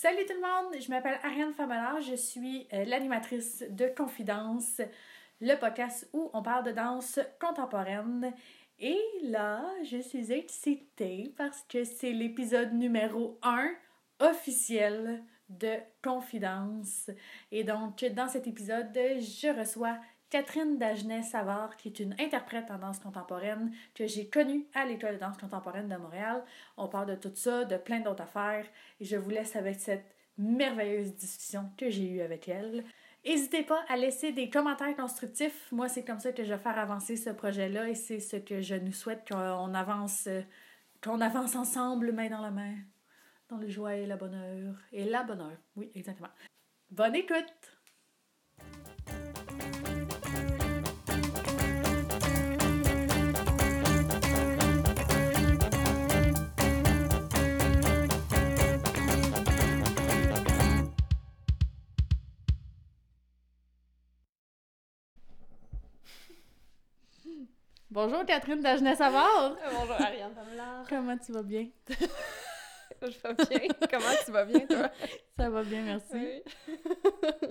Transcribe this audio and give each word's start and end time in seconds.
Salut 0.00 0.24
tout 0.26 0.34
le 0.34 0.40
monde, 0.40 0.80
je 0.80 0.88
m'appelle 0.90 1.18
Ariane 1.24 1.52
Famela, 1.52 1.98
je 1.98 2.14
suis 2.14 2.68
euh, 2.72 2.84
l'animatrice 2.84 3.64
de 3.68 3.88
Confidence, 3.88 4.80
le 5.40 5.56
podcast 5.56 6.08
où 6.12 6.30
on 6.34 6.40
parle 6.40 6.66
de 6.66 6.70
danse 6.70 7.18
contemporaine. 7.40 8.32
Et 8.78 8.96
là, 9.24 9.60
je 9.82 9.98
suis 9.98 10.30
excitée 10.30 11.34
parce 11.36 11.64
que 11.68 11.82
c'est 11.82 12.12
l'épisode 12.12 12.74
numéro 12.74 13.40
1 13.42 13.70
officiel 14.20 15.24
de 15.48 15.74
Confidence. 16.00 17.10
Et 17.50 17.64
donc, 17.64 18.04
dans 18.04 18.28
cet 18.28 18.46
épisode, 18.46 18.94
je 18.94 19.58
reçois 19.58 19.98
Catherine 20.30 20.76
Dagenet-Savard, 20.76 21.76
qui 21.76 21.88
est 21.88 22.00
une 22.00 22.14
interprète 22.20 22.70
en 22.70 22.78
danse 22.78 22.98
contemporaine 22.98 23.72
que 23.94 24.06
j'ai 24.06 24.28
connue 24.28 24.66
à 24.74 24.84
l'École 24.84 25.14
de 25.14 25.20
danse 25.20 25.38
contemporaine 25.38 25.88
de 25.88 25.96
Montréal. 25.96 26.44
On 26.76 26.88
parle 26.88 27.08
de 27.08 27.14
tout 27.14 27.32
ça, 27.34 27.64
de 27.64 27.76
plein 27.78 28.00
d'autres 28.00 28.22
affaires, 28.22 28.66
et 29.00 29.04
je 29.04 29.16
vous 29.16 29.30
laisse 29.30 29.56
avec 29.56 29.80
cette 29.80 30.14
merveilleuse 30.36 31.14
discussion 31.14 31.70
que 31.78 31.88
j'ai 31.88 32.10
eue 32.10 32.20
avec 32.20 32.48
elle. 32.48 32.84
N'hésitez 33.24 33.62
pas 33.62 33.82
à 33.88 33.96
laisser 33.96 34.32
des 34.32 34.50
commentaires 34.50 34.94
constructifs. 34.96 35.72
Moi, 35.72 35.88
c'est 35.88 36.04
comme 36.04 36.20
ça 36.20 36.32
que 36.32 36.44
je 36.44 36.52
vais 36.52 36.58
faire 36.58 36.78
avancer 36.78 37.16
ce 37.16 37.30
projet-là 37.30 37.88
et 37.88 37.94
c'est 37.94 38.20
ce 38.20 38.36
que 38.36 38.60
je 38.60 38.74
nous 38.74 38.92
souhaite 38.92 39.26
qu'on 39.28 39.74
avance, 39.74 40.28
qu'on 41.02 41.20
avance 41.20 41.56
ensemble, 41.56 42.12
main 42.12 42.28
dans 42.28 42.42
la 42.42 42.50
main, 42.50 42.74
dans 43.48 43.56
le 43.56 43.68
joie 43.68 43.96
et 43.96 44.06
la 44.06 44.16
bonheur. 44.16 44.74
Et 44.92 45.04
la 45.04 45.22
bonheur, 45.22 45.56
oui, 45.74 45.90
exactement. 45.94 46.30
Bonne 46.90 47.16
écoute! 47.16 47.77
Bonjour 68.00 68.24
Catherine 68.24 68.60
Dagenet-Savard. 68.60 69.56
Bonjour 69.72 70.00
Ariane 70.00 70.32
Pamela. 70.32 70.84
Comment 70.88 71.18
tu 71.18 71.32
vas 71.32 71.42
bien? 71.42 71.66
Je 73.02 73.06
vais 73.08 73.58
bien. 73.58 73.68
Comment 73.90 74.14
tu 74.24 74.30
vas 74.30 74.44
bien, 74.44 74.60
toi? 74.68 74.88
Ça 75.36 75.50
va 75.50 75.64
bien, 75.64 75.82
merci. 75.82 76.14
Oui. 76.14 77.48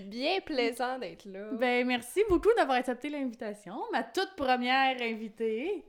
bien 0.00 0.40
plaisant 0.40 0.98
d'être 0.98 1.26
là. 1.26 1.48
Ben, 1.52 1.86
merci 1.86 2.24
beaucoup 2.28 2.52
d'avoir 2.56 2.78
accepté 2.78 3.08
l'invitation. 3.08 3.76
Ma 3.92 4.02
toute 4.02 4.34
première 4.36 5.00
invitée. 5.00 5.84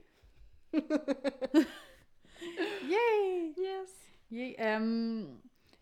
Yay! 2.84 3.54
Yes! 3.56 3.90
Yay! 4.30 4.56
Euh, 4.60 5.24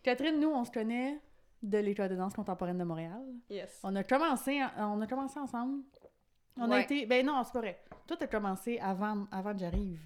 Catherine, 0.03 0.41
nous, 0.41 0.49
on 0.49 0.65
se 0.65 0.71
connaît 0.71 1.21
de 1.63 1.77
l'École 1.77 2.09
de 2.09 2.17
danse 2.17 2.33
contemporaine 2.33 2.79
de 2.79 2.85
Montréal. 2.85 3.23
Yes. 3.51 3.81
On 3.83 3.95
a 3.95 4.03
commencé, 4.03 4.63
on 4.79 5.03
a 5.03 5.07
commencé 5.07 5.39
ensemble. 5.39 5.83
On 6.57 6.71
a 6.71 6.81
été... 6.81 7.07
Ben 7.07 7.25
non, 7.27 7.43
c'est 7.45 7.53
pas 7.53 7.61
vrai. 7.61 7.83
Toi, 8.07 8.17
t'as 8.17 8.27
commencé 8.27 8.79
avant, 8.79 9.27
avant 9.33 9.53
que 9.53 9.59
j'arrive. 9.59 10.01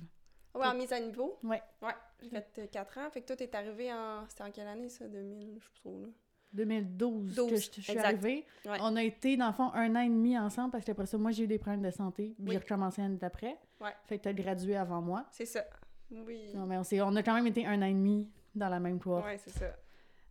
Ouais, 0.54 0.66
en 0.66 0.74
mise 0.74 0.92
à 0.92 1.00
niveau? 1.00 1.38
Ouais. 1.42 1.62
Ouais. 1.82 1.92
J'ai 2.22 2.30
fait 2.30 2.68
4 2.72 2.98
ans. 2.98 3.10
Fait 3.10 3.20
que 3.20 3.26
toi, 3.26 3.36
t'es 3.36 3.54
arrivé 3.54 3.92
en. 3.92 4.26
C'était 4.28 4.42
en 4.44 4.50
quelle 4.50 4.66
année, 4.66 4.88
ça? 4.88 5.06
2000, 5.06 5.58
je 5.58 5.64
sais 5.64 5.70
pas 5.70 5.80
trop, 5.80 6.00
là. 6.00 6.08
2012 6.54 7.30
que 7.30 7.36
12, 7.36 7.50
je, 7.50 7.54
je 7.56 7.60
suis 7.82 7.92
exact. 7.92 8.04
arrivée. 8.06 8.46
Ouais. 8.64 8.78
On 8.80 8.96
a 8.96 9.02
été, 9.02 9.36
dans 9.36 9.48
le 9.48 9.52
fond, 9.52 9.70
un 9.74 9.94
an 9.94 10.00
et 10.00 10.08
demi 10.08 10.38
ensemble 10.38 10.70
parce 10.70 10.84
qu'après 10.84 11.06
ça, 11.06 11.18
moi, 11.18 11.30
j'ai 11.30 11.44
eu 11.44 11.46
des 11.46 11.58
problèmes 11.58 11.82
de 11.82 11.90
santé. 11.90 12.34
puis 12.36 12.44
Oui. 12.46 12.52
J'ai 12.52 12.58
recommencé 12.58 13.02
l'année 13.02 13.18
d'après. 13.18 13.58
Ouais. 13.80 13.94
Fait 14.06 14.18
que 14.18 14.24
t'as 14.24 14.32
gradué 14.32 14.74
avant 14.76 15.02
moi. 15.02 15.26
C'est 15.30 15.44
ça. 15.46 15.64
Oui. 16.10 16.50
Non, 16.54 16.64
mais 16.66 16.78
on, 16.78 16.82
on 17.06 17.16
a 17.16 17.22
quand 17.22 17.34
même 17.34 17.46
été 17.46 17.66
un 17.66 17.80
an 17.82 17.86
et 17.86 17.92
demi 17.92 18.30
dans 18.54 18.70
la 18.70 18.80
même 18.80 18.98
cour 18.98 19.22
Ouais, 19.22 19.36
c'est 19.38 19.50
ça. 19.50 19.76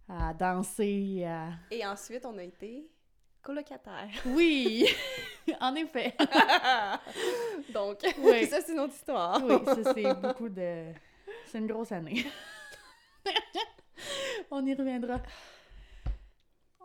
à 0.10 0.34
danser, 0.34 1.24
à... 1.26 1.52
Et 1.70 1.86
ensuite, 1.86 2.26
on 2.26 2.38
a 2.38 2.44
été 2.44 2.90
colocataires. 3.44 4.10
Oui! 4.26 4.88
en 5.62 5.76
effet. 5.76 6.16
Donc, 7.70 8.00
Oui. 8.20 8.46
ça, 8.48 8.62
c'est 8.62 8.74
une 8.74 8.80
autre 8.80 8.94
histoire. 8.94 9.42
oui, 9.44 9.58
ça, 9.66 9.94
c'est 9.94 10.14
beaucoup 10.16 10.50
de... 10.50 10.92
C'est 11.48 11.58
une 11.60 11.68
grosse 11.68 11.92
année. 11.92 12.26
on 14.52 14.66
y 14.66 14.74
reviendra. 14.74 15.22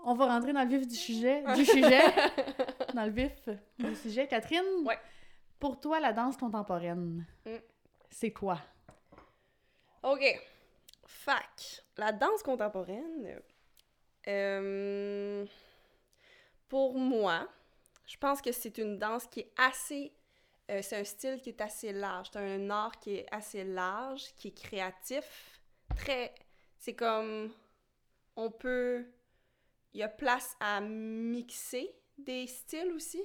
On 0.05 0.15
va 0.15 0.27
rentrer 0.27 0.53
dans 0.53 0.63
le 0.63 0.69
vif 0.69 0.87
du 0.87 0.95
sujet. 0.97 1.45
Du 1.55 1.65
sujet. 1.65 2.03
dans 2.95 3.05
le 3.05 3.11
vif 3.11 3.49
du 3.79 3.95
sujet. 3.97 4.27
Catherine, 4.27 4.63
Ouais. 4.85 4.99
pour 5.61 5.79
toi, 5.81 6.01
la 6.01 6.13
danse 6.13 6.37
contemporaine, 6.37 7.25
Mm. 7.47 7.57
c'est 8.11 8.33
quoi? 8.33 8.59
OK. 10.03 10.23
Fac. 11.07 11.83
La 11.97 12.11
danse 12.13 12.43
contemporaine, 12.43 13.41
euh, 14.27 15.45
pour 16.69 16.99
moi, 16.99 17.47
je 18.13 18.19
pense 18.19 18.43
que 18.43 18.53
c'est 18.53 18.77
une 18.77 18.99
danse 18.99 19.27
qui 19.27 19.41
est 19.41 19.53
assez... 19.57 20.13
euh, 20.71 20.83
c'est 20.83 20.99
un 20.99 21.05
style 21.05 21.41
qui 21.41 21.49
est 21.49 21.61
assez 21.63 21.95
large. 21.95 22.29
C'est 22.31 22.41
un 22.41 22.69
art 22.69 23.01
qui 23.01 23.15
est 23.15 23.27
assez 23.31 23.65
large, 23.65 24.35
qui 24.37 24.49
est 24.49 24.55
créatif. 24.55 25.63
Très... 25.97 26.35
C'est 26.77 26.95
comme... 26.95 27.51
On 28.37 28.51
peut... 28.51 29.07
Il 29.95 30.01
y 30.01 30.03
a 30.03 30.09
place 30.09 30.55
à 30.61 30.83
mixer 30.83 31.91
des 32.19 32.47
styles 32.47 32.93
aussi. 32.93 33.23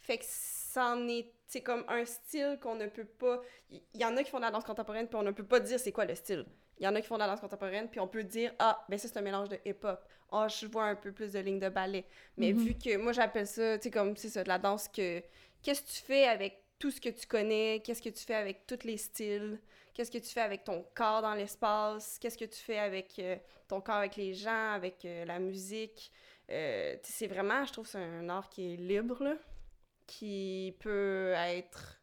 Fait 0.00 0.18
que 0.18 0.24
c'en 0.28 1.08
est... 1.08 1.32
C'est 1.46 1.62
comme 1.62 1.86
un 1.88 2.04
style 2.04 2.58
qu'on 2.60 2.74
ne 2.74 2.88
peut 2.88 3.06
pas... 3.06 3.40
Il 3.70 3.82
y, 3.94 4.00
y 4.00 4.04
en 4.04 4.14
a 4.18 4.22
qui 4.22 4.30
font 4.30 4.36
de 4.36 4.42
la 4.42 4.50
danse 4.50 4.64
contemporaine, 4.64 5.08
puis 5.08 5.16
on 5.16 5.22
ne 5.22 5.30
peut 5.30 5.46
pas 5.46 5.60
dire 5.60 5.80
c'est 5.80 5.92
quoi 5.92 6.04
le 6.04 6.14
style. 6.14 6.44
Il 6.78 6.84
y 6.84 6.88
en 6.88 6.94
a 6.94 7.00
qui 7.00 7.06
font 7.06 7.14
de 7.14 7.20
la 7.20 7.26
danse 7.28 7.40
contemporaine, 7.40 7.88
puis 7.88 8.00
on 8.00 8.08
peut 8.08 8.24
dire 8.24 8.52
Ah, 8.58 8.84
ben 8.88 8.98
ça, 8.98 9.08
c'est 9.08 9.16
un 9.18 9.22
mélange 9.22 9.48
de 9.48 9.58
hip-hop. 9.64 10.00
Ah, 10.32 10.48
je 10.48 10.66
vois 10.66 10.84
un 10.86 10.96
peu 10.96 11.12
plus 11.12 11.32
de 11.32 11.38
lignes 11.38 11.60
de 11.60 11.68
ballet. 11.68 12.04
Mais 12.36 12.52
Mhm. 12.52 12.58
vu 12.64 12.74
que 12.74 12.96
moi, 12.96 13.12
j'appelle 13.12 13.46
ça, 13.46 13.78
tu 13.78 13.84
sais, 13.84 13.90
comme, 13.90 14.16
c'est 14.16 14.28
ça, 14.30 14.42
de 14.42 14.48
la 14.48 14.58
danse 14.58 14.88
que. 14.88 15.22
Qu'est-ce 15.62 15.82
que 15.82 15.88
tu 15.88 16.02
fais 16.02 16.24
avec 16.26 16.62
tout 16.78 16.90
ce 16.90 17.00
que 17.00 17.08
tu 17.08 17.26
connais? 17.26 17.80
Qu'est-ce 17.84 18.02
que 18.02 18.08
tu 18.10 18.24
fais 18.24 18.34
avec 18.34 18.66
tous 18.66 18.84
les 18.84 18.96
styles? 18.98 19.60
Qu'est-ce 19.94 20.10
que 20.10 20.18
tu 20.18 20.28
fais 20.30 20.40
avec 20.40 20.64
ton 20.64 20.84
corps 20.94 21.22
dans 21.22 21.34
l'espace? 21.34 22.18
Qu'est-ce 22.18 22.36
que 22.36 22.44
tu 22.44 22.58
fais 22.60 22.78
avec 22.78 23.18
euh, 23.20 23.36
ton 23.68 23.80
corps 23.80 23.94
avec 23.96 24.16
les 24.16 24.34
gens, 24.34 24.72
avec 24.72 25.04
euh, 25.04 25.24
la 25.24 25.38
musique? 25.38 26.10
Euh, 26.50 26.94
tu 27.02 27.10
sais, 27.10 27.12
c'est 27.18 27.26
vraiment, 27.28 27.64
je 27.64 27.72
trouve, 27.72 27.86
c'est 27.86 27.98
un 27.98 28.28
art 28.28 28.50
qui 28.50 28.74
est 28.74 28.76
libre, 28.76 29.22
là, 29.22 29.36
qui 30.06 30.76
peut 30.80 31.32
être 31.36 32.02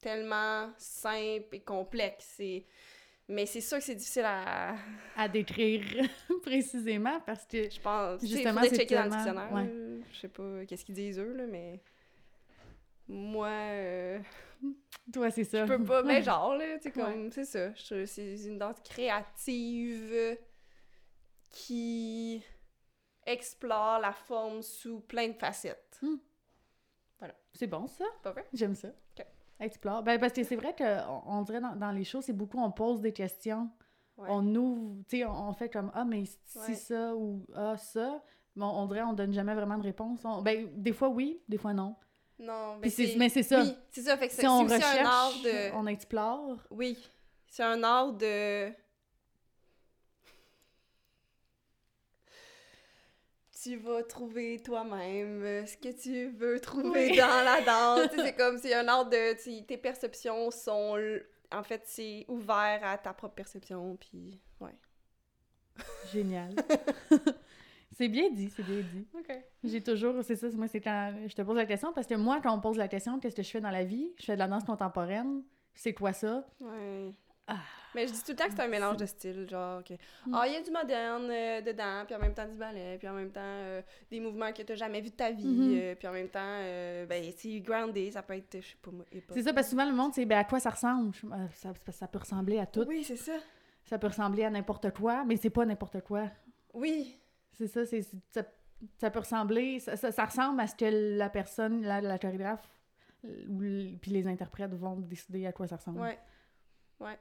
tellement 0.00 0.70
simple 0.76 1.54
et 1.54 1.60
complexe. 1.60 2.40
Et... 2.40 2.66
Mais 3.30 3.46
c'est 3.46 3.60
sûr 3.60 3.78
que 3.78 3.84
c'est 3.84 3.94
difficile 3.94 4.24
à. 4.24 4.74
À 5.16 5.28
décrire 5.28 5.84
précisément 6.42 7.20
parce 7.20 7.46
que... 7.46 7.70
Je 7.70 7.80
pense. 7.80 8.20
Justement, 8.26 8.60
c'est 8.64 8.76
checker 8.76 8.96
dans 8.96 9.04
le 9.04 9.10
tellement- 9.10 9.16
dictionnaire. 9.16 9.52
ouais. 9.52 10.00
Je 10.12 10.18
sais 10.18 10.28
pas 10.28 10.64
qu'est-ce 10.66 10.84
qu'ils 10.84 10.94
disent 10.96 11.18
eux, 11.20 11.32
là, 11.34 11.46
mais. 11.46 11.80
Moi, 13.06 13.48
euh, 13.48 14.18
Toi, 15.12 15.30
c'est 15.30 15.44
ça. 15.44 15.64
je 15.64 15.72
peux 15.74 15.84
pas. 15.84 16.02
Mais 16.02 16.22
genre, 16.22 16.56
là, 16.56 16.76
tu 16.78 16.82
sais, 16.84 16.90
comme. 16.92 17.30
C'est 17.30 17.44
ça. 17.44 17.72
C'est 17.76 18.34
une 18.46 18.58
danse 18.58 18.80
créative 18.84 20.36
qui 21.50 22.42
explore 23.26 24.00
la 24.00 24.12
forme 24.12 24.62
sous 24.62 25.00
plein 25.00 25.28
de 25.28 25.34
facettes. 25.34 26.00
C'est 27.52 27.66
bon, 27.66 27.86
ça. 27.88 28.04
Pas 28.22 28.30
vrai? 28.30 28.46
J'aime 28.52 28.74
ça. 28.76 28.88
Explore. 29.60 30.02
Ben, 30.02 30.18
parce 30.18 30.32
que 30.32 30.42
c'est 30.42 30.56
vrai 30.56 30.74
qu'on 30.76 31.22
on 31.26 31.42
dirait 31.42 31.60
dans, 31.60 31.76
dans 31.76 31.90
les 31.92 32.04
shows, 32.04 32.22
c'est 32.22 32.32
beaucoup, 32.32 32.58
on 32.58 32.70
pose 32.70 33.00
des 33.00 33.12
questions. 33.12 33.68
Ouais. 34.16 34.26
On 34.30 34.54
ouvre, 34.54 35.02
tu 35.08 35.18
sais, 35.18 35.24
on, 35.24 35.52
fait 35.52 35.68
comme 35.70 35.90
Ah, 35.94 36.04
mais 36.04 36.24
si 36.24 36.58
Ouais. 36.58 36.74
ça 36.74 37.14
ou 37.14 37.44
Ah, 37.54 37.76
ça. 37.76 38.22
Mais 38.56 38.64
on, 38.64 38.86
dirait 38.86 39.02
on 39.02 39.12
donne 39.12 39.32
jamais 39.32 39.54
vraiment 39.54 39.78
de 39.78 39.82
réponse. 39.84 40.20
On- 40.24 40.42
ben, 40.42 40.68
des 40.76 40.92
fois 40.92 41.08
oui, 41.08 41.40
des 41.48 41.56
fois 41.58 41.72
non. 41.72 41.94
Non, 42.38 42.74
mais 42.76 42.80
Puis 42.82 42.90
c'est- 42.90 43.06
c'est. 43.08 43.18
mais 43.18 43.28
c'est 43.28 43.42
ça. 43.42 43.60
Oui, 43.62 43.74
c'est 43.90 44.00
ça. 44.02 44.16
Fait 44.16 44.28
que 44.28 44.32
c'est 44.34 44.40
Si 44.42 44.48
on 44.48 44.62
recherche, 44.64 44.98
un 44.98 45.04
art 45.04 45.32
de. 45.44 45.74
on 45.76 45.86
explore. 45.86 46.56
Oui, 46.70 46.98
c'est 47.46 47.62
un 47.62 47.82
art 47.82 48.12
de... 48.14 48.70
Tu 53.62 53.76
vas 53.76 54.02
trouver 54.02 54.58
toi-même 54.60 55.42
euh, 55.42 55.66
ce 55.66 55.76
que 55.76 55.88
tu 55.90 56.28
veux 56.30 56.58
trouver 56.60 57.10
Oui. 57.10 57.16
dans 57.16 57.44
la 57.44 57.60
danse. 57.60 58.10
C'est 58.16 58.32
comme, 58.36 58.58
c'est 58.58 58.74
un 58.74 58.88
art 58.88 59.08
de... 59.08 59.62
tes 59.62 59.76
perceptions 59.76 60.50
sont... 60.50 60.96
En 61.52 61.62
fait, 61.62 61.82
c'est 61.84 62.24
ouvert 62.28 62.80
à 62.82 62.96
ta 62.96 63.12
propre 63.12 63.34
perception, 63.34 63.96
puis... 63.96 64.40
Ouais. 64.60 64.74
Génial. 66.12 66.54
c'est 67.96 68.08
bien 68.08 68.30
dit, 68.30 68.50
c'est 68.50 68.62
bien 68.62 68.80
dit. 68.80 69.06
OK. 69.14 69.36
J'ai 69.64 69.82
toujours, 69.82 70.22
c'est 70.22 70.36
ça, 70.36 70.48
moi, 70.54 70.68
c'est 70.68 70.80
quand 70.80 71.12
je 71.26 71.34
te 71.34 71.42
pose 71.42 71.56
la 71.56 71.66
question, 71.66 71.92
parce 71.92 72.06
que 72.06 72.14
moi, 72.14 72.40
quand 72.42 72.52
on 72.54 72.58
me 72.58 72.62
pose 72.62 72.78
la 72.78 72.88
question, 72.88 73.18
qu'est-ce 73.18 73.36
que 73.36 73.42
je 73.42 73.50
fais 73.50 73.60
dans 73.60 73.70
la 73.70 73.84
vie? 73.84 74.12
Je 74.18 74.26
fais 74.26 74.34
de 74.34 74.38
la 74.38 74.48
danse 74.48 74.64
contemporaine. 74.64 75.42
C'est 75.74 75.92
quoi 75.92 76.12
ça? 76.12 76.46
Ouais. 76.60 77.12
Ah. 77.50 77.56
Mais 77.92 78.06
je 78.06 78.12
dis 78.12 78.22
tout 78.22 78.30
le 78.30 78.36
temps 78.36 78.44
que 78.46 78.52
c'est 78.54 78.62
un 78.62 78.68
mélange 78.68 78.98
de 78.98 79.06
styles, 79.06 79.48
genre 79.50 79.82
que 79.82 79.94
Mm. 79.94 80.34
ah 80.34 80.46
il 80.46 80.52
y 80.52 80.56
a 80.56 80.62
du 80.62 80.70
moderne 80.70 81.28
euh, 81.28 81.60
dedans, 81.60 82.04
puis 82.06 82.14
en 82.14 82.20
même 82.20 82.32
temps 82.34 82.46
du 82.46 82.54
ballet, 82.56 82.96
puis 82.98 83.08
en 83.08 83.14
même 83.14 83.32
temps 83.32 83.40
euh, 83.42 83.82
des 84.08 84.20
mouvements 84.20 84.52
que 84.52 84.62
t'as 84.62 84.76
jamais 84.76 85.00
vus 85.00 85.10
de 85.10 85.16
ta 85.16 85.32
vie, 85.32 85.44
Mhm. 85.44 85.74
euh, 85.76 85.94
puis 85.96 86.06
en 86.06 86.12
même 86.12 86.28
temps 86.28 86.38
ben 87.08 87.32
c'est 87.36 87.58
groundé, 87.60 88.12
ça 88.12 88.22
peut 88.22 88.34
être 88.36 88.60
je 88.60 88.66
sais 88.68 88.76
pas 88.80 88.92
moi. 88.92 89.04
C'est 89.30 89.42
ça, 89.42 89.52
parce 89.52 89.66
que 89.66 89.70
souvent, 89.72 89.86
le 89.90 89.94
monde, 89.96 90.14
c'est 90.14 90.24
ben, 90.24 90.38
à 90.38 90.44
quoi 90.44 90.60
ça 90.60 90.70
ressemble? 90.70 91.12
Ça, 91.54 91.72
ça 91.90 92.06
peut 92.06 92.20
ressembler 92.20 92.58
à 92.60 92.66
tout. 92.66 92.84
Oui, 92.86 93.02
c'est 93.02 93.16
ça. 93.16 93.32
ça 93.84 93.98
peut 93.98 94.06
ressembler 94.06 94.44
à 94.44 94.50
n'importe 94.50 94.92
quoi, 94.92 95.24
mais 95.24 95.36
c'est 95.36 95.50
pas 95.50 95.64
n'importe 95.66 96.00
quoi. 96.02 96.30
Oui. 96.72 97.18
C'est 97.54 97.66
ça, 97.66 97.84
c'est 97.84 98.02
ça, 98.30 98.42
ça 98.98 99.10
peut 99.10 99.18
ressembler, 99.18 99.80
ça, 99.80 99.96
ça- 99.96 100.12
ça 100.12 100.24
ressemble 100.26 100.60
à 100.60 100.68
ce 100.68 100.76
que 100.76 101.16
la 101.18 101.28
personne, 101.28 101.82
la, 101.82 102.00
la 102.00 102.18
chorégraphe, 102.20 102.70
ou 103.24 103.58
puis 104.00 104.10
les 104.12 104.28
interprètes 104.28 104.72
vont 104.74 104.94
décider 104.96 105.44
à 105.46 105.52
quoi 105.52 105.66
ça 105.66 105.74
ressemble. 105.76 106.00
Ouais. 106.00 106.18
Ouais. 107.00 107.18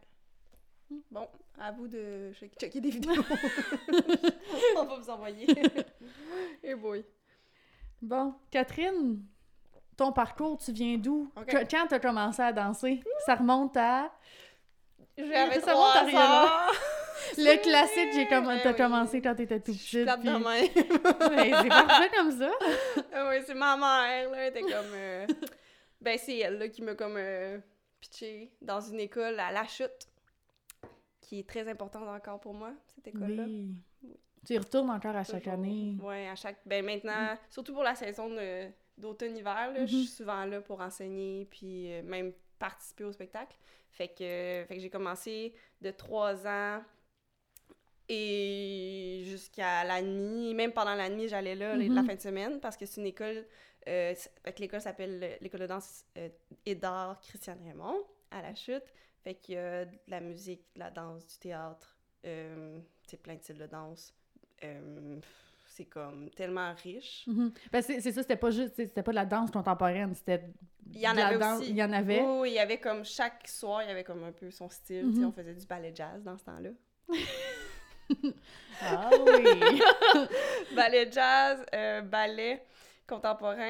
Bon, 1.12 1.27
à 1.59 1.71
vous 1.71 1.88
de 1.88 2.31
check- 2.39 2.57
checker 2.59 2.81
des 2.81 2.89
vidéos. 2.89 3.13
On 4.77 4.83
va 4.86 4.95
vous 4.97 5.09
envoyer. 5.09 5.47
Et 6.63 6.75
boy. 6.75 7.06
Bon, 8.01 8.33
Catherine, 8.50 9.21
ton 9.97 10.12
parcours, 10.12 10.57
tu 10.57 10.71
viens 10.71 10.97
d'où? 10.97 11.31
Quand 11.69 11.88
t'as 11.88 12.00
commencé 12.00 12.41
à 12.41 12.51
danser? 12.53 13.01
Ça 13.25 13.36
remonte 13.36 13.75
à... 13.77 14.12
J'avais 15.18 15.59
Ça 15.59 15.71
trois 15.74 15.88
monte 15.88 15.95
à 15.97 16.03
rien, 16.06 16.19
là. 16.19 16.45
ans. 16.69 16.74
Le 17.38 17.62
classique, 17.62 18.13
j'ai 18.13 18.27
t'as 18.30 18.42
oui. 18.42 18.75
commencé 18.77 19.21
quand 19.21 19.35
t'étais 19.35 19.59
tout 19.59 19.74
Je 19.74 19.77
suis 19.77 20.06
petite. 20.06 20.06
plate 20.06 20.21
puis- 20.21 20.30
de 20.30 20.38
même. 20.38 21.35
Ben, 21.35 21.59
c'est 21.62 21.68
parfait 21.69 22.09
comme 22.15 22.31
ça. 22.31 22.50
Ah 23.13 23.27
oui, 23.30 23.35
c'est 23.45 23.53
ma 23.56 23.75
mère, 23.75 24.30
là, 24.31 24.38
elle 24.38 24.50
était 24.50 24.62
comme... 24.62 24.94
euh, 24.94 25.27
Ben, 26.00 26.18
c'est 26.18 26.38
elle, 26.38 26.57
là, 26.57 26.69
qui 26.69 26.81
m'a 26.81 26.95
comme 26.95 27.15
euh, 27.18 27.59
pitché 28.00 28.53
dans 28.62 28.80
une 28.80 29.01
école 29.01 29.38
à 29.39 29.51
La 29.51 29.68
Chute, 29.68 30.07
qui 31.30 31.40
est 31.40 31.48
très 31.48 31.68
importante 31.70 32.08
encore 32.08 32.40
pour 32.40 32.56
moi, 32.56 32.74
cette 32.96 33.08
école-là. 33.08 33.44
Oui. 33.46 33.76
Tu 34.48 34.54
y 34.54 34.58
retournes 34.58 34.90
encore 34.90 35.16
à 35.16 35.24
chaque 35.24 35.48
année. 35.48 35.96
Ouais, 36.02 36.28
à 36.28 36.36
chaque... 36.36 36.58
Ben, 36.66 36.84
maintenant, 36.84 37.38
surtout 37.52 37.72
pour 37.74 37.84
la 37.84 37.94
saison 37.94 38.30
d'automne-hiver, 38.98 39.74
je 39.76 39.81
Mhm. 39.81 39.88
suis 39.88 40.08
souvent 40.08 40.44
là 40.46 40.60
pour 40.62 40.81
enseigner, 40.81 41.46
puis 41.46 41.94
euh, 41.94 42.02
même 42.02 42.34
participer 42.58 43.04
au 43.04 43.12
spectacle. 43.12 43.56
Fait 43.92 44.08
que, 44.08 44.66
fait 44.68 44.76
que 44.76 44.80
j'ai 44.80 44.90
commencé 44.90 45.54
de 45.81 45.92
3 45.92 46.48
ans 46.48 46.81
et 48.08 49.22
jusqu'à 49.26 49.84
la 49.84 50.02
nuit. 50.02 50.54
Même 50.56 50.72
pendant 50.74 50.96
la 50.96 51.10
nuit, 51.10 51.28
j'allais 51.28 51.54
là 51.56 51.76
la 51.76 51.84
Mhm. 51.88 52.06
fin 52.08 52.16
de 52.16 52.20
semaine 52.22 52.60
parce 52.60 52.76
que 52.76 52.86
c'est 52.88 53.02
une 53.02 53.08
école. 53.08 53.46
euh, 53.88 54.14
l'école 54.58 54.81
s'appelle 54.81 55.38
l'école 55.42 55.62
de 55.62 55.68
danse 55.68 56.04
euh, 56.18 56.30
et 56.66 56.76
d'art 56.76 57.20
Christiane 57.22 57.60
Raymond 57.64 58.04
à 58.31 58.42
la 58.42 58.54
chute. 58.54 58.84
Fait 59.24 59.36
qu'il 59.36 59.56
y 59.56 59.57
a 59.57 59.86
de 59.86 59.98
la 60.07 60.19
musique, 60.21 60.62
de 60.75 60.80
la 60.80 60.89
danse, 60.92 61.25
du 61.27 61.38
théâtre, 61.38 61.98
euh, 62.25 62.80
c'est 63.07 63.21
plein 63.21 63.36
de 63.36 63.42
styles 63.42 63.57
de 63.57 63.68
danse. 63.68 64.13
Euh, 64.63 65.19
c'est 65.68 65.86
comme 65.86 66.30
tellement 66.31 66.74
riche. 66.83 67.24
Mhm. 67.27 67.51
Ben, 67.71 67.81
c'est 67.81 68.01
ça, 68.01 68.12
c'était 68.21 68.36
pas 68.36 68.51
juste, 68.51 68.75
c'était 68.75 69.04
pas 69.04 69.12
de 69.12 69.16
la 69.16 69.25
danse 69.25 69.51
contemporaine, 69.51 70.13
c'était 70.16 70.44
Il 70.92 71.00
y 71.00 71.07
en 71.07 71.16
avait 71.18 71.38
danse- 71.38 71.62
aussi. 71.62 71.69
Il 71.69 71.77
y 71.77 71.83
en 71.83 71.92
avait. 71.94 72.21
Oui, 72.21 72.39
oui, 72.42 72.50
il 72.51 72.56
y 72.56 72.60
avait 72.60 72.80
comme 72.80 73.06
chaque 73.06 73.48
soir, 73.48 73.83
il 73.83 73.88
y 73.89 73.92
avait 73.92 74.04
comme 74.04 74.24
un 74.24 74.31
peu 74.31 74.50
son 74.51 74.69
style. 74.69 75.06
Mhm. 75.07 75.25
On 75.25 75.31
faisait 75.31 75.54
du 75.54 75.66
ballet 75.66 75.92
jazz 75.95 76.24
dans 76.24 76.38
ce 76.38 76.44
temps-là. 76.45 76.69
Ah 78.81 79.10
oui! 79.12 79.81
ballet 80.75 81.12
jazz, 81.12 81.63
euh, 81.75 82.01
ballet 82.01 82.63
contemporain, 83.06 83.62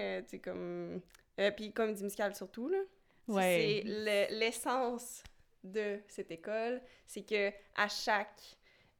euh, 0.00 0.20
tu 0.22 0.30
sais, 0.30 0.38
comme... 0.40 1.00
euh, 1.38 1.50
puis 1.52 1.72
comédie 1.72 2.02
musicale 2.02 2.34
surtout, 2.34 2.68
là. 2.68 2.78
Ouais. 3.28 3.82
C'est 3.84 3.88
le- 3.88 4.38
l'essence 4.38 5.22
de 5.62 6.00
cette 6.08 6.30
école, 6.30 6.80
c'est 7.06 7.22
que 7.22 7.50
à 7.76 7.88
chaque 7.88 8.40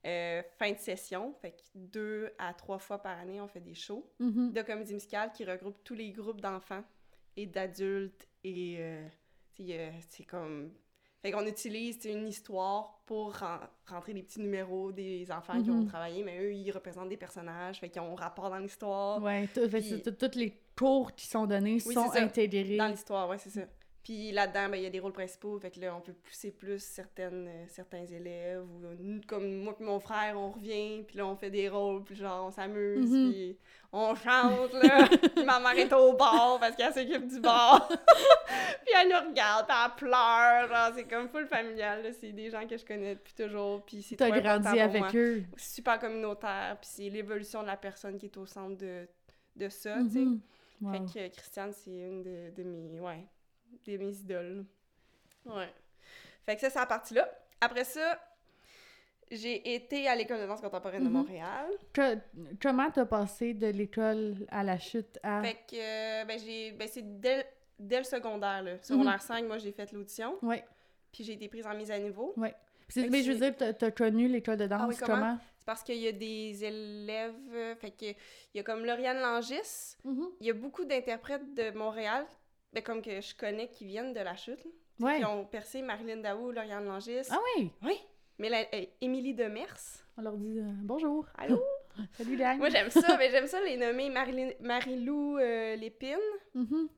euh, 0.06 0.43
fin 0.59 0.73
de 0.73 0.79
session, 0.79 1.32
fait 1.41 1.53
que 1.53 1.62
deux 1.75 2.31
à 2.38 2.53
trois 2.53 2.79
fois 2.79 2.99
par 3.03 3.19
année, 3.19 3.41
on 3.41 3.49
fait 3.49 3.61
des 3.61 3.75
shows 3.75 4.06
Mhm. 4.21 4.53
de 4.53 4.61
comédie 4.62 4.93
musicale 4.93 5.32
qui 5.32 5.44
regroupent 5.47 5.82
tous 5.82 5.94
les 5.94 6.11
groupes 6.11 6.43
d'enfants 6.43 6.85
et 7.38 7.47
d'adultes 7.47 8.29
et 8.44 8.76
euh, 8.81 9.06
euh, 9.61 9.91
c'est 10.11 10.25
comme 10.25 10.73
fait 11.23 11.31
qu'on 11.32 11.47
utilise 11.47 12.05
une 12.05 12.29
histoire 12.29 13.00
pour 13.06 13.35
ren- 13.35 13.61
rentrer 13.87 14.12
des 14.12 14.23
petits 14.23 14.41
numéros 14.41 14.93
des 14.93 15.31
enfants 15.32 15.62
qui 15.62 15.70
ont 15.70 15.77
Mhm. 15.81 15.87
travaillé 15.87 16.23
mais 16.23 16.38
eux 16.38 16.53
ils 16.53 16.70
représentent 16.70 17.09
des 17.09 17.17
personnages 17.17 17.81
fait 17.81 17.88
qu'ils 17.88 18.03
ont 18.03 18.15
rapport 18.15 18.50
dans 18.50 18.59
l'histoire 18.59 19.23
Ouais, 19.23 19.47
tout- 19.55 19.62
fait 19.62 19.69
que 19.69 19.77
Puis- 19.79 19.88
c'est- 19.88 20.03
tout- 20.15 20.29
tous 20.29 20.37
les 20.38 20.53
cours 20.77 21.15
qui 21.15 21.27
sont 21.27 21.47
donnés 21.47 21.79
Oui, 21.87 21.94
sont 21.94 22.11
intégrés. 22.15 22.77
dans 22.77 22.88
l'histoire 22.88 23.27
ouais 23.31 23.38
c'est 23.38 23.49
ça 23.50 23.62
puis 24.05 24.31
là-dedans 24.31 24.69
ben 24.69 24.77
il 24.77 24.83
y 24.83 24.87
a 24.87 24.91
des 24.91 25.01
rôles 25.01 25.12
principaux 25.12 25.59
fait 25.59 25.71
que 25.73 25.81
là 25.81 25.97
on 25.97 26.01
peut 26.01 26.12
pousser 26.12 26.51
plus 26.53 26.79
certaines 26.81 27.49
euh, 27.49 27.65
certains 27.69 28.05
élèves 28.05 28.62
ou 28.62 28.85
euh, 28.85 28.95
nous, 29.01 29.21
comme 29.27 29.51
moi 29.62 29.75
et 29.81 29.83
mon 29.83 29.99
frère 29.99 30.39
on 30.39 30.51
revient 30.51 31.03
puis 31.09 31.17
là 31.17 31.27
on 31.27 31.35
fait 31.35 31.51
des 31.51 31.69
rôles 31.69 32.05
puis 32.05 32.15
genre 32.15 32.47
on 32.47 32.51
s'amuse 32.51 33.11
Mhm. 33.11 33.31
puis 33.33 33.59
on 33.93 34.15
chante 34.15 34.73
là 34.75 35.09
puis 35.35 35.45
ma 35.45 35.59
mère 35.59 35.77
est 35.79 35.93
au 35.93 36.12
bar 36.12 36.59
parce 36.61 36.77
qu'elle 36.77 36.93
s'occupe 36.93 37.27
du 37.27 37.41
bar 37.41 37.89
puis 38.85 38.95
elle 39.01 39.09
nous 39.09 39.31
regarde 39.31 39.67
puis 39.67 39.77
elle 39.85 39.95
pleure 39.97 40.69
genre 40.69 40.93
c'est 40.95 41.05
comme 41.09 41.29
full 41.29 41.47
familial 41.47 42.03
là 42.03 42.12
c'est 42.12 42.33
des 42.33 42.51
gens 42.51 42.67
que 42.67 42.77
je 42.77 42.85
connais 42.85 43.15
depuis 43.15 43.35
toujours 43.35 43.83
puis 43.85 44.03
c'est 44.03 44.17
T'as 44.17 44.31
grandi 44.39 44.79
avec 44.81 45.01
moi. 45.01 45.11
eux. 45.15 45.43
Super 45.56 45.99
communautaire 45.99 46.77
puis 46.81 46.91
c'est 46.93 47.09
l'évolution 47.09 47.62
de 47.62 47.69
la 47.69 47.77
personne 47.77 48.19
qui 48.19 48.27
est 48.27 48.37
au 48.37 48.47
centre 48.47 48.77
de 48.77 49.06
de 49.56 49.69
ça 49.69 49.97
tu 50.05 50.11
sais 50.11 50.19
Mhm. 50.21 50.41
Wow. 50.81 50.93
fait 50.93 50.99
que 50.99 51.19
euh, 51.25 51.29
Christiane, 51.31 51.73
c'est 51.73 51.91
une 51.93 52.23
de, 52.25 52.51
de 52.56 52.62
mes, 52.65 52.99
ouais, 52.99 53.25
de 53.87 53.97
mes 53.99 54.15
idoles. 54.17 54.65
Ouais. 55.47 55.73
Fait 56.47 56.55
que 56.55 56.61
ça, 56.61 56.71
c'est 56.71 56.79
la 56.79 56.87
partie-là. 56.87 57.29
Après 57.61 57.85
ça, 57.85 58.19
j'ai 59.31 59.75
été 59.75 60.06
à 60.06 60.15
l'école 60.15 60.41
de 60.41 60.47
danse 60.47 60.61
contemporaine 60.61 61.03
de 61.03 61.09
Mhm. 61.09 61.15
Montréal. 61.15 61.67
Que- 61.93 62.19
comment 62.61 62.91
t'as 62.91 63.06
passé 63.06 63.55
de 63.55 63.67
l'école 63.69 64.35
à 64.50 64.62
la 64.62 64.79
chute 64.79 65.19
à... 65.23 65.43
Fait 65.43 65.55
que, 65.69 65.76
euh, 65.76 66.25
ben, 66.26 66.38
j'ai, 66.38 66.73
ben, 66.73 66.87
c'est 66.88 67.21
dès, 67.21 67.47
dès 67.79 67.99
le 67.99 68.05
secondaire, 68.05 68.62
là. 68.62 68.73
Secondaire 68.82 69.23
5, 69.23 69.44
moi, 69.47 69.59
j'ai 69.59 69.73
fait 69.73 69.91
l'audition. 69.93 70.37
Ouais. 70.43 70.65
Puis 71.12 71.25
j'ai 71.25 71.32
été 71.35 71.49
prise 71.49 71.67
en 71.67 71.75
mise 71.75 71.91
à 71.91 71.99
niveau. 71.99 72.35
Fait 72.91 73.09
mais 73.09 73.20
que 73.20 73.25
je 73.27 73.32
veux 73.32 73.38
dire, 73.38 73.56
t'as- 73.56 73.73
t'as 73.73 73.91
connu 73.91 74.29
l'école 74.29 74.59
de 74.59 74.67
danse, 74.67 74.81
Ah 74.85 74.87
oui, 74.88 74.97
comment? 74.99 75.15
comment? 75.15 75.38
C'est 75.59 75.65
parce 75.65 75.82
qu'il 75.82 75.97
y 75.97 76.06
a 76.06 76.12
des 76.12 76.62
élèves, 76.65 77.35
euh, 77.55 77.75
fait 77.77 77.91
que, 77.93 78.05
il 78.05 78.17
y 78.56 78.61
a 78.61 78.62
comme 78.62 78.85
Lauriane 78.85 79.19
Langis. 79.20 79.97
Mhm. 80.05 80.29
Il 80.41 80.47
y 80.47 80.50
a 80.50 80.53
beaucoup 80.53 80.85
d'interprètes 80.85 81.55
de 81.55 81.70
Montréal, 81.70 82.27
ben, 82.75 82.82
comme 82.82 83.00
que 83.00 83.21
je 83.21 83.35
connais, 83.35 83.69
qui 83.69 83.87
viennent 83.87 84.12
de 84.12 84.21
la 84.21 84.37
chute, 84.37 84.62
là. 84.65 84.71
Ouais. 85.00 85.19
Qui 85.19 85.25
ont 85.25 85.44
percé 85.44 85.82
Marilyn 85.82 86.19
Daou, 86.19 86.50
Lauriane 86.53 86.85
Langis. 86.87 87.26
Ah 87.31 87.38
oui! 87.56 87.71
Oui, 87.82 87.99
mais 88.38 88.49
la, 88.49 88.61
euh, 88.75 88.85
Émilie 89.00 89.35
Demers. 89.35 89.76
On 90.17 90.23
leur 90.23 90.37
dit 90.37 90.59
euh, 90.61 90.65
bonjour. 90.82 91.26
Allô? 91.37 91.61
Salut, 92.12 92.37
gang. 92.37 92.59
Moi, 92.59 92.69
j'aime 92.71 92.91
ça, 92.91 93.17
mais 93.17 93.31
j'aime 93.31 93.47
ça 93.47 93.61
les 93.62 93.76
nommer 93.76 94.09
Marilyn- 94.11 94.55
Marie-Lou 94.61 95.38
euh, 95.38 95.75
Lépine. 95.76 96.19
Mhm. 96.55 96.88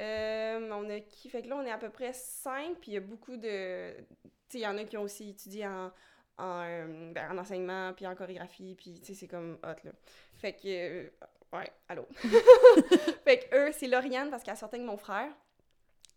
Euh, 0.00 0.70
on 0.72 0.90
a 0.90 1.00
qui? 1.00 1.30
Fait 1.30 1.40
que 1.42 1.48
là, 1.48 1.56
on 1.56 1.62
est 1.62 1.70
à 1.70 1.78
peu 1.78 1.88
près 1.88 2.12
cinq, 2.12 2.76
puis 2.80 2.90
il 2.90 2.94
y 2.94 2.96
a 2.98 3.00
beaucoup 3.00 3.36
de... 3.38 3.92
Tu 3.96 4.02
sais, 4.48 4.58
il 4.58 4.60
y 4.60 4.66
en 4.66 4.76
a 4.76 4.84
qui 4.84 4.96
ont 4.98 5.02
aussi 5.02 5.30
étudié 5.30 5.66
en, 5.66 5.90
en, 6.36 7.12
ben, 7.12 7.30
en 7.32 7.38
enseignement, 7.38 7.94
puis 7.94 8.06
en 8.06 8.14
chorégraphie, 8.14 8.74
puis 8.76 9.00
tu 9.00 9.06
sais, 9.06 9.14
c'est 9.14 9.28
comme 9.28 9.58
hot, 9.62 9.82
là. 9.84 9.92
Fait 10.34 10.52
que... 10.52 11.10
ouais, 11.52 11.70
allô? 11.88 12.06
fait 13.24 13.40
que 13.40 13.56
eux, 13.56 13.72
c'est 13.72 13.86
Lauriane, 13.86 14.30
parce 14.30 14.42
qu'elle 14.42 14.56
sortait 14.56 14.76
avec 14.76 14.86
mon 14.86 14.96
frère. 14.96 15.32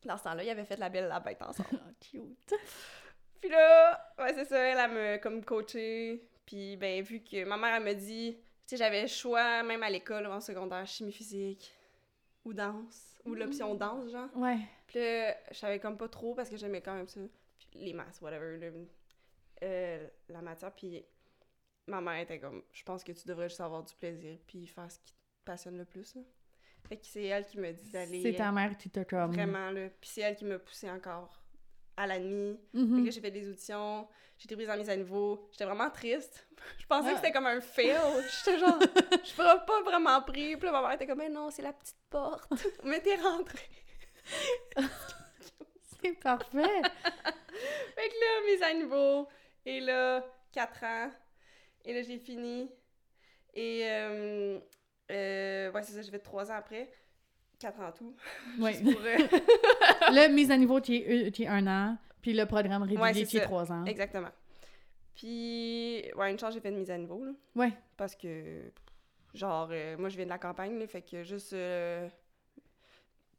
Dans 0.06 0.18
ce 0.18 0.24
temps-là, 0.24 0.44
ils 0.44 0.50
avaient 0.50 0.66
fait 0.66 0.78
La 0.78 0.90
Belle 0.90 1.08
la 1.08 1.20
Bête 1.20 1.42
ensemble. 1.42 1.70
Ah, 1.74 1.92
cute. 2.00 2.54
Puis 3.42 3.50
là, 3.50 4.14
ouais, 4.18 4.34
c'est 4.34 4.46
ça, 4.46 4.58
elle, 4.60 4.78
elle 4.78 4.92
me 4.92 5.18
comme 5.18 5.44
coaché. 5.44 6.28
Puis, 6.46 6.78
ben, 6.78 7.02
vu 7.04 7.22
que 7.22 7.44
ma 7.46 7.58
mère, 7.58 7.76
elle 7.76 7.84
me 7.84 7.94
dit, 7.94 8.36
tu 8.36 8.42
sais, 8.66 8.78
j'avais 8.78 9.04
le 9.04 9.08
choix, 9.08 9.64
même 9.64 9.84
à 9.84 9.90
l'école, 9.90 10.26
en 10.28 10.42
secondaire, 10.42 10.86
chimie 10.88 11.12
physique 11.12 11.74
ou 12.46 12.54
danse, 12.54 13.20
ou 13.26 13.36
l'option 13.36 13.76
danse, 13.76 14.10
genre. 14.12 14.30
Ouais. 14.36 14.60
Puis 14.88 15.00
là, 15.00 15.36
je 15.52 15.58
savais 15.58 15.80
comme 15.80 15.98
pas 15.98 16.08
trop 16.08 16.34
parce 16.34 16.50
que 16.50 16.58
j'aimais 16.58 16.82
quand 16.82 16.96
même 16.96 17.08
ça. 17.08 17.20
Puis 17.60 17.80
les 17.80 17.94
maths, 17.94 18.20
whatever, 18.22 18.72
euh, 19.62 20.08
la 20.30 20.42
matière. 20.42 20.72
Puis 20.72 21.06
ma 21.88 22.02
mère 22.02 22.22
était 22.22 22.40
comme, 22.40 22.64
je 22.72 22.84
pense 22.84 23.04
que 23.04 23.12
tu 23.12 23.28
devrais 23.28 23.50
juste 23.50 23.62
avoir 23.62 23.84
du 23.84 23.94
plaisir, 23.96 24.38
puis 24.48 24.66
faire 24.68 24.90
ce 24.90 25.00
qui 25.00 25.14
passionne 25.52 25.78
le 25.78 25.86
plus, 25.86 26.14
là. 26.16 26.22
Fait 26.88 26.98
que 26.98 27.06
c'est 27.06 27.24
elle 27.26 27.46
qui 27.46 27.58
me 27.60 27.72
dit 27.72 27.90
d'aller. 27.92 28.22
C'est 28.22 28.34
ta 28.36 28.52
mère 28.52 28.78
qui 28.78 28.90
t'a 28.90 29.04
comme... 29.04 29.34
Vraiment, 29.34 29.70
là. 29.72 29.90
Puis 30.00 30.10
c'est 30.14 30.22
elle 30.22 30.36
qui 30.36 30.46
m'a 30.46 30.60
poussé 30.60 30.90
encore 30.90 31.42
à 31.98 32.06
la 32.08 32.20
nuit. 32.20 32.58
Fait 32.74 33.04
que 33.06 33.12
j'ai 33.12 33.20
fait 33.22 33.32
des 33.32 33.50
auditions, 33.50 34.08
j'ai 34.38 34.46
été 34.46 34.56
prise 34.56 34.70
en 34.70 34.78
mise 34.78 34.90
à 34.90 34.96
niveau. 34.96 35.48
J'étais 35.52 35.66
vraiment 35.66 35.90
triste. 35.90 36.48
Je 36.80 36.86
pensais 36.86 37.10
Ah. 37.10 37.12
que 37.12 37.18
c'était 37.18 37.32
comme 37.32 37.48
un 37.48 37.60
fail. 37.62 37.98
J'étais 38.38 38.60
genre, 38.60 38.80
je 39.26 39.32
ferais 39.32 39.66
pas 39.66 39.82
vraiment 39.82 40.22
pris. 40.22 40.56
Puis 40.56 40.66
là, 40.68 40.72
ma 40.72 40.82
mère 40.82 40.92
était 40.94 41.08
comme, 41.08 41.18
mais 41.18 41.30
non, 41.30 41.50
c'est 41.50 41.62
la 41.64 41.74
petite 41.74 41.98
porte. 42.10 42.50
Mais 42.84 43.02
t'es 43.02 43.16
rentrée. 43.16 43.70
C'est 46.02 46.14
parfait. 46.20 46.82
Fait 47.96 48.10
que 48.10 48.16
là, 48.22 48.52
mise 48.52 48.64
à 48.64 48.74
niveau. 48.74 49.28
Et 49.66 49.80
là, 49.82 50.24
4 50.54 50.84
ans. 50.84 51.12
Et 51.86 51.94
là, 51.94 52.02
j'ai 52.04 52.18
fini. 52.20 52.72
Et, 53.54 53.82
euh, 53.90 54.60
euh, 55.12 55.72
ouais, 55.72 55.84
c'est 55.84 55.94
ça, 55.94 56.02
j'ai 56.02 56.12
fait 56.12 56.20
3 56.20 56.52
ans 56.52 56.56
après. 56.56 56.92
4 57.60 57.80
ans 57.82 57.88
en 57.88 57.92
tout. 57.92 58.16
Oui. 58.60 58.74
Pour, 58.82 59.02
euh, 59.02 59.18
Le 60.12 60.34
mise 60.34 60.50
à 60.52 60.58
niveau 60.58 60.80
qui 60.80 60.98
est, 60.98 61.28
euh, 61.28 61.32
qui 61.32 61.44
est 61.44 61.48
un 61.48 61.66
an, 61.68 61.98
puis 62.22 62.34
le 62.34 62.46
programme 62.46 62.84
régulier 62.84 63.02
Ouais, 63.02 63.12
qui 63.26 63.38
est 63.38 63.42
trois 63.42 63.72
ans. 63.72 63.86
Exactement. 63.86 64.30
Puis, 65.16 66.04
ouais, 66.16 66.32
une 66.32 66.40
chance, 66.40 66.54
j'ai 66.54 66.62
fait 66.62 66.70
une 66.70 66.78
mise 66.80 66.92
à 66.92 66.98
niveau, 66.98 67.24
là. 67.26 67.32
Ouais. 67.56 67.74
Parce 67.98 68.16
que, 68.16 68.72
genre, 69.34 69.68
euh, 69.72 69.98
moi, 69.98 70.08
je 70.10 70.16
viens 70.16 70.26
de 70.26 70.30
la 70.30 70.38
campagne, 70.38 70.80
là, 70.80 70.88
fait 70.88 71.02
que 71.02 71.24
juste... 71.24 71.54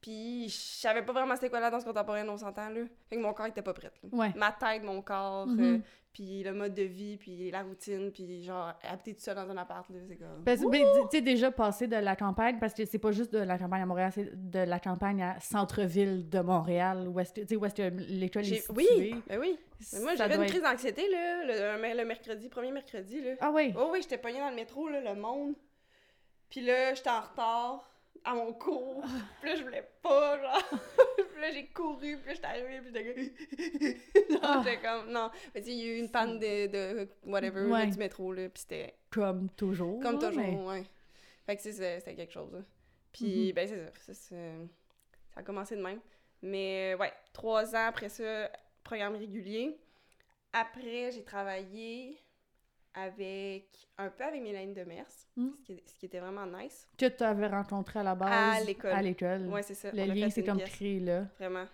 Puis, 0.00 0.49
je 0.49 0.57
savais 0.57 1.03
pas 1.03 1.12
vraiment 1.12 1.35
c'était 1.35 1.50
quoi 1.50 1.61
la 1.61 1.71
danse 1.71 1.85
contemporaine, 1.85 2.29
on 2.31 2.37
s'entend, 2.39 2.71
là. 2.71 2.81
Fait 3.11 3.17
que 3.17 3.21
mon 3.21 3.35
corps 3.35 3.47
était 3.47 3.61
pas 3.62 3.75
prêt, 3.75 3.91
là. 4.03 4.09
Ouais. 4.12 4.33
Ma 4.35 4.50
tête, 4.53 4.83
mon 4.83 5.03
corps, 5.03 5.47
Mhm. 5.47 5.61
euh, 5.61 5.79
puis 6.12 6.43
le 6.43 6.52
mode 6.52 6.75
de 6.75 6.83
vie, 6.83 7.17
puis 7.17 7.50
la 7.50 7.62
routine, 7.62 8.11
puis 8.11 8.43
genre, 8.43 8.73
habiter 8.83 9.14
tout 9.14 9.21
seul 9.21 9.37
dans 9.37 9.49
un 9.49 9.57
appart, 9.57 9.88
là, 9.90 9.97
c'est 10.09 10.17
comme... 10.17 10.45
Parce 10.45 10.61
que, 10.61 10.69
ben, 10.69 10.85
tu 11.11 11.17
sais, 11.17 11.21
déjà 11.23 11.50
passé 11.52 11.87
de 11.87 11.97
la 11.97 12.17
campagne, 12.17 12.59
parce 12.59 12.75
que 12.75 12.85
c'est 12.85 12.99
pas 12.99 13.12
juste 13.12 13.33
de 13.33 13.38
la 13.38 13.59
campagne 13.59 13.83
à 13.83 13.87
Montréal, 13.87 14.11
c'est 14.12 14.50
de 14.50 14.59
la 14.59 14.81
campagne 14.81 15.23
à 15.23 15.38
centre-ville 15.38 16.29
de 16.29 16.40
Montréal, 16.40 17.07
où 17.09 17.21
est-ce 17.21 17.33
que, 17.33 17.88
l'école 18.09 18.43
est 18.43 18.57
située. 18.57 18.75
Oui, 18.75 19.23
ben 19.29 19.38
oui. 19.38 19.59
Mais 19.93 20.00
moi, 20.00 20.14
j'avais 20.17 20.35
une 20.35 20.43
être- 20.43 20.50
crise 20.50 20.62
d'anxiété, 20.62 21.09
là, 21.09 21.45
le, 21.76 21.97
le 21.97 22.05
mercredi, 22.05 22.49
premier 22.49 22.73
mercredi, 22.73 23.21
là. 23.21 23.31
Ah 23.40 23.50
oui. 23.55 23.73
Oh 23.76 23.90
oui, 23.93 24.00
j'étais 24.02 24.19
pognée 24.19 24.40
dans 24.40 24.50
le 24.50 24.57
métro, 24.57 24.88
là, 24.88 25.00
le 25.00 25.21
monde. 25.21 25.55
Puis 26.50 26.61
là, 26.62 26.93
j'étais 26.95 27.11
en 27.11 27.21
retard 27.21 27.88
à 28.25 28.35
mon 28.35 28.53
cours. 28.53 29.03
Puis 29.41 29.50
là, 29.50 29.57
je 29.57 29.62
voulais 29.62 29.89
pas, 30.03 30.39
genre. 30.41 30.71
puis 31.17 31.41
là, 31.41 31.50
j'ai 31.53 31.67
couru, 31.69 32.17
puis 32.19 32.27
là, 32.27 32.35
j'étais 32.35 32.47
arrivée, 32.47 32.81
puis 32.81 32.93
j'étais 32.93 33.95
comme... 34.29 34.41
Ah. 34.43 34.57
non, 34.57 34.62
j'étais 34.62 34.81
comme... 34.81 35.11
Non, 35.11 35.31
mais 35.55 35.62
tu 35.62 35.71
il 35.71 35.77
y 35.79 35.83
a 35.83 35.93
eu 35.95 35.99
une 35.99 36.11
panne 36.11 36.39
de, 36.39 36.67
de 36.67 37.09
whatever, 37.25 37.62
Ouais. 37.67 37.87
du 37.87 37.99
métro, 37.99 38.33
là, 38.33 38.49
puis 38.49 38.61
c'était 38.62 38.95
Comme 39.11 39.49
toujours. 39.50 40.00
comme 40.00 40.19
toujours, 40.19 40.37
mais- 40.37 40.57
ouais. 40.81 40.85
Fait 41.47 41.57
que 41.57 41.62
c'était 41.62 42.15
quelque 42.15 42.33
chose, 42.33 42.53
là. 42.53 42.61
Puis, 43.12 43.49
Mhm. 43.49 43.53
ben, 43.55 43.69
c'est 43.69 44.12
ça, 44.15 44.15
ça, 44.15 44.37
ça 45.35 45.41
a 45.41 45.43
commencé 45.43 45.77
de 45.77 45.83
même. 45.83 46.00
Mais, 46.43 46.95
ouais, 46.99 47.12
trois 47.33 47.75
ans 47.75 47.87
après 47.89 48.09
ça, 48.09 48.50
programme 48.85 49.17
régulier. 49.17 49.77
Après, 50.53 51.11
j'ai 51.12 51.23
travaillé 51.25 52.19
avec 52.94 53.66
un 53.99 54.09
peu 54.11 54.25
avec 54.25 54.42
Mélanie 54.42 54.75
Demers, 54.75 55.04
Mm. 55.37 55.50
ce, 55.59 55.62
qui, 55.64 55.82
ce 55.87 55.94
qui 55.99 56.06
était 56.06 56.18
vraiment 56.20 56.47
nice. 56.47 56.88
Que 56.99 57.06
tu 57.06 57.23
avais 57.23 57.47
rencontré 57.47 58.00
à 58.00 58.02
la 58.02 58.14
base. 58.14 58.61
À 58.62 58.64
l'école. 58.64 58.90
À 58.92 59.02
l'école. 59.02 59.47
Ouais, 59.49 59.62
c'est 59.62 59.75
ça. 59.75 59.90
Le 59.92 60.02
on 60.02 60.06
lien 60.14 60.28
s'est 60.30 60.42
comme 60.44 60.56
pièce, 60.59 60.70
créé 60.70 60.99
là. 61.00 61.25
Vraiment. 61.38 61.66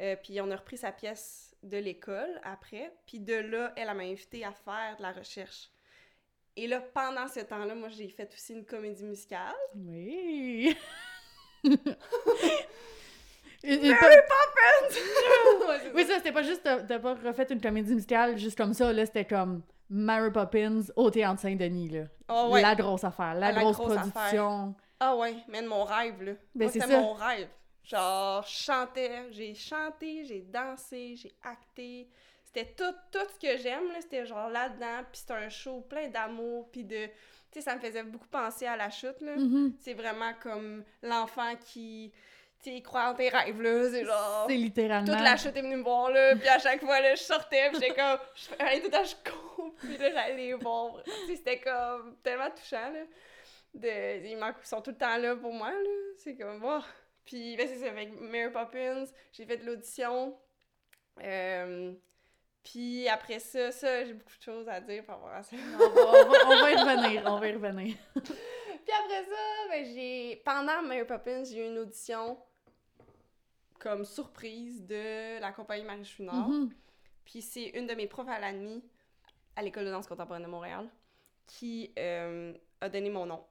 Euh, 0.00 0.16
puis 0.22 0.40
on 0.40 0.50
a 0.50 0.56
repris 0.56 0.76
sa 0.78 0.92
pièce 0.92 1.54
de 1.62 1.76
l'école 1.76 2.40
après. 2.44 2.92
Puis 3.06 3.20
de 3.20 3.34
là, 3.34 3.72
elle 3.76 3.88
elle 3.90 3.96
m'a 3.96 4.04
invité 4.04 4.44
à 4.44 4.52
faire 4.52 4.96
de 4.96 5.02
la 5.02 5.12
recherche. 5.12 5.70
Et 6.56 6.66
là, 6.66 6.80
pendant 6.80 7.28
ce 7.28 7.40
temps-là, 7.40 7.74
moi, 7.74 7.88
j'ai 7.88 8.08
fait 8.08 8.32
aussi 8.32 8.52
une 8.54 8.64
comédie 8.64 9.04
musicale. 9.04 9.54
Oui. 9.76 10.76
Et 13.64 13.76
Mary 13.76 13.90
pas- 13.90 14.22
Poppins! 14.28 15.90
Oui, 15.94 16.04
ça. 16.06 16.14
c'était 16.16 16.32
pas 16.32 16.42
juste 16.42 16.64
de- 16.64 16.82
d'avoir 16.86 17.20
refait 17.22 17.46
une 17.50 17.60
comédie 17.60 17.92
musicale 17.94 18.38
juste 18.38 18.56
comme 18.56 18.72
ça, 18.72 18.92
là, 18.92 19.04
c'était 19.04 19.24
comme 19.24 19.62
Mary 19.90 20.30
Poppins 20.30 20.82
au 20.96 21.10
Théâtre 21.10 21.40
Saint-Denis, 21.40 21.88
là. 21.88 22.04
Ah 22.28 22.48
ouais. 22.48 22.62
La 22.62 22.74
grosse 22.74 23.04
affaire, 23.04 23.34
la, 23.34 23.52
La 23.52 23.60
grosse, 23.62 23.76
grosse 23.76 23.94
production. 23.94 24.74
Ah 25.00 25.16
ouais, 25.16 25.36
man, 25.48 25.66
mon 25.66 25.84
rêve, 25.84 26.22
là. 26.22 26.32
Ben, 26.54 26.68
c'est 26.68 26.86
mon 26.86 27.14
rêve. 27.14 27.48
Genre, 27.84 28.42
je 28.42 28.64
chantais, 28.64 29.32
j'ai 29.32 29.54
chanté, 29.54 30.24
j'ai 30.24 30.42
dansé, 30.42 31.16
j'ai 31.16 31.32
acté. 31.42 32.10
C'était 32.44 32.74
tout, 32.76 32.94
tout 33.10 33.26
ce 33.34 33.38
que 33.38 33.56
j'aime, 33.62 33.88
là, 33.88 34.00
c'était 34.00 34.26
genre 34.26 34.50
là-dedans, 34.50 35.04
puis 35.10 35.20
c'était 35.20 35.34
un 35.34 35.48
show 35.48 35.80
plein 35.82 36.08
d'amour, 36.08 36.68
puis 36.70 36.84
de... 36.84 37.06
Tu 37.06 37.12
sais, 37.52 37.60
ça 37.62 37.76
me 37.76 37.80
faisait 37.80 38.02
beaucoup 38.02 38.28
penser 38.28 38.66
à 38.66 38.76
la 38.76 38.90
chute, 38.90 39.20
là. 39.22 39.36
Mhm. 39.36 39.74
C'est 39.78 39.94
vraiment 39.94 40.32
comme 40.42 40.84
l'enfant 41.02 41.54
qui, 41.64 42.12
tu 42.62 42.82
croit 42.82 43.10
en 43.10 43.14
tes 43.14 43.28
rêves, 43.28 43.60
là. 43.60 43.90
C'est 43.90 44.04
genre... 44.04 44.46
C'est 44.48 44.56
littéralement... 44.56 45.12
Toute 45.12 45.22
la 45.22 45.36
chute 45.36 45.56
est 45.56 45.62
venue 45.62 45.76
me 45.76 45.82
voir, 45.82 46.10
là, 46.10 46.34
puis 46.36 46.48
à 46.48 46.58
chaque 46.58 46.80
fois, 46.80 47.00
là, 47.00 47.14
je 47.14 47.22
sortais, 47.22 47.70
puis 47.70 47.80
j'étais 47.80 47.94
comme... 47.94 48.18
Je 48.34 48.44
fais 48.44 48.80
tout 48.80 48.90
temps, 48.90 49.04
je 49.04 49.30
cours, 49.30 49.74
puis 49.78 49.96
là, 49.96 50.10
j'allais 50.10 50.36
les 50.36 50.54
voir. 50.54 51.02
C'était 51.26 51.60
comme 51.60 52.16
tellement 52.22 52.50
touchant, 52.50 52.90
là. 52.92 53.00
De, 53.74 54.26
ils, 54.26 54.54
sont 54.64 54.80
tout 54.80 54.90
le 54.90 54.96
temps 54.96 55.18
là 55.18 55.36
pour 55.36 55.52
moi, 55.52 55.70
là. 55.70 56.14
C'est 56.16 56.36
comme, 56.36 56.62
oh. 56.64 56.80
Puis, 57.24 57.56
ben, 57.56 57.68
c'est 57.68 57.76
ça, 57.76 57.88
avec 57.90 58.18
Mary 58.20 58.50
Poppins, 58.50 59.04
j'ai 59.32 59.44
fait 59.44 59.58
de 59.58 59.66
l'audition. 59.66 60.36
Euh, 61.22 61.92
puis 62.64 63.08
après 63.08 63.38
ça, 63.38 63.70
ça, 63.70 64.04
j'ai 64.04 64.14
beaucoup 64.14 64.36
de 64.36 64.42
choses 64.42 64.68
à 64.68 64.80
dire 64.80 65.04
par 65.04 65.16
rapport 65.16 65.36
à 65.36 65.42
ça. 65.42 65.56
on, 65.74 65.78
va, 65.78 66.00
on 66.00 66.28
va- 66.28 66.38
on 66.46 66.60
va 66.60 66.70
y 66.70 66.76
revenir, 66.76 67.22
on 67.26 67.38
va 67.38 67.48
y 67.48 67.52
revenir. 67.52 67.96
Puis 68.14 68.96
après 68.96 69.24
ça, 69.24 69.68
ben, 69.70 69.84
j'ai... 69.84 70.42
Pendant 70.44 70.82
Mary 70.82 71.04
Poppins, 71.04 71.44
j'ai 71.44 71.58
eu 71.58 71.66
une 71.66 71.78
audition 71.78 72.38
comme 73.78 74.04
surprise 74.04 74.84
de 74.86 75.40
la 75.40 75.52
compagnie 75.52 75.84
Marie 75.84 76.04
Chouinard. 76.04 76.48
Mhm. 76.48 76.70
Puis 77.24 77.42
c'est 77.42 77.68
une 77.78 77.86
de 77.86 77.94
mes 77.94 78.06
profs 78.06 78.28
à 78.28 78.38
l'ANMI, 78.40 78.82
à 79.56 79.62
l'École 79.62 79.84
de 79.86 79.90
danse 79.90 80.06
contemporaine 80.06 80.42
de 80.44 80.48
Montréal, 80.48 80.88
qui 81.46 81.92
euh, 81.98 82.52
a 82.80 82.88
donné 82.88 83.10
mon 83.10 83.26
nom. 83.26 83.44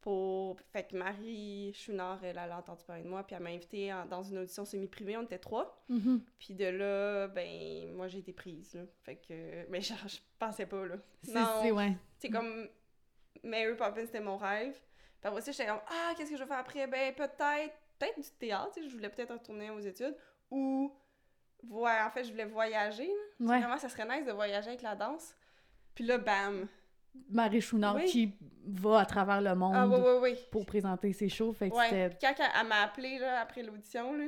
Pour... 0.00 0.58
Fait 0.72 0.84
que 0.88 0.96
Marie 0.96 1.74
Chouinard, 1.74 2.24
elle, 2.24 2.38
elle 2.42 2.50
a 2.50 2.56
entendu 2.58 2.82
parler 2.86 3.02
de 3.02 3.08
moi, 3.08 3.22
puis 3.22 3.36
elle 3.36 3.42
m'a 3.42 3.50
invitée 3.50 3.92
en- 3.92 4.06
dans 4.06 4.22
une 4.22 4.38
audition 4.38 4.64
semi-privée, 4.64 5.18
on 5.18 5.22
était 5.24 5.38
trois. 5.38 5.84
Mhm. 5.90 6.22
Puis 6.38 6.54
de 6.54 6.64
là, 6.64 7.28
ben, 7.28 7.92
moi 7.94 8.08
j'ai 8.08 8.20
été 8.20 8.32
prise, 8.32 8.72
là. 8.74 8.82
Fait 9.02 9.16
que... 9.16 9.66
Mais 9.68 9.80
genre, 9.82 9.98
je 10.08 10.16
pensais 10.38 10.64
pas, 10.64 10.86
là. 10.86 10.96
C'est, 11.22 11.34
Non. 11.34 11.60
c'est- 11.62 11.70
ouais. 11.72 11.96
C'est 12.18 12.30
comme 12.30 12.66
Mary 13.44 13.76
Poppins, 13.76 14.06
c'était 14.06 14.20
mon 14.20 14.38
rêve. 14.38 14.72
Puis 15.20 15.28
après 15.28 15.42
ça, 15.42 15.52
j'étais 15.52 15.66
comme 15.66 15.80
Ah, 15.86 16.14
qu'est-ce 16.16 16.30
que 16.30 16.36
je 16.38 16.42
vais 16.42 16.48
faire 16.48 16.58
après? 16.60 16.86
Ben, 16.86 17.14
peut-être, 17.14 17.74
peut-être 18.00 18.20
du 18.20 18.30
théâtre, 18.38 18.70
tu 18.74 18.82
sais, 18.82 18.88
je 18.88 18.94
voulais 18.94 19.10
peut-être 19.10 19.32
retourner 19.34 19.70
aux 19.70 19.78
études. 19.80 20.16
Ou, 20.50 20.92
ouais, 21.68 22.00
en 22.04 22.10
fait, 22.10 22.24
je 22.24 22.30
voulais 22.32 22.46
voyager. 22.46 23.08
Ouais. 23.38 23.58
Vraiment, 23.60 23.76
ça 23.78 23.88
serait 23.88 24.06
nice 24.08 24.26
de 24.26 24.32
voyager 24.32 24.68
avec 24.68 24.82
la 24.82 24.96
danse. 24.96 25.34
Puis 25.94 26.04
là, 26.04 26.18
bam! 26.18 26.66
Marie 27.28 27.60
Chouinard 27.60 27.96
Oui. 27.96 28.04
qui 28.06 28.32
va 28.64 29.00
à 29.00 29.04
travers 29.04 29.40
le 29.40 29.54
monde 29.54 29.74
Ah, 29.76 29.86
oui, 29.86 29.96
oui, 29.98 30.18
oui. 30.22 30.38
pour 30.50 30.64
présenter 30.64 31.12
ses 31.12 31.28
shows, 31.28 31.52
fait 31.52 31.68
que 31.70 31.74
Ouais. 31.74 32.16
quand 32.20 32.34
elle, 32.38 32.66
m'a 32.66 32.82
appelé 32.82 33.18
là, 33.18 33.40
après 33.40 33.62
l'audition, 33.62 34.12
là, 34.14 34.24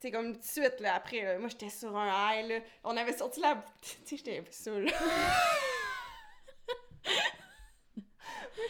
c'est 0.00 0.10
comme 0.10 0.32
tout 0.32 0.38
de 0.40 0.44
suite, 0.44 0.80
là, 0.80 0.94
après, 0.94 1.22
là, 1.22 1.38
moi 1.38 1.48
j'étais 1.48 1.68
sur 1.70 1.94
un 1.96 2.06
high, 2.40 2.48
là. 2.48 2.58
On 2.84 2.96
avait 2.96 3.12
sorti 3.12 3.40
la. 3.40 3.62
Tu 3.82 3.90
sais, 4.04 4.16
j'étais 4.16 4.42
saoule. 4.50 4.86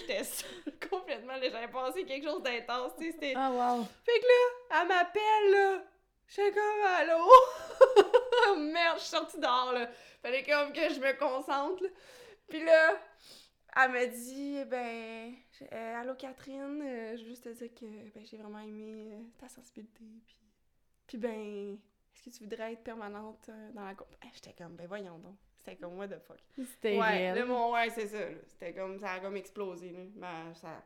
j'étais 0.01 0.25
saoule 0.25 0.73
complètement, 0.91 1.37
là. 1.37 1.51
J'avais 1.51 1.69
passé 1.69 2.05
quelque 2.05 2.27
chose 2.27 2.43
d'intense, 2.43 2.93
tu 2.99 3.05
sais. 3.05 3.13
C'était. 3.13 3.35
Ah, 3.37 3.51
wow! 3.51 3.85
Fait 4.05 4.21
que 4.21 4.27
là, 4.27 4.81
elle 4.81 4.89
m'appelle, 4.89 5.51
là. 5.51 5.85
J'étais 6.27 6.53
comme, 6.53 6.87
allô? 6.87 8.57
Merde, 8.73 8.97
je 8.97 9.03
suis 9.03 9.11
sortie 9.11 9.39
dehors, 9.39 9.73
là. 9.73 9.89
Fallait 10.23 10.43
comme 10.43 10.73
que 10.73 10.89
je 10.89 11.01
me 11.01 11.19
concentre, 11.19 11.83
là. 11.83 11.89
Puis 12.49 12.65
là, 12.65 12.99
elle 13.77 13.93
m'a 13.93 14.07
dit, 14.07 14.65
ben, 14.67 15.35
euh, 15.73 16.01
allô 16.01 16.15
Catherine, 16.15 16.81
euh, 16.83 17.17
je 17.17 17.23
veux 17.23 17.29
juste 17.31 17.45
te 17.45 17.49
dire 17.49 17.75
que 17.75 17.87
ben, 18.15 18.25
j'ai 18.25 18.37
vraiment 18.37 18.61
aimé 18.61 19.13
euh, 19.13 19.23
ta 19.39 19.49
sensibilité. 19.49 20.05
Puis, 20.27 20.37
puis 21.07 21.19
ben, 21.19 21.79
est-ce 22.15 22.23
que 22.23 22.31
tu 22.31 22.45
voudrais 22.45 22.73
être 22.73 22.85
permanente 22.85 23.51
dans 23.75 23.85
la 23.85 23.95
compagnie? 23.95 24.33
J'étais 24.35 24.53
comme, 24.53 24.77
ben 24.77 24.87
voyons 24.87 25.19
donc. 25.19 25.37
C'était 25.65 25.77
comme, 25.77 25.97
what 25.99 26.09
the 26.09 26.19
fuck. 26.19 26.39
C'était 26.57 26.99
ouais, 26.99 27.35
là, 27.35 27.45
mon, 27.47 27.73
ouais, 27.73 27.89
c'est 27.89 28.07
ça. 28.09 28.19
C'était 28.49 28.75
comme, 28.75 28.99
ça 28.99 29.13
a 29.13 29.21
comme 29.21 29.37
explosé, 29.37 29.93
là. 30.19 30.53
Ça, 30.55 30.85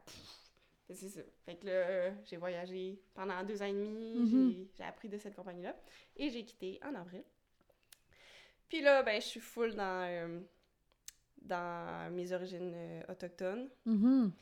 c'est 0.95 1.09
ça. 1.09 1.21
Fait 1.45 1.57
que 1.57 1.67
là, 1.67 1.73
euh, 1.73 2.11
j'ai 2.25 2.37
voyagé 2.37 3.01
pendant 3.13 3.43
deux 3.43 3.61
ans 3.61 3.67
et 3.67 3.73
demi, 3.73 4.15
Mhm. 4.21 4.53
j'ai- 4.53 4.69
j'ai 4.77 4.85
appris 4.85 5.09
de 5.09 5.19
cette 5.19 5.35
compagnie-là, 5.35 5.75
et 6.17 6.31
j'ai 6.31 6.45
quitté 6.45 6.79
en 6.85 6.95
avril. 6.95 7.25
Puis 8.69 8.81
là, 8.83 9.03
ben, 9.03 9.21
je 9.21 9.27
suis 9.27 9.41
full 9.41 9.75
dans, 9.75 10.07
euh, 10.09 10.41
dans 11.43 12.13
mes 12.15 12.33
origines 12.33 12.73
euh, 12.75 13.03
autochtones. 13.09 13.69
Mhm. 13.85 14.33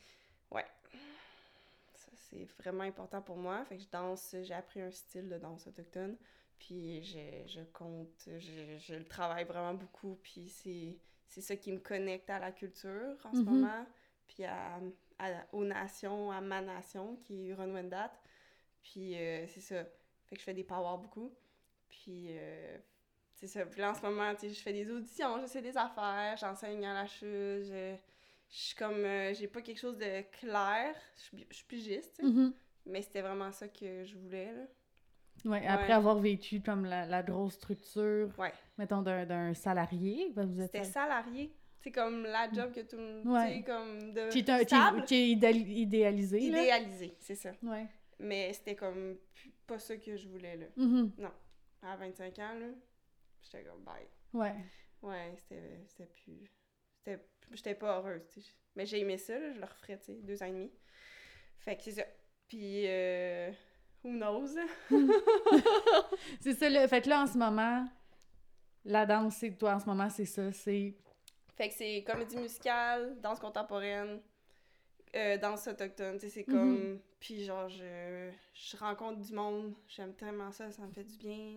Ça, 1.95 2.11
c'est 2.13 2.45
vraiment 2.61 2.83
important 2.83 3.21
pour 3.21 3.37
moi. 3.37 3.65
Fait 3.65 3.77
que 3.77 3.83
je 3.83 3.89
danse, 3.89 4.35
j'ai 4.43 4.53
appris 4.53 4.81
un 4.81 4.91
style 4.91 5.27
de 5.29 5.37
danse 5.39 5.65
autochtone. 5.67 6.15
Puis 6.59 7.03
je, 7.03 7.19
je 7.47 7.61
compte, 7.73 8.09
je, 8.25 8.77
je 8.79 8.95
le 8.95 9.05
travaille 9.05 9.45
vraiment 9.45 9.73
beaucoup. 9.75 10.17
Puis 10.21 10.49
c'est, 10.49 10.97
c'est 11.27 11.41
ça 11.41 11.55
qui 11.55 11.71
me 11.71 11.79
connecte 11.79 12.29
à 12.29 12.39
la 12.39 12.51
culture 12.51 13.15
en 13.23 13.33
ce 13.33 13.39
Mhm. 13.39 13.45
moment. 13.45 13.85
Puis 14.27 14.43
à, 14.43 14.79
à- 15.19 15.45
aux 15.53 15.63
nations, 15.63 16.31
à 16.31 16.41
ma 16.41 16.61
nation 16.61 17.15
qui 17.17 17.41
est 17.45 17.47
Huron-Wendat. 17.49 18.11
Puis 18.81 19.15
euh, 19.17 19.45
c'est 19.47 19.61
ça. 19.61 19.83
Fait 20.25 20.35
que 20.35 20.39
je 20.39 20.45
fais 20.45 20.53
des 20.53 20.63
powers 20.63 20.97
beaucoup. 20.97 21.33
Puis 21.89 22.25
euh, 22.29 22.77
c'est 23.35 23.47
ça. 23.47 23.65
Puis 23.65 23.79
là 23.81 23.91
en 23.91 23.93
ce 23.93 24.01
moment, 24.01 24.33
tu 24.35 24.41
sais, 24.41 24.49
je 24.53 24.61
fais 24.61 24.73
des 24.73 24.89
auditions, 24.91 25.39
j'essaie 25.39 25.61
des 25.61 25.77
affaires, 25.77 26.35
j'enseigne 26.37 26.85
à 26.85 26.93
la 26.93 27.05
chute. 27.07 27.63
Je, 27.65 27.95
je 28.49 28.55
suis 28.55 28.75
comme. 28.75 29.03
euh, 29.05 29.33
j'ai 29.33 29.47
pas 29.47 29.61
quelque 29.61 29.79
chose 29.79 29.97
de 29.97 30.21
clair. 30.39 30.95
Je 31.15 31.21
suis- 31.21 31.47
je 31.49 31.55
suis 31.55 31.65
pigiste. 31.65 32.21
Mhm. 32.23 32.53
Mais 32.87 33.01
c'était 33.01 33.21
vraiment 33.21 33.51
ça 33.51 33.67
que 33.67 34.03
je 34.05 34.15
voulais, 34.17 34.51
là. 34.53 34.63
Ouais, 35.45 35.59
Ouais. 35.59 35.67
après 35.67 35.93
avoir 35.93 36.17
vécu 36.19 36.61
comme 36.61 36.85
la, 36.85 37.05
la 37.05 37.23
grosse 37.23 37.53
structure, 37.55 38.29
Ouais. 38.37 38.51
mettons, 38.77 39.01
d'un, 39.01 39.53
salarié, 39.53 40.31
ben, 40.35 40.45
vous 40.45 40.59
êtes... 40.61 40.71
C'était 40.71 40.83
salarié. 40.83 41.53
C'est 41.79 41.91
comme 41.91 42.23
la 42.23 42.51
job 42.51 42.71
que 42.73 42.81
tout 42.81 42.97
le 42.97 43.03
monde. 43.23 43.27
Ouais. 43.27 43.63
Comme 43.63 44.13
de. 44.13 44.29
Qui 44.29 44.39
est, 44.39 44.49
un- 44.49 44.59
qui 44.59 44.65
stable. 44.75 44.99
est- 44.99 45.05
qui 45.05 45.15
est 45.15 45.29
idéal- 45.29 45.55
idéalisé. 45.69 46.39
Idéalisé, 46.39 47.15
c'est 47.19 47.35
ça. 47.35 47.51
Ouais. 47.63 47.85
Mais 48.19 48.51
c'était 48.51 48.75
comme 48.75 49.15
pas 49.67 49.79
ça 49.79 49.95
que 49.95 50.17
je 50.17 50.27
voulais, 50.27 50.57
là. 50.57 50.65
Mhm. 50.75 51.11
À 51.83 51.95
25 51.95 52.39
ans, 52.39 52.53
là, 52.59 52.65
j'étais 53.43 53.63
comme 53.63 53.83
bye. 53.83 54.07
Ouais. 54.33 54.55
Ouais, 55.03 55.35
c'était 55.37 56.07
plus. 56.07 56.51
J'étais 57.53 57.75
pas 57.75 57.99
heureuse. 57.99 58.21
Mais 58.75 58.85
j'ai 58.85 58.99
aimé 58.99 59.17
ça, 59.17 59.37
là, 59.39 59.53
je 59.53 59.59
le 59.59 59.65
referais, 59.65 59.97
tu 59.99 60.05
sais, 60.05 60.13
deux 60.21 60.41
ans 60.43 60.47
et 60.47 60.51
demi. 60.51 60.71
Fait 61.59 61.77
que 61.77 61.83
c'est 61.83 61.91
ça. 61.91 62.03
Puis, 62.47 62.83
euh, 62.87 63.51
who 64.03 64.11
knows? 64.11 64.55
C'est 66.41 66.53
ça, 66.53 66.69
le... 66.69 66.87
fait 66.87 67.01
que 67.01 67.09
là, 67.09 67.23
en 67.23 67.27
ce 67.27 67.37
moment, 67.37 67.87
La 68.85 69.05
danse, 69.05 69.35
c'est 69.37 69.51
toi 69.57 69.73
en 69.75 69.79
ce 69.79 69.85
moment, 69.85 70.09
c'est 70.09 70.25
ça. 70.25 70.51
C'est. 70.53 70.93
Fait 71.57 71.69
que 71.69 71.75
c'est 71.75 72.03
comédie 72.05 72.37
musicale, 72.37 73.17
danse 73.19 73.39
contemporaine, 73.39 74.21
euh, 75.15 75.37
danse 75.37 75.67
autochtone, 75.67 76.15
tu 76.19 76.27
sais, 76.27 76.29
c'est 76.29 76.43
comme... 76.43 76.99
Puis 77.19 77.43
genre, 77.43 77.67
je, 77.67 78.29
je 78.53 78.77
rencontre 78.77 79.19
du 79.21 79.33
monde, 79.33 79.73
j'aime 79.87 80.13
tellement 80.13 80.51
ça, 80.51 80.71
ça 80.71 80.83
me 80.83 80.91
fait 80.91 81.03
du 81.03 81.17
bien. 81.17 81.55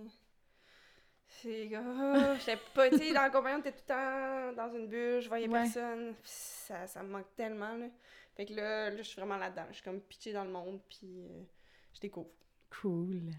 C'est... 1.27 1.71
Oh, 1.77 2.35
j'étais 2.39 2.59
pas, 2.75 2.89
tu 2.91 2.97
sais, 2.99 3.13
dans 3.13 3.25
le 3.27 3.31
compagnon, 3.31 3.61
t'es 3.61 3.73
tout 3.73 3.83
le 3.89 3.95
temps 3.95 4.53
dans 4.55 4.75
une 4.75 4.89
bulle, 4.89 5.21
je 5.21 5.29
voyais 5.29 5.47
Ouais. 5.49 5.61
personne, 5.65 6.15
ça, 6.25 6.87
ça 6.87 7.03
me 7.03 7.11
manque 7.11 7.33
tellement, 7.37 7.77
là. 7.77 7.87
Fait 8.35 8.47
que 8.47 8.55
là, 8.55 8.89
là 8.91 8.97
je 8.97 9.03
suis 9.03 9.21
vraiment 9.21 9.37
là-dedans, 9.37 9.67
je 9.69 9.75
suis 9.75 9.85
comme 9.85 10.01
pitchée 10.01 10.33
dans 10.33 10.45
le 10.45 10.51
monde, 10.51 10.81
puis 10.89 11.27
euh, 11.29 11.43
je 11.95 12.01
découvre. 12.01 12.31
Cool. 12.71 13.33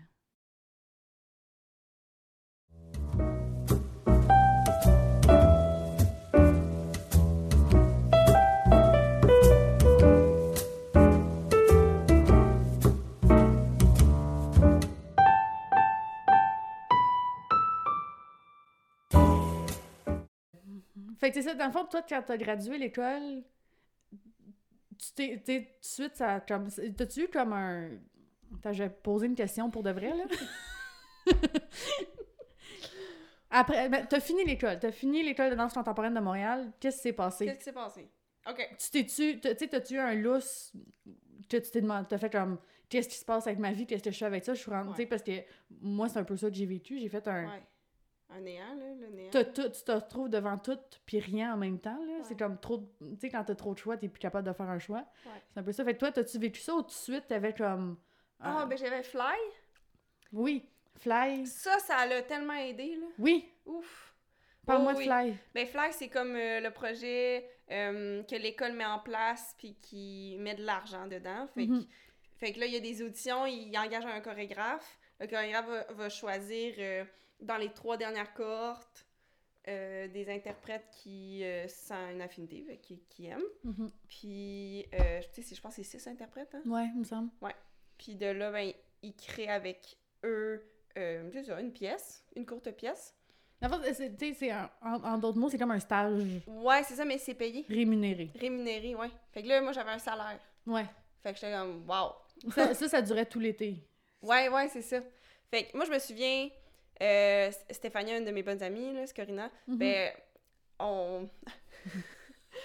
Fait 21.21 21.29
que 21.29 21.35
c'est 21.35 21.43
ça, 21.43 21.53
dans 21.53 21.67
le 21.67 21.71
fond, 21.71 21.85
toi, 21.85 22.01
quand 22.01 22.23
t'as 22.25 22.35
gradué 22.35 22.79
l'école, 22.79 23.43
tu 24.97 25.11
t'es, 25.13 25.37
tout 25.37 25.51
de 25.51 25.67
suite, 25.79 26.15
ça, 26.15 26.39
comme, 26.39 26.67
t'as-tu 26.71 27.25
eu 27.25 27.27
comme 27.27 27.53
un... 27.53 27.91
T'as 28.61 28.73
j'ai 28.73 28.89
posé 28.89 29.27
une 29.27 29.35
question 29.35 29.69
pour 29.69 29.83
de 29.83 29.91
vrai, 29.91 30.13
là? 30.15 30.23
Après, 33.49 33.89
ben, 33.89 34.05
t'as 34.07 34.19
fini 34.21 34.45
l'école, 34.45 34.79
t'as 34.79 34.91
fini 34.91 35.23
l'école 35.23 35.49
de 35.51 35.55
danse 35.55 35.73
contemporaine 35.73 36.13
de 36.13 36.19
Montréal, 36.21 36.71
qu'est-ce 36.79 36.97
qui 36.97 37.01
s'est 37.03 37.13
passé? 37.13 37.45
Qu'est-ce 37.45 37.57
qui 37.57 37.63
s'est 37.65 37.73
passé? 37.73 38.09
OK. 38.49 38.75
Tu 38.79 38.89
t'es-tu, 38.91 39.39
tu 39.41 39.49
sais, 39.57 39.67
t'as-tu 39.67 39.95
eu 39.95 39.99
un 39.99 40.13
lousse 40.15 40.71
que 41.49 41.57
tu 41.57 41.69
t'es 41.69 41.81
demandé, 41.81 42.07
t'as 42.09 42.17
fait 42.17 42.29
comme, 42.31 42.57
qu'est-ce 42.87 43.09
qui 43.09 43.17
se 43.17 43.25
passe 43.25 43.47
avec 43.47 43.59
ma 43.59 43.73
vie, 43.73 43.85
qu'est-ce 43.85 44.03
que 44.03 44.11
je 44.11 44.17
fais 44.17 44.25
avec 44.25 44.45
ça? 44.45 44.53
Je 44.53 44.61
suis 44.61 44.71
rentrée, 44.71 44.91
tu 44.93 45.01
sais, 45.01 45.05
parce 45.05 45.21
que 45.23 45.31
moi, 45.81 46.07
c'est 46.07 46.19
un 46.19 46.23
peu 46.23 46.37
ça 46.37 46.49
que 46.49 46.55
j'ai 46.55 46.65
vécu, 46.65 46.97
j'ai 46.97 47.09
fait 47.09 47.27
un... 47.27 47.45
Ouais. 47.49 47.63
Un 48.33 48.39
néant, 48.39 48.73
là, 48.79 48.85
le 48.97 49.09
néant. 49.09 49.29
T'as 49.31 49.43
tout, 49.43 49.67
tu 49.67 49.83
te 49.83 49.91
retrouves 49.91 50.29
devant 50.29 50.57
tout 50.57 50.79
puis 51.05 51.19
rien 51.19 51.53
en 51.53 51.57
même 51.57 51.77
temps, 51.79 51.99
là. 52.05 52.13
C'est 52.23 52.29
Ouais. 52.31 52.37
comme 52.37 52.57
trop... 52.57 52.89
Tu 53.01 53.17
sais, 53.19 53.29
quand 53.29 53.43
t'as 53.43 53.55
trop 53.55 53.73
de 53.73 53.79
choix, 53.79 53.97
t'es 53.97 54.07
plus 54.07 54.19
capable 54.21 54.47
de 54.47 54.53
faire 54.53 54.69
un 54.69 54.79
choix. 54.79 55.05
Ouais. 55.25 55.31
C'est 55.53 55.59
un 55.59 55.63
peu 55.63 55.73
ça. 55.73 55.83
Fait 55.83 55.93
que 55.95 55.99
toi, 55.99 56.13
t'as-tu 56.13 56.39
vécu 56.39 56.61
ça 56.61 56.73
ou 56.73 56.81
tout 56.81 56.87
de 56.87 56.91
suite, 56.93 57.25
t'avais 57.27 57.53
comme... 57.53 57.97
Ah, 58.41 58.61
un- 58.61 58.65
ben 58.67 58.77
j'avais 58.77 59.03
Fly. 59.03 59.37
Oui, 60.33 60.65
Fly. 60.99 61.45
Ça, 61.45 61.77
ça 61.79 62.05
l'a 62.05 62.21
tellement 62.23 62.53
aidé, 62.53 62.95
là. 62.95 63.07
Oui, 63.19 63.49
Ouf. 63.65 64.13
parle-moi 64.65 64.93
Oh, 64.95 64.99
de. 64.99 65.03
Fly. 65.03 65.37
Ben 65.53 65.67
Fly, 65.67 65.91
c'est 65.93 66.09
comme 66.09 66.35
euh, 66.35 66.59
le 66.59 66.71
projet 66.71 67.49
euh, 67.71 68.23
que 68.23 68.35
l'école 68.35 68.73
met 68.73 68.85
en 68.85 68.99
place 68.99 69.55
puis 69.57 69.75
qui 69.81 70.35
met 70.39 70.55
de 70.55 70.63
l'argent 70.63 71.07
dedans. 71.07 71.47
Fait, 71.55 71.67
que- 71.67 71.71
Mhm. 71.71 71.87
fait 72.37 72.51
que 72.53 72.59
là, 72.59 72.65
il 72.65 72.73
y 72.73 72.77
a 72.77 72.81
des 72.81 73.01
auditions, 73.01 73.45
il 73.45 73.75
engage 73.77 74.05
un 74.05 74.19
chorégraphe. 74.21 74.99
Le 75.19 75.27
chorégraphe 75.27 75.67
va, 75.67 75.83
va 75.93 76.09
choisir 76.09 76.73
euh, 76.79 77.05
dans 77.39 77.57
les 77.57 77.71
trois 77.73 77.97
dernières 77.97 78.33
cohortes 78.33 79.05
des 79.65 80.25
interprètes 80.29 80.87
qui 80.91 81.43
sentent 81.67 82.13
une 82.13 82.21
affinité, 82.21 82.63
fait, 82.63 82.77
qui, 82.79 82.99
qui 83.07 83.27
aiment. 83.27 83.43
Mhm. 83.63 83.91
Puis, 84.09 84.85
c'est- 85.31 85.55
je 85.55 85.61
pense 85.61 85.75
que 85.75 85.83
c'est 85.83 85.99
six 85.99 86.07
interprètes, 86.07 86.55
hein? 86.55 86.63
Ouais, 86.65 86.87
il 86.93 86.99
me 86.99 87.03
semble. 87.03 87.29
Puis 88.03 88.15
de 88.15 88.25
là, 88.25 88.51
ben, 88.51 88.73
il 89.03 89.13
crée 89.15 89.47
avec 89.47 89.95
eux, 90.23 90.59
euh, 90.97 91.43
ça, 91.45 91.61
une 91.61 91.71
pièce, 91.71 92.23
une 92.35 92.47
courte 92.47 92.71
pièce. 92.71 93.13
En 93.63 93.69
fait, 93.69 93.93
c'est- 93.93 94.17
tu 94.17 94.29
sais, 94.29 94.33
c'est 94.33 94.49
un- 94.49 94.71
en, 94.81 95.03
en 95.03 95.17
d'autres 95.19 95.37
mots, 95.37 95.47
c'est 95.49 95.59
comme 95.59 95.69
un 95.69 95.79
stage 95.79 96.23
Ouais, 96.47 96.81
c'est 96.83 96.95
ça, 96.95 97.05
mais 97.05 97.19
c'est 97.19 97.35
payé. 97.35 97.63
rémunéré. 97.69 98.31
Rémunéré, 98.39 98.95
ouais. 98.95 99.11
Fait 99.31 99.43
que 99.43 99.47
là, 99.47 99.61
moi, 99.61 99.71
j'avais 99.71 99.91
un 99.91 99.99
salaire. 99.99 100.39
Ouais. 100.65 100.85
Fait 101.21 101.31
que 101.31 101.39
j'étais 101.39 101.53
comme, 101.53 101.87
wow. 101.87 102.13
Ça, 102.55 102.73
ça, 102.73 102.89
ça 102.89 103.01
durait 103.03 103.27
tout 103.27 103.39
l'été. 103.39 103.75
Ouais, 104.23 104.49
ouais, 104.49 104.67
c'est 104.69 104.81
ça. 104.81 104.99
Fait 105.51 105.65
que 105.65 105.77
moi, 105.77 105.85
je 105.85 105.91
me 105.91 105.99
souviens, 105.99 106.49
euh, 107.03 107.51
Stéphanie, 107.69 108.17
une 108.17 108.25
de 108.25 108.31
mes 108.31 108.41
bonnes 108.41 108.63
amies, 108.63 108.93
là, 108.93 109.05
Scorina, 109.05 109.51
Mhm. 109.67 109.77
ben, 109.77 110.11
on. 110.79 111.29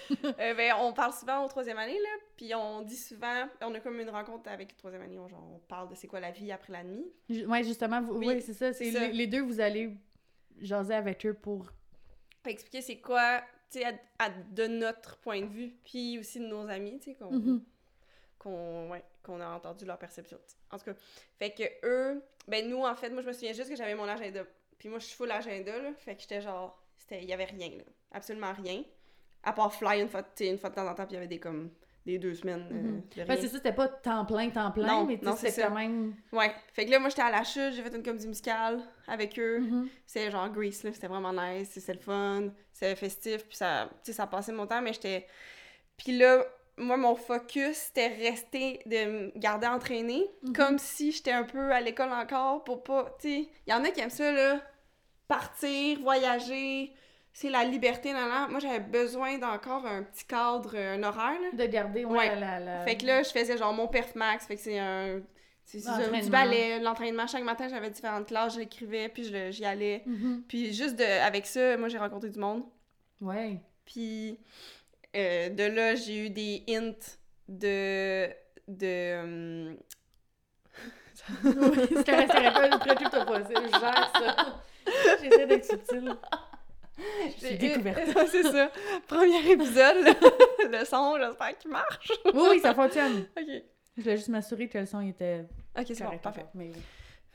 Euh, 0.39 0.53
ben, 0.53 0.73
on 0.79 0.93
parle 0.93 1.13
souvent 1.13 1.43
au 1.43 1.47
troisième 1.47 1.77
année, 1.77 1.99
là, 1.99 2.09
puis 2.37 2.53
on 2.55 2.81
dit 2.81 2.95
souvent, 2.95 3.47
on 3.61 3.73
a 3.73 3.79
comme 3.79 3.99
une 3.99 4.09
rencontre 4.09 4.49
avec 4.49 4.71
le 4.71 4.77
troisième 4.77 5.01
année, 5.01 5.19
on, 5.19 5.27
genre, 5.27 5.43
on 5.55 5.59
parle 5.67 5.89
de 5.89 5.95
c'est 5.95 6.07
quoi 6.07 6.19
la 6.19 6.31
vie 6.31 6.51
après 6.51 6.71
la 6.73 6.83
nuit. 6.83 7.05
Ouais, 7.45 7.63
justement, 7.63 8.01
vous- 8.01 8.17
Oui, 8.17 8.27
oui, 8.27 8.41
c'est 8.41 8.53
ça. 8.53 8.71
c'est 8.73 8.89
les, 8.91 9.11
les 9.11 9.27
deux, 9.27 9.41
vous 9.41 9.59
allez 9.59 9.91
jaser 10.59 10.93
avec 10.93 11.25
eux 11.25 11.33
pour... 11.33 11.67
Expliquer 12.45 12.81
c'est 12.81 12.97
quoi, 12.99 13.41
tu 13.69 13.79
sais, 13.79 13.99
de 14.51 14.67
notre 14.67 15.17
point 15.17 15.41
de 15.41 15.47
vue, 15.47 15.73
puis 15.83 16.17
aussi 16.19 16.39
de 16.39 16.45
nos 16.45 16.67
amis, 16.69 16.99
tu 16.99 17.11
sais, 17.11 17.15
qu'on 17.15 17.31
Mhm. 17.31 17.63
qu'on 18.39 18.89
ouais, 18.91 19.03
a 19.41 19.49
entendu 19.55 19.83
leur 19.85 19.97
perception. 19.97 20.37
En 20.71 20.77
tout 20.77 20.85
cas, 20.85 20.93
fait 21.37 21.51
que 21.51 21.63
eux, 21.85 22.21
ben 22.47 22.69
nous, 22.69 22.83
en 22.83 22.95
fait, 22.95 23.09
moi, 23.09 23.21
je 23.21 23.27
me 23.27 23.33
souviens 23.33 23.53
juste 23.53 23.69
que 23.69 23.75
j'avais 23.75 23.95
mon 23.95 24.07
agenda. 24.07 24.43
Puis 24.79 24.87
moi, 24.89 24.99
je 24.99 25.05
suis 25.05 25.15
full 25.15 25.31
agenda, 25.31 25.77
là, 25.81 25.93
fait 25.97 26.15
que 26.15 26.21
j'étais 26.21 26.39
genre, 26.41 26.81
c'était, 26.95 27.21
il 27.23 27.27
y 27.27 27.33
avait 27.33 27.45
rien, 27.45 27.69
là, 27.69 27.83
absolument 28.13 28.53
rien. 28.53 28.83
À 29.47 29.53
part 29.53 29.73
fly 29.73 30.01
une 30.01 30.09
fois, 30.09 30.23
une 30.41 30.57
fois 30.57 30.69
de 30.69 30.75
temps 30.75 30.87
en 30.87 30.93
temps, 30.93 31.05
puis 31.05 31.11
il 31.13 31.15
y 31.15 31.17
avait 31.17 31.27
des, 31.27 31.39
comme, 31.39 31.71
des 32.05 32.17
deux 32.19 32.33
semaines 32.33 32.67
euh, 32.71 32.75
Mhm. 32.75 33.01
de 33.35 33.35
c'est 33.41 33.47
ça, 33.47 33.57
c'était 33.57 33.73
pas 33.73 33.87
temps 33.87 34.25
plein, 34.25 34.49
temps 34.49 34.71
plein, 34.71 34.87
Non, 34.87 35.05
mais 35.05 35.19
c'est 35.37 35.49
c'était 35.49 35.67
quand 35.67 35.75
même... 35.75 36.15
Ouais, 36.31 36.51
fait 36.73 36.85
que 36.85 36.91
là, 36.91 36.99
moi, 36.99 37.09
j'étais 37.09 37.21
à 37.21 37.31
la 37.31 37.43
chute, 37.43 37.73
j'ai 37.73 37.81
fait 37.81 37.95
une 37.95 38.03
comédie 38.03 38.27
musicale 38.27 38.81
avec 39.07 39.37
eux. 39.39 39.59
Mhm. 39.59 39.89
C'était 40.05 40.31
genre 40.31 40.49
Grease, 40.49 40.83
là, 40.83 40.91
c'était 40.93 41.07
vraiment 41.07 41.33
nice, 41.33 41.69
c'était 41.71 41.93
le 41.93 41.99
fun, 41.99 42.49
c'était 42.73 42.95
festif, 42.95 43.45
puis 43.47 43.57
ça, 43.57 43.89
tu 44.03 44.11
sais, 44.11 44.13
ça 44.13 44.27
passait 44.27 44.51
mon 44.53 44.67
temps, 44.67 44.81
mais 44.81 44.93
j'étais... 44.93 45.27
Puis 45.97 46.17
là, 46.17 46.45
moi, 46.77 46.95
mon 46.97 47.15
focus, 47.15 47.75
c'était 47.75 48.07
rester, 48.07 48.81
de 48.85 49.05
me 49.05 49.31
garder 49.39 49.67
entraînée, 49.67 50.29
Mhm. 50.43 50.53
comme 50.53 50.77
si 50.79 51.11
j'étais 51.11 51.31
un 51.31 51.43
peu 51.43 51.71
à 51.71 51.81
l'école 51.81 52.11
encore, 52.11 52.63
pour 52.63 52.83
pas, 52.83 53.15
tu 53.19 53.27
sais... 53.29 53.49
Il 53.65 53.71
y 53.71 53.73
en 53.73 53.83
a 53.83 53.89
qui 53.91 53.99
aiment 54.01 54.09
ça, 54.09 54.31
là, 54.31 54.61
partir, 55.27 55.99
voyager, 55.99 56.93
c'est 57.37 57.51
la 57.51 57.63
liberté, 57.63 58.13
nan. 58.13 58.49
Moi, 58.49 58.59
j'avais 58.59 58.79
besoin 58.79 59.37
d'encore 59.37 59.85
un 59.85 60.01
petit 60.01 60.25
cadre, 60.25 60.75
un 60.75 61.03
horaire, 61.03 61.39
là. 61.39 61.65
De 61.65 61.71
garder, 61.71 62.03
ouais, 62.03 62.17
Ouais. 62.17 62.39
la... 62.39 62.59
la... 62.59 62.83
Fait 62.83 62.97
que 62.97 63.05
là, 63.05 63.21
je 63.21 63.29
faisais 63.29 63.55
genre 63.59 63.73
mon 63.73 63.87
perf 63.87 64.15
max, 64.15 64.47
fait 64.47 64.55
que 64.55 64.61
c'est 64.61 64.79
un... 64.79 65.21
C'est 65.63 65.77
du 66.23 66.29
ballet, 66.31 66.79
l'entraînement. 66.79 67.27
Chaque 67.27 67.43
matin, 67.43 67.67
j'avais 67.67 67.91
différentes 67.91 68.25
classes, 68.25 68.55
je 68.55 68.59
l'écrivais, 68.61 69.07
puis 69.09 69.31
j'y 69.51 69.65
allais. 69.65 70.01
Mhm. 70.07 70.45
Puis 70.47 70.73
juste 70.73 70.95
de, 70.95 71.03
avec 71.03 71.45
ça, 71.45 71.77
moi, 71.77 71.89
j'ai 71.89 71.99
rencontré 71.99 72.31
du 72.31 72.39
monde. 72.39 72.63
Ouais. 73.21 73.59
Puis 73.85 74.39
euh, 75.15 75.49
de 75.49 75.63
là, 75.63 75.93
j'ai 75.93 76.25
eu 76.25 76.29
des 76.31 76.63
hints 76.67 77.17
de... 77.47 78.29
de 78.67 79.19
hum, 79.21 79.77
oui, 81.43 81.87
c'est 81.97 82.05
pas, 82.05 83.41
je 83.43 83.79
gère 83.79 84.11
ça. 84.15 84.63
J'essaie 85.21 85.45
d'être 85.45 85.65
subtile. 85.65 86.15
Je 86.97 87.45
suis 87.45 87.57
découverte. 87.57 87.99
c'est 88.31 88.43
ça. 88.43 88.71
Premier 89.07 89.51
épisode, 89.51 89.97
le, 89.97 90.77
le 90.79 90.85
son, 90.85 91.17
j'espère 91.17 91.57
qu'il 91.57 91.71
marche. 91.71 92.11
Oui, 92.25 92.47
oui, 92.51 92.59
ça 92.59 92.73
fonctionne. 92.73 93.27
OK. 93.39 93.63
Je 93.97 94.01
voulais 94.01 94.17
juste 94.17 94.29
m'assurer 94.29 94.67
que 94.67 94.77
le 94.77 94.85
son 94.85 95.01
était 95.01 95.45
OK, 95.77 95.85
c'est 95.87 96.03
bon, 96.03 96.17
parfait. 96.17 96.45
Mais. 96.53 96.71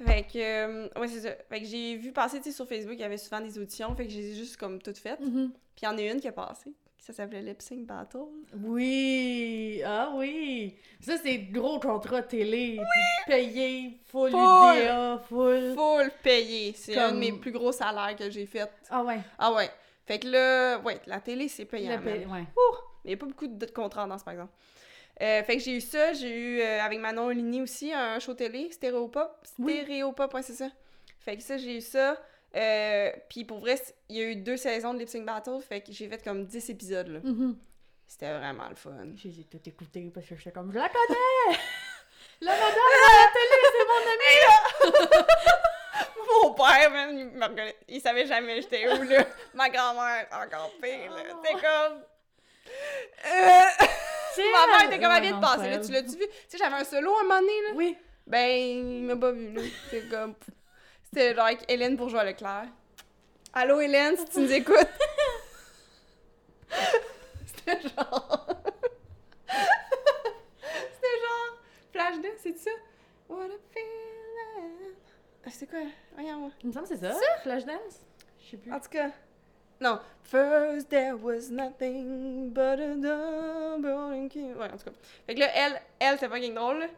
Fait 0.04 0.22
que, 0.24 0.38
euh, 0.38 0.88
ouais, 1.00 1.08
c'est 1.08 1.20
ça. 1.20 1.30
Fait 1.48 1.60
que 1.60 1.66
j'ai 1.66 1.96
vu 1.96 2.12
passer, 2.12 2.38
tu 2.38 2.44
sais, 2.44 2.52
sur 2.52 2.66
Facebook, 2.66 2.94
il 2.94 3.00
y 3.00 3.04
avait 3.04 3.18
souvent 3.18 3.40
des 3.40 3.56
auditions, 3.58 3.94
fait 3.94 4.06
que 4.06 4.12
j'ai 4.12 4.34
juste 4.34 4.56
comme 4.56 4.80
toutes 4.80 4.98
faites. 4.98 5.20
Mhm. 5.20 5.52
Puis 5.52 5.82
il 5.82 5.84
y 5.84 5.88
en 5.88 5.96
a 5.96 6.02
une 6.02 6.20
qui 6.20 6.28
a 6.28 6.32
passé. 6.32 6.72
Ça 7.04 7.12
s'appelait 7.12 7.42
Lip 7.42 7.60
Sync 7.60 7.84
Battle. 7.84 8.18
Oui! 8.62 9.82
Ah 9.84 10.12
oui! 10.14 10.76
Ça, 11.00 11.14
c'est 11.20 11.36
gros 11.38 11.80
contrat 11.80 12.22
télé. 12.22 12.76
puis 13.26 13.34
Payé, 13.34 13.98
full 14.04 14.30
Full. 14.30 14.38
UDA, 14.40 15.18
full. 15.28 15.74
Full 15.74 16.10
payé. 16.22 16.72
C'est 16.76 16.96
un 16.96 17.06
de 17.06 17.10
Comme- 17.10 17.18
mes 17.18 17.32
plus 17.32 17.50
gros 17.50 17.72
salaires 17.72 18.14
que 18.16 18.30
j'ai 18.30 18.46
fait. 18.46 18.70
Ah 18.88 19.02
ouais. 19.02 19.18
Ah 19.36 19.52
ouais. 19.52 19.68
Fait 20.06 20.20
que 20.20 20.28
là, 20.28 20.78
ouais, 20.78 21.00
la 21.06 21.18
télé, 21.20 21.48
c'est 21.48 21.64
payant. 21.64 22.00
Ouais. 22.00 22.24
Ouh! 22.24 22.76
Mais 23.04 23.06
il 23.06 23.08
n'y 23.08 23.14
a 23.14 23.16
pas 23.16 23.26
beaucoup 23.26 23.48
de 23.48 23.66
contrats 23.66 24.04
en 24.04 24.08
danse, 24.08 24.22
par 24.22 24.34
exemple. 24.34 24.52
Euh, 25.20 25.42
fait 25.42 25.56
que 25.56 25.62
j'ai 25.62 25.76
eu 25.76 25.80
ça. 25.80 26.12
J'ai 26.12 26.30
eu, 26.38 26.60
euh, 26.60 26.82
avec 26.82 27.00
Manon 27.00 27.30
Ligny 27.30 27.62
aussi, 27.62 27.92
un 27.92 28.20
show 28.20 28.34
télé, 28.34 28.70
Stéréopop. 28.70 29.28
Oui. 29.58 29.72
Stéréopop, 29.82 30.32
ouais, 30.34 30.42
c'est 30.42 30.52
ça. 30.54 30.68
Fait 31.18 31.36
que 31.36 31.42
ça, 31.42 31.56
j'ai 31.56 31.78
eu 31.78 31.80
ça. 31.80 32.16
Euh, 32.54 33.10
puis 33.28 33.44
pour 33.44 33.60
vrai, 33.60 33.76
il 34.08 34.16
y 34.16 34.20
a 34.20 34.24
eu 34.24 34.36
deux 34.36 34.56
saisons 34.56 34.92
de 34.92 34.98
Lip 34.98 35.08
Sync 35.08 35.24
Battle, 35.24 35.60
fait 35.66 35.80
que 35.80 35.92
j'ai 35.92 36.08
fait 36.08 36.22
comme 36.22 36.44
10 36.44 36.70
épisodes, 36.70 37.08
là. 37.08 37.20
Mhm. 37.22 37.56
C'était 38.06 38.36
vraiment 38.36 38.68
le 38.68 38.74
fun. 38.74 38.92
J'ai 39.14 39.44
tout 39.44 39.60
écouté 39.64 40.10
parce 40.12 40.26
que 40.26 40.36
j'étais 40.36 40.52
comme, 40.52 40.70
je 40.70 40.78
la 40.78 40.88
connais! 40.88 41.56
la 42.42 42.52
madame 42.52 42.68
à 42.68 43.22
la 43.22 43.30
télé, 43.32 43.58
c'est 43.72 43.86
mon 43.88 44.92
ami! 44.92 45.02
Mon 46.42 46.54
père, 46.54 46.90
même, 46.90 47.18
il 47.18 47.26
me 47.26 47.42
reconnaît. 47.42 47.76
Il 47.88 48.00
savait 48.00 48.26
jamais 48.26 48.62
j'étais 48.62 48.88
où, 48.88 49.02
là. 49.02 49.24
Ma 49.54 49.68
grand-mère, 49.68 50.26
encore 50.32 50.72
pire, 50.80 51.10
là. 51.10 51.22
Oh. 51.30 51.40
T'es 51.42 51.52
comme... 51.52 52.02
Euh... 53.26 53.86
Ma 54.38 54.66
mère 54.66 54.76
elle! 54.80 54.86
était 54.86 54.98
comme, 55.02 55.12
elle 55.12 55.22
vient 55.22 55.36
de 55.36 55.40
passer, 55.40 55.68
là. 55.68 55.78
Tu 55.78 55.92
l'as-tu 55.92 56.16
vu? 56.16 56.26
Tu 56.26 56.34
sais, 56.48 56.58
j'avais 56.58 56.76
un 56.76 56.84
solo 56.84 57.14
un 57.18 57.22
moment 57.22 57.40
donné, 57.40 57.62
là. 57.62 57.70
Oui. 57.74 57.96
Ben, 58.26 58.48
il 58.48 59.02
m'a 59.04 59.16
pas 59.16 59.32
vu, 59.32 59.52
là. 59.52 59.62
C'est 59.90 60.08
comme... 60.08 60.34
C'était 61.14 61.34
genre 61.34 61.44
avec 61.44 61.70
Hélène 61.70 61.94
Bourgeois-Leclerc. 61.96 62.68
Allô, 63.52 63.80
Hélène, 63.82 64.16
si 64.16 64.24
tu 64.24 64.40
nous 64.40 64.50
écoutes. 64.50 64.78
C'était 67.46 67.82
genre... 67.82 68.46
C'était 70.56 71.18
genre... 71.20 71.58
Flashdance, 71.92 72.40
c'est 72.42 72.56
ça? 72.56 72.70
What 73.28 73.44
a 73.44 73.58
feeling... 73.74 74.94
Ah, 75.44 75.50
C'est 75.50 75.68
quoi? 75.68 75.80
Voyons. 76.14 76.50
Il 76.62 76.68
me 76.68 76.72
semble 76.72 76.88
que 76.88 76.96
c'est 76.96 77.06
ça, 77.06 77.14
Flashdance? 77.42 78.00
Je 78.42 78.50
sais 78.52 78.56
plus. 78.56 78.72
En 78.72 78.80
tout 78.80 78.88
cas... 78.88 79.10
Non. 79.82 80.00
First 80.22 80.88
there 80.88 81.14
was 81.14 81.50
nothing 81.50 82.54
but 82.54 82.80
a 82.80 82.94
double 82.94 84.30
key. 84.30 84.54
Ouais, 84.54 84.70
en 84.72 84.78
tout 84.78 84.84
cas. 84.84 84.92
Fait 85.26 85.34
que 85.34 85.40
là, 85.40 85.48
elle, 85.54 85.82
elle, 85.98 86.14
c'était 86.14 86.28
fucking 86.28 86.54
drôle. 86.54 86.88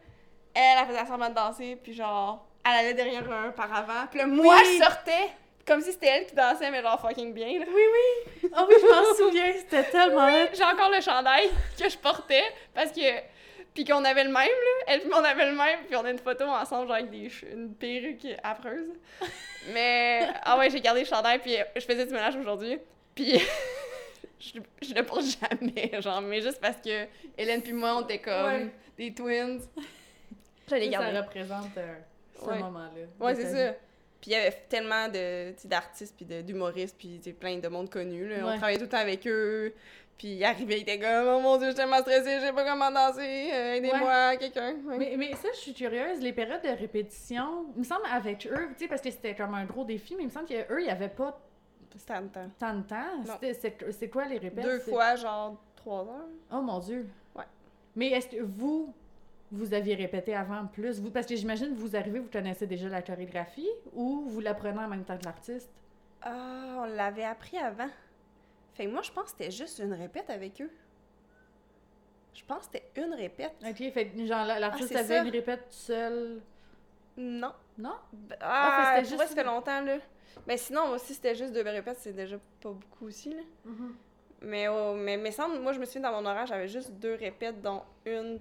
Elle, 0.53 0.77
elle 0.79 0.87
faisait 0.87 1.05
semblant 1.05 1.29
de 1.29 1.35
danser, 1.35 1.75
puis 1.75 1.93
genre, 1.93 2.47
elle 2.65 2.71
allait 2.79 2.93
derrière 2.93 3.29
un 3.31 3.51
paravent. 3.51 4.07
Puis 4.09 4.19
là, 4.19 4.27
moi, 4.27 4.55
Oui. 4.57 4.77
je 4.79 4.83
sortais, 4.83 5.29
comme 5.67 5.81
si 5.81 5.91
c'était 5.91 6.07
elle 6.07 6.25
qui 6.25 6.35
dansait, 6.35 6.69
mais 6.71 6.81
genre 6.81 6.99
fucking 6.99 7.33
bien, 7.33 7.59
là. 7.59 7.65
Oui, 7.67 7.81
oui! 8.43 8.49
Ah 8.53 8.65
oui, 8.67 8.75
je 8.81 8.85
m'en 8.87 9.15
souviens, 9.15 9.53
c'était 9.57 9.83
tellement. 9.83 10.29
J'ai 10.53 10.63
encore 10.63 10.89
le 10.91 11.01
chandail 11.01 11.49
que 11.79 11.89
je 11.89 11.97
portais, 11.97 12.43
parce 12.73 12.91
que... 12.91 13.01
Puis 13.73 13.83
qu'on 13.83 14.05
avait 14.05 14.23
le 14.23 14.29
même, 14.29 14.47
là. 14.47 14.83
Elle 14.87 15.01
puis 15.01 15.09
moi, 15.09 15.19
on 15.19 15.23
avait 15.25 15.45
le 15.47 15.51
même, 15.55 15.79
puis 15.85 15.97
on 15.97 16.05
a 16.05 16.09
une 16.09 16.19
photo 16.19 16.45
ensemble, 16.45 16.87
genre 16.87 16.95
avec 16.95 17.09
des 17.09 17.29
une 17.51 17.73
perruque 17.75 18.25
affreuse. 18.41 18.87
Mais... 19.73 20.27
Ah 20.43 20.57
ouais, 20.57 20.69
j'ai 20.69 20.79
gardé 20.79 21.01
le 21.01 21.05
chandail, 21.05 21.39
puis 21.39 21.57
je 21.75 21.81
faisais 21.81 22.05
du 22.05 22.13
ménage 22.13 22.35
aujourd'hui. 22.37 22.77
Puis... 23.13 23.37
je, 24.39 24.59
je 24.81 24.93
le 24.93 25.03
porte 25.03 25.23
jamais, 25.23 25.91
genre, 26.01 26.21
mais 26.21 26.41
juste 26.41 26.61
parce 26.61 26.77
que 26.77 27.05
Hélène 27.37 27.61
puis 27.61 27.73
moi, 27.73 27.97
on 27.97 28.01
était 28.03 28.19
comme 28.19 28.45
Ouais. 28.45 28.67
des 28.97 29.13
twins. 29.13 29.59
Je 30.69 30.75
l'ai 30.75 30.85
Ça 30.85 30.91
gardé. 30.91 31.19
représente 31.19 31.77
euh, 31.77 31.95
ce 32.39 32.45
Ouais. 32.49 32.59
moment-là. 32.59 33.01
Ouais, 33.19 33.33
de 33.33 33.41
c'est 33.41 33.51
ça. 33.53 33.73
Puis 34.21 34.31
il 34.31 34.33
y 34.33 34.35
avait 34.35 34.51
tellement 34.69 35.07
de, 35.07 35.53
d'artistes, 35.67 36.15
puis 36.15 36.25
de- 36.25 36.41
d'humoristes, 36.41 36.95
puis 36.97 37.19
plein 37.39 37.57
de 37.59 37.67
monde 37.67 37.89
connu. 37.89 38.27
Là. 38.27 38.37
On 38.43 38.57
travaillait 38.57 38.77
tout 38.77 38.85
le 38.85 38.89
temps 38.89 38.97
avec 38.97 39.25
eux. 39.27 39.73
Puis 40.17 40.29
ils 40.29 40.45
arrivaient, 40.45 40.77
ils 40.79 40.81
étaient 40.83 40.97
comme 40.97 41.27
«Oh 41.27 41.39
mon 41.41 41.57
Dieu, 41.57 41.65
je 41.67 41.71
suis 41.71 41.75
tellement 41.81 41.97
stressée, 41.99 42.37
je 42.39 42.45
sais 42.45 42.53
pas 42.53 42.63
comment 42.63 42.89
danser, 42.89 43.49
euh, 43.53 43.73
aidez-moi, 43.75 44.37
quelqu'un. 44.37 44.75
Ouais. 44.85 44.97
Mais, 44.97 45.15
mais 45.17 45.33
ça, 45.35 45.49
je 45.53 45.59
suis 45.59 45.73
curieuse, 45.73 46.21
les 46.21 46.31
périodes 46.31 46.61
de 46.63 46.69
répétition, 46.69 47.65
il 47.75 47.79
me 47.79 47.83
semble 47.83 48.05
avec 48.09 48.47
eux, 48.47 48.69
tu 48.77 48.83
sais, 48.85 48.87
parce 48.87 49.01
que 49.01 49.11
c'était 49.11 49.35
comme 49.35 49.53
un 49.53 49.65
gros 49.65 49.83
défi, 49.83 50.15
mais 50.15 50.23
il 50.23 50.27
me 50.27 50.31
semble 50.31 50.47
qu'eux, 50.47 50.79
il 50.79 50.85
n'y 50.85 50.89
avait 50.89 51.09
pas 51.09 51.37
C'était 51.97 52.13
en 52.13 52.27
temps. 52.29 52.49
tant 52.57 52.73
de 52.75 52.83
temps. 52.83 53.37
C'est 53.91 54.09
quoi 54.09 54.23
les 54.25 54.37
répètes? 54.37 54.63
Deux 54.63 54.79
fois, 54.79 55.15
genre 55.17 55.61
trois 55.75 56.03
heures. 56.03 56.29
Oh 56.53 56.61
mon 56.61 56.79
Dieu! 56.79 57.09
Ouais. 57.35 57.43
Mais 57.97 58.11
est-ce 58.11 58.27
que 58.29 58.41
vous, 58.41 58.93
vous 59.55 59.73
aviez 59.73 59.95
répété 59.95 60.35
avant 60.35 60.65
plus? 60.67 60.99
Vous, 60.99 61.11
parce 61.11 61.25
que 61.27 61.35
j'imagine 61.35 61.73
vous 61.75 61.95
arrivez, 61.95 62.19
vous 62.19 62.29
connaissez 62.31 62.67
déjà 62.67 62.89
la 62.89 63.01
chorégraphie 63.01 63.69
ou 63.93 64.25
vous 64.27 64.39
l'apprenez 64.39 64.79
en 64.79 64.87
même 64.87 65.03
temps 65.03 65.17
que 65.17 65.25
l'artiste? 65.25 65.69
Ah, 66.21 66.77
on 66.79 66.85
l'avait 66.85 67.23
appris 67.25 67.57
avant. 67.57 67.89
Fait 68.73 68.85
que 68.85 68.91
moi, 68.91 69.01
je 69.01 69.11
pense 69.11 69.25
que 69.25 69.29
c'était 69.31 69.51
juste 69.51 69.79
une 69.79 69.93
répète 69.93 70.29
avec 70.29 70.61
eux. 70.61 70.71
Je 72.33 72.43
pense 72.45 72.67
que 72.67 72.73
c'était 72.73 72.91
une 73.01 73.13
répète. 73.13 73.53
Ok, 73.65 73.77
fait 73.93 74.07
que 74.09 74.25
genre 74.25 74.45
la- 74.45 74.59
l'artiste 74.59 74.89
c'est 74.89 74.97
avait 74.97 75.17
ça. 75.19 75.23
une 75.23 75.29
répète 75.31 75.65
seule. 75.69 76.41
Non. 77.17 77.53
Non? 77.77 77.93
Ah, 78.41 78.95
Ah, 78.97 79.03
juste 79.03 79.17
ça 79.17 79.27
fait 79.27 79.43
longtemps, 79.43 79.81
là. 79.81 79.97
Mais 80.47 80.57
sinon, 80.57 80.87
moi, 80.89 80.99
si 80.99 81.13
c'était 81.13 81.33
juste 81.35 81.53
deux 81.53 81.61
répètes, 81.63 81.97
c'est 81.99 82.11
déjà 82.13 82.37
pas 82.61 82.71
beaucoup 82.71 83.05
aussi, 83.05 83.33
là. 83.33 83.41
Mais, 84.41 84.67
oh, 84.67 84.93
mais, 84.95 85.15
mais 85.17 85.31
semble, 85.31 85.59
moi, 85.59 85.71
je 85.71 85.79
me 85.79 85.85
souviens, 85.85 86.01
dans 86.11 86.21
mon 86.21 86.27
horaire, 86.29 86.45
j'avais 86.45 86.67
juste 86.67 86.91
deux 86.93 87.15
répètes, 87.15 87.61
dont 87.61 87.81
une, 88.05 88.37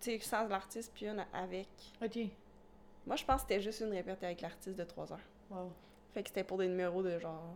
sais, 0.00 0.18
sans 0.20 0.46
l'artiste, 0.48 0.92
puis 0.94 1.06
une 1.06 1.24
avec. 1.32 1.68
Ok. 2.02 2.18
Moi, 3.06 3.16
je 3.16 3.24
pense 3.24 3.42
que 3.42 3.48
c'était 3.48 3.60
juste 3.60 3.80
une 3.80 3.92
répète 3.92 4.22
avec 4.22 4.40
l'artiste 4.40 4.76
de 4.78 4.84
trois 4.84 5.10
heures. 5.12 5.18
Wow. 5.50 5.72
Fait 6.12 6.22
que 6.22 6.28
c'était 6.28 6.44
pour 6.44 6.58
des 6.58 6.68
numéros 6.68 7.02
de 7.02 7.18
genre 7.18 7.54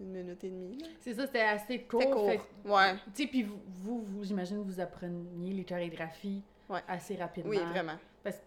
une 0.00 0.12
minute 0.12 0.42
et 0.44 0.48
demie. 0.50 0.78
C'est 1.00 1.14
ça, 1.14 1.26
c'était 1.26 1.40
assez 1.42 1.82
court. 1.82 2.00
C'était 2.00 2.12
court. 2.12 2.30
fait- 2.30 2.40
Ouais. 2.68 2.94
Tu 3.14 3.22
sais, 3.24 3.26
puis 3.28 3.42
vous, 3.42 3.60
vous, 3.66 4.02
vous- 4.02 4.24
j'imagine 4.24 4.58
que 4.64 4.66
vous 4.70 4.80
appreniez 4.80 5.52
les 5.52 5.64
chorégraphies 5.64 6.42
Ouais. 6.68 6.80
assez 6.88 7.16
rapidement. 7.16 7.50
Oui, 7.50 7.58
vraiment. 7.58 7.96
Parce 8.22 8.36
que 8.36 8.42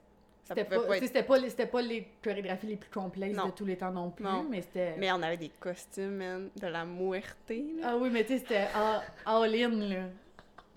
C'était 0.45 0.63
pas, 0.65 0.79
pas 0.87 0.97
être- 0.97 1.25
pas, 1.27 1.37
les- 1.37 1.65
pas 1.67 1.81
les 1.81 2.07
chorégraphies 2.23 2.67
les 2.67 2.75
plus 2.75 2.89
complexes 2.89 3.37
Non. 3.37 3.45
de 3.45 3.51
tous 3.51 3.65
les 3.65 3.77
temps 3.77 3.91
non 3.91 4.09
plus, 4.11 4.25
Non. 4.25 4.45
mais 4.49 4.61
c'était... 4.61 4.97
Mais 4.97 5.11
on 5.11 5.21
avait 5.21 5.37
des 5.37 5.49
costumes, 5.49 6.15
man, 6.17 6.49
de 6.59 6.67
la 6.67 6.83
muerte, 6.85 7.37
là. 7.49 7.83
Ah 7.83 7.97
oui, 7.97 8.09
mais 8.11 8.23
tu 8.23 8.33
sais, 8.33 8.39
c'était 8.39 8.67
all, 8.75 9.01
all 9.25 9.55
in, 9.55 9.69
là. 9.69 10.05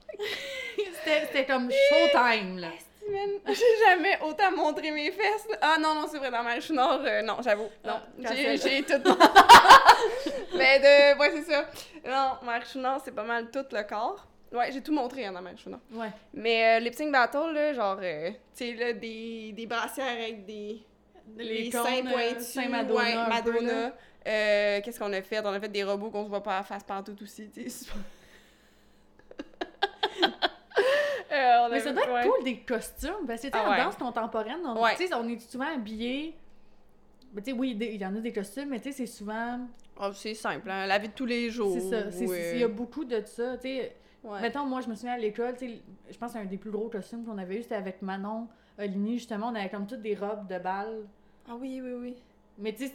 c'était, 1.27 1.47
comme 1.47 1.71
showtime, 1.71 2.59
là. 2.59 2.69
J'ai 3.47 3.87
jamais 3.87 4.19
autant 4.23 4.51
montré 4.51 4.90
mes 4.90 5.11
fesses. 5.12 5.47
là. 5.51 5.59
Ah 5.61 5.77
non, 5.81 5.95
non, 5.95 6.07
c'est 6.11 6.19
vrai, 6.19 6.31
dans 6.31 6.42
ma 6.42 6.59
Nord, 6.71 7.01
euh, 7.05 7.23
non, 7.23 7.37
j'avoue. 7.42 7.69
Non, 7.85 8.01
Ah, 8.25 8.31
j'ai 8.35 8.45
cancel. 8.57 8.59
j'ai 8.59 8.83
tout. 8.83 9.19
Mais 10.57 10.81
de. 10.81 11.19
Ouais, 11.19 11.31
c'est 11.37 11.53
ça. 11.53 11.66
Non, 12.05 12.38
ma 12.42 12.59
Nord, 12.81 13.01
c'est 13.05 13.14
pas 13.14 13.23
mal 13.23 13.51
tout 13.51 13.64
le 13.71 13.83
corps. 13.85 14.27
Ouais, 14.53 14.71
j'ai 14.73 14.81
tout 14.83 14.92
montré 14.92 15.27
hein, 15.27 15.33
dans 15.33 15.42
ma. 15.42 15.51
Ouais. 15.51 16.11
Mais 16.33 16.77
euh, 16.77 16.81
lip 16.81 16.95
sync 16.95 17.12
battle, 17.12 17.53
là, 17.53 17.73
genre, 17.73 17.99
euh, 18.01 18.31
tu 18.31 18.37
sais, 18.55 18.75
là, 18.75 18.92
des, 18.92 19.53
des 19.53 19.66
brassières 19.66 20.07
avec 20.07 20.45
des. 20.47 20.83
Les, 21.37 21.71
seins 21.71 21.85
euh, 21.85 22.11
pointus. 22.11 22.47
Saint 22.47 22.69
Madonna. 22.69 23.92
ouais, 24.25 24.83
Qu'est-ce 24.85 24.99
qu'on 24.99 25.12
a 25.12 25.23
fait? 25.23 25.40
On 25.45 25.53
a 25.53 25.61
fait 25.61 25.69
des 25.69 25.83
robots 25.83 26.11
qu'on 26.11 26.25
se 26.25 26.29
voit 26.29 26.42
pas 26.42 26.59
à 26.59 26.62
face 26.62 26.85
partout 26.85 27.16
aussi, 27.21 27.51
tu 27.51 27.69
sais. 27.69 27.87
Mais 31.70 31.81
ça 31.81 31.92
doit 31.92 32.02
être 32.05 32.12
ouais. 32.14 32.22
cool 32.29 32.44
des 32.44 32.59
costumes, 32.61 33.26
parce 33.26 33.40
que 33.42 33.46
tu 33.48 33.52
sais, 33.52 33.59
Ah 33.64 33.68
en 33.68 33.70
ouais. 33.72 33.85
danse 33.85 33.96
contemporaine, 33.96 34.61
on, 34.64 34.76
on 34.81 35.29
est 35.29 35.40
souvent 35.40 35.74
habillés. 35.74 36.35
Tu 37.37 37.42
sais, 37.44 37.52
oui, 37.52 37.76
il 37.79 37.96
y 38.00 38.07
en 38.07 38.16
a 38.16 38.20
des 38.20 38.33
costumes, 38.33 38.70
mais 38.70 38.81
tu 38.81 38.90
sais, 38.90 38.98
c'est 38.98 39.07
souvent. 39.07 39.61
Oh, 40.00 40.11
c'est 40.12 40.35
simple, 40.35 40.70
hein, 40.70 40.87
la 40.87 40.98
vie 40.98 41.09
de 41.09 41.12
tous 41.14 41.26
les 41.26 41.50
jours. 41.50 41.74
C'est 41.74 42.09
ça. 42.11 42.55
Il 42.55 42.59
y 42.61 42.64
a 42.64 42.68
beaucoup 42.68 43.05
de 43.05 43.22
ça. 43.24 43.57
Tu 43.59 43.68
sais, 43.68 43.96
Ouais. 44.26 44.40
Mettons, 44.40 44.64
moi, 44.66 44.81
je 44.81 44.88
me 44.88 44.96
souviens 44.96 45.12
à 45.12 45.18
l'école, 45.18 45.55
tu 45.57 45.68
sais, 45.68 45.81
je 46.11 46.18
pense 46.18 46.33
qu'un 46.33 46.44
des 46.44 46.57
plus 46.57 46.72
gros 46.72 46.88
costumes 46.88 47.24
qu'on 47.24 47.38
avait 47.38 47.59
eu, 47.59 47.62
c'était 47.62 47.76
avec 47.76 48.02
Manon 48.02 48.48
Oligny, 48.76 49.18
justement. 49.18 49.48
On 49.48 49.55
avait 49.55 49.68
comme 49.68 49.87
toutes 49.87 50.02
des 50.02 50.16
robes 50.16 50.48
de 50.48 50.59
bal. 50.59 51.07
Ah 51.48 51.55
oui, 51.55 51.81
oui, 51.81 51.92
oui. 51.92 52.16
Mais 52.59 52.74
tu 52.74 52.88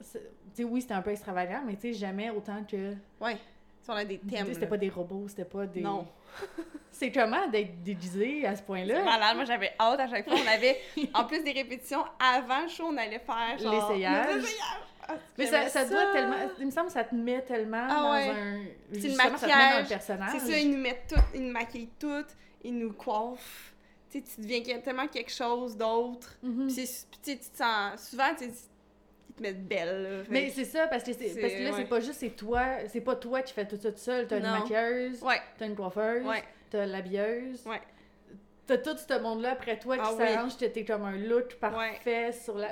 sais, 0.00 0.64
oui, 0.64 0.80
c'était 0.80 0.94
un 0.94 1.02
peu 1.02 1.10
extravagant, 1.10 1.62
mais 1.66 1.74
tu 1.74 1.88
sais, 1.88 1.92
jamais 1.92 2.30
autant 2.30 2.64
que. 2.64 2.94
Ouais. 3.20 3.36
Si 3.86 3.90
on 3.92 3.94
a 3.94 4.04
des 4.04 4.18
thèmes. 4.18 4.52
C'était 4.52 4.66
pas 4.66 4.76
des 4.76 4.88
robots, 4.88 5.26
c'était 5.28 5.44
pas 5.44 5.64
des. 5.64 5.80
Non. 5.80 6.08
C'est 6.90 7.12
comment 7.12 7.46
d'être 7.46 7.84
déguisé 7.84 8.44
à 8.44 8.52
ce 8.52 8.56
C'est 8.58 8.66
point-là? 8.66 9.04
malade. 9.04 9.36
Moi, 9.36 9.44
j'avais 9.44 9.72
hâte 9.78 10.00
à 10.00 10.08
chaque 10.08 10.28
fois. 10.28 10.36
On 10.42 10.48
avait, 10.48 10.80
en 11.14 11.24
plus 11.24 11.44
des 11.44 11.52
répétitions, 11.52 12.04
avant 12.18 12.62
le 12.62 12.68
show, 12.68 12.86
on 12.88 12.96
allait 12.96 13.20
faire 13.20 13.56
genre... 13.58 13.90
L'essayage. 13.90 14.42
Ah, 15.08 15.14
Mais 15.38 15.46
ça, 15.46 15.68
ça 15.68 15.84
doit 15.84 16.12
tellement. 16.12 16.34
Il 16.58 16.66
me 16.66 16.70
semble 16.72 16.86
que 16.88 16.94
ça 16.94 17.04
te 17.04 17.14
met 17.14 17.40
tellement 17.42 17.86
Ah 17.88 17.94
dans 18.02 18.12
ouais. 18.12 18.28
un. 18.30 18.58
le 18.90 18.98
justement, 18.98 19.36
ça 19.36 19.46
te 19.46 19.46
met 19.46 19.52
dans 19.52 19.54
un 19.54 19.58
maquillage. 19.58 19.88
personnage. 19.88 20.30
C'est 20.40 20.50
ça, 20.52 20.58
ils 20.58 20.70
nous 20.72 20.78
mettent 20.78 21.04
toutes, 21.08 21.24
ils 21.34 21.42
nous 21.46 21.52
maquillent 21.52 21.90
toutes, 21.98 22.34
ils 22.64 22.76
nous 22.76 22.92
coiffent. 22.92 23.72
Tu 24.10 24.18
sais, 24.18 24.24
tu 24.34 24.40
deviens 24.40 24.80
tellement 24.80 25.06
quelque 25.06 25.30
chose 25.32 25.76
d'autre. 25.76 26.36
Mhm. 26.42 26.66
Puis 26.66 26.86
c'est- 26.86 27.06
puis 27.08 27.20
tu 27.22 27.38
te 27.38 27.56
sens... 27.56 28.08
Souvent, 28.10 28.34
tu 28.36 28.48
te 29.36 29.42
mettent 29.42 29.66
belle. 29.66 30.22
Fait 30.24 30.32
Mais 30.32 30.50
c'est 30.50 30.64
ça, 30.64 30.86
parce 30.88 31.04
que, 31.04 31.12
c'est, 31.12 31.40
parce 31.40 31.52
que 31.52 31.62
là, 31.62 31.70
ouais. 31.70 31.76
c'est 31.76 31.88
pas 31.88 32.00
juste 32.00 32.20
c'est 32.20 32.30
toi, 32.36 32.64
c'est 32.88 33.00
pas 33.00 33.16
toi 33.16 33.42
qui 33.42 33.52
fais 33.52 33.66
tout 33.66 33.76
ça 33.76 33.92
tout 33.92 33.98
seul. 33.98 34.26
T'as 34.26 34.38
une 34.38 34.42
maquilleuse, 34.50 35.22
Ouais, 35.22 35.40
t'as 35.58 35.66
une 35.66 35.76
coiffeuse, 35.76 36.24
ouais, 36.26 36.42
t'as 36.70 36.86
l'habilleuse. 36.86 37.64
ouais, 37.66 37.80
T'as 38.66 38.78
tout 38.78 38.96
ce 38.96 39.18
monde-là 39.20 39.52
après 39.52 39.78
toi 39.78 39.96
qui 39.96 40.02
Ah 40.04 40.12
oui. 40.12 40.26
s'arrange, 40.26 40.56
t'es 40.56 40.70
t'es 40.70 40.84
comme 40.84 41.04
un 41.04 41.16
look 41.16 41.54
parfait 41.56 42.32
sur 42.32 42.56
la. 42.56 42.68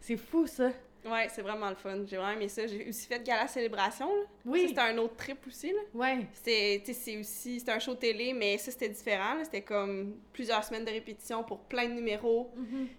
C'est 0.00 0.16
fou 0.16 0.46
ça. 0.46 0.70
Ouais, 1.06 1.26
c'est 1.28 1.42
vraiment 1.42 1.68
le 1.68 1.74
fun. 1.74 1.98
J'ai 2.06 2.16
vraiment 2.16 2.32
aimé 2.32 2.48
ça. 2.48 2.66
J'ai 2.66 2.88
aussi 2.88 3.06
fait 3.06 3.22
Gala 3.22 3.46
Célébration, 3.46 4.06
là. 4.06 4.22
Oui. 4.46 4.66
c'était 4.68 4.80
un 4.80 4.96
autre 4.96 5.16
trip 5.16 5.36
aussi, 5.46 5.70
là. 5.70 5.80
Ouais. 5.92 6.26
C'est 6.32 6.82
aussi, 7.18 7.58
c'était 7.60 7.72
un 7.72 7.78
show 7.78 7.94
télé, 7.94 8.32
mais 8.32 8.56
ça, 8.56 8.70
c'était 8.70 8.88
différent. 8.88 9.36
C'était 9.44 9.60
comme 9.60 10.16
plusieurs 10.32 10.64
semaines 10.64 10.84
de 10.86 10.90
répétition 10.90 11.42
pour 11.44 11.58
plein 11.64 11.88
de 11.88 11.92
numéros, 11.94 12.50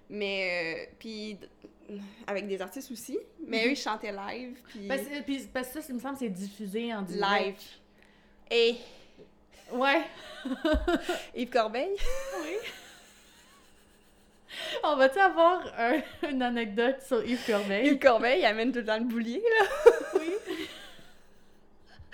mais, 0.10 0.86
euh, 0.88 0.92
puis 1.00 1.40
avec 2.28 2.48
des 2.48 2.62
artistes 2.62 2.92
aussi. 2.92 3.18
Mais 3.48 3.62
Mhm. 3.64 3.68
eux, 3.68 3.72
ils 3.72 3.76
chantaient 3.76 4.12
live, 4.12 4.58
puis 4.70 4.88
Parce, 4.88 5.02
puis- 5.26 5.48
parce 5.54 5.68
que 5.70 5.82
ça, 5.82 5.88
il 5.90 5.96
me 5.96 6.00
semble, 6.00 6.18
c'est 6.18 6.30
diffusé 6.30 6.94
en 6.94 7.02
direct. 7.04 7.24
live. 7.46 7.56
Et 8.52 8.76
Ouais. 9.72 10.02
Yves 11.36 11.50
Corbeil. 11.50 11.90
On 14.84 14.96
va-tu 14.96 15.20
avoir 15.20 15.64
un- 15.78 16.02
une 16.30 16.42
anecdote 16.42 17.02
sur 17.06 17.24
Yves 17.26 17.46
Corbeil? 17.46 17.88
Yves 17.88 18.00
Corbeil, 18.00 18.40
il 18.42 18.46
amène 18.46 18.72
tout 18.72 18.80
le 18.80 18.86
temps 18.86 18.98
le 18.98 19.04
boulier, 19.06 19.42
là. 19.42 19.66
Oui. 20.16 20.32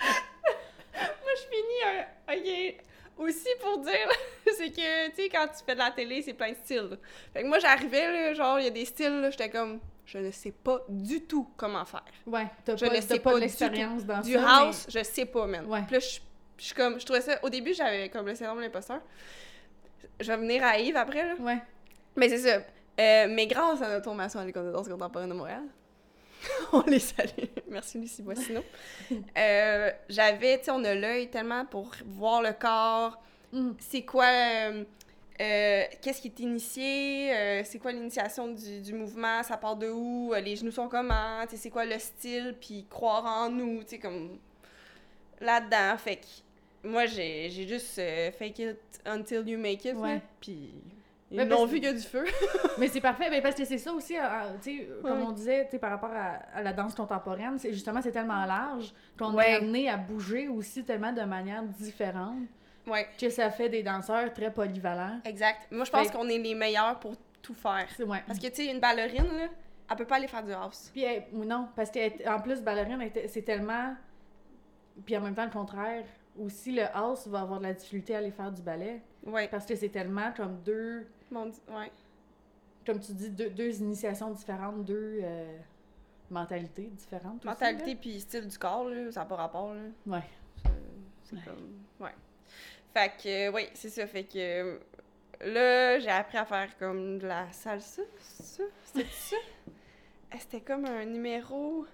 Moi, 0.00 1.34
je 1.36 1.42
finis 1.50 1.82
un. 1.86 2.34
Ok. 2.34 2.74
Aussi 3.22 3.48
pour 3.60 3.78
dire, 3.78 4.08
c'est 4.56 4.70
que, 4.70 5.08
tu 5.10 5.14
sais, 5.16 5.28
quand 5.28 5.46
tu 5.48 5.64
fais 5.64 5.74
de 5.74 5.78
la 5.78 5.90
télé, 5.90 6.22
c'est 6.22 6.32
plein 6.34 6.50
de 6.50 6.56
styles. 6.56 6.88
là. 6.90 6.96
Fait 7.32 7.42
que 7.42 7.48
moi, 7.48 7.58
j'arrivais, 7.58 8.34
genre, 8.34 8.58
il 8.58 8.64
y 8.64 8.68
a 8.68 8.70
des 8.70 8.84
styles, 8.84 9.28
j'étais 9.30 9.50
comme, 9.50 9.80
je 10.06 10.18
ne 10.18 10.30
sais 10.30 10.52
pas 10.52 10.80
du 10.88 11.22
tout 11.22 11.48
comment 11.56 11.84
faire. 11.84 12.04
Ouais, 12.26 12.46
t'as 12.64 12.76
Je 12.76 12.84
pas, 12.86 13.00
sais 13.00 13.18
pas 13.20 13.30
pas 13.30 13.34
du 13.36 13.42
l'expérience 13.42 14.04
dans 14.04 14.20
Du 14.20 14.32
ça. 14.34 14.56
house, 14.58 14.86
je 14.88 15.02
sais 15.02 15.26
pas, 15.26 15.46
man. 15.46 15.66
Ouais. 15.66 15.82
Puis 15.86 15.94
là, 15.94 15.98
je 16.00 16.20
je 16.58 16.74
comme, 16.74 17.00
je 17.00 17.04
trouvais 17.04 17.20
ça, 17.20 17.38
au 17.42 17.48
début, 17.50 17.74
j'avais 17.74 18.08
comme 18.08 18.26
le 18.26 18.34
syndrome 18.36 18.58
de 18.58 18.62
l'imposteur. 18.62 19.00
Je 20.20 20.26
vais 20.30 20.36
venir 20.36 20.62
à 20.64 20.78
Yves 20.78 20.96
après, 20.96 21.26
là. 21.26 21.34
mais- 21.38 21.44
Ouais. 21.44 21.58
Mais 22.16 22.28
c'est 22.28 22.38
ça. 22.38 22.56
Euh, 23.00 23.26
mais 23.30 23.46
grâce 23.46 23.80
à 23.82 23.88
notre 23.88 24.04
formation 24.04 24.38
à 24.38 24.44
l'école 24.44 24.66
de 24.66 24.70
danse 24.72 24.86
contemporaine 24.88 25.28
de 25.30 25.34
Montréal, 25.34 25.62
on 26.72 26.82
les 26.82 26.98
salue. 26.98 27.44
Merci 27.68 27.98
Lucie 27.98 28.22
Boissino. 28.22 28.60
euh, 29.38 29.90
J'avais, 30.08 30.58
tu 30.58 30.64
sais, 30.64 30.70
on 30.70 30.84
a 30.84 30.94
l'œil 30.94 31.28
tellement 31.30 31.64
pour 31.64 31.90
voir 32.06 32.42
le 32.42 32.52
corps. 32.52 33.20
Mm. 33.52 33.70
C'est 33.78 34.02
quoi. 34.02 34.26
euh, 34.26 34.84
euh, 35.40 35.82
Qu'est-ce 36.00 36.20
qui 36.20 36.28
est 36.28 36.40
initié? 36.40 37.62
c'est 37.64 37.78
quoi 37.78 37.92
l'initiation 37.92 38.48
du, 38.48 38.80
du 38.80 38.92
mouvement? 38.94 39.42
Ça 39.42 39.56
part 39.56 39.76
de 39.76 39.88
où? 39.88 40.32
les 40.34 40.56
genoux 40.56 40.70
sont 40.70 40.88
comment? 40.88 41.44
C'est 41.54 41.70
quoi 41.70 41.84
le 41.84 41.98
style? 41.98 42.54
Puis 42.60 42.86
croire 42.88 43.24
en 43.24 43.50
nous, 43.50 43.82
tu 43.82 43.90
sais, 43.90 43.98
comme. 43.98 44.38
Là-dedans. 45.40 45.96
Fait 45.98 46.16
que 46.16 46.88
moi, 46.88 47.06
j'ai 47.06 47.50
juste 47.50 48.00
fake 48.38 48.58
it 48.58 48.78
until 49.06 49.48
you 49.48 49.58
make 49.58 49.84
it. 49.84 49.96
Ouais. 49.96 50.20
Puis. 50.40 50.70
Ils 51.32 51.40
m'ont 51.40 51.48
parce- 51.48 51.70
vu 51.70 51.74
qu'il 51.76 51.84
y 51.84 51.88
a 51.88 51.92
du 51.94 52.00
feu. 52.00 52.24
Mais 52.78 52.88
c'est 52.88 53.00
parfait, 53.00 53.30
ben 53.30 53.42
parce 53.42 53.54
que 53.54 53.64
c'est 53.64 53.78
ça 53.78 53.92
aussi, 53.92 54.16
euh, 54.18 54.22
euh, 54.22 54.54
tu 54.62 54.78
sais, 54.80 54.88
comme 55.02 55.18
Ouais. 55.20 55.26
on 55.26 55.32
disait, 55.32 55.64
par 55.80 55.90
rapport 55.90 56.10
à, 56.12 56.40
à 56.54 56.62
la 56.62 56.72
danse 56.72 56.94
contemporaine, 56.94 57.58
c'est 57.58 57.72
justement, 57.72 58.00
c'est 58.02 58.12
tellement 58.12 58.44
large 58.44 58.92
qu'on 59.18 59.34
Ouais. 59.34 59.50
est 59.50 59.54
amené 59.56 59.88
à 59.88 59.96
bouger 59.96 60.48
aussi 60.48 60.84
tellement 60.84 61.12
de 61.12 61.22
manière 61.22 61.62
différente 61.62 62.36
ouais, 62.86 63.06
que 63.18 63.30
ça 63.30 63.50
fait 63.50 63.68
des 63.68 63.82
danseurs 63.82 64.32
très 64.32 64.52
polyvalents. 64.52 65.20
exact. 65.24 65.68
Moi, 65.70 65.84
je 65.84 65.90
pense 65.90 66.08
Fait- 66.08 66.16
qu'on 66.16 66.28
est 66.28 66.38
les 66.38 66.54
meilleurs 66.54 66.98
pour 67.00 67.14
tout 67.40 67.54
faire. 67.54 67.86
Ouais. 68.06 68.22
Parce 68.26 68.38
que, 68.38 68.46
tu 68.48 68.54
sais, 68.56 68.66
une 68.66 68.78
ballerine, 68.80 69.24
là, 69.26 69.48
elle 69.90 69.96
peut 69.96 70.04
pas 70.04 70.16
aller 70.16 70.28
faire 70.28 70.44
du 70.44 70.52
house. 70.52 70.90
Puis, 70.92 71.02
elle- 71.02 71.24
non, 71.32 71.68
parce 71.74 71.90
qu'en 71.90 72.40
plus, 72.40 72.60
ballerine, 72.62 72.98
c'est 73.28 73.42
tellement. 73.42 73.94
Puis 75.04 75.16
en 75.16 75.20
même 75.22 75.34
temps, 75.34 75.44
le 75.44 75.50
contraire. 75.50 76.04
Aussi, 76.38 76.72
le 76.72 76.84
house 76.94 77.26
va 77.26 77.40
avoir 77.40 77.58
de 77.58 77.64
la 77.64 77.74
difficulté 77.74 78.14
à 78.14 78.18
aller 78.18 78.30
faire 78.30 78.50
du 78.50 78.62
ballet. 78.62 79.02
Ouais. 79.26 79.48
Parce 79.48 79.66
que 79.66 79.74
c'est 79.74 79.88
tellement 79.90 80.32
comme 80.36 80.60
deux. 80.64 81.06
Mon 81.32 81.46
Dieu, 81.46 81.60
ouais. 81.70 81.90
Comme 82.86 83.00
tu 83.00 83.12
dis, 83.12 83.30
deux, 83.30 83.50
deux 83.50 83.80
initiations 83.80 84.30
différentes, 84.30 84.84
deux 84.84 85.20
euh, 85.22 85.58
mentalités 86.30 86.88
différentes. 86.88 87.44
Mentalité 87.44 87.94
puis 87.94 88.20
style 88.20 88.46
du 88.48 88.58
corps, 88.58 88.88
là, 88.88 89.10
ça 89.12 89.20
n'a 89.20 89.26
pas 89.26 89.36
rapport, 89.36 89.72
là. 89.74 89.80
Ouais. 90.06 90.22
C'est 91.24 91.36
Ouais. 91.36 91.42
comme... 91.44 92.06
Ouais. 92.06 92.14
Fait 92.92 93.12
que, 93.22 93.48
euh, 93.48 93.52
oui, 93.52 93.68
c'est 93.74 93.88
ça. 93.88 94.06
Fait 94.06 94.24
que 94.24 94.36
euh, 94.36 94.78
là, 95.40 95.98
j'ai 95.98 96.10
appris 96.10 96.36
à 96.38 96.44
faire 96.44 96.76
comme 96.78 97.18
de 97.18 97.26
la 97.26 97.50
salsa, 97.52 98.02
ça? 98.20 98.62
C'était 98.84 99.06
ça? 99.10 99.36
Euh, 99.36 100.36
C'était 100.38 100.60
comme 100.60 100.84
un 100.84 101.04
numéro 101.06 101.86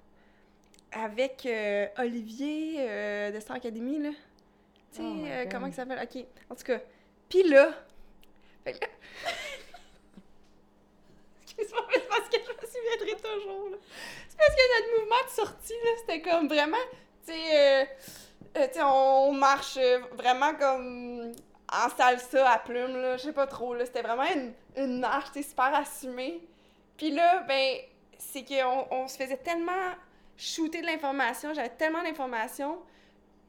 avec 0.91 1.45
euh, 1.47 1.87
Olivier 1.99 3.31
de 3.33 3.39
Star 3.41 3.57
Academy, 3.57 3.99
là. 4.01 4.11
Tu 4.91 5.03
sais, 5.03 5.45
Oh 5.45 5.49
comment 5.51 5.67
il 5.67 5.75
s'appelle? 5.75 6.01
OK. 6.03 6.25
En 6.51 6.55
tout 6.55 6.65
cas, 6.65 6.81
pis 7.29 7.43
là... 7.49 7.75
Fait 8.69 8.75
que 8.75 8.85
là... 8.85 8.91
Excuse-moi, 11.43 11.87
mais 11.89 11.95
c'est 11.95 12.09
parce 12.09 12.29
que 12.29 12.37
je 12.37 12.67
me 12.67 12.73
souviendrai 12.73 13.17
toujours, 13.17 13.71
là. 13.71 13.77
C'est 14.29 14.37
parce 14.37 14.55
que 14.55 14.77
notre 14.77 15.01
mouvement 15.01 15.25
de 15.25 15.31
sortie, 15.31 15.73
là, 15.85 15.91
c'était 16.01 16.21
comme 16.21 16.49
vraiment... 16.49 16.77
Tu 17.27 17.33
sais, 17.33 17.57
euh, 17.57 17.85
euh, 18.59 18.67
tu 18.67 18.75
sais, 18.75 18.83
on 18.83 19.33
marche 19.33 19.79
euh, 19.79 20.01
vraiment 20.13 20.55
comme 20.55 21.33
en 21.73 21.89
salsa 21.97 22.51
à 22.51 22.59
plumes, 22.59 23.01
là, 23.01 23.17
je 23.17 23.25
sais 23.25 23.33
pas 23.33 23.47
trop, 23.47 23.75
là. 23.75 23.87
C'était 23.87 24.03
vraiment 24.03 24.31
une, 24.35 24.53
une 24.77 25.01
marche, 25.01 25.33
tu 25.33 25.43
super 25.43 25.75
assumée. 25.75 26.43
Puis 26.99 27.11
là, 27.11 27.45
ben, 27.49 27.79
c'est 28.19 28.45
qu'on 28.45 28.87
on 28.91 29.09
se 29.09 29.17
faisait 29.17 29.39
tellement 29.39 29.95
shooter 30.37 30.83
de 30.83 30.87
l'information, 30.87 31.55
j'avais 31.55 31.71
tellement 31.71 32.03
d'informations, 32.03 32.79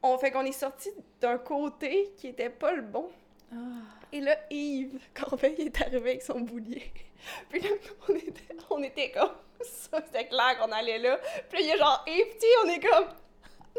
on 0.02 0.16
fait 0.16 0.30
qu'on 0.30 0.44
est 0.44 0.52
sorti 0.52 0.90
d'un 1.20 1.36
côté 1.38 2.12
qui 2.16 2.28
était 2.28 2.50
pas 2.50 2.72
le 2.72 2.82
bon. 2.82 3.10
Ah. 3.52 3.99
Et 4.12 4.20
là, 4.20 4.36
Yves 4.50 4.98
Corbeil 5.14 5.54
est 5.60 5.80
arrivé 5.80 6.10
avec 6.10 6.22
son 6.22 6.40
boulier. 6.40 6.92
Puis 7.50 7.60
là, 7.60 7.68
on 8.08 8.14
était, 8.14 8.56
on 8.70 8.82
était 8.82 9.10
comme 9.10 9.30
ça, 9.60 10.02
c'était 10.04 10.26
clair 10.26 10.58
qu'on 10.58 10.72
allait 10.72 10.98
là. 10.98 11.18
Puis 11.48 11.58
là, 11.58 11.60
il 11.60 11.66
y 11.66 11.72
a 11.72 11.76
genre 11.76 12.04
Yves, 12.06 12.36
tu 12.40 12.46
on 12.64 12.68
est 12.68 12.80
comme 12.80 13.08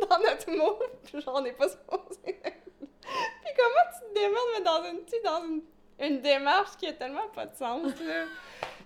dans 0.09 0.19
notre 0.19 0.51
mot, 0.51 0.79
puis 1.03 1.21
genre, 1.21 1.35
on 1.35 1.41
n'est 1.41 1.51
pas 1.51 1.69
supposé. 1.69 2.17
Puis 2.41 3.53
comment 3.57 3.89
tu 3.91 4.07
te 4.07 4.13
démerdes, 4.13 4.47
mais 4.57 4.63
dans 4.63 4.83
une, 4.85 5.23
dans 5.23 5.43
une, 5.45 5.61
une 5.99 6.21
démarche 6.21 6.77
qui 6.77 6.87
a 6.87 6.93
tellement 6.93 7.27
pas 7.33 7.45
de 7.45 7.55
sens. 7.55 7.91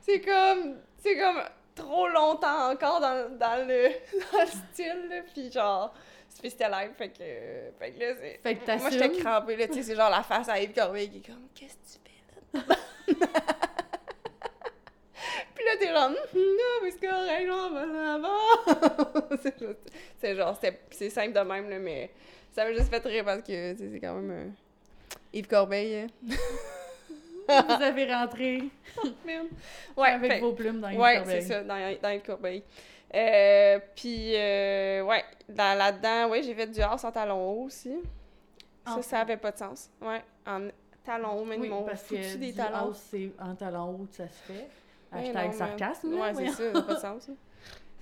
C'est 0.02 0.22
comme, 0.22 0.78
c'est 0.98 1.18
comme 1.18 1.44
trop 1.76 2.08
longtemps 2.08 2.72
encore 2.72 3.02
dans, 3.02 3.38
dans, 3.38 3.68
le, 3.68 3.90
dans 4.32 4.40
le 4.40 4.48
style, 4.48 5.08
là. 5.10 5.22
Puis 5.34 5.52
genre, 5.52 5.94
puis 6.42 6.50
c'était 6.52 6.70
live, 6.70 6.92
fait 6.98 7.10
que, 7.10 7.24
fait 7.80 7.92
que 7.92 8.00
là, 8.00 8.14
c'est... 8.20 8.40
Fait 8.44 8.56
que 8.56 8.78
Moi, 8.80 8.90
j'étais 8.90 9.12
crampée, 9.20 9.56
là, 9.56 9.68
tu 9.68 9.74
sais, 9.76 9.84
c'est 9.84 9.96
genre 9.96 10.10
la 10.10 10.22
face 10.24 10.50
à 10.50 10.60
Yves 10.60 10.74
Corbeil 10.74 11.10
qui 11.10 11.18
est 11.18 11.26
comme 11.26 11.48
«Qu'est-ce 11.56 11.76
que 11.76 12.00
tu 12.00 12.00
fais 12.04 12.70
là?» 12.70 12.76
Puis 15.56 15.64
là, 15.66 15.72
t'es 15.80 15.88
genre 15.88 16.10
«Hum, 16.10 16.16
Non, 16.36 16.84
mais 16.84 16.92
c'est 16.92 17.08
correct, 17.08 17.50
on 17.50 17.72
va 17.72 17.86
là-bas!» 17.86 19.38
C'est 19.42 19.60
juste- 19.60 19.92
C'est 20.20 20.36
genre, 20.36 20.60
c'est 20.92 21.10
simple 21.10 21.34
de 21.34 21.40
même, 21.40 21.70
là, 21.70 21.80
mais 21.80 22.12
ça 22.54 22.66
m'a 22.66 22.74
juste 22.74 22.90
fait 22.90 23.04
rire 23.06 23.24
parce 23.26 23.42
que, 23.42 23.72
tu 23.74 23.78
sais, 23.80 23.90
c'est 23.94 24.00
quand 24.00 24.16
même... 24.16 24.32
euh, 24.32 24.50
Yves 25.34 25.48
Corbeil, 25.48 25.96
euh, 25.96 26.36
Vous 27.48 27.84
avez 27.84 28.12
rentré 28.14 28.64
merde. 29.26 29.48
Ouais, 29.96 30.10
avec 30.10 30.32
fait- 30.34 30.40
vos 30.40 30.54
plumes 30.54 30.82
dans 30.82 30.90
les 30.90 30.98
Ouais, 30.98 31.18
corbeilles. 31.18 31.42
c'est 31.42 31.48
ça, 31.48 31.64
dans, 31.64 31.98
dans 32.02 32.10
Yves 32.10 32.24
Corbeil. 32.26 32.64
Euh, 33.16 33.80
puis, 33.96 34.36
euh, 34.36 35.02
ouais, 35.04 35.24
dans, 35.48 35.78
là-dedans, 35.78 36.30
ouais, 36.30 36.44
j'ai 36.44 36.54
fait 36.54 36.68
du 36.68 36.82
house 36.82 37.04
en 37.04 37.12
talons 37.12 37.50
hauts 37.52 37.64
aussi. 37.66 37.96
Ça, 38.86 39.02
ça 39.02 39.20
avait 39.22 39.38
pas 39.38 39.52
de 39.52 39.58
sens. 39.58 39.90
Ouais, 40.02 40.22
en 40.46 40.68
talons 41.04 41.40
hauts, 41.40 41.46
même 41.46 41.62
Oui, 41.62 41.70
mon 41.70 41.84
parce 41.84 42.04
que 42.04 42.36
des 42.38 42.52
du 42.52 42.54
talons. 42.54 42.78
house, 42.90 43.02
c'est 43.10 43.32
en 43.40 43.56
talons 43.56 43.92
hauts 43.96 44.06
que 44.10 44.16
ça 44.16 44.28
se 44.28 44.52
fait. 44.52 44.68
Hashtag 45.12 45.48
mais- 45.48 45.54
sarcasme, 45.54 46.14
Ouais, 46.14 46.34
c'est 46.36 46.48
ça, 46.50 46.74
ça 46.74 46.82
pas 46.82 46.94
de 46.94 47.00
sens. 47.00 47.24
ça. 47.24 47.32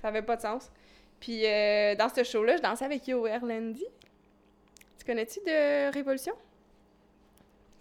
Ça 0.02 0.08
avait 0.08 0.22
pas 0.22 0.36
de 0.36 0.42
sens. 0.42 0.70
Puis, 1.20 1.46
euh, 1.46 1.94
dans 1.94 2.08
ce 2.08 2.22
show-là, 2.24 2.56
je 2.56 2.62
dansais 2.62 2.84
avec 2.84 3.06
Yo. 3.06 3.26
Tu 3.26 5.04
connais-tu 5.06 5.40
de 5.40 5.92
Révolution? 5.92 6.34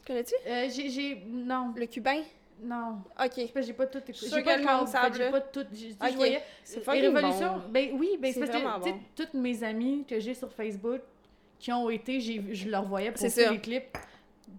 Tu 0.01 0.07
connais-tu? 0.07 0.35
Euh, 0.47 0.69
j'ai, 0.69 0.89
j'ai... 0.89 1.15
Non, 1.27 1.73
Le 1.75 1.85
cubain? 1.87 2.21
Non. 2.61 2.99
Ok. 3.19 3.31
C'est 3.35 3.47
parce 3.53 3.53
que 3.53 3.61
j'ai 3.63 3.73
pas 3.73 3.87
tout 3.87 3.97
écouté. 3.99 4.27
J'ai 4.29 4.43
pas 4.43 4.57
j'ai 5.13 5.29
pas 5.31 5.41
tout... 5.41 5.65
Je 5.73 6.15
voyais... 6.15 6.41
C'est 6.63 6.85
bon. 6.85 7.61
ben 7.69 7.89
oui, 7.93 8.17
ben 8.19 8.31
c'est 8.33 8.39
parce 8.39 8.83
que, 8.85 8.89
toutes 9.15 9.33
mes 9.33 9.63
amies 9.63 10.05
que 10.05 10.19
j'ai 10.19 10.33
sur 10.33 10.51
Facebook 10.51 11.01
qui 11.59 11.71
ont 11.71 11.89
été, 11.89 12.19
je 12.19 12.69
leur 12.69 12.83
voyais 12.83 13.13
ça. 13.15 13.51
les 13.51 13.59
clips. 13.59 13.97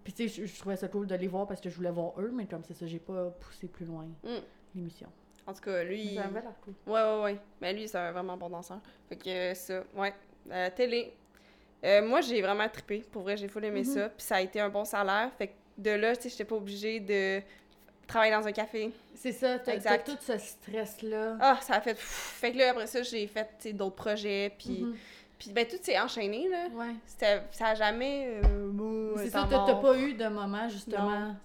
Puis 0.03 0.13
tu 0.13 0.29
sais, 0.29 0.47
je, 0.47 0.59
trouvais 0.59 0.77
ça 0.77 0.89
cool 0.89 1.07
de 1.07 1.15
les 1.15 1.29
voir 1.29 1.47
parce 1.47 1.61
que 1.61 1.71
je 1.71 1.77
voulais 1.77 1.91
voir 1.91 2.13
eux, 2.19 2.31
mais 2.33 2.47
comme 2.47 2.63
c'est 2.65 2.75
ça, 2.75 2.87
j'ai 2.87 2.99
pas 2.99 3.31
poussé 3.41 3.69
plus 3.69 3.85
loin 3.87 4.07
Mm. 4.23 4.29
l'émission. 4.75 5.09
En 5.47 5.53
tout 5.53 5.61
cas, 5.61 5.83
lui... 5.85 6.15
Ça 6.15 6.25
avait 6.25 6.41
l'air 6.41 6.55
cool. 6.65 6.75
Ouais, 6.87 7.03
ouais, 7.03 7.23
ouais. 7.23 7.39
Mais 7.61 7.73
lui, 7.75 7.87
c'est 7.87 7.99
un 7.99 8.13
vraiment 8.13 8.37
bon 8.37 8.49
danseur. 8.49 8.81
Fait 9.09 9.17
que 9.17 9.29
euh, 9.29 9.55
ça, 9.55 9.83
ouais. 9.95 10.15
Euh, 10.51 10.71
télé. 10.75 11.13
Euh, 11.85 12.07
moi, 12.07 12.23
j'ai 12.23 12.41
vraiment 12.41 12.69
trippé. 12.69 13.05
Pour 13.13 13.23
vrai, 13.23 13.37
j'ai 13.37 13.49
full 13.49 13.65
aimé 13.65 13.81
Mhm. 13.81 13.85
ça. 13.85 14.09
Puis 14.09 14.25
ça 14.27 14.37
a 14.37 14.41
été 14.41 14.59
un 14.61 14.71
bon 14.71 14.85
salaire. 14.85 15.31
Fait 15.37 15.49
que 15.49 15.53
de 15.77 15.91
là, 15.91 16.17
tu 16.17 16.23
sais, 16.23 16.29
j'étais 16.31 16.45
pas 16.47 16.57
obligée 16.57 17.01
de 17.01 17.43
travailler 18.07 18.33
dans 18.33 18.47
un 18.47 18.53
café. 18.53 18.93
C'est 19.15 19.33
ça, 19.33 19.59
t'as, 19.59 19.99
tout 19.99 20.17
ce 20.21 20.37
stress-là. 20.39 21.37
Ah, 21.41 21.59
ça 21.63 21.75
a 21.75 21.81
fait... 21.81 21.95
pff. 21.95 22.37
Fait 22.41 22.53
que 22.53 22.59
là, 22.59 22.71
après 22.71 22.87
ça, 22.87 23.03
j'ai 23.03 23.27
fait, 23.27 23.49
d'autres 23.75 23.97
projets. 23.97 24.53
Puis, 24.59 24.83
Mhm. 24.83 24.97
puis 25.39 25.51
ben, 25.53 25.67
tout 25.67 25.77
s'est 25.81 25.99
enchaîné, 25.99 26.49
là. 26.49 26.67
Ouais. 26.75 26.95
C'était... 27.07 27.43
Ça 27.53 27.69
a 27.69 27.75
jamais... 27.75 28.41
euh, 28.45 29.15
C'est 29.17 29.31
ça, 29.31 29.47
t'as, 29.49 29.75
pas 29.75 29.97
eu 29.97 30.15
de 30.15 30.27
moment, 30.29 30.69
justement. 30.69 31.11
Non. 31.11 31.37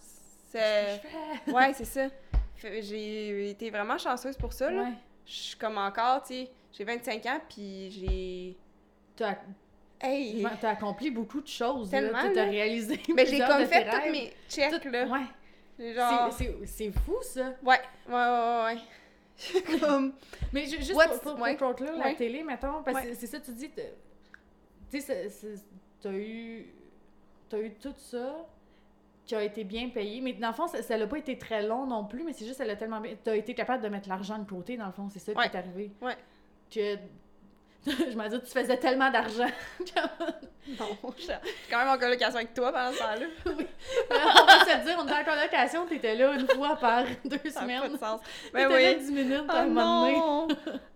C'est... 0.47 1.01
Ouais, 1.47 1.73
c'est 1.73 1.85
ça. 1.85 2.07
J'ai 2.61 3.51
été 3.51 3.69
vraiment 3.69 3.97
chanceuse 3.97 4.35
pour 4.35 4.51
ça, 4.53 4.69
là. 4.69 4.83
Ouais. 4.83 4.93
Je 5.25 5.31
suis 5.33 5.57
comme 5.57 5.77
encore, 5.77 6.23
tu 6.23 6.33
sais, 6.33 6.49
j'ai 6.73 6.83
25 6.83 7.25
ans, 7.27 7.39
puis 7.47 7.91
j'ai... 7.91 8.57
T'as, 9.15 9.35
Hey! 10.01 10.45
t'as 10.61 10.69
accompli 10.71 11.11
beaucoup 11.11 11.41
de 11.41 11.47
choses. 11.47 11.89
Tellement, 11.89 12.23
là. 12.23 12.29
T'as- 12.33 12.43
réalisé 12.45 12.99
Mais 13.13 13.25
j'ai 13.25 13.31
plusieurs 13.31 13.49
comme 13.49 13.65
fait 13.65 13.83
tes 13.83 13.89
tous 13.89 13.95
rêves. 13.97 14.11
mes 14.13 14.33
checks, 14.49 14.81
Tout- 14.81 14.89
là. 14.89 15.05
Ouais. 15.05 15.19
Genre... 15.79 16.31
C'est, 16.33 16.45
c'est, 16.45 16.65
c'est 16.65 16.91
fou, 16.91 17.15
ça. 17.21 17.53
Ouais, 17.63 17.79
ouais, 18.07 18.13
ouais, 18.13 18.15
ouais. 18.15 18.75
ouais. 18.75 19.79
comme... 19.79 20.13
Mais 20.51 20.65
ju- 20.65 20.77
juste 20.77 20.93
What's- 20.95 21.19
pour, 21.21 21.33
pour, 21.35 21.41
ouais. 21.41 21.55
pour 21.55 21.67
conclure 21.69 21.93
la 21.93 22.05
Ouais. 22.05 22.15
télé, 22.15 22.43
mettons, 22.43 22.83
parce 22.83 23.01
que 23.01 23.07
Ouais. 23.09 23.15
c'est 23.15 23.27
ça, 23.27 23.39
tu 23.39 23.51
dis, 23.53 23.69
tu 24.91 24.99
sais, 25.01 25.29
t'as 26.01 26.11
eu, 26.11 26.65
t'as 27.47 27.59
eu 27.59 27.71
tout 27.75 27.93
ça 27.97 28.45
qui 29.25 29.35
a 29.35 29.43
été 29.43 29.63
bien 29.63 29.89
payé, 29.89 30.19
mais 30.21 30.33
dans 30.33 30.47
le 30.49 30.53
fond, 30.53 30.67
ça 30.67 30.97
l'a 30.97 31.07
pas 31.07 31.17
été 31.19 31.37
très 31.37 31.65
long 31.65 31.85
non 31.85 32.03
plus, 32.05 32.23
mais 32.23 32.33
c'est 32.33 32.45
juste, 32.45 32.59
elle 32.59 32.69
a 32.71 32.75
tellement 32.75 32.99
bien, 32.99 33.15
t'as 33.23 33.35
été 33.35 33.53
capable 33.53 33.83
de 33.83 33.87
mettre 33.89 34.09
l'argent 34.09 34.39
de 34.39 34.49
côté, 34.49 34.75
dans 34.75 34.87
le 34.87 34.91
fond, 34.91 35.07
c'est 35.09 35.19
ça 35.19 35.31
Ouais. 35.33 35.49
qui 35.49 35.55
est 35.55 35.59
arrivé. 35.59 35.91
Ouais. 36.01 36.17
Que, 36.69 36.97
je 37.87 38.15
m'en 38.17 38.27
dis, 38.27 38.39
tu 38.41 38.47
faisais 38.51 38.77
tellement 38.77 39.09
d'argent. 39.11 39.49
Non, 40.79 40.85
je 41.17 41.23
suis 41.23 41.31
quand 41.71 41.79
même 41.79 41.87
en 41.87 41.97
colocation 41.97 42.35
avec 42.35 42.53
toi 42.53 42.71
pendant 42.71 42.91
ce 42.91 42.99
temps-là. 42.99 43.25
on 43.47 44.45
va 44.45 44.65
se 44.65 44.77
le 44.77 44.83
dire, 44.85 44.97
on 44.99 45.03
était 45.07 45.15
en 45.15 45.23
colocation, 45.23 45.85
t'étais 45.87 46.13
là 46.15 46.33
une 46.33 46.47
fois 46.47 46.75
par 46.75 47.05
deux 47.25 47.39
Ça 47.49 47.65
n'a 47.65 47.79
pas 47.79 47.87
de 47.87 47.93
semaines. 47.93 47.99
sens. 47.99 48.21
T'étais 48.21 48.53
Ben 48.53 48.69
là 48.69 48.75
oui. 48.75 48.95
10 48.99 49.11
minutes 49.11 49.49
à 49.49 49.53
Oh 49.53 49.57
un 49.57 49.65
moment 49.65 50.01
donné. 50.05 50.17
non! 50.19 50.47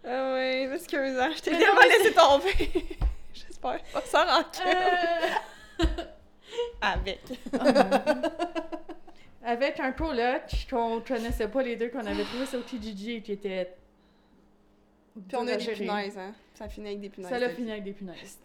Ah 0.06 0.34
oui, 0.36 0.70
excuse-moi, 0.76 1.30
je 1.36 1.42
t'ai 1.42 1.52
Mais 1.54 1.58
tellement 1.58 1.80
mais 1.82 1.88
laissé 1.98 2.14
tomber. 2.14 2.98
J'espère 3.34 3.80
pas 3.92 4.02
ça 4.06 4.26
rancune. 4.26 4.64
Euh, 5.82 5.86
Avec. 6.80 7.22
Avec 9.44 9.80
un 9.80 9.92
coloc 9.92 10.44
qu'on 10.70 11.02
connaissait 11.02 11.48
pas 11.48 11.64
les 11.64 11.76
deux, 11.78 11.90
qu'on 11.90 12.06
avait 12.06 12.24
trouvé 12.26 12.46
sur 12.46 12.64
Kijiji 12.64 13.14
et 13.16 13.22
qui 13.24 13.32
était 13.32 13.74
Puis 15.28 15.36
on 15.36 15.48
a 15.48 15.56
des 15.56 15.66
punaises, 15.66 16.18
hein. 16.18 16.34
Ça 16.64 16.70
finit 16.70 16.88
avec 16.88 17.02
des 17.02 17.10
punaises. 17.10 17.30
Ça 17.30 17.40
l'a 17.40 17.50
fini 17.50 17.72
avec 17.72 17.84
des 17.84 17.92
punaises. 17.92 18.40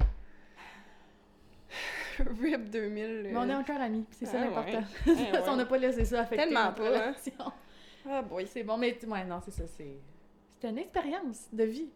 RIP 2.18 2.70
2000. 2.70 3.28
Mais 3.30 3.36
on 3.36 3.48
est 3.48 3.54
encore 3.54 3.80
amis, 3.80 4.04
c'est 4.10 4.26
ça 4.26 4.38
Ah, 4.40 4.44
l'important. 4.46 4.82
ouais. 5.06 5.14
Ça, 5.32 5.42
Ah, 5.46 5.52
On 5.52 5.56
n'a 5.56 5.64
pas 5.66 5.78
laissé 5.78 6.04
ça 6.04 6.22
affecter 6.22 6.44
Tellement 6.44 6.64
notre 6.64 6.76
pas, 6.76 6.86
hein. 6.88 7.12
relation. 7.12 7.52
Ah 8.10 8.20
boy. 8.20 8.46
C'est 8.48 8.64
bon, 8.64 8.76
mais 8.76 8.98
ouais, 9.06 9.24
non, 9.24 9.40
c'est 9.44 9.52
ça, 9.52 9.62
c'est... 9.68 9.96
C'est 10.60 10.68
une 10.68 10.78
expérience 10.78 11.46
de 11.52 11.62
vie. 11.64 11.88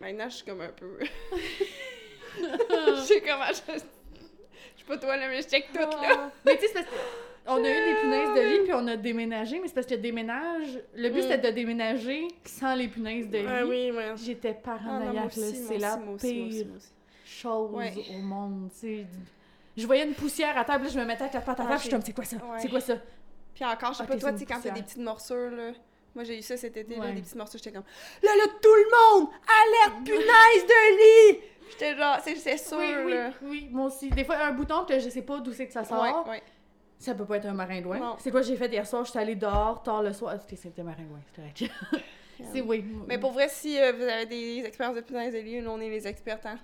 Maintenant, 0.00 0.28
je 0.28 0.34
suis 0.34 0.44
comme 0.44 0.60
un 0.60 0.68
peu... 0.70 0.98
Je 2.36 3.00
sais 3.06 3.20
comment 3.22 3.46
je... 3.46 3.74
Je 3.74 4.78
suis 4.78 4.86
pas 4.88 4.98
toi, 4.98 5.16
là, 5.16 5.28
mais 5.28 5.40
je 5.40 5.46
check 5.48 5.68
tout, 5.72 5.78
là. 5.78 5.88
Ah. 6.02 6.30
Mais 6.44 6.56
tu 6.56 6.62
sais, 6.62 6.66
c'est 6.66 6.74
parce 6.74 6.86
que 6.86 6.92
on 7.46 7.56
a 7.56 7.58
eu 7.58 7.62
des 7.94 8.00
punaises 8.00 8.28
de 8.34 8.40
lit, 8.40 8.60
puis 8.64 8.72
on 8.74 8.86
a 8.86 8.96
déménagé, 8.96 9.60
mais 9.60 9.68
c'est 9.68 9.74
parce 9.74 9.86
que 9.86 9.94
déménage... 9.94 10.80
Le 10.94 11.08
but, 11.10 11.18
Mm. 11.18 11.22
c'était 11.22 11.50
de 11.50 11.54
déménager 11.54 12.28
sans 12.44 12.74
les 12.74 12.88
punaises 12.88 13.28
de 13.28 13.38
lit. 13.38 13.46
Ah 13.48 13.64
oui, 13.66 13.90
ouais. 13.90 14.12
J'étais 14.16 14.56
Ah 14.58 14.62
paranoïaque, 14.64 15.14
moi 15.14 15.28
C'est 15.30 15.78
la 15.78 15.98
aussi, 16.14 16.26
pire 16.32 16.66
aussi. 16.76 16.92
chose 17.26 17.70
Ouais. 17.72 17.92
au 18.16 18.22
monde, 18.22 18.70
tu 18.72 18.78
sais. 18.78 19.06
Je 19.76 19.86
voyais 19.86 20.04
une 20.06 20.14
poussière 20.14 20.56
à 20.56 20.64
table, 20.64 20.84
là, 20.84 20.90
je 20.90 20.98
me 20.98 21.04
mettais 21.04 21.22
avec 21.22 21.34
la 21.34 21.40
patte 21.40 21.60
à 21.60 21.64
Ah, 21.64 21.66
table, 21.66 21.78
puis 21.78 21.78
je 21.78 21.82
suis 21.82 21.90
comme, 21.90 22.02
c'est 22.02 22.12
quoi 22.12 22.24
ça? 22.24 22.36
Ouais. 22.36 22.58
C'est 22.60 22.68
quoi 22.68 22.80
ça? 22.80 22.94
Puis 23.54 23.64
encore, 23.64 23.92
je 23.92 23.98
sais 23.98 24.02
Ok, 24.04 24.08
pas, 24.08 24.16
toi, 24.18 24.32
tu 24.32 24.38
sais, 24.38 24.46
quand 24.46 24.60
t'as 24.62 24.70
des 24.70 24.82
petites 24.82 24.98
morsures, 24.98 25.50
là. 25.50 25.70
Moi, 26.14 26.22
j'ai 26.24 26.38
eu 26.38 26.42
ça 26.42 26.56
cet 26.56 26.76
été, 26.76 26.94
là, 26.94 27.00
Ouais. 27.06 27.12
des 27.12 27.22
petites 27.22 27.34
morsures, 27.34 27.58
j'étais 27.58 27.72
comme 27.74 27.84
Là, 28.22 28.30
là, 28.36 28.44
tout 28.62 28.68
le 28.74 29.20
monde! 29.20 29.28
Alerte, 29.48 30.04
punaise 30.04 30.66
de 30.66 31.32
lit! 31.32 31.40
J'étais 31.70 31.96
genre, 31.96 32.18
c'est 32.22 32.36
c'est 32.36 32.56
sûr, 32.58 32.78
oui, 32.78 32.94
oui, 33.06 33.12
là. 33.14 33.30
oui, 33.42 33.68
moi 33.72 33.86
aussi. 33.86 34.10
Des 34.10 34.22
fois, 34.24 34.36
un 34.36 34.52
bouton 34.52 34.84
que 34.84 34.98
je 34.98 35.08
sais 35.08 35.22
pas 35.22 35.40
d'où 35.40 35.52
c'est 35.52 35.66
que 35.66 35.72
ça 35.72 35.82
sort, 35.82 36.24
Ouais, 36.26 36.32
ouais. 36.32 36.42
Ça 36.98 37.14
peut 37.14 37.24
pas 37.26 37.36
être 37.36 37.46
un 37.46 37.52
maringouin. 37.54 38.16
C'est 38.18 38.30
quoi 38.30 38.42
j'ai 38.42 38.56
fait 38.56 38.72
hier 38.72 38.86
soir? 38.86 39.04
Je 39.04 39.10
suis 39.10 39.18
allée 39.18 39.34
dehors, 39.36 39.82
tard 39.82 40.02
le 40.02 40.12
soir. 40.12 40.32
Ah, 40.36 40.38
C'était 40.40 40.56
c'était 40.56 40.80
un 40.80 40.84
maringouin, 40.84 41.20
c'est 41.26 41.36
correct. 41.40 41.64
c'est 42.52 42.60
oui. 42.60 42.84
Mais 43.06 43.18
pour 43.18 43.32
vrai, 43.32 43.48
si 43.48 43.78
euh, 43.78 43.92
vous 43.92 44.02
avez 44.02 44.26
des 44.26 44.62
expériences 44.64 44.96
de 44.96 45.02
punaises 45.02 45.34
de 45.34 45.38
lit, 45.38 45.60
nous, 45.60 45.70
on 45.70 45.80
est 45.80 45.90
les 45.90 46.06
experts, 46.06 46.40
hein. 46.44 46.58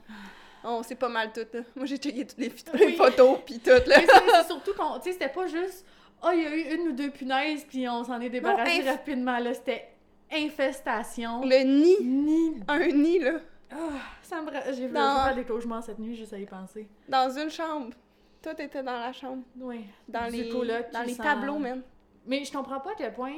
On 0.63 0.83
sait 0.83 0.95
pas 0.95 1.09
mal 1.09 1.33
tout, 1.33 1.47
là. 1.55 1.61
Moi, 1.75 1.87
j'ai 1.87 1.97
checké 1.97 2.27
toutes 2.27 2.39
les, 2.39 2.51
photos, 2.51 2.81
Oui. 2.81 2.95
photos, 2.97 3.39
pis 3.47 3.61
tout, 3.61 3.71
là. 3.71 3.97
Mais 3.99 4.07
c'est 4.07 4.47
surtout 4.47 4.73
qu'on. 4.75 4.99
Tu 4.99 5.05
sais, 5.05 5.13
c'était 5.13 5.29
pas 5.31 5.47
juste. 5.47 5.87
Ah, 6.23 6.35
il 6.35 6.43
y 6.43 6.47
a 6.47 6.55
eu 6.55 6.75
une 6.75 6.89
ou 6.89 6.93
deux 6.93 7.11
punaises, 7.11 7.65
puis 7.65 7.89
on 7.89 8.05
s'en 8.05 8.21
est 8.21 8.29
débarrassé 8.29 8.83
inf- 8.83 8.87
rapidement, 8.91 9.39
là. 9.39 9.55
C'était 9.55 9.89
infestation. 10.31 11.41
Le 11.45 11.63
nid, 11.65 11.97
Ni. 12.05 12.61
un 12.69 12.87
nid, 12.89 13.19
là, 13.21 13.33
Ah, 13.71 13.77
ça 14.23 14.43
me. 14.43 14.51
J'ai 14.75 14.89
fait 14.89 14.93
Non. 14.93 15.17
faire 15.25 15.35
des 15.35 15.45
cauchemars 15.45 15.83
cette 15.83 15.99
nuit, 15.99 16.15
juste 16.17 16.33
à 16.33 16.39
y 16.39 16.47
penser. 16.47 16.89
dans 17.09 17.31
une 17.39 17.51
chambre. 17.51 17.91
Tout 18.43 18.51
était 18.61 18.83
dans 18.83 18.99
la 18.99 19.13
chambre. 19.13 19.43
Oui. 19.59 19.85
Dans 20.09 20.31
Du 20.31 20.43
les, 20.43 20.49
coloc 20.49 20.91
dans 20.93 21.03
les 21.03 21.15
sent- 21.15 21.23
tableaux, 21.23 21.59
man. 21.59 21.83
Mais 22.27 22.45
je 22.45 22.53
comprends 22.53 22.81
pas 22.81 22.93
à 22.93 22.95
quel 22.97 23.13
point. 23.13 23.35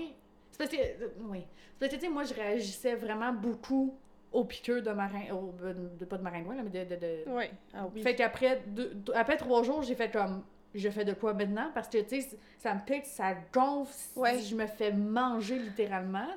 C'est 0.51 0.59
parce 0.59 0.71
que. 0.71 0.77
euh, 0.77 1.09
Oui. 1.23 1.41
C'est 1.41 1.79
parce 1.81 1.91
que, 1.93 1.97
tu 1.97 2.03
sais, 2.07 2.09
moi, 2.13 2.25
je 2.25 2.35
réagissais 2.35 2.95
vraiment 2.95 3.33
beaucoup 3.33 3.97
aux 4.31 4.45
piqûres 4.45 4.83
de 4.83 4.91
marin. 4.93 5.23
au- 5.33 5.53
de, 5.99 6.05
pas 6.05 6.19
de 6.19 6.23
maringouin, 6.23 6.55
là, 6.57 6.63
mais 6.63 6.85
de. 6.85 6.95
de, 6.95 7.01
de- 7.01 7.31
Ouais. 7.31 7.51
Ah 7.75 7.87
oui. 7.93 8.03
Fait 8.03 8.15
qu'après 8.15 8.63
deux- 8.67 8.95
après 9.15 9.37
trois 9.37 9.63
jours, 9.63 9.83
j'ai 9.83 9.95
fait 9.95 10.11
comme. 10.11 10.45
Je 10.75 10.89
fais 10.89 11.05
de 11.05 11.13
quoi 11.13 11.35
maintenant? 11.35 11.71
Parce 11.75 11.89
que, 11.89 11.99
tu 11.99 12.23
sais, 12.23 12.31
ça 12.59 12.73
me 12.75 12.81
pique, 12.81 13.05
ça 13.05 13.35
gonfle. 13.53 13.93
Ouais. 14.17 14.39
Je 14.39 14.55
me 14.57 14.67
fais 14.67 14.91
manger 14.93 15.59
littéralement. 15.59 16.29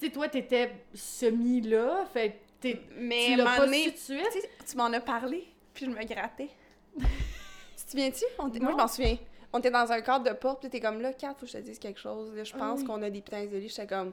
Tu 0.00 0.06
sais, 0.06 0.12
toi, 0.12 0.28
t'étais 0.28 0.72
semi-là. 0.94 2.04
Fait 2.12 2.30
que 2.30 2.34
t'es- 2.60 2.80
Mais 2.96 3.26
tu 3.26 3.36
l'as 3.36 3.44
pas 3.44 3.58
donné, 3.58 3.94
tu 3.94 4.76
m'en 4.76 4.86
as 4.86 5.00
parlé, 5.00 5.46
puis 5.74 5.86
je 5.86 5.90
me 5.90 6.04
grattais. 6.04 6.48
Tu 7.92 8.12
te 8.12 8.16
souviens-tu? 8.18 8.60
Moi, 8.62 8.70
je 8.72 8.76
m'en 8.76 8.88
souviens. 8.88 9.16
On 9.52 9.58
était 9.58 9.70
dans 9.70 9.90
un 9.92 10.00
cadre 10.00 10.28
de 10.30 10.34
porte, 10.34 10.60
puis 10.60 10.70
t'es 10.70 10.80
comme 10.80 11.00
là, 11.00 11.12
Kat, 11.12 11.34
faut 11.34 11.46
que 11.46 11.52
je 11.52 11.58
te 11.58 11.62
dise 11.62 11.78
quelque 11.78 12.00
chose. 12.00 12.34
Là, 12.34 12.42
je 12.44 12.52
Ah 12.54 12.58
pense 12.58 12.80
oui. 12.80 12.86
qu'on 12.86 13.02
a 13.02 13.10
des 13.10 13.20
punaises 13.20 13.50
de 13.50 13.58
lit. 13.58 13.68
J'étais 13.68 13.86
comme, 13.86 14.12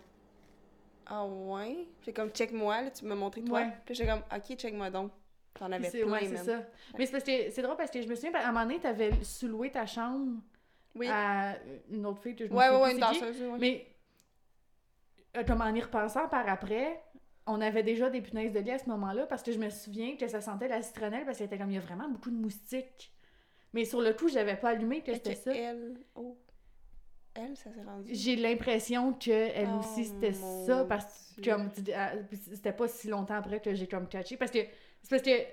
ah 1.05 1.25
ouais? 1.25 1.87
J'étais 2.01 2.13
comme, 2.13 2.29
check-moi, 2.31 2.81
là, 2.81 2.91
tu 2.91 3.05
m'as 3.05 3.15
montré 3.15 3.41
toi. 3.43 3.59
Ouais. 3.61 3.69
Puis 3.85 3.95
j'étais 3.95 4.09
comme, 4.11 4.21
ok, 4.35 4.55
check-moi 4.57 4.89
donc. 4.89 5.11
T'en 5.53 5.71
avais 5.71 5.89
plein, 5.89 6.09
ouais, 6.11 6.19
c'est 6.25 6.33
man. 6.33 6.45
ça. 6.45 6.61
Mais 6.97 7.05
c'est 7.05 7.11
parce 7.11 7.23
que 7.23 7.49
c'est 7.51 7.61
drôle 7.61 7.75
parce 7.75 7.89
que 7.91 8.01
je 8.01 8.07
me 8.07 8.15
souviens, 8.15 8.33
à 8.35 8.47
un 8.47 8.51
moment 8.51 8.65
donné, 8.65 8.79
t'avais 8.79 9.11
sous-loué 9.23 9.71
ta 9.71 9.85
chambre 9.85 10.39
Oui. 10.95 11.07
à 11.09 11.55
une 11.89 12.05
autre 12.05 12.21
fille 12.21 12.35
que 12.35 12.45
je 12.45 12.51
me 12.51 12.55
ouais, 12.57 12.69
ouais, 12.69 12.75
souviens 12.75 12.81
ouais, 12.83 12.89
plus 12.89 12.93
une 12.95 12.99
danseuse, 13.29 13.41
ouais. 13.41 13.57
Mais 13.59 13.87
euh, 15.37 15.43
comme 15.43 15.61
en 15.61 15.73
y 15.73 15.81
repensant 15.81 16.27
par 16.27 16.47
après, 16.47 17.01
on 17.47 17.59
avait 17.61 17.83
déjà 17.83 18.09
des 18.09 18.21
punaises 18.21 18.53
de 18.53 18.59
lit 18.59 18.71
à 18.71 18.77
ce 18.77 18.87
moment-là 18.89 19.25
parce 19.25 19.41
que 19.43 19.51
je 19.51 19.57
me 19.59 19.69
souviens 19.69 20.15
que 20.17 20.27
ça 20.27 20.39
sentait 20.39 20.67
la 20.67 20.81
citronnelle 20.81 21.25
parce 21.25 21.37
que 21.39 21.43
c'était 21.45 21.57
comme 21.57 21.71
il 21.71 21.75
y 21.75 21.77
a 21.77 21.81
vraiment 21.81 22.07
beaucoup 22.07 22.29
de 22.29 22.37
moustiques. 22.37 23.11
Mais 23.73 23.85
sur 23.85 24.01
le 24.01 24.13
coup, 24.13 24.27
j'avais 24.29 24.55
pas 24.55 24.69
allumé 24.69 25.01
que 25.01 25.13
c'était 25.13 25.35
ça. 25.35 25.51
Elle, 25.53 25.95
oh. 26.15 26.37
Elle, 27.35 27.55
ça 27.55 27.71
s'est 27.71 27.83
rendu. 27.83 28.09
J'ai 28.13 28.35
l'impression 28.35 29.13
que 29.13 29.29
elle 29.31 29.69
Oh, 29.75 29.79
aussi 29.79 30.05
c'était 30.05 30.33
ça 30.33 30.83
parce 30.85 31.35
que 31.41 31.49
comme 31.49 31.69
ah, 31.95 32.11
c'était 32.53 32.73
pas 32.73 32.87
si 32.87 33.07
longtemps 33.07 33.35
après 33.35 33.59
que 33.61 33.73
j'ai 33.75 33.87
comme 33.87 34.07
catché 34.07 34.35
parce 34.35 34.51
que 34.51 34.59
c'est 35.03 35.09
parce 35.09 35.21
que 35.21 35.29
tu 35.29 35.45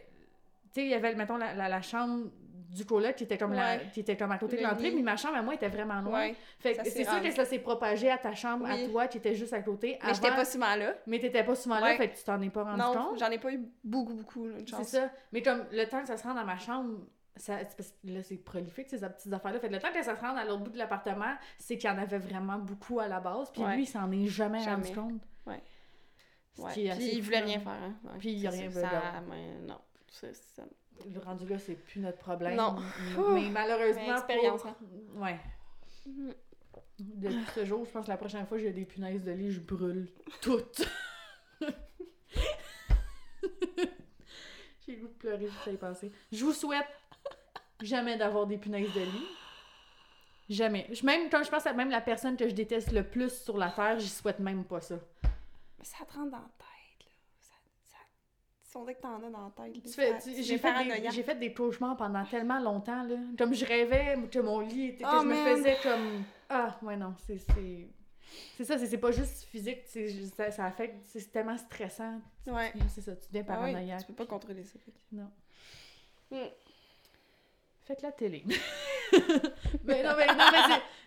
sais 0.73 0.85
il 0.85 0.89
y 0.89 0.95
avait 0.95 1.15
mettons 1.15 1.37
la, 1.37 1.53
la, 1.55 1.69
la 1.69 1.83
chambre 1.83 2.31
du 2.71 2.85
coloc 2.85 3.15
qui 3.15 3.25
était 3.25 3.39
comme 3.39 3.53
la, 3.53 3.77
qui 3.79 4.01
était 4.01 4.17
comme 4.17 4.33
à 4.33 4.39
côté 4.39 4.57
de 4.57 4.63
Le 4.63 4.69
l'entrée 4.69 4.91
mais 4.91 5.03
ma 5.03 5.17
chambre 5.17 5.37
à 5.37 5.43
moi 5.43 5.55
était 5.55 5.69
vraiment 5.69 6.01
loin. 6.01 6.21
Ouais. 6.29 6.35
Fait 6.59 6.75
que 6.75 6.85
c'est 6.89 7.05
sûr 7.05 7.23
que 7.23 7.31
ça 7.31 7.45
s'est 7.45 7.61
propagé 7.61 8.11
à 8.11 8.19
ta 8.19 8.35
chambre 8.35 8.67
Oui. 8.69 8.85
à 8.85 8.89
toi 8.89 9.07
qui 9.07 9.19
était 9.19 9.35
juste 9.35 9.53
à 9.53 9.61
côté 9.61 9.99
Mais 10.03 10.15
j'étais 10.15 10.27
avant- 10.29 10.37
pas 10.37 10.45
souvent 10.47 10.75
là. 10.75 10.95
mais 11.07 11.19
t'étais 11.21 11.45
pas 11.45 11.55
souvent 11.55 11.79
là, 11.79 11.83
Ouais. 11.89 11.97
fait 11.99 12.09
que 12.09 12.17
tu 12.17 12.25
t'en 12.25 12.41
es 12.41 12.51
pas 12.51 12.65
rendu 12.65 12.81
Non, 12.81 12.93
compte. 12.95 13.19
j'en 13.21 13.31
ai 13.31 13.39
pas 13.39 13.53
eu 13.53 13.61
beaucoup, 13.85 14.15
beaucoup, 14.15 14.47
là, 14.47 14.57
C'est 14.67 14.85
ça. 14.85 15.11
Mais 15.31 15.43
comme 15.43 15.65
le 15.71 15.85
temps 15.85 16.01
que 16.01 16.09
ça 16.09 16.17
se 16.17 16.25
rende 16.25 16.37
dans 16.37 16.45
ma 16.45 16.59
chambre, 16.59 16.99
ça, 17.37 17.57
parce 17.77 17.91
que 17.91 18.09
là, 18.09 18.23
c'est 18.23 18.37
prolifique, 18.37 18.89
ces 18.89 18.99
petites 18.99 19.33
affaires-là. 19.33 19.61
Fait 19.61 19.69
le 19.69 19.79
temps 19.79 19.93
que 19.93 20.03
ça 20.03 20.17
se 20.17 20.21
rende 20.21 20.39
à 20.39 20.45
l'autre 20.45 20.63
bout 20.65 20.71
de 20.71 20.79
l'appartement, 20.79 21.35
c'est 21.59 21.77
qu'il 21.79 21.89
y 21.89 21.93
en 21.93 21.99
avait 21.99 22.19
vraiment 22.19 22.59
beaucoup 22.59 22.99
à 23.01 23.09
la 23.09 23.21
base. 23.21 23.51
Puis 23.53 23.63
Ouais. 23.63 23.75
lui, 23.77 23.83
il 23.83 23.87
s'en 23.87 24.11
est 24.11 24.27
jamais, 24.27 24.61
Jamais. 24.63 24.83
rendu 24.87 24.95
compte. 24.95 25.23
Ouais. 25.47 25.63
Puis 26.73 26.83
il 26.89 27.23
voulait 27.23 27.41
rien 27.41 27.61
faire, 27.61 27.73
hein. 27.73 27.95
Ouais. 28.05 28.19
Puis 28.19 28.33
il 28.33 28.47
a 28.47 28.51
rien 28.51 28.69
voulu. 28.69 28.87
non. 29.67 29.79
C'est 30.11 30.35
ça. 30.35 30.63
Le 31.13 31.21
rendu 31.21 31.47
là, 31.47 31.59
c'est 31.59 31.75
plus 31.75 32.01
notre 32.01 32.17
problème. 32.19 32.57
Non. 32.57 32.77
Mais 33.35 33.51
malheureusement. 33.51 34.03
Mais 34.07 34.13
expérience, 34.13 34.63
pour- 34.63 34.71
hein. 34.71 34.77
Ouais. 35.17 35.39
Mhm. 36.07 36.35
Depuis 36.99 37.45
ce 37.55 37.65
jour, 37.67 37.85
je 37.85 37.91
pense 37.91 38.07
que 38.07 38.11
la 38.11 38.17
prochaine 38.17 38.47
fois 38.47 38.57
que 38.57 38.63
j'ai 38.65 38.73
des 38.73 38.87
punaises 38.87 39.23
de 39.23 39.33
lit, 39.33 39.53
je 39.53 39.61
brûle 39.61 40.09
toutes. 40.41 40.89
j'ai 44.87 44.95
le 44.97 45.01
goût 45.03 45.09
de 45.09 45.13
pleurer 45.15 45.47
juste 45.47 45.69
à 45.69 45.73
y 45.73 45.77
penser. 45.77 46.11
Je 46.33 46.45
vous 46.45 46.53
souhaite 46.53 46.87
jamais 47.83 48.17
d'avoir 48.17 48.47
des 48.47 48.59
punaises 48.59 48.93
de 48.95 49.01
lit. 49.01 49.27
Jamais. 50.49 50.87
Je- 50.93 51.05
Même 51.05 51.29
quand 51.29 51.43
je 51.43 51.51
pense 51.51 51.67
à 51.67 51.73
même 51.73 51.91
la 51.91 52.01
personne 52.01 52.37
que 52.37 52.49
je 52.49 52.55
déteste 52.55 52.93
le 52.93 53.03
plus 53.03 53.43
sur 53.43 53.57
la 53.59 53.71
terre, 53.71 53.99
j'y 53.99 54.09
souhaite 54.09 54.39
même 54.39 54.65
pas 54.65 54.81
ça. 54.81 54.95
Mais 55.79 55.85
ça 55.85 56.05
te 56.05 56.13
rentre 56.15 56.31
dans 56.31 56.37
la 56.39 56.51
tête, 56.57 57.01
là. 57.01 57.11
Ça, 57.41 57.55
ça... 57.83 57.97
Tu 58.73 58.79
dirait 58.81 58.95
que 58.95 59.01
t'en 59.03 59.17
as 59.17 59.31
dans 59.31 59.45
la 59.45 59.51
tête. 59.65 59.83
Tu 59.83 59.89
fais- 59.91 60.19
tu- 60.21 60.31
j'ai, 60.43 60.43
fait 60.45 60.53
des, 60.55 60.59
paranoïaque. 60.59 61.13
j'ai 61.13 61.23
fait 61.25 61.35
des 61.35 61.53
cauchemars 61.53 61.97
pendant 61.97 62.25
tellement 62.25 62.61
longtemps, 62.61 63.03
là. 63.03 63.17
Comme 63.37 63.55
je 63.55 63.65
rêvais 63.65 64.17
que 64.31 64.39
mon 64.39 64.61
lit 64.61 64.87
était. 64.91 65.03
que 65.05 65.09
Oh, 65.13 65.21
je 65.23 65.27
me 65.27 65.35
faisais 65.35 65.77
comme. 65.83 66.23
Ah, 66.49 66.79
ouais, 66.83 66.97
non, 66.97 67.15
c'est. 67.27 67.39
C'est, 67.39 67.89
c'est 68.57 68.65
ça, 68.65 68.79
c'est, 68.79 68.87
c'est 68.87 68.99
pas 68.99 69.11
juste 69.13 69.45
physique, 69.45 69.81
c'est, 69.87 70.09
ça, 70.27 70.51
ça 70.53 70.65
affecte. 70.67 71.05
C'est, 71.07 71.31
tellement 71.33 71.57
stressant. 71.59 72.21
Ouais. 72.47 72.73
C'est 72.91 73.01
ça, 73.01 73.17
tu 73.17 73.27
deviens 73.33 73.45
Ah 73.49 73.61
oui, 73.65 73.73
paranoïaque. 73.73 74.01
tu 74.01 74.07
peux 74.07 74.15
pas 74.15 74.27
contrôler 74.27 74.63
ça. 74.65 74.79
que- 74.79 74.91
Non. 75.17 75.31
Mm. 76.31 76.37
Faites 77.87 78.03
la 78.03 78.13
télé. 78.13 78.43
mais 79.85 80.03
non, 80.03 80.13
mais, 80.17 80.27
non, 80.27 80.45
mais 80.53 80.59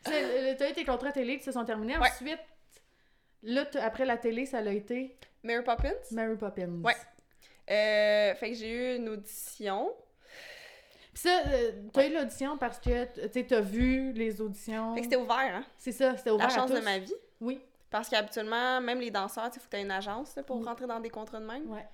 c'est, 0.05 0.09
c'est, 0.11 0.51
le- 0.51 0.57
t'as 0.57 0.69
eu 0.69 0.73
tes 0.73 0.85
contrats 0.85 1.11
télé 1.11 1.37
qui 1.37 1.43
se 1.43 1.51
sont 1.51 1.65
terminés. 1.65 1.97
Ouais. 1.97 2.07
Ensuite, 2.07 2.39
là, 3.43 3.65
après 3.81 4.05
la 4.05 4.17
télé, 4.17 4.45
ça 4.45 4.59
a 4.59 4.69
été 4.69 5.17
Mary 5.43 5.63
Poppins? 5.63 5.91
Mary 6.11 6.37
Poppins. 6.37 6.81
Ouais. 6.83 6.95
Euh, 7.69 8.33
fait 8.35 8.51
que 8.51 8.55
j'ai 8.55 8.69
eu 8.71 8.95
une 8.95 9.09
audition. 9.09 9.93
Puis 11.13 11.23
ça, 11.23 11.41
euh, 11.47 11.71
t'as 11.91 12.07
eu 12.07 12.13
l'audition 12.13 12.57
parce 12.57 12.79
que, 12.79 13.05
tu 13.05 13.29
sais, 13.33 13.43
t'as 13.45 13.59
vu 13.61 14.13
les 14.13 14.39
auditions. 14.39 14.93
Fait 14.95 15.01
que 15.01 15.05
c'était 15.05 15.17
ouvert, 15.17 15.55
hein? 15.55 15.65
C'est 15.77 15.91
ça, 15.91 16.15
c'était 16.15 16.31
ouvert 16.31 16.47
La 16.47 16.53
chance 16.55 16.71
à 16.71 16.79
de 16.79 16.83
ma 16.83 16.97
vie. 16.97 17.13
Oui. 17.41 17.61
Parce 17.89 18.07
qu'habituellement, 18.07 18.79
même 18.81 18.99
les 18.99 19.11
danseurs, 19.11 19.49
il 19.53 19.59
faut 19.59 19.65
que 19.65 19.71
tu 19.71 19.77
aies 19.77 19.81
une 19.81 19.91
agence 19.91 20.35
là, 20.35 20.43
pour 20.43 20.63
rentrer 20.63 20.87
dans 20.87 20.99
des 20.99 21.09
contrats 21.09 21.39
de 21.39 21.45
même. 21.45 21.69
Ouais. 21.69 21.85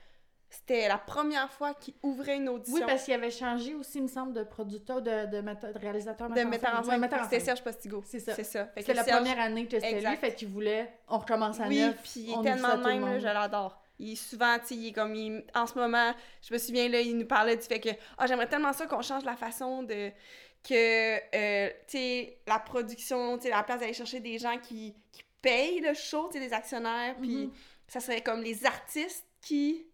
C'était 0.57 0.87
la 0.87 0.97
première 0.97 1.51
fois 1.51 1.73
qu'ils 1.73 1.93
ouvraient 2.01 2.37
une 2.37 2.49
audition 2.49 2.75
Oui, 2.75 2.83
parce 2.87 3.03
qu'il 3.03 3.13
avait 3.13 3.29
changé 3.31 3.73
aussi, 3.75 3.97
il 3.97 4.03
me 4.03 4.07
semble, 4.07 4.33
de 4.33 4.43
producteur, 4.43 5.01
de, 5.01 5.25
de, 5.27 5.41
metta- 5.41 5.71
de 5.73 5.77
réalisateur. 5.79 6.29
de 6.29 6.41
metteur 6.41 6.79
en 6.79 6.83
scène. 6.83 7.09
C'était. 7.23 7.39
Serge 7.39 7.61
Postigo. 7.63 8.01
C'est 8.05 8.19
ça. 8.19 8.33
C'est 8.33 8.43
ça. 8.43 8.69
C'était 8.77 8.93
la 8.93 9.03
Serge- 9.03 9.17
première 9.17 9.39
année 9.39 9.65
que 9.67 9.79
c'était 9.79 9.99
lui, 10.01 10.15
fait 10.17 10.33
qu'il 10.33 10.47
voulait, 10.47 10.91
on 11.07 11.17
recommence 11.19 11.59
à 11.59 11.67
Oui, 11.67 11.79
neuf. 11.81 11.95
puis 12.01 12.21
il 12.27 12.31
est 12.31 12.41
tellement 12.43 12.77
de 12.77 12.83
même, 12.83 13.05
là, 13.05 13.19
je 13.19 13.25
l'adore. 13.25 13.81
Il 13.99 14.13
est 14.13 14.15
souvent, 14.15 14.57
tu 14.59 14.67
sais, 14.67 14.75
il 14.75 14.87
est 14.87 14.91
comme, 14.91 15.13
il- 15.15 15.43
en 15.53 15.67
ce 15.67 15.75
moment, 15.75 16.13
je 16.41 16.53
me 16.53 16.57
souviens, 16.57 16.89
là, 16.89 16.99
il 17.01 17.17
nous 17.17 17.25
parlait 17.27 17.55
du 17.57 17.63
fait 17.63 17.79
que, 17.79 17.89
ah, 18.17 18.25
j'aimerais 18.27 18.47
tellement 18.47 18.73
ça 18.73 18.87
qu'on 18.87 19.01
change 19.01 19.23
la 19.23 19.35
façon 19.35 19.83
de, 19.83 20.11
que, 20.67 21.15
euh, 21.35 21.69
tu 21.87 21.97
sais, 21.97 22.37
la 22.47 22.59
production, 22.59 23.37
tu 23.37 23.43
sais, 23.43 23.49
la 23.49 23.63
place 23.63 23.79
d'aller 23.79 23.93
chercher 23.93 24.19
des 24.19 24.37
gens 24.37 24.57
qui, 24.57 24.95
qui 25.11 25.21
payent 25.41 25.79
le 25.79 25.93
show, 25.93 26.27
tu 26.31 26.39
sais, 26.39 26.45
des 26.47 26.53
actionnaires, 26.53 27.15
puis 27.21 27.45
Mhm. 27.47 27.51
ça 27.87 27.99
serait 27.99 28.21
comme 28.21 28.41
les 28.41 28.65
artistes 28.65 29.25
qui 29.41 29.85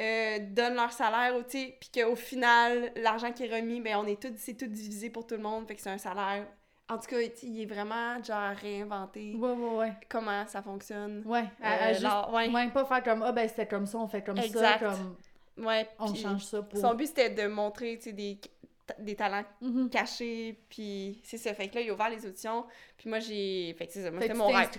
euh, 0.00 0.38
donnent 0.40 0.74
leur 0.76 0.92
salaire, 0.92 1.34
tu 1.48 1.58
sais, 1.58 1.76
puis 1.78 1.90
qu'au 2.02 2.16
final, 2.16 2.90
l'argent 2.96 3.32
qui 3.32 3.44
est 3.44 3.54
remis, 3.54 3.80
ben, 3.80 3.96
on 3.98 4.06
est 4.06 4.20
tout, 4.20 4.32
c'est 4.36 4.54
tout 4.54 4.66
divisé 4.66 5.10
pour 5.10 5.26
tout 5.26 5.34
le 5.36 5.42
monde, 5.42 5.66
fait 5.68 5.74
que 5.76 5.82
c'est 5.82 5.90
un 5.90 5.98
salaire 5.98 6.46
En 6.88 6.96
tout 6.98 7.06
cas, 7.06 7.18
il 7.20 7.60
est 7.62 7.66
vraiment 7.66 8.20
genre 8.22 8.54
réinventé 8.56 9.34
Ouais, 9.36 9.50
ouais, 9.52 9.76
ouais. 9.76 9.92
comment 10.08 10.46
ça 10.46 10.62
fonctionne. 10.62 11.22
Ouais, 11.26 11.44
à, 11.62 11.72
à 11.74 11.88
Euh, 11.90 11.94
juste, 11.94 12.06
ouais. 12.32 12.48
ouais, 12.48 12.68
pas 12.70 12.84
faire 12.84 13.02
comme, 13.02 13.22
ah 13.22 13.32
ben 13.32 13.48
c'était 13.48 13.66
comme 13.68 13.86
ça, 13.86 13.98
on 13.98 14.08
fait 14.08 14.22
comme 14.24 14.38
Exact. 14.38 14.80
ça, 14.80 14.86
comme 14.86 15.64
Ouais, 15.66 15.86
on 15.98 16.14
change 16.14 16.44
ça 16.44 16.62
pour... 16.62 16.78
Son 16.80 16.94
but, 16.94 17.06
c'était 17.08 17.30
de 17.30 17.46
montrer, 17.46 17.96
tu 17.98 18.04
sais, 18.04 18.12
des, 18.12 18.40
des 19.00 19.14
talents 19.14 19.44
Mhm. 19.60 19.90
cachés, 19.90 20.58
puis 20.70 21.20
c'est 21.22 21.36
ça. 21.38 21.52
Fait 21.54 21.68
que 21.68 21.74
là, 21.76 21.80
il 21.82 21.90
a 21.90 21.92
ouvert 21.92 22.08
les 22.08 22.24
auditions, 22.26 22.64
puis 22.96 23.08
moi, 23.10 23.18
j'ai... 23.18 23.74
Fait 23.78 23.86
que 23.86 23.92
c'est 23.92 24.02
ça, 24.02 24.10
moi, 24.10 24.22
c'était 24.22 24.34
mon 24.34 24.46
rêve. 24.48 24.70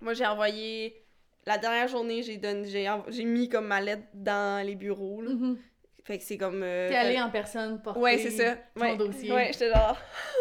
Moi, 0.00 0.14
j'ai 0.14 0.26
envoyé... 0.26 1.02
La 1.46 1.58
dernière 1.58 1.86
journée, 1.88 2.22
j'ai 2.22 2.36
donné... 2.38 2.66
J'ai, 3.08 3.24
mis 3.24 3.48
comme 3.48 3.66
ma 3.68 3.80
lettre 3.80 4.02
dans 4.14 4.64
les 4.66 4.74
bureaux, 4.74 5.22
là. 5.22 5.30
Mhm. 5.30 5.58
Fait 6.04 6.18
que 6.18 6.24
c'est 6.24 6.38
comme... 6.38 6.62
euh, 6.62 6.88
T'es 6.88 6.96
allé 6.96 7.20
en 7.20 7.30
personne 7.30 7.80
porter 7.82 8.00
Ouais, 8.00 8.18
c'est 8.18 8.30
ça. 8.30 8.56
ton 8.74 8.80
Ouais, 8.80 8.96
dossier. 8.96 9.32
ouais 9.32 9.50
j'étais 9.52 9.70
genre... 9.72 9.96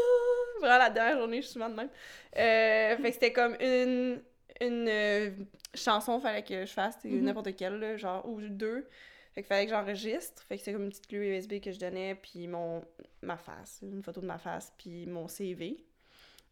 Vraiment, 0.62 0.78
la 0.80 0.90
dernière 0.90 1.18
journée, 1.18 1.38
je 1.38 1.48
suis 1.48 1.54
souvent 1.54 1.70
de 1.70 1.76
même. 1.76 1.90
Euh, 2.38 2.98
fait 2.98 3.10
que 3.10 3.12
c'était 3.14 3.34
comme 3.34 3.56
une, 3.60 4.22
une 4.62 4.88
euh, 4.88 5.32
chanson, 5.76 6.20
fallait 6.20 6.44
que 6.44 6.66
je 6.66 6.72
fasse, 6.72 6.98
Mhm. 7.04 7.22
n'importe 7.24 7.56
quelle, 7.56 7.78
là, 7.80 7.98
genre, 7.98 8.28
ou 8.28 8.40
deux. 8.42 8.88
Fait 9.34 9.42
que 9.42 9.48
fallait 9.48 9.66
que 9.66 9.72
j'enregistre. 9.72 10.42
Fait 10.44 10.58
que 10.58 10.64
c'est 10.64 10.72
comme 10.72 10.84
une 10.84 10.90
petite 10.90 11.08
clé 11.08 11.18
USB 11.38 11.60
que 11.60 11.72
je 11.72 11.78
donnais, 11.80 12.16
puis 12.16 12.48
mon, 12.48 12.84
ma 13.22 13.36
face, 13.38 13.80
une 13.84 14.02
photo 14.02 14.22
de 14.22 14.26
ma 14.28 14.38
face, 14.38 14.72
puis 14.78 15.06
mon 15.08 15.28
CV. 15.28 15.86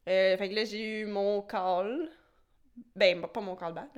Euh, 0.09 0.35
fait 0.37 0.49
que 0.49 0.53
là, 0.55 0.65
j'ai 0.65 1.01
eu 1.01 1.05
mon 1.05 1.41
call. 1.41 2.09
Ben, 2.95 3.21
pas 3.21 3.39
mon 3.41 3.55
callback, 3.55 3.89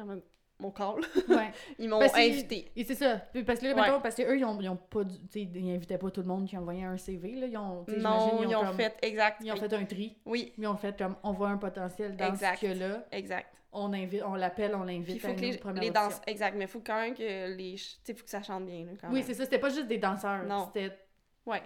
mon 0.60 0.72
call. 0.72 1.02
Ouais. 1.28 1.52
Ils 1.80 1.90
m'ont 1.90 2.02
invité. 2.02 2.72
Et 2.76 2.84
c'est 2.84 2.96
ça. 2.96 3.18
Parce 3.46 3.60
que 3.60 3.66
là, 3.68 3.76
Ouais. 3.76 4.00
parce 4.02 4.16
que 4.16 4.24
eux, 4.24 4.38
ils 4.38 4.46
ont, 4.46 4.60
ils 4.62 4.70
ont 4.70 4.78
pas 4.78 5.04
du- 5.04 5.20
tu 5.28 5.28
sais, 5.32 5.42
ils 5.54 5.76
invitaient 5.76 5.98
pas 5.98 6.10
tout 6.12 6.22
le 6.22 6.28
monde 6.28 6.48
qui 6.48 6.58
envoyait 6.58 6.84
un 6.86 6.98
CV, 6.98 7.36
là. 7.36 7.48
Ils 7.48 7.58
ont, 7.58 7.86
Non, 7.98 8.42
ils 8.44 8.56
ont, 8.56 8.62
comme- 8.62 8.76
fait, 8.78 8.98
exact. 9.02 9.42
Ils 9.44 9.52
ont 9.52 9.56
fait 9.58 9.74
un 9.74 9.86
tri. 9.86 10.18
Oui, 10.26 10.54
Ils 10.58 10.68
ont 10.68 10.78
fait 10.78 10.98
comme, 10.98 11.16
on 11.24 11.34
voit 11.34 11.50
un 11.50 11.58
potentiel 11.58 12.16
dans 12.16 12.28
Exact. 12.32 12.58
ce 12.60 12.62
que-là. 12.68 13.06
exact. 13.12 13.48
On 13.78 13.92
invite, 13.92 14.24
on 14.26 14.36
l'appelle, 14.36 14.74
on 14.74 14.84
l'invite 14.86 15.16
il 15.16 15.20
faut 15.20 15.28
à 15.28 15.34
que 15.34 15.42
une 15.44 15.52
les, 15.52 15.58
première 15.58 15.84
les 15.84 15.92
danses. 15.92 16.22
Exact, 16.26 16.56
mais 16.56 16.64
il 16.64 16.68
faut 16.70 16.80
quand 16.80 16.96
même 17.02 17.14
que 17.14 17.54
les. 17.58 17.74
Tu 17.76 17.98
sais, 18.06 18.14
faut 18.14 18.24
que 18.24 18.30
ça 18.30 18.42
chante 18.42 18.66
bien, 18.66 18.86
là, 18.86 18.92
quand 19.02 19.12
Oui, 19.12 19.22
c'est 19.24 19.34
ça. 19.34 19.44
C'était 19.44 19.60
pas 19.60 19.68
juste 19.70 19.88
des 19.88 19.98
danseurs. 19.98 20.46
Non. 20.46 20.70
C'était... 20.74 20.98
Ouais. 21.46 21.62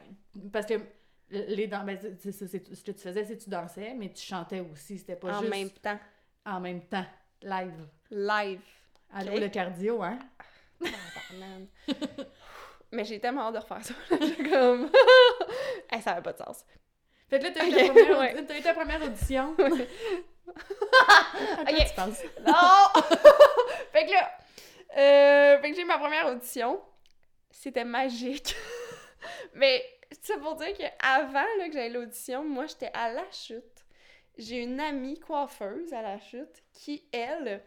Parce 0.51 0.65
que 0.65 0.73
les 1.29 1.67
dan- 1.67 1.85
ben, 1.85 1.99
c'est 2.17 2.31
ce 2.31 2.45
que 2.83 2.91
tu 2.91 2.99
faisais, 3.03 3.23
c'est 3.23 3.37
que 3.37 3.43
tu 3.43 3.49
dansais, 3.51 3.93
mais 3.93 4.09
tu 4.09 4.23
chantais 4.25 4.59
aussi. 4.61 4.97
C'était 4.97 5.15
pas 5.15 5.37
en 5.37 5.41
juste 5.41 5.51
même 5.53 5.69
temps. 5.69 5.99
en 6.47 6.59
même 6.59 6.81
temps. 6.81 7.05
Live. 7.43 7.87
Live. 8.09 8.61
Allô, 9.13 9.37
le 9.37 9.49
cardio, 9.49 10.01
hein? 10.03 10.19
Mais 12.91 13.05
j'ai 13.05 13.19
tellement 13.19 13.47
hâte 13.47 13.53
de 13.55 13.59
refaire 13.59 13.83
ça. 13.83 13.93
Comme. 14.49 14.91
hey, 15.91 16.01
ça 16.01 16.11
avait 16.11 16.21
pas 16.21 16.33
de 16.33 16.37
sens. 16.37 16.65
Fait 17.29 17.39
que 17.39 17.43
là, 17.43 17.51
t'as 17.51 17.65
eu, 17.67 17.71
première, 17.71 18.19
ouais. 18.19 18.41
eu 18.57 18.61
ta 18.61 18.73
première 18.73 19.03
audition. 19.03 19.55
à 19.59 19.69
quoi 19.69 19.77
Ok. 21.69 21.85
tu 21.87 21.95
penses? 21.95 22.23
Non! 22.45 23.01
fait 23.91 24.05
que 24.07 24.11
là. 24.11 24.31
euh, 24.97 25.61
fait 25.61 25.69
que 25.69 25.75
j'ai 25.75 25.81
eu 25.83 25.85
ma 25.85 25.99
première 25.99 26.25
audition. 26.27 26.81
C'était 27.51 27.85
magique. 27.85 28.55
mais 29.53 29.83
ça 30.21 30.37
pour 30.39 30.55
dire 30.55 30.73
qu'avant 30.75 31.43
que 31.67 31.73
j'aille 31.73 31.91
l'audition, 31.91 32.43
moi 32.43 32.65
j'étais 32.65 32.91
à 32.93 33.11
la 33.11 33.29
chute. 33.31 33.63
J'ai 34.37 34.63
une 34.63 34.79
amie 34.79 35.19
coiffeuse 35.19 35.93
à 35.93 36.01
la 36.01 36.17
chute 36.19 36.63
qui, 36.73 37.05
elle, 37.11 37.61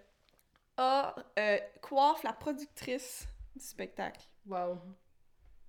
a 0.77 1.15
euh, 1.39 1.59
coiffe 1.81 2.23
la 2.23 2.33
productrice 2.33 3.27
du 3.55 3.65
spectacle. 3.65 4.23
Wow. 4.47 4.79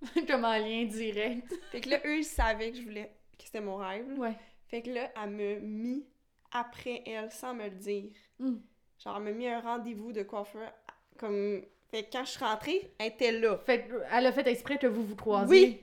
Comme 0.26 0.44
en 0.44 0.56
lien 0.58 0.84
direct. 0.84 1.52
Fait 1.72 1.80
que 1.80 1.88
là, 1.90 1.98
eux, 2.04 2.18
ils 2.18 2.24
savaient 2.24 2.70
que 2.72 2.78
je 2.78 2.82
voulais, 2.82 3.14
que 3.38 3.44
c'était 3.44 3.60
mon 3.60 3.76
rêve. 3.76 4.06
Ouais. 4.18 4.36
Fait 4.68 4.82
que 4.82 4.90
là, 4.90 5.10
elle 5.22 5.30
m'a 5.30 5.60
mis 5.60 6.06
après 6.52 7.02
elle 7.06 7.30
sans 7.30 7.54
me 7.54 7.64
le 7.64 7.70
dire. 7.76 8.10
Mm. 8.38 8.56
Genre, 9.02 9.16
elle 9.16 9.22
m'a 9.22 9.32
mis 9.32 9.48
un 9.48 9.60
rendez-vous 9.60 10.12
de 10.12 10.22
coiffeur. 10.22 10.72
Comme. 11.18 11.64
Fait 11.90 12.04
que 12.04 12.10
quand 12.12 12.24
je 12.24 12.30
suis 12.30 12.44
rentrée, 12.44 12.92
elle 12.98 13.06
était 13.08 13.32
là. 13.32 13.56
Fait 13.58 13.86
que, 13.86 14.02
elle 14.10 14.26
a 14.26 14.32
fait 14.32 14.46
exprès 14.48 14.78
que 14.78 14.86
vous 14.86 15.04
vous 15.04 15.14
croisiez. 15.16 15.48
Oui. 15.48 15.80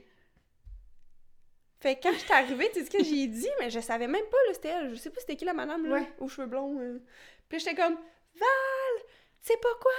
Fait 1.80 1.96
que 1.96 2.02
quand 2.02 2.12
je 2.12 2.18
suis 2.18 2.32
arrivée, 2.32 2.68
tu 2.72 2.80
sais 2.80 2.84
ce 2.86 2.90
que 2.90 3.02
j'ai 3.02 3.26
dit, 3.26 3.48
mais 3.58 3.70
je 3.70 3.80
savais 3.80 4.06
même 4.06 4.24
pas, 4.30 4.36
là, 4.46 4.54
c'était 4.54 4.68
elle. 4.68 4.90
Je 4.90 4.94
sais 4.96 5.10
pas 5.10 5.20
c'était 5.20 5.36
qui 5.36 5.44
la 5.44 5.52
madame, 5.54 5.84
là, 5.86 5.94
Ouais. 5.96 6.12
aux 6.20 6.28
cheveux 6.28 6.46
blonds. 6.46 6.78
euh. 6.78 7.02
Puis 7.48 7.58
j'étais 7.58 7.74
comme, 7.74 7.94
Val, 7.94 8.48
sais 9.42 9.56
pas 9.56 9.74
quoi? 9.80 9.92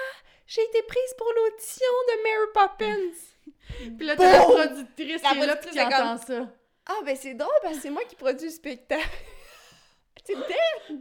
J'ai 0.47 0.63
été 0.63 0.81
prise 0.83 1.13
pour 1.17 1.31
l'audition 1.35 1.85
de 2.09 2.23
Mary 2.23 2.51
Poppins. 2.53 3.87
Puis 3.97 4.05
là, 4.05 4.15
t'as 4.15 4.31
la 4.39 4.43
productrice 4.43 5.23
La 5.23 5.29
qui 5.29 5.39
est 5.39 5.45
là, 5.45 5.55
puis 5.55 5.69
qui 5.71 5.77
comme- 5.77 6.17
ça. 6.17 6.49
Ah, 6.85 6.99
ben 7.05 7.15
c'est 7.15 7.33
drôle 7.33 7.49
parce 7.61 7.75
que 7.75 7.81
c'est 7.81 7.89
moi 7.89 8.03
qui 8.03 8.15
produis 8.15 8.45
le 8.47 8.51
spectacle. 8.51 9.07
C'était 10.25 10.55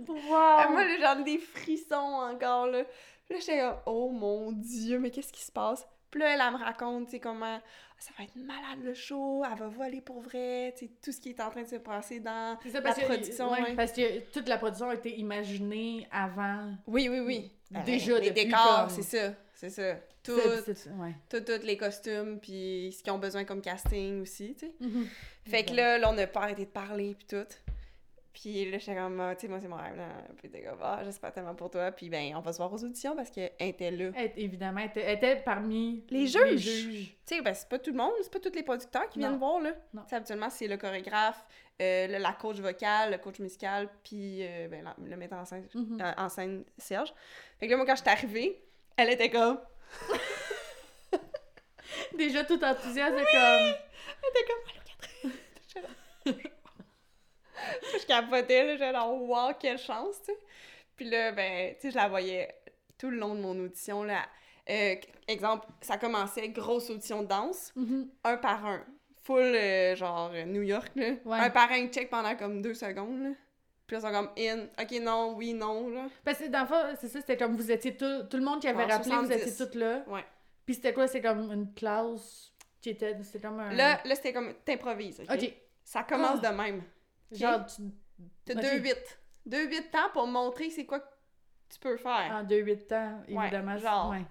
Wow! 0.09 0.19
Ah, 0.33 0.69
moi, 0.71 0.85
j'en 1.01 1.21
ai 1.21 1.25
des 1.25 1.39
frissons 1.39 1.95
encore, 1.97 2.67
là. 2.69 2.85
Puis 3.27 3.35
là, 3.35 3.41
j'étais 3.41 3.59
comme, 3.61 3.81
oh 3.87 4.11
mon 4.11 4.53
Dieu, 4.53 4.99
mais 4.99 5.11
qu'est-ce 5.11 5.33
qui 5.33 5.43
se 5.43 5.53
passe? 5.53 5.87
Puis 6.11 6.21
là, 6.21 6.35
elle, 6.35 6.41
elle 6.45 6.53
me 6.53 6.65
raconte, 6.65 7.07
tu 7.07 7.13
sais, 7.13 7.21
comment 7.21 7.61
ça 8.03 8.11
va 8.19 8.25
être 8.25 8.35
malade 8.37 8.83
le 8.83 8.95
show, 8.95 9.45
elle 9.45 9.57
va 9.59 9.69
voler 9.69 10.01
pour 10.01 10.21
vrai, 10.21 10.75
tu 10.77 10.87
sais, 10.87 10.91
tout 11.03 11.13
ce 11.13 11.21
qui 11.21 11.31
est 11.31 11.41
en 11.41 11.51
train 11.51 11.63
de 11.63 11.69
se 11.69 11.77
passer 11.77 12.19
dans 12.19 12.59
ça, 12.61 12.81
la 12.81 12.93
que, 12.95 13.05
production. 13.05 13.53
ouais, 13.53 13.75
parce 13.77 13.93
que 13.93 14.19
toute 14.33 14.49
la 14.49 14.59
production 14.59 14.89
a 14.89 14.95
été 14.95 15.17
imaginée 15.19 16.09
avant. 16.11 16.73
Oui, 16.89 17.09
oui, 17.09 17.21
oui. 17.21 17.53
Déjà, 17.87 18.15
Euh, 18.15 18.19
les 18.21 18.33
décors, 18.33 18.87
comme- 18.89 18.91
c'est 18.91 19.03
ça, 19.03 19.35
c'est 19.55 19.71
ça. 19.71 19.95
Tout, 20.25 20.33
ouais. 20.35 21.15
tout, 21.29 21.41
tout, 21.41 21.65
les 21.65 21.77
costumes, 21.77 22.39
puis 22.41 22.95
ce 22.97 23.03
qu'ils 23.03 23.13
ont 23.13 23.19
besoin 23.19 23.45
comme 23.45 23.61
casting 23.61 24.23
aussi, 24.23 24.55
tu 24.55 24.67
sais. 24.67 24.73
Mhm. 24.81 25.07
Fait 25.45 25.65
que 25.65 25.73
là, 25.75 25.99
là, 25.99 26.11
on 26.11 26.13
n'a 26.13 26.27
pas 26.29 26.43
arrêté 26.43 26.65
de 26.65 26.71
parler, 26.71 27.17
puis 27.19 27.27
tout. 27.27 27.47
Puis 28.35 28.71
là, 28.71 28.79
j'étais 28.79 28.95
comme, 28.95 29.21
ah, 29.21 29.35
tu 29.35 29.43
sais, 29.43 29.49
moi, 29.49 29.61
c'est 29.61 29.69
mon 29.69 29.77
rêve, 29.77 29.95
là. 29.97 30.09
Puis 30.39 30.49
t'es 30.49 30.63
comme, 30.63 30.79
ah, 30.83 31.01
j'espère 31.05 31.33
tellement 31.33 31.55
pour 31.55 31.69
toi. 31.71 31.93
Puis 31.93 32.09
ben, 32.09 32.35
on 32.35 32.41
va 32.41 32.53
se 32.53 32.57
voir 32.59 32.73
aux 32.73 32.83
auditions 32.83 33.15
parce 33.15 33.31
qu'elle 33.31 33.53
était 33.61 33.91
là. 33.91 34.11
Elle, 34.17 34.33
évidemment, 34.37 34.81
elle 34.81 34.87
était, 34.89 35.03
elle 35.03 35.17
était 35.19 35.37
parmi 35.43 36.03
Les 36.09 36.27
juges. 36.27 36.57
juges. 36.59 37.17
Tu 37.27 37.37
sais, 37.37 37.43
ben, 37.43 37.53
c'est 37.53 37.69
pas 37.69 37.79
tout 37.79 37.91
le 37.91 37.97
monde, 37.99 38.13
c'est 38.23 38.33
pas 38.33 38.41
tous 38.41 38.55
les 38.55 38.63
producteurs 38.63 39.07
qui 39.11 39.19
Non. 39.19 39.29
viennent 39.29 39.39
voir, 39.39 39.61
là. 39.61 39.73
Non. 39.93 40.03
Tu 40.05 40.09
sais, 40.09 40.17
habituellement, 40.17 40.49
c'est 40.49 40.67
le 40.67 40.79
chorégraphe, 40.79 41.45
euh, 41.83 42.07
le- 42.07 42.17
la 42.19 42.33
coach 42.33 42.57
vocale, 42.57 43.11
le 43.13 43.19
coach 43.19 43.39
musical, 43.39 43.91
puis 44.03 44.39
euh, 44.47 44.67
ben, 44.69 44.83
la- 44.83 44.97
le 44.99 45.17
metteur 45.17 45.39
en 45.39 45.45
scène, 45.45 45.69
Mhm. 45.75 46.01
euh, 46.01 46.13
en 46.17 46.29
scène, 46.31 46.65
Serge. 46.79 47.13
Fait 47.61 47.67
que 47.67 47.73
là, 47.73 47.77
moi, 47.77 47.85
quand 47.85 47.97
je 47.97 48.01
suis 48.01 48.11
arrivée, 48.11 48.63
elle 48.97 49.11
était 49.11 49.29
comme... 49.31 49.61
Déjà 52.17 52.45
tout 52.45 52.63
enthousiaste, 52.65 53.15
comme. 53.15 53.27
Elle 53.35 53.77
était 54.31 54.47
comme, 54.49 54.63
allô, 54.71 54.81
Catherine! 56.25 56.51
Je 58.01 58.07
capotais, 58.07 58.65
là, 58.67 58.73
j'étais 58.73 58.93
là, 58.93 59.07
wow, 59.09 59.53
quelle 59.59 59.79
chance, 59.79 60.17
tu 60.21 60.33
sais. 60.33 60.39
Puis 60.97 61.09
là, 61.09 61.33
ben, 61.33 61.75
tu 61.75 61.81
sais, 61.83 61.91
je 61.91 61.97
la 61.97 62.09
voyais 62.09 62.55
tout 62.99 63.11
le 63.11 63.17
long 63.19 63.35
de 63.35 63.41
mon 63.41 63.59
audition, 63.65 64.03
là. 64.05 64.23
Euh, 64.71 64.95
exemple, 65.27 65.67
ça 65.81 65.97
commençait, 65.99 66.49
grosse 66.51 66.89
audition 66.91 67.23
de 67.23 67.27
danse, 67.29 67.73
Mhm. 67.77 68.09
un 68.25 68.37
par 68.37 68.65
un. 68.67 68.85
Full, 69.25 69.41
euh, 69.41 69.95
genre, 69.97 70.33
New 70.47 70.63
York, 70.63 70.91
là. 70.97 71.11
Ouais. 71.25 71.39
Un 71.39 71.51
par 71.51 71.71
un, 71.73 71.87
check 71.89 72.11
pendant 72.11 72.35
comme 72.37 72.61
deux 72.63 72.75
secondes, 72.75 73.23
là. 73.23 73.31
Puis 73.87 73.97
là, 73.97 73.99
ils 73.99 74.03
sont 74.03 74.13
comme 74.13 74.31
in. 74.39 74.67
Ok, 74.81 74.91
non, 75.01 75.35
oui, 75.37 75.53
non, 75.55 75.89
là. 75.91 76.07
Parce 76.25 76.39
que 76.39 76.47
dans 76.49 76.61
le 76.63 76.67
fond, 76.67 76.97
c'est 77.01 77.09
ça, 77.09 77.21
c'était 77.21 77.37
comme 77.37 77.57
vous 77.57 77.71
étiez 77.71 77.97
tout, 77.97 78.23
tout 78.31 78.37
le 78.37 78.43
monde 78.45 78.61
qui 78.61 78.69
avait 78.69 78.83
Genre 78.83 78.91
rappelé, 78.93 79.11
vous 79.15 79.27
70. 79.27 79.43
étiez 79.49 79.67
toutes 79.67 79.75
là. 79.77 80.03
Ouais. 80.07 80.25
Puis 80.65 80.75
c'était 80.77 80.93
quoi? 80.93 81.07
C'est 81.09 81.21
comme 81.21 81.51
une 81.53 81.73
classe 81.75 82.53
qui 82.81 82.91
était. 82.91 83.17
C'était 83.23 83.41
comme 83.47 83.59
un. 83.61 83.73
Là, 83.73 84.01
là 84.05 84.15
c'était 84.15 84.33
comme, 84.33 84.55
t'improvises, 84.65 85.21
ok? 85.21 85.27
Ok. 85.33 85.53
Ça 85.85 86.05
commence 86.05 86.39
Ah. 86.45 86.51
de 86.51 86.57
même. 86.57 86.83
Genre, 87.33 87.67
tu. 87.67 87.83
T'as 88.45 88.55
Ok. 88.55 88.61
deux 88.61 88.79
huit. 88.79 89.19
Deux 89.47 89.67
huit 89.69 89.91
temps 89.91 90.11
pour 90.13 90.27
montrer 90.27 90.71
c'est 90.71 90.87
quoi 90.87 91.01
que 91.01 91.09
tu 91.71 91.79
peux 91.81 91.97
faire. 91.97 92.31
En 92.33 92.45
2-8 92.45 92.93
ans, 92.93 93.23
Ouais, 93.29 93.45
évidemment. 93.47 93.79
genre. 93.79 94.11
Ouais. 94.11 94.23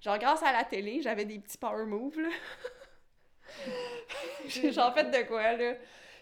Genre, 0.00 0.18
grâce 0.18 0.42
à 0.42 0.52
la 0.52 0.64
télé, 0.64 1.00
j'avais 1.02 1.24
des 1.24 1.38
petits 1.38 1.58
power 1.58 1.84
moves, 1.84 2.18
là. 2.20 2.28
J'ai 4.46 4.72
genre 4.72 4.92
fait 4.94 5.04
de 5.10 5.26
quoi, 5.28 5.52
là. 5.56 5.74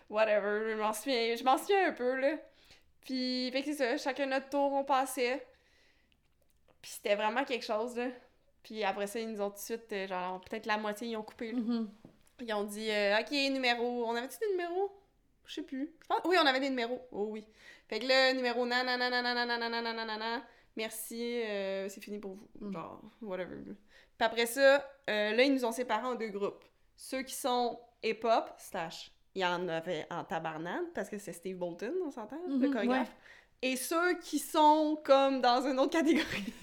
Whatever, 0.08 0.72
je 0.72 0.76
m'en 0.76 0.92
souviens, 0.92 1.36
je 1.36 1.44
m'en 1.44 1.56
souviens 1.56 1.88
un 1.88 1.92
peu, 1.92 2.16
là. 2.20 2.36
Puis, 3.02 3.50
fait 3.52 3.60
que 3.62 3.72
c'est 3.72 3.74
ça, 3.74 3.96
chacun 3.96 4.26
notre 4.26 4.48
tour, 4.50 4.72
on 4.72 4.84
passait. 4.84 5.46
Puis 6.82 6.90
c'était 6.92 7.14
vraiment 7.14 7.44
quelque 7.44 7.64
chose, 7.64 7.96
là. 7.96 8.08
Puis 8.62 8.84
après 8.84 9.06
ça, 9.06 9.18
ils 9.20 9.30
nous 9.30 9.40
ont 9.40 9.48
tout 9.50 9.56
de 9.56 9.60
suite, 9.60 9.92
euh, 9.92 10.06
genre, 10.06 10.40
peut-être 10.42 10.66
la 10.66 10.76
moitié, 10.76 11.08
ils 11.08 11.16
ont 11.16 11.22
coupé, 11.22 11.52
là. 11.52 11.58
Mhm. 11.58 11.90
Ils 12.42 12.52
ont 12.54 12.64
dit, 12.64 12.90
euh, 12.90 13.18
OK, 13.20 13.30
numéro. 13.30 14.04
On 14.06 14.14
avait-tu 14.16 14.38
des 14.38 14.50
numéros? 14.50 14.90
Je 15.50 15.56
sais 15.56 15.62
plus. 15.62 15.92
Oui, 16.26 16.36
on 16.40 16.46
avait 16.46 16.60
des 16.60 16.70
numéros. 16.70 17.00
Oh 17.10 17.26
oui. 17.28 17.44
Fait 17.88 17.98
que 17.98 18.06
là, 18.06 18.32
numéro 18.32 18.64
nanana, 18.64 20.42
merci, 20.76 21.40
c'est 21.88 22.00
fini 22.00 22.20
pour 22.20 22.36
vous. 22.36 22.48
Whatever. 23.20 23.56
Puis 23.64 23.74
après 24.20 24.46
ça, 24.46 24.88
là, 25.08 25.42
ils 25.42 25.52
nous 25.52 25.64
ont 25.64 25.72
séparés 25.72 26.06
en 26.06 26.14
deux 26.14 26.28
groupes. 26.28 26.64
Ceux 26.94 27.22
qui 27.22 27.34
sont 27.34 27.80
hip-hop, 28.04 28.52
slash, 28.58 29.10
il 29.34 29.42
y 29.42 29.44
en 29.44 29.66
avait 29.66 30.06
en 30.08 30.22
tabarnade, 30.22 30.92
parce 30.94 31.08
que 31.08 31.18
c'est 31.18 31.32
Steve 31.32 31.56
Bolton, 31.56 31.94
on 32.06 32.12
s'entend, 32.12 32.38
le 32.46 32.70
Et 33.60 33.74
ceux 33.74 34.20
qui 34.20 34.38
sont 34.38 35.00
comme 35.04 35.40
dans 35.40 35.66
une 35.66 35.80
autre 35.80 35.98
catégorie 35.98 36.54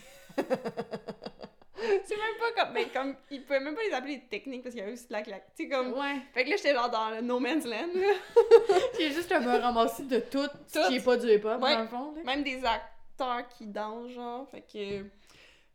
c'est 2.05 2.15
même 2.17 2.37
pas 2.39 2.63
comme. 2.63 2.73
Mais 2.73 2.85
comme. 2.89 3.15
Ils 3.31 3.41
pouvaient 3.43 3.59
même 3.59 3.75
pas 3.75 3.81
les 3.87 3.93
appeler 3.93 4.17
des 4.17 4.27
techniques 4.27 4.63
parce 4.63 4.73
qu'il 4.73 4.81
y 4.81 4.83
avait 4.83 4.93
aussi 4.93 5.07
de 5.07 5.13
la 5.13 5.21
claque. 5.21 5.47
Tu 5.55 5.63
sais, 5.63 5.69
comme. 5.69 5.93
Ouais. 5.93 6.17
Fait 6.33 6.43
que 6.43 6.49
là, 6.49 6.55
j'étais 6.57 6.73
genre 6.73 6.89
dans 6.89 7.09
le 7.11 7.21
No 7.21 7.39
Man's 7.39 7.65
Land, 7.65 7.89
là. 7.95 8.13
Est 8.99 9.11
juste 9.11 9.31
un 9.31 9.59
ramassis 9.59 10.03
de 10.05 10.19
tout, 10.19 10.47
ce 10.67 10.79
Tout. 10.79 10.87
qui 10.89 10.95
est 10.97 11.03
pas 11.05 11.17
du 11.17 11.27
hip-hop, 11.27 11.61
Ouais. 11.61 11.73
dans 11.75 11.81
le 11.81 11.87
fond. 11.87 12.11
là. 12.15 12.23
Même 12.23 12.43
des 12.43 12.63
acteurs 12.65 13.47
qui 13.57 13.67
dansent, 13.67 14.11
genre. 14.11 14.47
Fait 14.49 14.61
que. 14.61 15.05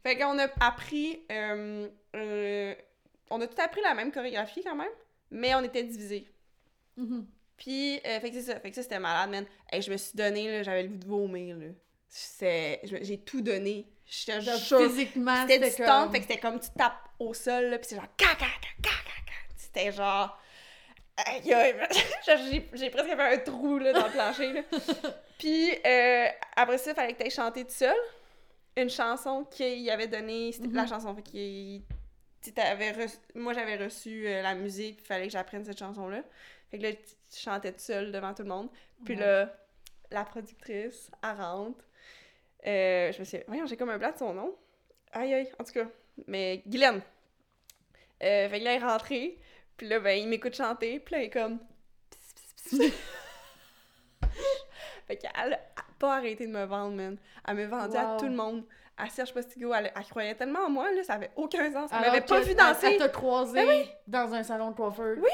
Fait 0.02 0.16
qu'on 0.18 0.38
a 0.38 0.48
appris. 0.60 1.20
euh, 1.30 1.88
euh, 2.16 2.74
on 3.30 3.40
a 3.40 3.46
tout 3.46 3.60
appris 3.62 3.80
la 3.82 3.94
même 3.94 4.10
chorégraphie 4.12 4.62
quand 4.62 4.74
même, 4.76 4.90
mais 5.30 5.54
on 5.54 5.62
était 5.62 5.82
divisés. 5.84 6.26
Mhm. 6.96 7.26
Puis, 7.56 8.00
euh, 8.04 8.18
fait 8.20 8.30
que 8.30 8.34
c'est 8.36 8.52
ça. 8.52 8.58
Fait 8.60 8.70
que 8.70 8.74
ça, 8.76 8.82
c'était 8.82 8.98
malade, 8.98 9.30
man. 9.30 9.46
Hey, 9.70 9.80
je 9.80 9.90
me 9.90 9.96
suis 9.96 10.16
donné, 10.16 10.50
là, 10.50 10.62
j'avais 10.64 10.82
le 10.82 10.88
goût 10.88 10.98
de 10.98 11.06
vomir, 11.06 11.56
là. 11.56 11.66
J'ai 13.02 13.18
tout 13.24 13.40
donné. 13.40 13.86
J'étais 14.06 14.40
Genre. 14.40 14.80
Physiquement, 14.82 15.46
C'était 15.48 15.70
du 15.70 15.76
comme... 15.84 16.10
fait 16.12 16.18
que 16.20 16.26
c'était 16.26 16.40
comme 16.40 16.60
tu 16.60 16.68
tapes 16.76 17.08
au 17.18 17.32
sol, 17.34 17.64
là, 17.66 17.78
pis 17.78 17.88
c'est 17.88 17.96
genre 17.96 18.06
ca 18.18 18.26
ca 18.38 18.46
ca 18.46 18.46
ca 18.82 18.90
ca 18.90 19.22
ca. 19.26 19.32
C'était 19.56 19.92
genre. 19.92 20.38
J'ai 22.74 22.90
presque 22.90 23.06
fait 23.08 23.20
un 23.34 23.38
trou 23.38 23.78
là, 23.78 23.92
dans 23.92 24.06
le 24.06 24.12
plancher. 24.12 24.52
Là. 24.52 24.62
Puis 25.38 25.70
euh, 25.86 26.26
après 26.56 26.78
ça, 26.78 26.90
il 26.90 26.94
fallait 26.94 27.12
que 27.14 27.22
tu 27.22 27.30
chanter 27.30 27.64
tout 27.64 27.70
seul 27.72 27.96
une 28.76 28.88
chanson 28.90 29.44
qu'il 29.44 29.88
avait 29.90 30.06
donnée. 30.08 30.52
C'était 30.52 30.68
la 30.68 30.82
Mhm. 30.82 30.88
chanson. 30.88 31.14
Fait 31.14 31.22
qu'il- 31.22 31.82
reçu- 32.44 33.18
Moi, 33.34 33.52
j'avais 33.52 33.76
reçu 33.76 34.26
euh, 34.26 34.42
la 34.42 34.54
musique, 34.54 34.96
puis 34.96 35.04
il 35.04 35.08
fallait 35.08 35.26
que 35.26 35.32
j'apprenne 35.32 35.64
cette 35.64 35.78
chanson-là. 35.78 36.22
Fait 36.70 36.78
que 36.78 36.82
là, 36.84 36.92
tu 36.92 36.98
tu 37.34 37.40
chantais 37.40 37.72
tout 37.72 37.78
seul 37.80 38.12
devant 38.12 38.34
tout 38.34 38.42
le 38.42 38.48
monde. 38.50 38.68
Puis 39.04 39.14
Ouais. 39.14 39.20
là, 39.20 39.54
la 40.10 40.24
productrice, 40.24 41.10
elle 41.22 41.36
rentre. 41.40 41.82
Euh, 42.66 43.12
je 43.12 43.18
me 43.18 43.24
suis 43.24 43.38
dit, 43.38 43.44
voyons, 43.46 43.66
j'ai 43.66 43.76
comme 43.76 43.90
un 43.90 43.98
blanc 43.98 44.12
de 44.12 44.18
son 44.18 44.32
nom. 44.32 44.54
Aïe, 45.12 45.34
aïe, 45.34 45.48
en 45.58 45.64
tout 45.64 45.72
cas. 45.72 45.86
Mais 46.26 46.62
Guylaine. 46.66 47.00
Euh, 48.22 48.48
fait 48.48 48.58
que 48.60 48.64
là, 48.64 48.74
elle 48.74 48.82
est 48.82 48.86
rentrée. 48.86 49.38
Puis 49.76 49.88
là, 49.88 49.98
ben, 50.00 50.18
il 50.18 50.28
m'écoute 50.28 50.54
chanter. 50.54 51.00
Puis 51.00 51.14
là, 51.14 51.22
il 51.22 51.24
est 51.24 51.30
comme. 51.30 51.58
Pss, 52.10 52.34
pss, 52.34 52.78
pss. 52.78 52.92
fait 55.06 55.16
qu'elle 55.16 55.54
a 55.54 55.58
pas 55.98 56.16
arrêté 56.16 56.46
de 56.46 56.52
me 56.52 56.64
vendre, 56.64 56.96
man. 56.96 57.16
Elle 57.46 57.56
m'a 57.56 57.66
vendu 57.66 57.96
à 57.96 58.16
tout 58.18 58.26
le 58.26 58.34
monde. 58.34 58.64
À 58.96 59.08
Serge 59.08 59.32
Postigo, 59.32 59.72
elle, 59.74 59.90
elle 59.96 60.04
croyait 60.04 60.34
tellement 60.34 60.66
en 60.66 60.70
moi, 60.70 60.92
là, 60.92 61.02
ça 61.02 61.14
avait 61.14 61.30
aucun 61.34 61.72
sens. 61.72 61.90
Elle 61.92 62.00
m'avait 62.00 62.20
pas 62.20 62.40
vu 62.40 62.54
danser. 62.54 62.88
Elle 62.92 62.98
t'a 62.98 63.08
croisé 63.08 63.54
Ben 63.54 63.86
dans 64.06 64.34
un 64.34 64.42
salon 64.42 64.70
de 64.70 64.76
coiffeur. 64.76 65.16
Oui. 65.18 65.30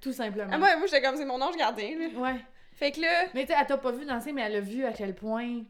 Tout 0.00 0.12
simplement. 0.12 0.50
Ah, 0.52 0.58
moi, 0.58 0.74
moi 0.76 0.86
j'étais 0.86 1.02
comme, 1.02 1.16
c'est 1.16 1.24
mon 1.24 1.40
ange 1.40 1.56
gardien, 1.56 1.96
là. 1.98 2.06
Ouais. 2.18 2.40
Fait 2.72 2.90
que 2.90 3.00
là, 3.00 3.26
Mais 3.34 3.42
tu 3.42 3.52
sais, 3.52 3.58
elle 3.60 3.66
t'a 3.66 3.78
pas 3.78 3.92
vu 3.92 4.04
danser, 4.04 4.32
mais 4.32 4.42
elle 4.42 4.56
a 4.56 4.60
vu 4.60 4.84
à 4.84 4.92
quel 4.92 5.14
point 5.14 5.62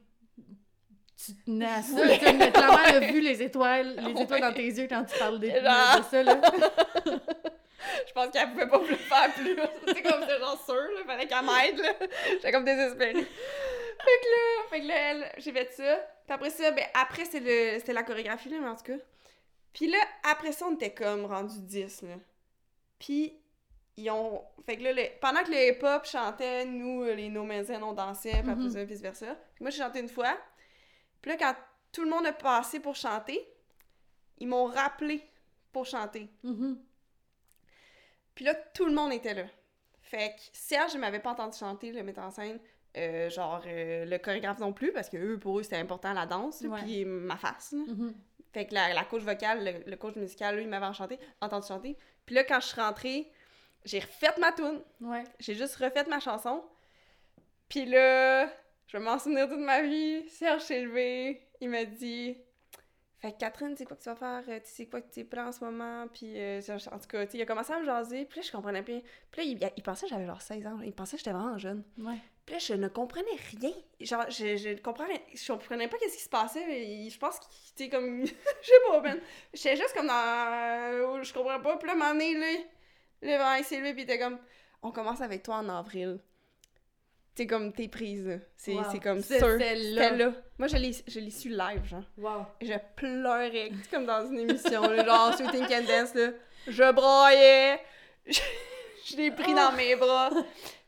tu 1.17 1.33
tenais 1.45 1.67
à 1.67 1.83
ça. 1.83 2.01
Tu 2.01 2.19
sais, 2.25 2.33
mais 2.33 2.51
clairement, 2.53 3.01
vu 3.13 3.21
les 3.21 3.43
étoiles, 3.43 3.97
les 3.97 4.23
étoiles 4.23 4.41
dans 4.41 4.53
tes 4.53 4.65
yeux 4.67 4.87
quand 4.89 5.05
tu 5.05 5.19
parles 5.19 5.39
de, 5.41 5.47
de- 5.49 5.53
Genre. 5.53 5.99
de 5.99 6.05
ça, 6.11 6.23
là. 6.23 6.41
je 8.07 8.13
pense 8.13 8.31
qu'elle 8.31 8.51
pouvait 8.51 8.69
pas 8.69 8.79
plus 8.81 8.97
faire 8.97 9.33
plus. 9.35 9.57
C'était 9.87 10.03
comme, 10.03 10.21
c'était 10.23 10.39
genre 10.39 10.63
sûr, 10.65 10.75
là. 10.75 11.01
Fallait 11.07 11.27
qu'elle 11.27 11.45
m'aide, 11.45 11.79
là. 11.79 12.07
J'étais 12.33 12.53
comme 12.53 12.65
désespérée. 12.65 13.13
Fait 13.15 14.21
que 14.21 14.27
là, 14.31 14.69
fait 14.71 14.81
que 14.81 14.87
là, 14.87 14.95
elle, 14.97 15.33
j'ai 15.39 15.53
fait 15.53 15.73
ça. 15.73 15.97
Puis 16.27 16.35
après 16.35 16.51
ça, 16.51 16.71
ben, 16.73 16.85
après, 16.95 17.25
c'est 17.25 17.41
le, 17.41 17.79
c'était 17.79 17.93
la 17.93 18.03
chorégraphie, 18.03 18.49
là, 18.49 18.57
mais 18.61 18.69
en 18.69 18.77
tout 18.77 18.85
cas. 18.85 18.99
Puis 19.73 19.89
là, 19.89 19.99
après 20.31 20.53
ça, 20.53 20.67
on 20.69 20.75
était 20.75 20.93
comme 20.93 21.25
rendu 21.27 21.55
10, 21.61 22.03
là. 22.03 22.15
Puis, 22.99 23.35
ils 23.97 24.11
ont. 24.11 24.43
Fait 24.67 24.77
que 24.77 24.83
là, 24.83 24.93
le- 24.93 25.09
pendant 25.21 25.43
que 25.43 25.51
le 25.51 25.69
hip-hop 25.71 26.05
chantait, 26.07 26.65
nous, 26.65 27.05
les 27.05 27.29
No 27.29 27.45
Man's 27.45 27.69
on 27.83 27.93
dansait, 27.93 28.31
puis 28.43 28.51
après 28.51 28.55
Mhm. 28.65 28.71
ça, 28.71 28.85
vice-versa. 28.85 29.27
Puis 29.55 29.63
moi, 29.63 29.71
j'ai 29.71 29.79
chanté 29.83 30.01
une 30.01 30.09
fois. 30.09 30.37
Puis 31.25 31.31
là, 31.31 31.39
quand 31.39 31.55
tout 31.91 32.05
le 32.05 32.11
monde 32.11 32.27
a 32.27 32.33
passé 32.35 32.81
pour 32.81 32.97
chanter, 32.97 33.41
ils 34.37 34.47
m'ont 34.47 34.67
rappelé 34.67 35.27
pour 35.73 35.87
chanter. 35.87 36.29
Mhm. 36.43 36.79
Puis 38.35 38.45
là, 38.45 38.55
tout 38.55 38.85
le 38.85 38.93
monde 38.93 39.11
était 39.11 39.33
là. 39.33 39.45
Fait 40.03 40.35
que 40.37 40.41
Serge, 40.53 40.93
il 40.93 41.01
m'avait 41.01 41.21
pas 41.21 41.31
entendu 41.31 41.57
chanter, 41.57 41.93
le 41.93 42.03
metteur 42.03 42.25
en 42.25 42.31
scène. 42.31 42.61
euh, 42.99 43.31
genre, 43.31 43.63
euh, 43.67 44.05
le 44.05 44.19
chorégraphe 44.19 44.59
non 44.59 44.73
plus, 44.75 44.93
parce 44.93 45.09
que 45.09 45.17
eux, 45.17 45.39
pour 45.39 45.59
eux, 45.59 45.63
c'était 45.65 45.79
important 45.79 46.13
la 46.13 46.27
danse, 46.27 46.61
Ouais. 46.61 46.81
puis 46.83 47.05
ma 47.07 47.37
face. 47.39 47.73
là. 47.73 47.79
Mhm. 47.89 48.15
Fait 48.53 48.67
que 48.67 48.75
la, 48.75 48.93
la 48.93 49.05
coach 49.05 49.23
vocale, 49.23 49.65
le, 49.65 49.91
le 49.91 49.97
coach 49.97 50.15
musical, 50.17 50.55
lui, 50.57 50.65
il 50.65 50.69
m'avait 50.69 50.85
enchanté, 50.87 51.19
entendu 51.41 51.67
chanter. 51.67 51.97
Puis 52.27 52.35
là, 52.37 52.45
quand 52.45 52.61
je 52.61 52.67
suis 52.67 52.81
rentrée, 52.81 53.33
j'ai 53.87 53.99
refait 54.01 54.39
ma 54.39 54.53
tune. 54.53 54.81
Ouais. 55.01 55.25
J'ai 55.41 55.55
juste 55.55 55.75
refait 55.77 56.05
ma 56.05 56.21
chanson. 56.21 56.63
Puis 57.69 57.85
là, 57.87 58.49
je 58.87 58.97
vais 58.97 59.05
m'en 59.05 59.19
souvenir 59.19 59.49
toute 59.49 59.59
ma 59.59 59.83
vie. 59.83 60.29
Serge 60.29 60.63
s'est 60.63 60.83
levé. 60.83 61.41
Il 61.61 61.71
m'a 61.71 61.85
dit 61.85 62.37
Fait 63.19 63.33
Catherine, 63.39 63.75
c'est 63.77 63.85
quoi 63.87 63.97
que 63.97 64.03
tu 64.03 64.09
vas 64.09 64.17
faire? 64.17 64.43
Euh, 64.49 64.61
Tu 64.61 64.71
sais 64.71 64.87
quoi 64.87 65.01
que 65.01 65.13
tu 65.13 65.25
prends 65.25 65.47
en 65.47 65.53
ce 65.53 65.65
moment? 65.65 66.07
Puis 66.13 66.39
euh, 66.39 66.61
en 66.71 66.99
tout 66.99 67.09
cas, 67.09 67.25
il 67.33 67.43
a 67.43 67.47
commencé 67.47 67.73
à 67.73 67.81
me 67.81 67.85
jaser. 67.85 68.25
Puis 68.27 68.41
là, 68.41 68.47
je 68.47 68.53
comprenais 68.53 68.83
pas. 68.83 69.01
Puis 69.31 69.41
là, 69.41 69.43
il, 69.45 69.73
il 69.77 69.83
pensait 69.83 70.07
que 70.07 70.11
j'avais 70.11 70.27
genre 70.27 70.43
16 70.43 70.67
ans. 70.67 70.81
Il 70.83 70.93
pensait 70.93 71.17
que 71.17 71.19
j'étais 71.19 71.33
vraiment 71.33 71.59
jeune. 71.59 71.85
Ouais. 71.99 72.19
Puis 72.45 72.55
là, 72.55 72.59
je 72.59 72.75
ne 72.75 72.89
comprenais 72.89 73.27
rien. 73.59 73.73
Genre, 74.01 74.29
je, 74.29 74.57
je, 74.57 74.81
comprenais, 74.83 75.25
je 75.35 75.51
comprenais 75.51 75.89
pas 75.89 75.97
qu'est-ce 75.97 76.17
qui 76.19 76.23
se 76.25 76.29
passait. 76.29 76.67
mais 76.67 77.09
je 77.09 77.19
pense 77.19 77.39
qu'il 77.41 77.87
était 77.87 77.97
comme. 77.97 78.27
je 78.27 78.67
sais 78.67 78.73
pas, 78.89 79.01
man. 79.01 79.19
J'étais 79.55 79.77
juste 79.77 79.95
comme 79.95 80.07
dans. 80.07 81.23
Je 81.23 81.33
comprenais 81.33 81.63
pas. 81.63 81.77
Puis 81.79 81.89
là, 81.89 81.95
donné, 82.13 82.35
là, 82.35 82.47
le 83.23 83.39
vent 83.39 83.55
il 83.55 83.65
s'est 83.65 83.79
levé, 83.79 83.95
puis 83.95 84.03
il 84.03 84.05
était 84.05 84.19
comme. 84.19 84.39
On 84.83 84.91
commence 84.93 85.23
avec 85.23 85.43
toi 85.43 85.57
en 85.57 85.69
avril. 85.71 86.21
C'est 87.37 87.47
comme 87.49 87.73
t'es 87.73 87.89
prise. 87.89 88.41
C'est 88.57 88.75
Wow. 88.75 88.83
comme 89.03 89.21
sûr. 89.21 89.37
c'est 89.41 89.53
C'était 89.53 89.75
là. 89.75 90.11
là. 90.13 90.33
Moi, 90.59 90.69
je 90.69 90.77
l'ai 90.77 90.93
je 91.07 91.19
l'ai 91.19 91.31
su 91.31 91.49
live, 91.49 91.85
genre. 91.85 92.05
Wow. 92.17 92.47
Et 92.61 92.67
je 92.67 92.75
pleurais, 92.95 93.71
comme 93.91 94.07
dans 94.07 94.25
une 94.31 94.39
émission, 94.39 94.83
là, 94.83 95.05
genre 95.05 95.33
Shooting 95.39 95.67
Can 95.67 95.83
Dance, 95.83 96.15
là. 96.15 96.29
Je 96.69 96.93
broyais. 96.93 97.81
Je, 98.27 98.41
je 99.07 99.17
l'ai 99.17 99.31
pris 99.33 99.53
dans 99.55 99.73
mes 99.73 99.97
bras. 99.97 100.31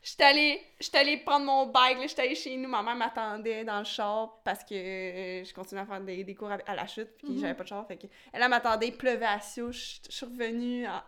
J'étais 0.01 0.23
allée, 0.23 0.61
j'étais 0.79 0.99
allée 0.99 1.17
prendre 1.17 1.45
mon 1.45 1.65
bike, 1.65 1.97
là, 1.99 2.07
j'étais 2.07 2.21
allée 2.21 2.35
chez 2.35 2.55
nous. 2.55 2.69
Ma 2.69 2.81
mère 2.81 2.95
m'attendait 2.95 3.65
dans 3.65 3.79
le 3.79 3.83
char 3.85 4.39
parce 4.45 4.63
que 4.63 4.73
euh, 4.73 5.43
je 5.43 5.53
continuais 5.53 5.81
à 5.81 5.85
faire 5.85 5.99
des, 5.99 6.23
des 6.23 6.33
cours 6.33 6.49
à, 6.49 6.57
à 6.65 6.75
la 6.75 6.87
chute, 6.87 7.09
puis 7.17 7.27
Mhm. 7.33 7.41
j'avais 7.41 7.53
pas 7.55 7.63
de 7.63 7.67
char. 7.67 7.85
Fait 7.87 7.97
que 7.97 8.07
elle, 8.31 8.41
elle 8.41 8.49
m'attendait, 8.49 8.87
il 8.87 8.95
pleuvait 8.95 9.25
à 9.25 9.41
Sio. 9.41 9.69
Je 9.73 9.97
je 10.09 10.15
suis 10.15 10.25
revenue 10.25 10.87
en- 10.87 11.03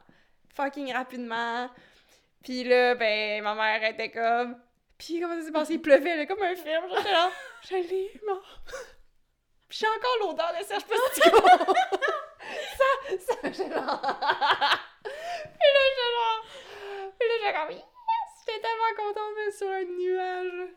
fucking 0.54 0.92
rapidement. 0.92 1.70
Puis 2.44 2.66
là, 2.66 2.96
ben, 2.96 3.42
ma 3.42 3.56
mère 3.56 3.90
était 3.90 4.12
comme. 4.12 4.58
Puis 5.00 5.20
comment 5.20 5.36
ça 5.39 5.45
s'est 5.45 5.52
passé? 5.52 5.74
Il 5.76 5.82
pleuvait, 5.82 6.18
là, 6.18 6.26
comme 6.28 6.43
un 6.43 6.56
film. 6.56 6.84
J'étais 6.95 7.12
là, 7.12 7.32
je 7.68 7.76
l'ai 7.76 8.22
mort. 8.28 8.43
Puis 9.68 9.80
j'ai 9.80 9.88
encore 9.88 10.18
l'odeur 10.28 10.52
de 10.60 10.64
Serge 10.66 10.84
Postigo. 10.86 11.38
ça, 12.78 12.86
ça, 13.20 13.36
j'ai 13.43 13.70
genre... 13.72 14.02
Puis 15.04 15.70
là, 15.74 15.82
j'ai. 15.95 17.12
Puis 17.18 17.28
là, 17.28 17.36
j'ai 17.41 17.54
comme... 17.54 17.72
Yes! 17.72 17.86
J'étais 18.45 18.60
tellement 18.62 18.93
contente 18.97 19.36
d'être 19.36 19.56
sur 19.56 19.70
un 19.70 19.84
nuage. 19.86 20.70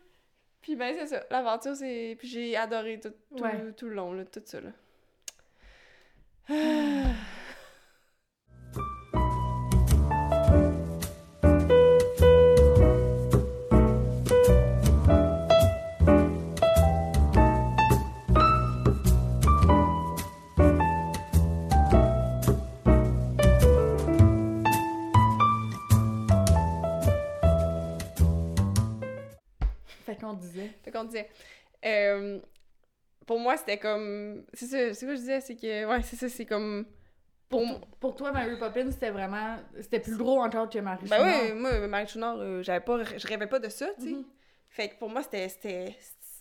Puis 0.61 0.77
ben, 0.77 0.95
c'est 0.97 1.07
ça. 1.07 1.25
L'aventure, 1.31 1.75
c'est... 1.75 2.15
Puis 2.19 2.29
j'ai 2.29 2.57
adoré 2.57 3.01
tout, 3.01 3.13
tout, 3.37 3.43
Ouais. 3.43 3.73
tout 3.77 3.89
le 3.89 3.95
long, 3.95 4.13
là, 4.13 4.25
tout 4.25 4.43
ça, 4.45 4.61
là. 4.61 4.71
Qu'on 30.33 30.39
disait. 30.39 30.71
Fait 30.85 30.91
qu'on 30.91 31.05
disait... 31.05 31.29
euh, 31.85 32.41
pour 33.27 33.39
moi, 33.39 33.57
c'était 33.57 33.79
comme... 33.79 34.45
C'est 34.53 34.67
ça, 34.67 34.95
c'est 34.95 35.07
quoi 35.07 35.15
je 35.15 35.21
disais? 35.21 35.41
C'est 35.41 35.57
que... 35.57 35.85
Ouais, 35.87 36.03
c'est 36.03 36.17
ça, 36.17 36.29
c'est 36.29 36.47
comme... 36.47 36.87
Pour 37.49 37.61
Pour, 37.67 37.81
pour 38.01 38.15
toi, 38.17 38.33
Mary 38.33 38.59
Poppins, 38.59 38.91
c'était 38.91 39.11
vraiment. 39.11 39.59
C'était 39.81 40.01
plus 40.01 40.17
gros 40.17 40.41
encore 40.43 40.71
que 40.71 40.79
Marie 40.79 41.07
Ben 41.07 41.19
Chouinard. 41.19 41.43
oui, 41.45 41.53
moi, 41.53 41.87
Marie 41.87 42.09
Chouinard, 42.09 42.37
euh, 42.39 42.63
j'avais 42.63 42.81
pas... 42.81 43.03
Je 43.05 43.27
rêvais 43.27 43.47
pas 43.47 43.59
de 43.59 43.69
ça, 43.69 43.89
tu 43.99 44.03
sais. 44.07 44.11
Mhm. 44.15 44.25
Fait 44.71 44.89
que 44.89 44.95
pour 44.99 45.11
moi, 45.11 45.23
c'était. 45.23 45.49
c'était- 45.51 45.95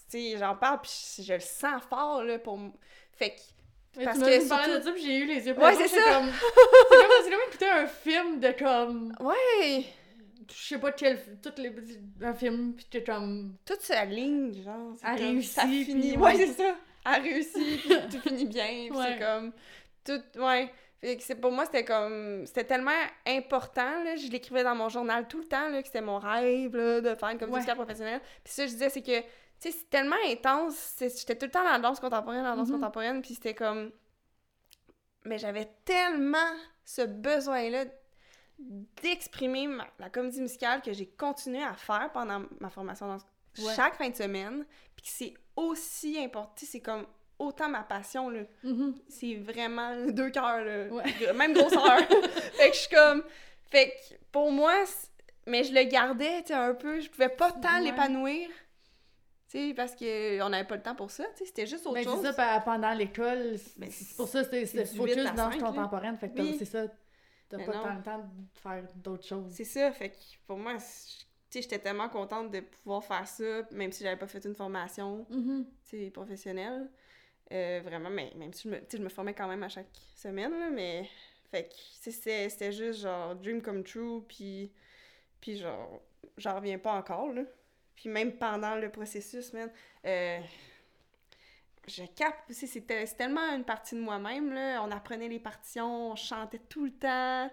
Tu 0.09 0.17
sais, 0.31 0.37
j'en 0.37 0.55
parle, 0.55 0.79
puis 0.81 0.91
je 1.21 1.33
le 1.33 1.39
sens 1.41 1.83
fort, 1.89 2.23
là, 2.23 2.39
pour. 2.39 2.57
Fait 3.11 3.31
que. 3.31 3.41
Mais 3.97 4.05
Parce 4.05 4.19
tu 4.19 4.23
que 4.23 4.39
surtout- 4.39 4.77
de 4.77 4.81
ça, 4.81 4.93
j'ai 4.95 5.17
eu 5.17 5.25
les 5.25 5.45
yeux 5.47 5.57
Ouais, 5.59 5.75
c'est 5.75 5.89
ça. 5.89 5.97
comme- 6.13 6.29
C'est 6.31 6.97
comme, 6.97 7.11
c'est 7.25 7.29
comme 7.29 7.39
écouter 7.49 7.69
un 7.69 7.87
film 7.87 8.39
de 8.39 8.51
comme. 8.57 9.13
Ouais! 9.19 9.83
Je 10.53 10.67
sais 10.67 10.77
pas 10.79 10.91
quel. 10.91 11.19
Toutes 11.41 11.59
les, 11.59 11.73
un 12.21 12.33
film, 12.33 12.73
puis 12.75 12.85
t'es 12.89 13.03
comme. 13.03 13.55
Toute 13.65 13.81
sa 13.81 14.05
ligne, 14.05 14.63
genre. 14.63 14.93
Elle 15.03 15.17
comme, 15.17 15.25
réussit, 15.27 15.51
Ça 15.53 15.61
finit. 15.63 16.17
Ouais, 16.17 16.35
ouais. 16.35 16.37
c'est 16.47 16.53
ça. 16.63 16.75
Elle 17.05 17.21
réussit, 17.23 17.81
puis 17.81 17.89
tout 18.11 18.19
finit 18.21 18.45
bien, 18.45 18.87
puis 18.89 18.91
Ouais. 18.91 19.17
c'est 19.17 19.19
comme. 19.25 19.51
Tout. 20.03 20.39
Ouais. 20.41 20.71
Fait 21.01 21.17
que 21.17 21.23
c'est 21.23 21.35
pour 21.35 21.51
moi, 21.51 21.65
c'était 21.65 21.83
comme. 21.85 22.45
C'était 22.45 22.63
tellement 22.65 22.91
important, 23.25 24.03
là. 24.03 24.15
Je 24.15 24.27
l'écrivais 24.29 24.63
dans 24.63 24.75
mon 24.75 24.89
journal 24.89 25.27
tout 25.27 25.39
le 25.39 25.45
temps, 25.45 25.67
là, 25.69 25.81
que 25.81 25.87
c'était 25.87 26.01
mon 26.01 26.19
rêve, 26.19 26.75
là, 26.75 27.01
de 27.01 27.15
faire 27.15 27.29
une 27.29 27.39
comédie 27.39 27.65
Ouais. 27.67 27.75
professionnelle. 27.75 28.21
Puis 28.43 28.53
ça, 28.53 28.65
je 28.67 28.71
disais, 28.71 28.89
c'est 28.89 29.01
que. 29.01 29.19
Tu 29.21 29.69
sais, 29.69 29.71
c'est 29.77 29.89
tellement 29.91 30.15
intense. 30.27 30.95
J'étais 30.99 31.35
tout 31.35 31.45
le 31.45 31.51
temps 31.51 31.63
dans 31.63 31.71
la 31.71 31.79
danse 31.79 31.99
contemporaine, 31.99 32.43
dans 32.43 32.49
la 32.51 32.55
danse 32.55 32.69
Mhm. 32.69 32.75
contemporaine, 32.75 33.21
puis 33.21 33.33
c'était 33.35 33.53
comme. 33.53 33.91
mais 35.23 35.37
j'avais 35.37 35.69
tellement 35.85 36.37
ce 36.83 37.03
besoin-là 37.03 37.85
d'exprimer 39.01 39.67
la 39.99 40.09
comédie 40.09 40.41
musicale 40.41 40.81
que 40.81 40.93
j'ai 40.93 41.07
continué 41.07 41.63
à 41.63 41.73
faire 41.73 42.09
pendant 42.13 42.43
ma 42.59 42.69
formation 42.69 43.07
dans 43.07 43.17
Ouais. 43.65 43.73
chaque 43.75 43.95
fin 43.95 44.09
de 44.09 44.15
semaine, 44.15 44.65
puis 44.95 45.03
que 45.05 45.09
c'est 45.11 45.33
aussi 45.57 46.17
important, 46.23 46.53
c'est 46.55 46.79
comme 46.79 47.05
autant 47.37 47.67
ma 47.67 47.83
passion, 47.83 48.29
là. 48.29 48.43
Mhm. 48.63 48.95
C'est 49.09 49.35
vraiment 49.35 49.93
deux 50.07 50.29
cœurs, 50.29 50.63
là. 50.63 50.85
Ouais. 50.87 51.33
Même 51.33 51.53
grosseur. 51.53 51.97
fait 52.53 52.69
que 52.69 52.75
je 52.75 52.79
suis 52.79 52.95
comme... 52.95 53.23
Fait 53.69 53.89
que 53.89 54.15
pour 54.31 54.51
moi, 54.51 54.73
mais 55.47 55.63
je 55.65 55.73
le 55.73 55.83
gardais, 55.83 56.41
tu 56.43 56.47
sais, 56.49 56.53
un 56.53 56.73
peu. 56.73 57.01
Je 57.01 57.09
pouvais 57.09 57.27
pas 57.29 57.51
tant 57.51 57.75
Ouais. 57.79 57.81
l'épanouir, 57.85 58.47
tu 59.49 59.67
sais, 59.69 59.73
parce 59.73 59.95
qu'on 59.95 60.49
n'avait 60.49 60.67
pas 60.67 60.75
le 60.77 60.81
temps 60.83 60.95
pour 60.95 61.11
ça, 61.11 61.25
tu 61.35 61.39
sais. 61.39 61.45
C'était 61.47 61.67
juste 61.67 61.85
autre 61.85 61.95
Ben, 61.95 62.03
chose. 62.05 62.19
c'est 62.23 62.31
ça, 62.31 62.59
pe- 62.59 62.63
pendant 62.65 62.93
l'école, 62.93 63.57
c'est 63.57 63.79
Ben, 63.79 63.89
c'est 63.91 64.15
pour 64.15 64.29
ça, 64.29 64.43
du 64.43 64.65
focus 64.65 65.15
8 65.15 65.19
à 65.27 65.31
danse 65.31 65.53
5, 65.55 65.61
là. 65.61 65.67
contemporaine, 65.67 66.17
fait 66.17 66.29
que 66.29 66.41
Oui. 66.41 66.55
c'est 66.57 66.65
ça, 66.65 66.83
t'as 67.57 67.65
pas 67.65 67.73
non. 67.73 67.83
tant 67.83 67.95
le 67.95 68.01
temps 68.03 68.17
de 68.19 68.59
faire 68.59 68.83
d'autres 68.95 69.25
choses. 69.27 69.51
C'est 69.53 69.63
ça, 69.65 69.91
fait 69.91 70.09
que 70.09 70.15
pour 70.47 70.57
moi, 70.57 70.77
c'est- 70.79 71.19
tu 71.49 71.57
sais, 71.57 71.61
j'étais 71.63 71.79
tellement 71.79 72.07
contente 72.09 72.49
de 72.51 72.61
pouvoir 72.61 73.03
faire 73.03 73.27
ça, 73.27 73.63
même 73.71 73.91
si 73.91 74.03
j'avais 74.03 74.17
pas 74.17 74.27
fait 74.27 74.43
une 74.45 74.55
formation, 74.55 75.25
Mhm. 75.29 75.65
tu 75.83 75.97
sais, 76.05 76.09
professionnelle. 76.09 76.89
Euh, 77.51 77.81
vraiment, 77.83 78.09
mais 78.09 78.31
même 78.37 78.53
si 78.53 78.69
je 78.69 78.73
me, 78.73 78.79
tu 78.79 78.85
sais, 78.91 78.97
je 78.97 79.03
me 79.03 79.09
formais 79.09 79.33
quand 79.33 79.47
même 79.47 79.61
à 79.63 79.69
chaque 79.69 79.89
semaine, 80.15 80.51
là, 80.57 80.69
mais... 80.69 81.09
Fait 81.51 81.67
que, 81.67 81.73
c'était 82.11 82.71
juste, 82.71 83.01
genre, 83.01 83.35
dream 83.35 83.61
come 83.61 83.83
true, 83.83 84.21
puis... 84.25 84.71
Puis 85.41 85.57
genre, 85.57 86.01
j'en 86.37 86.55
reviens 86.55 86.77
pas 86.79 86.93
encore, 86.93 87.33
là. 87.33 87.41
Puis 87.97 88.07
même 88.07 88.31
pendant 88.37 88.75
le 88.77 88.89
processus, 88.89 89.51
man, 89.51 89.69
euh, 90.05 90.39
je 91.87 92.03
capte, 92.15 92.51
c'était 92.53 93.05
c'est 93.05 93.15
tellement 93.15 93.41
une 93.55 93.63
partie 93.63 93.95
de 93.95 94.01
moi-même, 94.01 94.53
là. 94.53 94.81
On 94.83 94.91
apprenait 94.91 95.27
les 95.27 95.39
partitions, 95.39 96.11
on 96.11 96.15
chantait 96.15 96.59
tout 96.69 96.85
le 96.85 96.91
temps, 96.91 97.49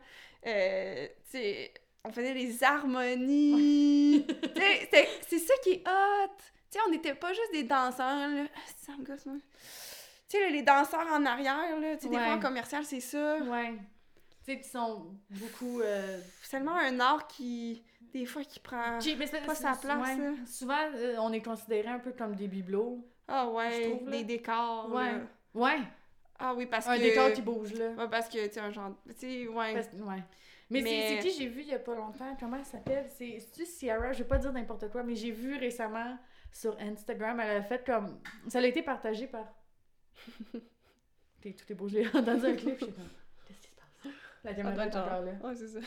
euh, 0.47 1.07
tu 1.31 1.31
sais, 1.31 1.73
on 2.05 2.13
faisait 2.13 2.35
des 2.35 2.63
harmonies. 2.65 4.27
C'est 5.29 5.39
ça 5.39 5.55
qui 5.63 5.71
est 5.71 5.89
hot. 5.89 6.31
Tu 6.71 6.79
sais, 6.79 6.85
on 6.87 6.91
n'était 6.91 7.15
pas 7.15 7.33
juste 7.33 7.53
des 7.53 7.63
danseurs, 7.65 8.29
là. 8.29 8.45
Ah, 8.55 8.61
Ça 8.77 8.93
me 8.97 9.05
gosse, 9.05 9.27
moi. 9.27 9.37
Tu 10.29 10.37
sais, 10.37 10.41
là, 10.41 10.51
les 10.51 10.63
danseurs 10.63 11.07
en 11.11 11.25
arrière, 11.25 11.79
là, 11.81 11.97
tu 11.97 12.03
sais, 12.05 12.09
des 12.09 12.17
fois 12.17 12.35
en 12.35 12.41
commercial, 12.41 12.85
c'est 12.85 13.01
ça. 13.01 13.39
Ouais. 13.39 13.73
Tu 14.45 14.53
sais, 14.53 14.61
qui 14.61 14.69
sont 14.69 15.15
beaucoup... 15.31 15.81
euh, 15.81 16.21
C'est 16.43 16.51
tellement 16.53 16.75
un 16.77 17.01
art 17.01 17.27
qui, 17.27 17.83
des 18.13 18.27
fois, 18.27 18.45
qui 18.45 18.61
prend... 18.61 18.99
mais 19.17 19.27
pas 19.47 19.55
sa 19.55 19.75
place, 19.75 20.19
ouais. 20.19 20.35
Souvent, 20.47 20.79
euh, 20.95 21.17
on 21.21 21.33
est 21.33 21.43
considéré 21.43 21.89
un 21.89 21.99
peu 21.99 22.13
comme 22.13 22.35
des 22.37 22.49
bibelots. 22.49 23.03
Ah 23.29 23.49
ouais, 23.51 23.71
Je 23.85 23.89
trouve, 23.91 24.11
des 24.11 24.25
décors, 24.25 24.91
Ouais. 24.93 25.13
là. 25.13 25.19
Ouais, 25.55 25.79
Ah 26.39 26.55
oui, 26.55 26.67
parce 26.67 26.87
un 26.89 26.97
que... 26.97 27.03
décor 27.03 27.33
qui 27.33 27.43
bouge, 27.43 27.75
là. 27.75 27.91
Ouais, 27.91 28.09
parce 28.09 28.29
que, 28.29 28.47
tu 28.47 28.55
sais, 28.55 28.61
un 28.61 28.71
genre... 28.71 28.93
Tu 29.09 29.15
sais, 29.17 29.49
ouais. 29.49 29.75
Parce- 29.75 29.89
ouais. 29.93 30.23
Mais, 30.71 30.81
c'est- 30.81 30.85
Mais- 30.85 31.21
c'est 31.23 31.29
qui 31.29 31.35
j'ai 31.39 31.47
vu 31.49 31.61
il 31.63 31.69
y 31.69 31.75
a 31.75 31.79
pas 31.79 31.95
longtemps? 31.95 32.37
Comment 32.39 32.57
elle 32.59 32.65
s'appelle? 32.65 33.07
C'est 33.09 33.39
c'est-tu 33.41 33.65
Ciara? 33.67 34.13
Je 34.13 34.19
vais 34.23 34.29
pas 34.29 34.39
dire 34.39 34.53
n'importe 34.53 34.91
quoi, 34.91 35.03
mais 35.03 35.15
j'ai 35.15 35.31
vu 35.31 35.57
récemment 35.57 36.19
sur 36.53 36.79
Instagram, 36.81 37.41
elle 37.41 37.57
a 37.59 37.63
fait 37.63 37.85
comme... 37.87 38.19
Ça 38.49 38.59
a 38.59 38.63
été 38.67 38.83
partagé 38.83 39.27
par... 39.27 39.47
T'es- 41.41 41.53
tout 41.53 41.71
est 41.73 41.75
beau, 41.75 41.89
j'ai 41.89 42.07
entendu 42.09 42.47
un 42.47 42.55
clip, 42.57 42.79
comme... 42.81 42.93
Qu'est-ce 43.47 43.61
qui 43.61 43.69
se 43.69 43.75
passe? 43.77 44.13
La 44.45 44.51
Ça 44.51 44.57
caméra 44.57 44.87
est 44.87 44.97
encore 44.97 45.23
là. 45.23 45.33
Ouais, 45.43 45.55
c'est 45.55 45.69
ça. 45.69 45.81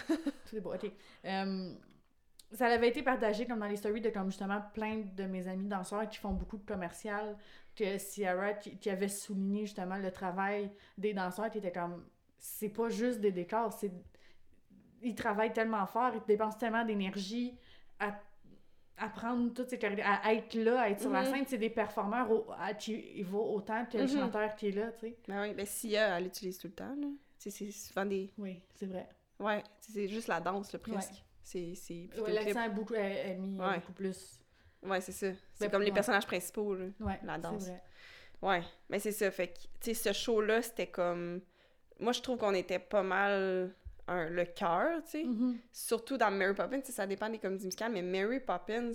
Tout 0.50 0.56
est 0.56 0.62
beau, 0.62 0.74
ok. 0.74 0.92
Euh, 1.26 1.74
ça 2.54 2.66
avait 2.68 2.90
été 2.90 3.02
partagé 3.04 3.46
comme 3.46 3.60
dans 3.60 3.68
les 3.68 3.78
stories 3.78 4.02
de 4.02 4.10
comme 4.10 4.28
justement 4.30 4.62
plein 4.74 5.04
de 5.16 5.24
mes 5.24 5.48
amis 5.48 5.68
danseurs 5.68 6.08
qui 6.10 6.18
font 6.18 6.34
beaucoup 6.34 6.58
de 6.58 6.66
commercial, 6.66 7.38
que 7.76 7.98
Ciara 7.98 8.54
qui, 8.54 8.78
qui 8.78 8.90
avait 8.90 9.08
souligné 9.08 9.62
justement 9.66 9.98
le 9.98 10.12
travail 10.12 10.72
des 10.98 11.14
danseurs 11.14 11.50
qui 11.50 11.60
était 11.60 11.72
comme 11.72 12.06
c'est 12.38 12.70
pas 12.70 12.90
juste 12.90 13.20
des 13.22 13.32
décors, 13.32 13.72
c'est 13.74 13.92
ils 15.04 15.16
travaillent 15.16 15.54
tellement 15.54 15.86
fort, 15.86 16.12
ils 16.14 16.22
dépensent 16.28 16.58
tellement 16.58 16.86
d'énergie 16.86 17.58
à 18.00 18.20
à 18.98 19.10
prendre 19.10 19.52
toutes 19.52 19.70
ces 19.72 19.80
à 20.04 20.32
être 20.34 20.54
là, 20.54 20.82
à 20.82 20.90
être 20.90 21.02
sur 21.02 21.10
la 21.10 21.22
Mhm. 21.24 21.28
scène, 21.34 21.44
c'est 21.48 21.58
des 21.58 21.72
performeurs 21.72 22.30
au, 22.30 22.46
à 22.60 22.76
qui 22.76 23.24
vaut 23.24 23.56
autant 23.56 23.84
que 23.88 23.98
le 23.98 24.04
Mhm. 24.04 24.10
chanteur 24.10 24.54
qui 24.56 24.68
est 24.68 24.72
là, 24.72 24.92
tu 24.92 25.08
sais. 25.08 25.18
Ben 25.28 25.42
oui, 25.42 25.54
ben 25.56 25.66
Sia, 25.66 26.18
elle 26.18 26.26
l'utilise 26.26 26.60
tout 26.60 26.68
le 26.68 26.74
temps, 26.74 26.94
là. 26.96 27.08
C'est 27.40 27.50
souvent 27.72 28.06
des... 28.06 28.32
Oui, 28.38 28.62
c'est 28.76 28.86
vrai. 28.86 29.10
Ouais, 29.40 29.64
c'est 29.80 30.08
juste 30.08 30.28
la 30.28 30.40
danse, 30.40 30.72
là, 30.72 30.78
presque. 30.78 31.10
Ouais. 31.14 31.18
C'est... 31.76 32.10
Ouais. 32.20 32.32
L'accent 32.32 32.64
est 32.64 32.70
beaucoup 32.70 32.94
est, 32.94 33.36
mis 33.36 33.60
euh, 33.60 33.68
Ouais. 33.68 33.76
beaucoup 33.80 33.94
plus. 33.94 34.40
Ouais, 34.84 35.02
c'est 35.02 35.12
ça. 35.12 35.28
C'est 35.54 35.66
Ben, 35.66 35.72
comme 35.72 35.82
les 35.84 35.92
personnages 35.92 36.26
principaux, 36.26 36.74
là. 36.76 36.86
Ouais, 37.00 37.20
La 37.24 37.38
danse. 37.38 37.68
vrai. 37.68 37.84
Ouais, 38.42 38.64
mais 38.90 39.00
c'est 39.00 39.12
ça. 39.12 39.30
Fait 39.30 39.50
que, 39.50 39.60
tu 39.80 39.94
sais, 39.94 39.94
ce 39.94 40.14
show-là, 40.14 40.62
c'était 40.62 40.88
comme... 40.88 41.42
Moi, 42.00 42.14
je 42.14 42.22
trouve 42.22 42.38
qu'on 42.40 42.54
était 42.56 42.80
pas 42.80 43.04
mal 43.04 43.76
un, 44.08 44.30
le 44.30 44.46
cœur, 44.46 45.04
tu 45.04 45.12
sais. 45.12 45.24
Mhm. 45.24 45.60
Surtout 45.72 46.18
dans 46.18 46.32
Mary 46.32 46.56
Poppins, 46.56 46.82
ça 46.84 47.06
dépend 47.06 47.30
des 47.30 47.38
comédies 47.38 47.66
musicales, 47.66 47.92
mais 47.92 48.02
Mary 48.02 48.40
Poppins, 48.40 48.92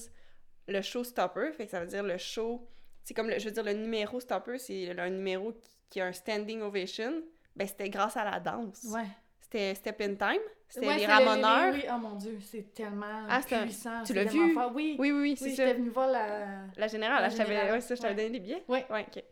le 0.66 0.82
show 0.82 1.04
stopper, 1.04 1.52
fait 1.52 1.66
que 1.66 1.70
ça 1.70 1.80
veut 1.80 1.86
dire 1.86 2.02
le 2.02 2.18
show... 2.18 2.66
C'est 3.04 3.14
comme, 3.14 3.28
le, 3.30 3.38
je 3.38 3.44
veux 3.44 3.52
dire, 3.52 3.62
le 3.62 3.74
numéro 3.74 4.18
stopper, 4.18 4.59
c'est 4.59 4.98
un 4.98 5.11
numéro 5.11 5.52
qui, 5.52 5.70
qui 5.90 6.00
a 6.00 6.07
un 6.07 6.12
standing 6.12 6.61
ovation. 6.62 7.22
Ben, 7.54 7.68
c'était 7.68 7.88
grâce 7.88 8.16
à 8.16 8.24
la 8.28 8.40
danse. 8.40 8.82
Ouais. 8.90 9.07
C'était 9.49 9.74
Step 9.76 10.01
in 10.01 10.14
Time, 10.16 10.40
c'était 10.68 10.86
Ouais, 10.86 10.94
les 10.97 11.01
c'est 11.03 11.07
le- 11.07 11.12
Ramoneurs? 11.12 11.72
Oui, 11.74 11.84
oh 11.88 11.99
mon 11.99 12.14
dieu, 12.16 12.38
c'est 12.40 12.74
tellement 12.74 13.26
Ah, 13.28 13.40
c'est 13.47 13.61
puissant. 13.62 14.01
tu 14.05 14.09
c'est 14.12 14.14
l'as 14.14 14.24
vu? 14.24 14.55
fort. 14.55 14.72
Oui, 14.74 14.97
Oui, 14.99 15.12
oui, 15.12 15.20
oui, 15.20 15.20
oui, 15.30 15.36
c'est 15.36 15.51
j'étais 15.51 15.74
venue 15.74 15.88
voir 15.90 16.09
la... 16.11 16.47
La 16.76 16.88
générale, 16.88 17.22
La 17.22 17.28
générale, 17.30 17.70
ouais, 17.72 17.80
ça, 17.80 17.94
je 17.94 18.01
t'avais 18.01 18.14
ouais. 18.14 18.22
donné 18.28 18.38
les 18.38 18.40
billets? 18.40 18.64
Ouais. 18.66 18.84
Ouais, 18.90 19.07
ok. 19.09 19.22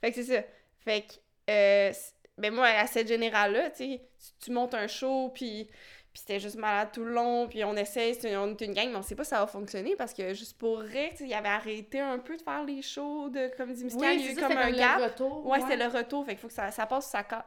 Fait 0.00 0.10
que 0.10 0.14
c'est 0.22 0.36
ça. 0.36 0.42
Fait 0.84 1.02
que, 1.02 1.14
euh, 1.50 1.92
ben 2.38 2.54
moi, 2.54 2.66
à 2.68 2.86
cette 2.86 3.08
générale-là, 3.08 3.70
tu 3.70 3.76
sais, 3.78 4.00
tu- 4.40 4.52
montes 4.52 4.74
un 4.74 4.86
show, 4.86 5.30
puis 5.34 5.68
puis 6.12 6.20
c'était 6.22 6.40
juste 6.40 6.56
malade 6.56 6.88
tout 6.94 7.04
le 7.04 7.12
long, 7.12 7.46
puis 7.46 7.62
on 7.64 7.76
essaie, 7.76 8.14
c'est- 8.14 8.34
on 8.38 8.48
est 8.52 8.60
une 8.62 8.72
gang, 8.72 8.88
mais 8.88 8.96
on 8.96 9.02
sait 9.02 9.14
pas 9.14 9.24
si 9.24 9.30
ça 9.30 9.40
va 9.40 9.46
fonctionner, 9.46 9.96
parce 9.96 10.14
que 10.14 10.32
juste 10.32 10.56
pour 10.56 10.78
rire, 10.78 11.12
il 11.20 11.34
avait 11.34 11.48
arrêté 11.50 12.00
un 12.00 12.18
peu 12.18 12.38
de 12.38 12.42
faire 12.42 12.64
les 12.64 12.80
shows 12.80 13.28
de 13.28 13.48
comédie 13.54 13.84
musicale, 13.84 14.14
Oui, 14.14 14.16
il 14.20 14.20
y 14.22 14.24
a 14.24 14.26
c'est 14.28 14.32
eu 14.32 14.36
comme 14.40 14.52
c'était 14.52 14.62
un 14.62 14.70
le 14.70 14.76
gap. 14.78 14.98
retour. 15.02 15.46
Ouais, 15.46 15.60
c'était 15.60 15.76
le 15.76 15.86
retour, 15.86 16.24
fait 16.24 16.30
qu'il 16.32 16.38
faut 16.40 16.48
que 16.48 16.54
ça, 16.54 16.70
ça 16.70 16.86
passe 16.86 17.06
ou 17.08 17.10
ça, 17.10 17.22
ca- 17.28 17.44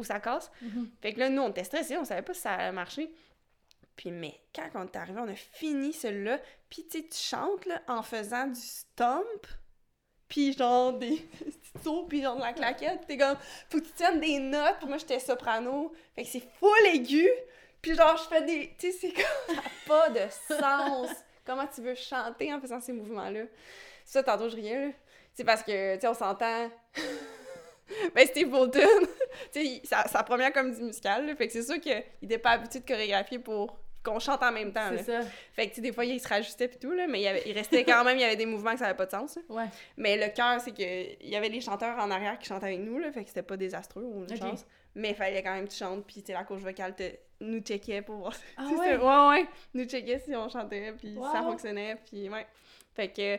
ou 0.00 0.04
ça 0.04 0.20
casse. 0.20 0.50
Mhm. 0.62 0.90
Fait 1.00 1.12
que 1.12 1.20
là, 1.20 1.28
nous, 1.28 1.42
on 1.42 1.50
était 1.50 1.64
stressés, 1.64 1.96
on 1.96 2.04
savait 2.04 2.22
pas 2.22 2.34
si 2.34 2.40
ça 2.40 2.54
allait 2.54 2.72
marcher. 2.72 3.10
Puis, 4.00 4.10
mais 4.10 4.40
quand 4.54 4.66
on 4.76 4.86
est 4.86 4.96
arrivé, 4.96 5.20
on 5.20 5.28
a 5.28 5.34
fini 5.34 5.92
celui-là. 5.92 6.40
Puis, 6.70 6.86
tu 6.86 6.98
sais, 6.98 7.04
tu 7.06 7.18
chantes, 7.18 7.66
là, 7.66 7.82
en 7.86 8.02
faisant 8.02 8.46
du 8.46 8.58
stomp. 8.60 9.46
Puis, 10.26 10.54
genre, 10.54 10.94
des 10.94 11.16
petits 11.38 11.82
sauts, 11.84 12.06
puis 12.08 12.22
genre 12.22 12.36
de 12.36 12.40
la 12.40 12.54
claquette. 12.54 13.06
T'es 13.06 13.18
comme, 13.18 13.36
faut 13.68 13.78
que 13.78 13.84
tu 13.84 13.92
tiennes 13.92 14.20
des 14.20 14.38
notes. 14.38 14.76
Puis 14.78 14.88
moi, 14.88 14.96
j'étais 14.96 15.18
soprano. 15.18 15.92
Fait 16.14 16.22
que 16.22 16.28
c'est 16.28 16.48
full 16.58 16.86
aigu. 16.86 17.28
Puis, 17.82 17.94
genre, 17.94 18.16
je 18.16 18.22
fais 18.22 18.42
des. 18.42 18.74
Tu 18.78 18.90
sais, 18.90 18.98
c'est 18.98 19.12
comme. 19.12 19.56
Ça 19.56 19.62
n'a 19.62 19.68
pas 19.86 20.08
de 20.08 20.30
sens. 20.30 21.10
Comment 21.44 21.66
tu 21.66 21.82
veux 21.82 21.94
chanter 21.94 22.54
en 22.54 22.60
faisant 22.60 22.80
ces 22.80 22.92
mouvements-là? 22.94 23.42
Ça, 24.06 24.22
tantôt, 24.22 24.48
je 24.48 24.56
riais, 24.56 24.86
là. 24.86 24.92
C'est 25.34 25.44
parce 25.44 25.62
que, 25.62 25.96
tu 25.96 26.00
sais, 26.00 26.08
on 26.08 26.14
s'entend. 26.14 26.70
ben, 28.14 28.26
Steve 28.26 28.48
Bolton, 28.48 28.80
tu 29.52 29.64
sais, 29.64 29.82
sa, 29.84 30.22
première 30.22 30.52
comédie 30.52 30.82
musicale, 30.82 31.26
là, 31.26 31.34
fait 31.36 31.46
que 31.46 31.52
c'est 31.52 31.62
sûr 31.62 31.80
qu'il 31.80 32.02
était 32.22 32.38
pas 32.38 32.50
habitué 32.52 32.80
de 32.80 32.86
chorégraphier 32.86 33.38
pour 33.38 33.78
qu'on 34.02 34.18
chante 34.18 34.42
en 34.42 34.50
même 34.52 34.72
temps. 34.72 34.90
C'est 34.96 35.04
ça. 35.04 35.20
Fait 35.52 35.64
que, 35.66 35.70
tu 35.70 35.76
sais, 35.76 35.80
des 35.82 35.92
fois, 35.92 36.06
il 36.06 36.18
se 36.18 36.26
rajustait 36.26 36.68
pis 36.68 36.78
tout, 36.78 36.92
là, 36.92 37.06
mais 37.06 37.20
il, 37.20 37.22
y 37.24 37.28
avait- 37.28 37.42
il 37.44 37.52
restait 37.52 37.84
quand 37.84 38.02
même, 38.02 38.16
il 38.16 38.22
y 38.22 38.24
avait 38.24 38.36
des 38.36 38.46
mouvements 38.46 38.72
que 38.72 38.78
ça 38.78 38.86
avait 38.86 38.96
pas 38.96 39.04
de 39.06 39.10
sens. 39.10 39.36
là. 39.36 39.42
Ouais. 39.50 39.66
Mais 39.98 40.16
le 40.16 40.32
cœur, 40.34 40.58
c'est 40.60 40.70
que 40.72 41.22
il 41.22 41.28
y 41.28 41.36
avait 41.36 41.50
les 41.50 41.60
chanteurs 41.60 41.98
en 41.98 42.10
arrière 42.10 42.38
qui 42.38 42.48
chantaient 42.48 42.66
avec 42.66 42.80
nous, 42.80 42.98
là, 42.98 43.12
fait 43.12 43.22
que 43.22 43.28
c'était 43.28 43.42
pas 43.42 43.58
désastreux, 43.58 44.04
on 44.04 44.22
a 44.22 44.26
une 44.26 44.32
Ok. 44.32 44.38
chance. 44.38 44.66
Mais 44.94 45.10
il 45.10 45.14
fallait 45.14 45.42
quand 45.42 45.52
même 45.54 45.66
que 45.66 45.72
tu 45.72 45.76
chantes, 45.78 46.04
puis 46.06 46.22
tu 46.22 46.32
la 46.32 46.44
coach 46.44 46.60
vocale 46.60 46.96
te, 46.96 47.04
nous 47.40 47.60
checkait 47.60 48.00
pour 48.02 48.16
voir 48.16 48.34
si 48.34 48.42
Ah 48.56 48.66
ouais? 48.70 48.96
ouais, 48.96 49.28
ouais, 49.28 49.46
nous 49.74 49.84
checkait 49.84 50.18
si 50.18 50.34
on 50.34 50.48
chantait, 50.48 50.92
puis 50.98 51.16
si 51.16 51.30
ça 51.32 51.42
fonctionnait, 51.42 51.96
puis 52.10 52.28
ouais. 52.30 52.46
Fait 52.94 53.08
que, 53.08 53.38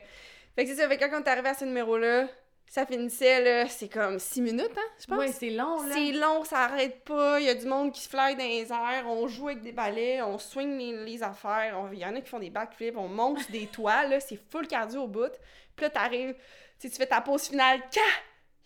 fait 0.55 0.63
que 0.63 0.67
c'est 0.67 0.75
ça, 0.75 0.87
fait 0.87 0.97
que 0.97 1.05
quand 1.05 1.19
on 1.19 1.23
est 1.23 1.27
arrivé 1.27 1.49
à 1.49 1.53
ce 1.55 1.65
numéro-là, 1.65 2.27
ça 2.71 2.85
finissait, 2.85 3.41
là, 3.43 3.67
c'est 3.67 3.89
comme 3.89 4.17
six 4.17 4.39
minutes, 4.39 4.71
hein, 4.77 4.89
je 4.97 5.05
pense. 5.05 5.17
Ouais, 5.17 5.27
c'est 5.33 5.49
long, 5.49 5.81
là. 5.81 5.93
C'est 5.93 6.13
long, 6.13 6.45
ça 6.45 6.59
arrête 6.59 7.03
pas. 7.03 7.37
Il 7.41 7.45
y 7.45 7.49
a 7.49 7.53
du 7.53 7.65
monde 7.65 7.91
qui 7.91 7.99
se 7.99 8.07
fly 8.07 8.33
dans 8.37 8.45
les 8.45 8.71
airs. 8.71 9.03
On 9.07 9.27
joue 9.27 9.49
avec 9.49 9.61
des 9.61 9.73
balais, 9.73 10.21
on 10.21 10.37
swing 10.37 10.77
les, 10.77 11.03
les 11.03 11.21
affaires. 11.21 11.89
Il 11.91 11.99
y 11.99 12.05
en 12.05 12.15
a 12.15 12.21
qui 12.21 12.29
font 12.29 12.39
des 12.39 12.49
backflips, 12.49 12.95
on 12.95 13.09
monte 13.09 13.39
sur 13.39 13.51
des 13.51 13.67
toits, 13.73 14.05
là. 14.05 14.21
C'est 14.21 14.39
full 14.49 14.67
cardio 14.67 15.01
au 15.01 15.07
bout. 15.09 15.33
Puis 15.75 15.83
là, 15.83 15.89
t'arrives, 15.89 16.33
tu 16.79 16.89
fais 16.89 17.07
ta 17.07 17.19
pause 17.19 17.49
finale. 17.49 17.81
Ka! 17.91 17.99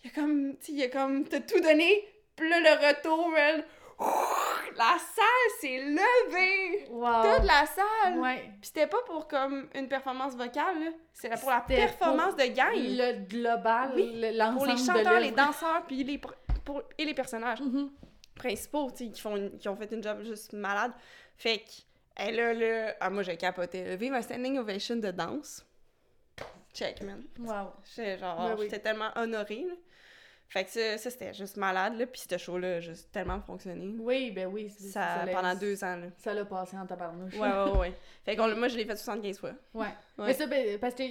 Il 0.04 0.10
y 0.10 0.12
a 0.12 0.14
comme, 0.14 0.56
tu 0.58 0.70
il 0.70 0.78
y 0.78 0.84
a 0.84 0.88
comme, 0.88 1.24
t'as 1.24 1.40
tout 1.40 1.58
donné. 1.58 2.08
Puis 2.36 2.48
là, 2.48 2.60
le 2.60 2.86
retour, 2.86 3.28
man, 3.30 3.64
la 3.98 4.96
salle 4.98 5.50
s'est 5.60 5.78
levée. 5.78 6.86
Wow. 6.90 7.22
Toute 7.36 7.46
la 7.46 7.64
salle. 7.66 8.18
Ouais. 8.18 8.42
Puis 8.60 8.70
c'était 8.74 8.86
pas 8.86 8.98
pour 9.06 9.26
comme 9.26 9.68
une 9.74 9.88
performance 9.88 10.34
vocale. 10.36 10.92
C'était 11.12 11.36
pour 11.36 11.50
la 11.50 11.60
performance 11.62 12.36
de 12.36 12.44
gang. 12.54 12.74
Le 12.74 13.24
global, 13.26 13.92
Oui, 13.94 14.20
le- 14.20 14.36
l'ensemble 14.36 14.56
Pour 14.58 14.66
les 14.66 14.72
de 14.74 14.78
chanteurs, 14.78 15.20
les 15.20 15.30
danseurs, 15.30 15.82
puis 15.86 16.04
les, 16.04 16.18
pour, 16.18 16.82
et 16.98 17.04
les 17.04 17.14
personnages 17.14 17.60
Mhm. 17.60 17.90
principaux, 18.34 18.90
tu 18.90 19.06
sais, 19.06 19.10
qui, 19.10 19.20
font 19.20 19.36
une- 19.36 19.56
qui 19.58 19.68
ont 19.68 19.76
fait 19.76 19.90
une 19.92 20.02
job 20.02 20.22
juste 20.22 20.52
malade. 20.52 20.92
Fait 21.38 21.58
que, 21.58 21.64
elle 22.16 22.36
là, 22.36 22.52
là, 22.54 22.94
ah, 23.00 23.10
moi, 23.10 23.22
j'ai 23.22 23.36
capoté. 23.36 23.96
Vive 23.96 24.12
un 24.14 24.22
standing 24.22 24.58
ovation 24.58 24.96
de 24.96 25.10
danse. 25.10 25.64
Check, 26.74 27.00
man. 27.02 27.24
Wow. 27.38 27.72
J'étais 27.84 28.18
genre, 28.18 28.38
Ouais, 28.44 28.54
oui. 28.58 28.64
j'étais 28.66 28.80
tellement 28.80 29.08
honorée, 29.16 29.64
là. 29.66 29.74
Fait 30.48 30.64
que 30.64 30.70
ça, 30.70 30.96
ça, 30.98 31.10
c'était 31.10 31.34
juste 31.34 31.56
malade, 31.56 31.98
là. 31.98 32.06
Puis 32.06 32.22
ce 32.30 32.38
show-là 32.38 32.76
a 32.76 32.80
juste 32.80 33.10
tellement 33.12 33.40
fonctionné. 33.40 33.94
Oui, 33.98 34.30
ben 34.30 34.46
oui. 34.46 34.70
c'est- 34.70 34.88
Ça, 34.90 35.24
l'a- 35.24 35.32
pendant 35.32 35.54
deux 35.54 35.82
ans, 35.82 35.96
là. 35.96 36.06
Ça 36.18 36.32
l'a 36.34 36.44
passé 36.44 36.76
en 36.78 36.86
tabarnouche. 36.86 37.34
Ouais, 37.34 37.48
ouais, 37.48 37.78
ouais. 37.78 37.92
Fait 38.24 38.36
que 38.36 38.54
moi, 38.54 38.68
je 38.68 38.76
l'ai 38.76 38.84
fait 38.84 38.96
75 38.96 39.38
fois. 39.40 39.52
Ouais. 39.74 39.86
Ouais. 40.18 40.26
Mais 40.26 40.32
ça, 40.34 40.46
ben, 40.46 40.78
parce 40.78 40.94
que 40.94 41.02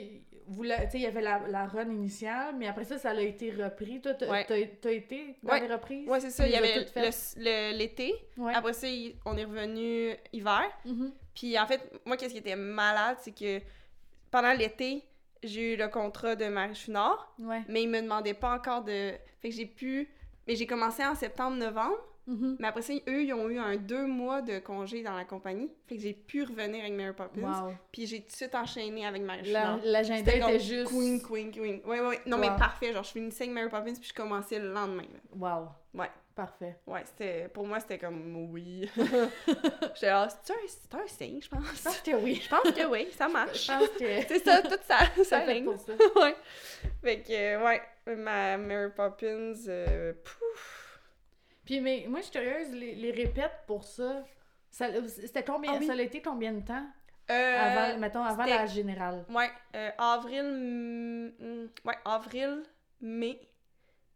vous 0.48 0.64
tu 0.64 0.70
sais, 0.70 0.88
il 0.94 1.02
y 1.02 1.06
avait 1.06 1.22
la, 1.22 1.40
la 1.48 1.66
run 1.66 1.90
initiale, 1.90 2.56
mais 2.58 2.68
après 2.68 2.86
ça, 2.86 2.98
ça 2.98 3.10
a 3.12 3.20
été 3.20 3.52
repris. 3.52 4.00
Toi, 4.02 4.14
t'as 4.14 4.28
Ouais. 4.30 4.46
été 4.96 5.36
dans 5.44 5.52
Ouais. 5.54 5.60
les 5.68 5.74
reprises? 5.74 6.08
Ouais, 6.08 6.20
c'est 6.20 6.30
ça. 6.32 6.46
Il 6.48 6.54
y 6.54 6.56
avait 6.56 6.86
l'été. 7.74 8.14
Ouais. 8.38 8.54
Après 8.54 8.74
ça, 8.74 8.88
on 9.26 9.38
est 9.38 9.44
revenu 9.46 10.16
hiver. 10.34 10.64
Mhm. 10.86 11.12
Puis 11.34 11.60
en 11.60 11.68
fait, 11.68 11.82
moi, 12.06 12.16
qu'est-ce 12.18 12.34
qui 12.34 12.40
était 12.40 12.56
malade, 12.56 13.18
c'est 13.22 13.34
que 13.36 13.60
pendant 14.32 14.54
l'été, 14.54 15.04
j'ai 15.44 15.74
eu 15.74 15.78
le 15.78 15.88
contrat 15.88 16.36
de 16.36 16.46
Marie 16.48 16.80
Nord, 16.90 17.34
Ouais. 17.40 17.62
mais 17.70 17.84
ils 17.84 17.90
me 17.90 18.02
demandaient 18.02 18.34
pas 18.34 18.54
encore 18.56 18.84
de. 18.84 19.12
Fait 19.42 19.50
que 19.50 19.56
j'ai 19.56 19.66
pu. 19.66 20.10
Mais 20.48 20.56
j'ai 20.56 20.68
commencé 20.68 21.04
en 21.04 21.16
septembre-novembre, 21.16 21.98
Mhm. 22.28 22.58
mais 22.60 22.68
après 22.68 22.82
ça, 22.84 22.94
eux, 23.08 23.24
ils 23.24 23.34
ont 23.34 23.50
eu 23.50 23.58
un 23.60 23.76
deux 23.78 24.06
mois 24.08 24.42
de 24.42 24.60
congé 24.60 25.02
dans 25.04 25.16
la 25.16 25.26
compagnie. 25.26 25.72
Fait 25.88 25.96
que 25.96 26.02
j'ai 26.02 26.14
pu 26.14 26.44
revenir 26.44 26.82
avec 26.82 26.94
Mary 26.94 27.14
Poppins. 27.16 27.42
Wow. 27.68 27.74
Puis 27.92 28.06
j'ai 28.08 28.22
tout 28.22 28.28
de 28.30 28.36
suite 28.36 28.56
enchaîné 28.56 29.06
avec 29.06 29.22
Marie 29.24 29.52
Nord. 29.52 29.80
L'agenda 29.84 30.32
comme 30.40 30.50
était 30.50 30.60
juste. 30.60 30.92
Queen, 30.92 31.22
Queen, 31.22 31.52
Queen. 31.52 31.82
Ouais, 31.86 32.00
ouais. 32.00 32.20
Non, 32.26 32.38
mais 32.38 32.48
parfait. 32.48 32.94
Genre, 32.94 33.04
je 33.04 33.12
finissais 33.12 33.44
avec 33.46 33.54
Mary 33.56 33.70
Poppins, 33.70 33.94
puis 33.94 34.08
je 34.10 34.14
commençais 34.14 34.60
le 34.60 34.72
lendemain. 34.72 35.04
là. 35.04 35.20
Wow. 35.36 35.68
Ouais. 36.00 36.10
Parfait. 36.36 36.78
Ouais, 36.86 37.02
c'était. 37.06 37.48
Pour 37.48 37.66
moi, 37.66 37.80
c'était 37.80 37.98
comme 37.98 38.52
oui. 38.52 38.90
J'étais 39.94 40.08
là, 40.08 40.28
c'est 40.44 40.54
un, 40.94 41.00
un 41.00 41.08
signe, 41.08 41.42
je 41.42 41.48
pense? 41.50 41.64
Je 41.78 41.84
pense 41.84 42.02
que 42.02 42.16
oui. 42.18 42.42
Je 42.44 42.50
pense 42.50 42.72
que 42.72 42.86
oui, 42.88 43.08
ça 43.12 43.28
Je 43.28 43.34
marche. 43.34 43.68
pense 43.68 43.88
que. 43.98 44.22
C'est 44.28 44.44
ça, 44.44 44.62
toute 44.62 44.84
ça, 44.84 44.98
ça 45.16 45.24
ça 45.24 45.42
fait 45.42 45.54
ligne. 45.54 45.66
pour 45.66 45.80
ça. 45.80 45.94
ouais. 45.94 46.36
Fait 47.02 47.22
que, 47.22 47.64
ouais, 47.64 47.82
ma 48.18 48.58
Mary 48.58 48.92
Poppins, 48.94 49.54
euh, 49.70 50.12
pouf. 50.24 51.00
Puis, 51.64 51.80
mais 51.80 52.06
moi, 52.10 52.20
je 52.20 52.26
suis 52.26 52.34
curieuse, 52.34 52.70
les, 52.72 52.96
les 52.96 53.12
répètes 53.12 53.60
pour 53.66 53.84
ça, 53.86 54.24
ça 54.70 54.88
c'était 55.10 55.44
combien, 55.44 55.72
Ah 55.74 55.78
oui. 55.80 55.88
ça 55.88 55.94
a 55.94 56.02
été 56.02 56.22
combien 56.22 56.52
de 56.52 56.66
temps? 56.66 56.86
Euh, 57.32 57.58
Avant, 57.60 57.98
mettons, 57.98 58.24
avant 58.24 58.46
la 58.46 58.66
générale. 58.68 59.26
Ouais, 59.30 59.50
euh, 59.76 59.90
avril, 59.98 60.44
mm, 61.40 61.88
ouais, 61.88 61.96
avril, 62.04 62.62
mai, 63.02 63.40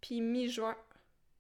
puis 0.01 0.19
mi-juin. 0.21 0.75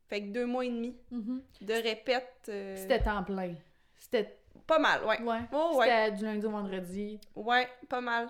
Fait 0.09 0.21
que 0.21 0.27
deux 0.31 0.45
mois 0.45 0.65
et 0.65 0.69
demi 0.69 0.97
Mhm. 1.11 1.41
de 1.61 1.73
répète. 1.73 2.33
euh, 2.49 2.75
C'était 2.75 2.99
temps 3.01 3.23
plein. 3.23 3.53
C'était. 3.97 4.35
pas 4.65 4.79
mal, 4.79 5.03
ouais. 5.05 5.21
Ouais. 5.21 5.39
Oh, 5.53 5.75
ouais. 5.77 5.85
C'était 5.87 6.11
du 6.17 6.23
lundi 6.25 6.45
au 6.45 6.49
vendredi, 6.51 7.19
Ouais, 7.35 7.67
pas 7.87 8.01
mal. 8.01 8.27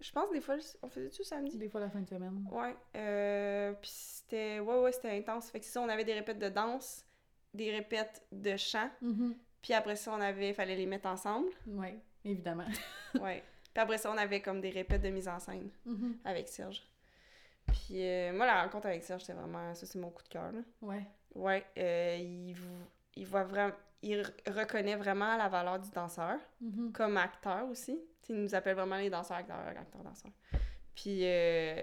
Je 0.00 0.12
pense 0.12 0.30
des 0.30 0.40
fois, 0.42 0.56
on 0.82 0.88
faisait-tu 0.88 1.24
samedi? 1.24 1.56
des 1.56 1.68
fois 1.68 1.80
la 1.80 1.88
fin 1.88 2.00
de 2.00 2.08
semaine. 2.08 2.46
Ouais. 2.52 2.74
Euh, 2.96 3.72
puis 3.80 3.90
c'était. 3.90 4.60
Ouais, 4.60 4.78
ouais, 4.80 4.92
c'était 4.92 5.10
intense. 5.16 5.50
Fait 5.50 5.60
que 5.60 5.66
ça, 5.66 5.80
on 5.80 5.88
avait 5.88 6.04
des 6.04 6.12
répètes 6.14 6.38
de 6.38 6.48
danse, 6.50 7.04
des 7.54 7.70
répètes 7.70 8.22
de 8.30 8.56
chant. 8.56 8.90
Mhm. 9.00 9.34
Puis 9.62 9.72
après 9.72 9.96
ça, 9.96 10.12
on 10.12 10.20
avait. 10.20 10.52
Fallait 10.52 10.76
les 10.76 10.84
mettre 10.86 11.06
ensemble. 11.08 11.48
Ouais, 11.66 11.96
évidemment. 12.24 12.66
Ouais. 13.20 13.42
Puis 13.72 13.80
après 13.82 13.96
ça, 13.98 14.10
on 14.12 14.18
avait 14.18 14.40
comme 14.42 14.60
des 14.60 14.70
répètes 14.70 15.02
de 15.02 15.08
mise 15.08 15.26
en 15.28 15.38
scène 15.38 15.70
Mhm. 15.86 16.18
avec 16.24 16.48
Serge. 16.48 16.82
Puis 17.66 18.02
euh, 18.06 18.32
moi, 18.32 18.46
la 18.46 18.62
rencontre 18.62 18.86
avec 18.86 19.02
Serge, 19.02 19.22
c'était 19.22 19.32
vraiment. 19.38 19.74
Ça, 19.74 19.86
c'est 19.86 19.98
mon 19.98 20.10
coup 20.10 20.22
de 20.22 20.28
cœur, 20.28 20.52
là. 20.52 20.60
Ouais. 20.82 21.06
Ouais. 21.34 21.64
euh, 21.78 22.16
il, 22.20 22.56
il 23.16 23.26
voit 23.26 23.44
vraiment. 23.44 23.74
Il 24.02 24.20
re- 24.20 24.52
reconnaît 24.60 24.96
vraiment 24.96 25.36
la 25.36 25.48
valeur 25.48 25.78
du 25.78 25.90
danseur. 25.90 26.38
Mhm. 26.60 26.92
comme 26.92 27.16
acteur 27.16 27.66
aussi. 27.70 27.98
T'sais, 28.20 28.32
il 28.34 28.42
nous 28.42 28.54
appelle 28.54 28.76
vraiment 28.76 28.96
les 28.98 29.08
danseurs, 29.10 29.38
acteurs, 29.38 29.56
acteurs, 29.58 30.02
danseurs. 30.02 30.30
Puis 30.94 31.20
euh, 31.24 31.80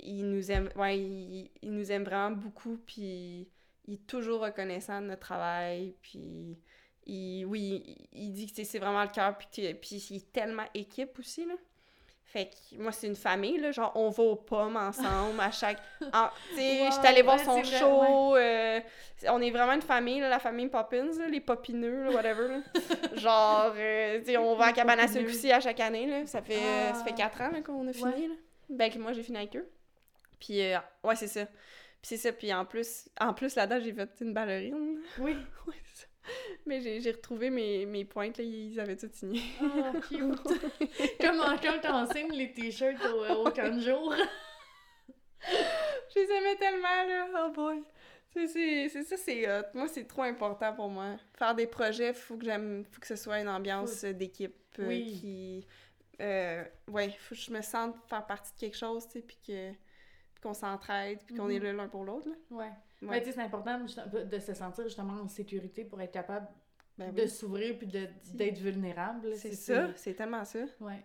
il 0.00 0.28
nous 0.30 0.50
aime, 0.50 0.68
ouais, 0.76 0.98
il, 0.98 1.50
il 1.62 1.72
nous 1.72 1.92
aime 1.92 2.04
vraiment 2.04 2.34
beaucoup, 2.34 2.78
puis 2.86 3.48
il 3.86 3.94
est 3.94 4.06
toujours 4.06 4.40
reconnaissant 4.40 5.00
de 5.00 5.06
notre 5.06 5.20
travail, 5.20 5.94
puis 6.02 6.58
il, 7.06 7.44
oui, 7.46 8.08
il, 8.12 8.32
dit 8.32 8.46
que 8.46 8.52
c'est- 8.54 8.64
c'est 8.64 8.78
vraiment 8.78 9.02
le 9.02 9.08
cœur, 9.10 9.36
puis, 9.38 9.48
puis 9.74 10.06
il 10.10 10.16
est 10.16 10.32
tellement 10.32 10.64
équipe 10.74 11.18
aussi, 11.18 11.46
là. 11.46 11.54
Fait 12.28 12.46
que 12.50 12.76
moi, 12.82 12.90
c'est 12.92 13.06
une 13.06 13.14
famille, 13.16 13.56
là, 13.58 13.70
genre, 13.70 13.92
on 13.94 14.10
va 14.10 14.22
aux 14.24 14.36
pommes 14.36 14.76
ensemble 14.76 15.40
à 15.40 15.50
chaque... 15.52 15.78
en- 16.12 16.28
Tu 16.50 16.56
sais, 16.56 16.80
Wow, 16.82 16.90
j'étais 16.92 17.06
allée 17.08 17.22
voir 17.22 17.36
ouais, 17.38 17.44
son 17.44 17.62
show, 17.62 18.36
euh, 18.36 18.80
on 19.28 19.40
est 19.40 19.50
vraiment 19.50 19.72
une 19.74 19.80
famille, 19.82 20.20
là, 20.20 20.28
la 20.28 20.40
famille 20.40 20.68
Poppins, 20.68 21.04
là, 21.18 21.28
les 21.28 21.40
popineux, 21.40 22.04
là, 22.04 22.10
whatever. 22.10 22.58
Genre, 23.14 23.72
euh, 23.76 24.18
tu 24.18 24.24
sais, 24.26 24.36
on 24.36 24.56
va 24.56 24.66
à 24.66 24.72
Cabane 24.72 24.98
à 24.98 25.04
popineux. 25.06 25.20
sucre 25.28 25.34
aussi 25.38 25.52
à 25.52 25.60
chaque 25.60 25.78
année, 25.80 26.06
là. 26.06 26.26
Ça 26.26 26.42
fait, 26.42 26.56
euh, 26.58 26.92
ça 26.94 27.04
fait 27.04 27.10
Ah. 27.14 27.16
quatre 27.16 27.40
ans, 27.42 27.62
qu'on 27.64 27.86
a 27.88 27.92
fini, 27.92 28.12
Ouais. 28.12 28.28
là. 28.28 28.34
Ben, 28.70 28.90
que 28.92 28.98
moi, 28.98 29.12
j'ai 29.12 29.22
fini 29.22 29.38
avec 29.38 29.54
eux. 29.56 29.68
Puis, 30.40 30.60
euh, 30.60 30.78
ouais, 31.04 31.14
c'est 31.16 31.28
ça. 31.28 31.46
Puis 31.46 31.54
c'est 32.02 32.16
ça, 32.18 32.32
puis 32.32 32.52
en 32.52 32.64
plus, 32.64 33.08
en 33.20 33.32
plus 33.34 33.54
là-dedans, 33.54 33.80
j'ai 33.82 33.92
fait 33.92 34.10
une 34.20 34.34
ballerine. 34.34 34.98
Oui. 35.20 35.36
Ouais, 35.66 35.74
c'est 35.84 36.02
ça. 36.02 36.05
Mais 36.66 36.80
j'ai 37.00 37.10
retrouvé 37.12 37.50
mes, 37.50 37.86
mes 37.86 38.04
pointes, 38.04 38.38
là, 38.38 38.44
ils 38.44 38.78
avaient 38.80 38.96
tout 38.96 39.08
signé. 39.12 39.42
Ah, 39.60 39.92
cute. 40.08 41.18
Comme 41.20 41.40
en 41.40 41.56
quand 41.58 41.80
on 41.84 42.12
signe 42.12 42.32
les 42.32 42.52
t-shirts 42.52 43.02
au, 43.04 43.46
au 43.48 43.80
jour. 43.80 44.14
Je 46.14 46.20
les 46.20 46.30
aimais 46.30 46.56
tellement, 46.56 47.04
là. 47.06 47.26
Oh 47.46 47.52
boy. 47.52 47.82
C'est- 48.46 48.88
ça, 49.04 49.16
c'est 49.16 49.48
hot. 49.48 49.64
Moi, 49.74 49.88
c'est 49.88 50.04
trop 50.06 50.22
important 50.22 50.74
pour 50.74 50.88
moi. 50.88 51.16
Faire 51.38 51.54
des 51.54 51.66
projets, 51.66 52.12
faut 52.12 52.36
que 52.36 52.44
j'aime, 52.44 52.84
faut 52.90 53.00
que 53.00 53.06
ce 53.06 53.16
soit 53.16 53.40
une 53.40 53.48
ambiance 53.48 54.04
d'équipe 54.04 54.54
euh, 54.78 54.88
Oui. 54.88 55.06
qui. 55.20 55.66
euh, 56.20 56.64
ouais, 56.88 57.10
faut 57.18 57.34
que 57.34 57.40
je 57.40 57.50
me 57.50 57.62
sente 57.62 57.96
faire 58.08 58.26
partie 58.26 58.52
de 58.54 58.58
quelque 58.58 58.76
chose, 58.76 59.06
tu 59.06 59.20
sais, 59.20 59.22
puis 59.22 59.38
qu'on 60.42 60.52
s'entraide, 60.54 61.18
puis 61.26 61.34
qu'on 61.36 61.48
est 61.48 61.58
là 61.58 61.72
l'un 61.72 61.88
pour 61.88 62.04
l'autre. 62.04 62.28
Ouais. 62.50 62.72
Ouais. 63.02 63.08
Mais 63.08 63.20
tu 63.20 63.26
sais, 63.26 63.32
c'est 63.32 63.42
important 63.42 63.80
de 63.80 64.38
se 64.38 64.54
sentir 64.54 64.84
justement 64.84 65.20
en 65.22 65.28
sécurité 65.28 65.84
pour 65.84 66.00
être 66.00 66.12
capable 66.12 66.48
Ben 66.96 67.12
de 67.14 67.26
s'ouvrir 67.26 67.76
puis 67.78 67.86
d'être 67.86 68.58
vulnérable. 68.58 69.34
C'est 69.36 69.54
ça, 69.54 69.90
c'est 69.94 70.14
tellement 70.14 70.44
ça. 70.44 70.60
Ouais. 70.80 71.04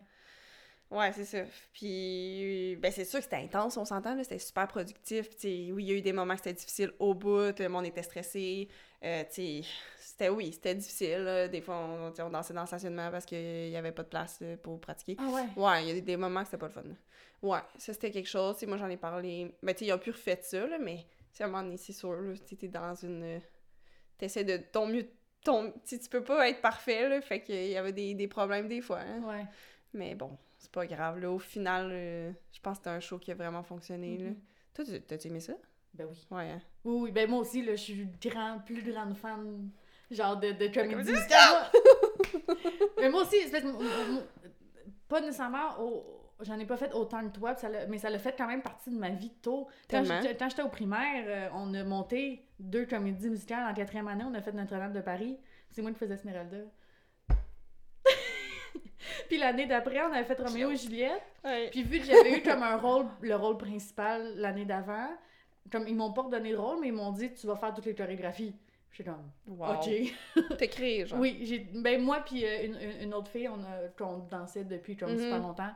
Ouais, 0.89 1.13
c'est 1.13 1.25
ça. 1.25 1.43
Puis, 1.71 2.75
ben 2.81 2.91
c'est 2.91 3.05
sûr 3.05 3.19
que 3.19 3.23
c'était 3.23 3.37
intense, 3.37 3.77
on 3.77 3.85
s'entend, 3.85 4.21
c'était 4.23 4.39
super 4.39 4.67
productif. 4.67 5.29
Puis, 5.37 5.71
oui, 5.71 5.83
il 5.85 5.89
y 5.89 5.91
a 5.93 5.95
eu 5.95 6.01
des 6.01 6.11
moments 6.11 6.33
que 6.33 6.41
c'était 6.41 6.53
difficile 6.53 6.91
au 6.99 7.13
bout, 7.13 7.57
le 7.57 7.67
monde 7.69 7.85
était 7.85 8.03
stressé. 8.03 8.67
Euh, 9.03 9.23
c'était, 9.29 10.27
oui, 10.29 10.51
c'était 10.51 10.75
difficile. 10.75 11.19
là. 11.19 11.47
Des 11.47 11.61
fois, 11.61 11.77
on, 11.77 12.29
dansait 12.29 12.53
dans 12.53 12.61
le 12.61 12.67
stationnement 12.67 13.09
parce 13.09 13.25
qu'il 13.25 13.69
n'y 13.69 13.77
avait 13.77 13.93
pas 13.93 14.03
de 14.03 14.09
place 14.09 14.39
euh, 14.41 14.57
pour 14.57 14.81
pratiquer. 14.81 15.15
Ah 15.17 15.29
ouais? 15.29 15.45
Ouais, 15.55 15.83
il 15.83 15.87
y 15.87 15.91
a 15.91 15.93
des, 15.93 16.01
des 16.01 16.17
moments 16.17 16.41
que 16.41 16.47
c'était 16.47 16.57
pas 16.57 16.67
le 16.67 16.73
fun. 16.73 16.83
là. 16.83 16.95
Ouais, 17.41 17.61
ça 17.77 17.93
c'était 17.93 18.11
quelque 18.11 18.29
chose. 18.29 18.61
Moi, 18.67 18.77
j'en 18.77 18.89
ai 18.89 18.97
parlé. 18.97 19.55
Ben, 19.63 19.73
tu 19.73 19.79
sais, 19.79 19.85
ils 19.85 19.93
ont 19.93 19.97
pu 19.97 20.11
refait 20.11 20.39
ça, 20.41 20.67
là, 20.67 20.77
mais, 20.77 21.05
à 21.39 21.45
un 21.45 21.47
moment 21.49 21.63
donné, 21.63 21.77
c'est 21.77 21.93
sûr, 21.93 22.17
tu 22.47 22.55
t'es 22.57 22.67
dans 22.67 22.93
une. 22.95 23.23
euh, 23.23 23.39
T'essaies 24.17 24.43
de 24.43 24.57
ton 24.57 24.87
mieux. 24.87 25.07
Ton, 25.43 25.73
tu 25.87 25.97
peux 26.09 26.23
pas 26.23 26.47
être 26.49 26.61
parfait, 26.61 27.09
là, 27.09 27.19
fait 27.21 27.41
qu'il 27.41 27.67
y 27.69 27.75
avait 27.77 27.93
des, 27.93 28.13
des 28.13 28.27
problèmes 28.27 28.67
des 28.67 28.81
fois. 28.81 28.99
hein. 28.99 29.21
Ouais. 29.23 29.45
Mais 29.93 30.13
bon, 30.13 30.37
c'est 30.59 30.71
pas 30.71 30.85
grave. 30.85 31.19
Là, 31.19 31.31
au 31.31 31.39
final, 31.39 31.89
euh, 31.91 32.31
je 32.53 32.59
pense 32.59 32.77
que 32.77 32.83
c'était 32.83 32.95
un 32.95 32.99
show 32.99 33.17
qui 33.17 33.31
a 33.31 33.35
vraiment 33.35 33.63
fonctionné. 33.63 34.17
là. 34.19 34.25
Mhm. 34.29 34.35
Toi, 34.75 34.85
tu- 34.85 35.01
t'as-tu 35.01 35.27
aimé 35.29 35.39
ça? 35.39 35.53
Ben 35.95 36.07
oui. 36.09 36.27
Ouais. 36.29 36.49
hein? 36.51 36.61
Oui, 36.85 37.01
oui, 37.01 37.11
ben 37.11 37.27
moi 37.29 37.39
aussi, 37.39 37.63
là, 37.63 37.71
je 37.75 37.81
suis 37.81 38.07
grand, 38.21 38.59
plus 38.65 38.83
grande 38.83 39.15
fan, 39.17 39.69
genre, 40.11 40.37
de, 40.37 40.51
de 40.51 40.67
comédie 40.67 41.11
musicale. 41.11 41.71
mais 42.99 43.09
moi 43.09 43.23
aussi, 43.23 43.37
c'est 43.49 43.63
pas 45.07 45.21
nécessairement, 45.21 45.79
au- 45.81 46.20
j'en 46.41 46.57
ai 46.59 46.65
pas 46.65 46.77
fait 46.77 46.93
autant 46.93 47.21
que 47.27 47.33
toi, 47.37 47.55
ça 47.55 47.69
mais 47.87 47.97
ça 47.97 48.09
l'a 48.09 48.19
fait 48.19 48.35
quand 48.37 48.47
même 48.47 48.61
partie 48.61 48.89
de 48.89 48.95
ma 48.97 49.09
vie 49.09 49.31
tôt. 49.41 49.67
Quand 49.89 50.03
j'étais 50.05 50.61
au 50.63 50.69
primaire, 50.69 51.23
euh, 51.27 51.49
on 51.55 51.73
a 51.73 51.83
monté 51.83 52.45
deux 52.59 52.85
comédies 52.85 53.29
musicales 53.29 53.69
en 53.69 53.73
quatrième 53.73 54.07
année, 54.07 54.23
on 54.27 54.33
a 54.33 54.41
fait 54.41 54.51
Notre-Dame 54.51 54.93
de 54.93 55.01
Paris. 55.01 55.37
C'est 55.71 55.81
moi 55.81 55.91
qui 55.91 55.97
faisais 55.97 56.13
Esmeralda. 56.15 56.57
puis 59.29 59.37
l'année 59.37 59.65
d'après, 59.67 60.01
on 60.01 60.11
avait 60.13 60.23
fait 60.23 60.39
Roméo 60.39 60.71
et 60.71 60.75
Juliette. 60.77 61.21
Ouais. 61.43 61.69
Puis 61.71 61.83
vu 61.83 61.99
que 61.99 62.05
j'avais 62.05 62.37
eu 62.37 62.41
comme 62.43 62.63
un 62.63 62.77
rôle, 62.77 63.05
le 63.21 63.35
rôle 63.35 63.57
principal 63.57 64.33
l'année 64.35 64.65
d'avant, 64.65 65.09
comme 65.71 65.87
ils 65.87 65.95
m'ont 65.95 66.11
pas 66.13 66.23
redonné 66.23 66.51
de 66.51 66.57
rôle, 66.57 66.79
mais 66.81 66.87
ils 66.87 66.93
m'ont 66.93 67.11
dit 67.11 67.33
tu 67.33 67.47
vas 67.47 67.55
faire 67.55 67.73
toutes 67.73 67.85
les 67.85 67.95
chorégraphies. 67.95 68.55
J'étais 68.91 69.09
comme 69.09 69.31
Wow. 69.47 69.75
OK. 69.75 69.89
T'as 70.57 70.67
créé, 70.67 71.05
genre. 71.05 71.19
Oui, 71.19 71.39
j'ai 71.43 71.59
ben 71.59 72.01
moi 72.01 72.21
puis 72.25 72.45
euh, 72.45 72.65
une, 72.65 73.03
une- 73.03 73.13
autre 73.13 73.29
fille, 73.31 73.47
on 73.47 73.61
a 73.63 73.87
qu'on 73.97 74.17
dansait 74.17 74.65
depuis 74.65 74.97
comme 74.97 75.13
Mhm. 75.13 75.19
super 75.19 75.39
longtemps. 75.39 75.71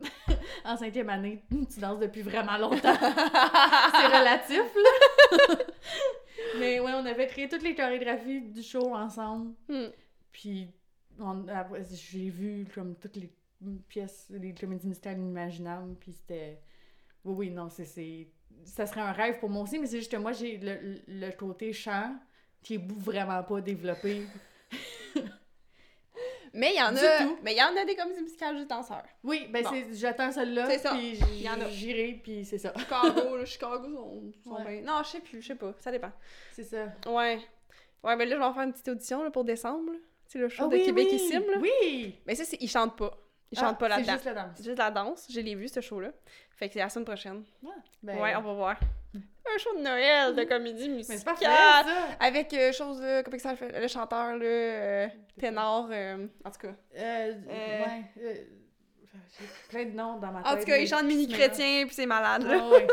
en 0.64 0.76
cinquième 0.76 1.08
année, 1.10 1.42
tu 1.72 1.80
danses 1.80 2.00
depuis 2.00 2.22
vraiment 2.22 2.56
longtemps. 2.58 2.94
C'est 2.94 4.06
relatif 4.06 4.62
là. 4.76 5.56
mais 6.58 6.80
ouais, 6.80 6.92
on 6.94 7.06
avait 7.06 7.26
créé 7.26 7.48
toutes 7.48 7.62
les 7.62 7.74
chorégraphies 7.74 8.42
du 8.42 8.62
show 8.62 8.94
ensemble. 8.94 9.54
Hmm. 9.68 9.86
Puis 10.32 10.68
on- 11.18 11.46
après, 11.48 11.82
j'ai 11.92 12.30
vu 12.30 12.66
comme 12.74 12.96
toutes 12.96 13.16
les 13.16 13.32
pièces, 13.88 14.26
les 14.30 14.54
comédies 14.54 14.86
musicales 14.88 15.18
inimaginables, 15.18 15.94
puis 16.00 16.12
c'était... 16.12 16.60
Oui, 17.24 17.34
oui, 17.48 17.50
non, 17.50 17.70
c'est... 17.70 17.84
c'est- 17.86 18.28
Ça 18.64 18.86
serait 18.86 19.00
un 19.00 19.12
rêve 19.12 19.38
pour 19.38 19.48
moi 19.50 19.62
aussi, 19.62 19.78
mais 19.78 19.86
c'est 19.86 19.98
juste 19.98 20.10
que 20.12 20.16
moi, 20.16 20.32
j'ai 20.32 20.58
le, 20.58 21.00
le 21.06 21.30
côté 21.32 21.72
chant 21.72 22.16
qui 22.62 22.74
est 22.74 22.92
vraiment 22.92 23.42
pas 23.42 23.60
développé. 23.60 24.22
Mais 26.54 26.72
il 26.72 26.78
y 26.78 26.82
en 26.82 26.96
a. 26.96 27.34
Mais 27.42 27.52
il 27.52 27.58
y 27.58 27.62
en 27.62 27.76
a 27.76 27.84
des 27.84 27.94
comédies 27.96 28.22
musicales 28.22 28.56
juste 28.56 28.70
danseurs. 28.70 29.04
Oui, 29.24 29.48
ben 29.50 29.62
Bon. 29.64 29.70
c'est 29.70 29.92
j'attends 29.94 30.30
celle-là, 30.30 30.70
C'est 30.70 30.78
ça. 30.78 30.92
puis 30.94 31.48
en 31.48 31.68
j'irai, 31.68 32.20
puis 32.22 32.44
c'est 32.44 32.58
ça. 32.58 32.72
Chicago, 32.78 33.36
là, 33.36 33.44
Chicago 33.44 33.88
sont, 33.92 34.32
sont 34.42 34.54
Ouais. 34.64 34.80
bien. 34.80 34.82
Non, 34.92 35.02
je 35.02 35.08
sais 35.10 35.20
plus, 35.20 35.42
je 35.42 35.48
sais 35.48 35.54
pas. 35.56 35.74
Ça 35.80 35.90
dépend. 35.90 36.12
C'est 36.52 36.64
ça. 36.64 36.86
Ouais. 37.06 37.40
Ouais, 38.02 38.16
mais 38.16 38.24
là, 38.26 38.34
je 38.36 38.38
vais 38.40 38.44
en 38.44 38.54
faire 38.54 38.62
une 38.62 38.72
petite 38.72 38.88
audition 38.88 39.22
là, 39.24 39.30
pour 39.30 39.44
décembre. 39.44 39.92
C'est 40.26 40.38
le 40.38 40.48
show 40.48 40.64
Ah 40.66 40.68
de 40.68 40.76
oui, 40.76 40.84
Québec 40.84 41.06
oui, 41.10 41.16
ici, 41.16 41.32
là. 41.32 41.40
Oui! 41.60 42.18
Mais 42.26 42.34
ça, 42.34 42.44
c'est... 42.44 42.56
ils 42.60 42.68
chantent 42.70 42.96
pas. 42.96 43.16
Ils 43.50 43.58
Ah, 43.58 43.62
chantent 43.62 43.78
pas 43.78 43.86
C'est 43.86 43.96
là-dedans. 43.96 44.12
juste 44.12 44.24
la 44.24 44.34
danse. 44.34 44.50
C'est 44.56 44.64
juste 44.64 44.78
la 44.78 44.90
danse. 44.90 45.26
Je 45.30 45.40
l'ai 45.40 45.54
vu, 45.54 45.68
ce 45.68 45.80
show-là. 45.80 46.10
Fait 46.50 46.68
que 46.68 46.74
c'est 46.74 46.80
la 46.80 46.88
semaine 46.88 47.04
prochaine. 47.04 47.44
Ben, 48.02 48.18
Ouais, 48.20 48.34
on 48.36 48.42
va 48.42 48.52
voir. 48.52 48.80
Un 49.14 49.58
show 49.58 49.76
de 49.76 49.82
Noël 49.82 50.34
de 50.34 50.44
comédie 50.44 50.88
Mais 50.88 51.02
c'est 51.02 51.12
musicale. 51.12 51.24
parfait, 51.34 51.44
ça! 51.44 51.84
Avec 52.20 52.52
euh, 52.54 52.72
chose, 52.72 53.02
comment 53.24 53.38
ça 53.38 53.54
fait? 53.54 53.78
Le 53.80 53.86
chanteur, 53.88 54.36
là, 54.36 54.44
euh, 54.44 55.06
ténor, 55.38 55.88
euh, 55.92 56.26
en 56.44 56.50
tout 56.50 56.58
cas. 56.60 56.74
Euh, 56.96 57.32
Euh, 57.50 57.84
ouais. 57.84 58.04
euh, 58.22 58.34
J'ai 59.38 59.46
plein 59.68 59.84
de 59.84 59.90
noms 59.96 60.16
dans 60.18 60.32
ma 60.32 60.42
tête. 60.42 60.52
En 60.52 60.56
tout 60.58 60.64
cas, 60.64 60.76
il 60.78 60.88
chante 60.88 61.02
qui 61.02 61.10
se 61.12 61.16
mini-chrétien, 61.16 61.84
puis 61.86 61.94
c'est 61.94 62.06
malade, 62.06 62.42
là. 62.44 62.58
Ah, 62.58 62.68
ouais. 62.70 62.86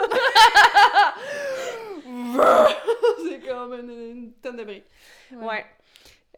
c'est 3.30 3.39
comme 3.47 3.74
une, 3.74 3.89
une 3.89 4.34
tonne 4.34 4.57
de 4.57 4.63
briques. 4.63 4.86
Ouais. 5.32 5.45
Ouais. 5.45 5.65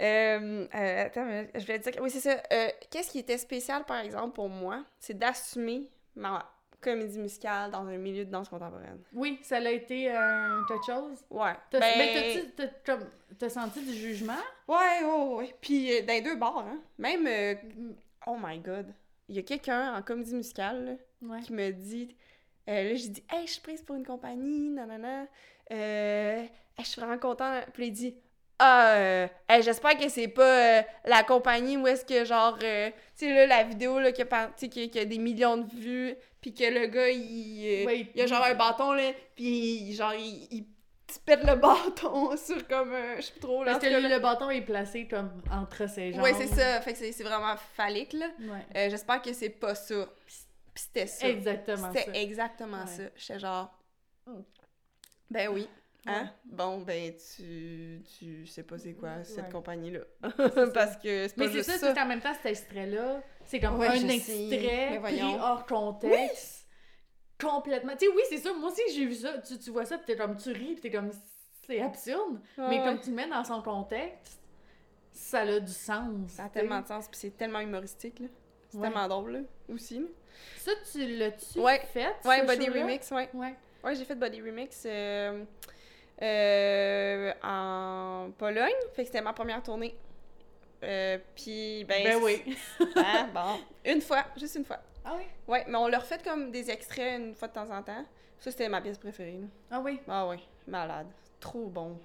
Euh, 0.01 0.65
euh, 0.73 1.05
attends, 1.05 1.25
mais 1.25 1.49
je 1.55 1.65
vais 1.65 1.79
te 1.79 1.89
dire. 1.89 2.01
Oui, 2.01 2.09
c'est 2.09 2.19
ça. 2.19 2.41
Euh, 2.51 2.67
Qu'est-ce 2.89 3.11
qui 3.11 3.19
était 3.19 3.37
spécial, 3.37 3.83
par 3.85 3.99
exemple, 3.99 4.33
pour 4.33 4.49
moi, 4.49 4.83
c'est 4.99 5.17
d'assumer 5.17 5.89
ma 6.15 6.51
comédie 6.83 7.19
musicale 7.19 7.71
dans 7.71 7.87
un 7.87 7.97
milieu 7.97 8.25
de 8.25 8.29
danse 8.31 8.49
contemporaine. 8.49 8.99
Oui, 9.13 9.39
ça 9.41 9.59
l'a 9.59 9.71
été 9.71 10.11
euh, 10.11 10.61
quelque 10.67 10.85
chose. 10.85 11.17
Ouais. 11.29 11.53
T'as 11.71 11.79
Ben, 11.79 12.45
ben, 13.39 13.49
senti 13.49 13.81
du 13.81 13.93
jugement? 13.93 14.33
Ouais, 14.67 15.03
ouais, 15.03 15.35
ouais. 15.35 15.55
Puis 15.61 15.91
euh, 15.97 16.01
dans 16.05 16.13
les 16.13 16.21
deux 16.21 16.35
bars, 16.35 16.59
hein. 16.59 16.79
Même. 16.97 17.25
euh, 17.27 17.55
oh 18.27 18.35
my 18.41 18.59
god. 18.59 18.87
Il 19.29 19.35
y 19.35 19.39
a 19.39 19.43
quelqu'un 19.43 19.95
en 19.95 20.01
comédie 20.01 20.35
musicale, 20.35 20.85
là, 20.85 20.91
Ouais. 21.29 21.41
qui 21.41 21.53
me 21.53 21.71
dit. 21.71 22.15
euh, 22.69 22.89
là, 22.89 22.95
j'ai 22.95 23.07
dit, 23.09 23.23
hey, 23.31 23.47
je 23.47 23.53
suis 23.53 23.61
prise 23.61 23.81
pour 23.81 23.95
une 23.95 24.05
compagnie, 24.05 24.69
nanana. 24.69 25.25
Euh, 25.71 26.43
je 26.79 26.83
suis 26.85 26.99
vraiment 27.01 27.17
contente. 27.17 27.65
Puis 27.73 27.87
il 27.87 27.91
dit, 27.91 28.15
ah, 28.59 28.93
euh, 28.95 29.27
hey, 29.49 29.61
j'espère 29.63 29.97
que 29.97 30.07
c'est 30.09 30.27
pas 30.27 30.79
euh, 30.79 30.81
la 31.05 31.23
compagnie 31.23 31.77
où 31.77 31.87
est-ce 31.87 32.05
que, 32.05 32.23
genre, 32.25 32.57
euh, 32.63 32.89
tu 33.17 33.25
sais, 33.25 33.33
là, 33.33 33.47
la 33.47 33.63
vidéo, 33.63 33.99
là, 33.99 34.11
qui 34.11 34.21
a, 34.21 34.47
qui 34.57 34.99
a 34.99 35.05
des 35.05 35.17
millions 35.17 35.57
de 35.57 35.69
vues, 35.73 36.15
puis 36.43 36.53
que 36.53 36.65
le 36.65 36.87
gars, 36.87 37.09
il, 37.09 37.83
euh, 37.83 37.85
Ouais, 37.85 38.11
il 38.13 38.21
a 38.21 38.27
genre 38.27 38.43
un 38.43 38.53
bâton, 38.53 38.91
là, 38.91 39.13
puis 39.33 39.93
genre, 39.93 40.13
il, 40.13 40.47
il 40.51 40.65
le 41.25 41.55
bâton 41.61 42.35
sur 42.35 42.67
comme, 42.67 42.91
euh, 42.91 43.15
je 43.15 43.21
sais 43.21 43.31
plus 43.31 43.39
trop, 43.39 43.63
là. 43.63 43.71
Parce 43.71 43.85
que 43.85 43.89
là. 43.89 43.99
le 44.01 44.19
bâton 44.19 44.49
est 44.49 44.61
placé 44.61 45.07
comme 45.07 45.41
entre 45.49 45.87
ses 45.87 46.11
jambes. 46.11 46.21
Ouais, 46.21 46.33
c'est 46.33 46.47
ça. 46.47 46.81
Fait 46.81 46.91
que 46.91 46.99
c'est 46.99 47.23
vraiment 47.23 47.55
phallique, 47.55 48.11
là. 48.13 48.27
Ouais. 48.39 48.65
Euh, 48.75 48.89
J'espère 48.89 49.21
que 49.21 49.31
c'est 49.31 49.51
pas 49.51 49.73
ça. 49.73 50.05
Puis 50.25 50.35
c'était 50.75 51.07
ça. 51.07 51.29
Exactement 51.29 51.93
ça. 51.93 51.99
C'était 51.99 52.21
exactement 52.21 52.81
Ouais. 52.81 52.87
ça. 52.87 53.03
J'étais 53.15 53.39
genre. 53.39 53.73
Ben 55.29 55.47
oui. 55.47 55.67
Hein? 56.05 56.23
Ouais. 56.23 56.29
Bon, 56.45 56.79
ben 56.81 57.13
tu, 57.35 58.01
tu 58.19 58.45
sais 58.45 58.63
pas 58.63 58.77
c'est 58.77 58.93
quoi 58.93 59.23
cette 59.23 59.45
Ouais. 59.45 59.51
compagnie-là. 59.51 60.01
Parce 60.73 60.97
que 60.97 61.27
c'est 61.27 61.35
pas 61.35 61.45
Mais 61.47 61.51
c'est 61.51 61.63
ça, 61.63 61.77
ça. 61.77 61.93
c'est 61.93 62.01
en 62.01 62.05
même 62.05 62.19
temps, 62.21 62.33
cet 62.33 62.45
extrait-là, 62.47 63.21
c'est 63.45 63.59
comme 63.59 63.79
Ouais, 63.79 63.87
un 63.87 64.09
extrait 64.09 64.99
pris 65.01 65.21
hors 65.39 65.65
contexte. 65.65 66.67
Complètement. 67.39 67.93
Tu 67.97 68.05
sais, 68.07 68.11
oui, 68.13 68.21
c'est 68.29 68.37
ça. 68.37 68.53
Moi 68.53 68.69
aussi, 68.71 68.81
j'ai 68.93 69.05
vu 69.05 69.15
ça. 69.15 69.37
Tu, 69.39 69.57
tu 69.57 69.71
vois 69.71 69.85
ça, 69.85 69.97
pis 69.97 70.05
t'es 70.05 70.15
comme, 70.15 70.35
tu 70.37 70.51
ris, 70.51 70.75
pis 70.75 70.81
t'es 70.81 70.91
comme, 70.91 71.11
c'est 71.65 71.81
absurde. 71.81 72.39
Mais 72.57 72.81
comme 72.83 72.99
tu 72.99 73.09
le 73.09 73.15
mets 73.15 73.27
dans 73.27 73.43
son 73.43 73.61
contexte, 73.61 74.39
ça 75.11 75.41
a 75.41 75.59
du 75.59 75.71
sens. 75.71 76.31
Ça 76.31 76.45
a 76.45 76.49
tellement 76.49 76.81
de 76.81 76.87
sens, 76.87 77.07
puis 77.07 77.19
c'est 77.19 77.37
tellement 77.37 77.59
humoristique, 77.59 78.19
là. 78.19 78.27
C'est 78.69 78.79
tellement 78.81 79.07
drôle, 79.07 79.31
là, 79.33 79.39
aussi. 79.73 79.99
là. 79.99 80.05
Ça, 80.57 80.71
tu 80.91 81.05
l'as-tu 81.17 81.59
Ouais. 81.59 81.79
fait? 81.93 82.15
Ouais, 82.25 82.43
Body? 82.45 82.69
Remix, 82.69 83.11
ouais. 83.11 83.29
Ouais. 83.33 83.55
Ouais, 83.83 83.95
j'ai 83.95 84.05
fait 84.05 84.15
Body 84.15 84.41
Remix 84.41 84.83
euh, 84.85 85.43
euh, 86.23 87.33
en 87.43 88.31
Pologne. 88.37 88.71
Fait 88.95 89.03
que 89.03 89.07
c'était 89.07 89.21
ma 89.21 89.33
première 89.33 89.61
tournée. 89.61 89.95
Euh, 90.83 91.17
puis, 91.35 91.83
ben. 91.85 92.03
Ben 92.03 92.19
oui. 92.21 92.41
hein, 92.95 93.29
bon. 93.33 93.59
Une 93.85 94.01
fois, 94.01 94.25
juste 94.37 94.55
une 94.55 94.65
fois. 94.65 94.79
Ah 95.05 95.13
oui? 95.17 95.23
Ouais, 95.47 95.63
mais 95.67 95.75
on 95.77 95.87
leur 95.87 96.05
fait 96.05 96.23
comme 96.23 96.51
des 96.51 96.69
extraits 96.71 97.19
une 97.19 97.35
fois 97.35 97.47
de 97.47 97.53
temps 97.53 97.69
en 97.69 97.81
temps. 97.83 98.05
Ça, 98.39 98.51
c'était 98.51 98.67
ma 98.69 98.81
pièce 98.81 98.97
préférée. 98.97 99.39
là. 99.41 99.47
Ah 99.71 99.79
oui? 99.81 99.99
Ah 100.07 100.27
ouais, 100.27 100.39
malade. 100.67 101.07
Trop 101.39 101.67
bon. 101.67 101.97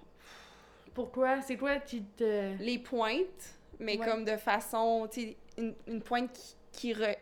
Pourquoi? 0.94 1.40
C'est 1.42 1.56
quoi? 1.56 1.76
Qui 1.78 2.02
te... 2.02 2.56
Les 2.60 2.78
pointes, 2.78 3.54
mais 3.78 3.98
Ouais. 3.98 4.06
comme 4.06 4.24
de 4.24 4.36
façon, 4.36 5.08
tu 5.10 5.20
sais, 5.22 5.36
une, 5.56 5.74
une 5.86 6.02
pointe 6.02 6.32
qui, 6.32 6.54
qui 6.72 6.92
re- 6.94 7.16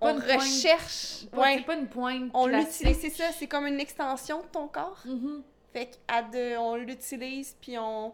Pas 0.00 0.06
On 0.12 0.14
une 0.16 0.20
pointe- 0.22 0.40
recherche. 0.40 1.26
Pas- 1.30 1.38
Ouais. 1.40 1.54
C'est 1.58 1.64
pas 1.66 1.74
une 1.76 1.88
pointe 1.88 2.30
On 2.34 2.46
classique. 2.46 2.86
l'utilise, 2.86 3.00
c'est 3.00 3.22
ça, 3.22 3.32
c'est 3.32 3.46
comme 3.48 3.66
une 3.66 3.80
extension 3.80 4.40
de 4.42 4.46
ton 4.46 4.66
corps. 4.68 5.00
Mhm. 5.04 5.42
Fait 5.72 5.88
qu'à 6.06 6.22
deux, 6.22 6.56
on 6.58 6.76
l'utilise, 6.76 7.56
puis 7.60 7.78
on... 7.78 8.12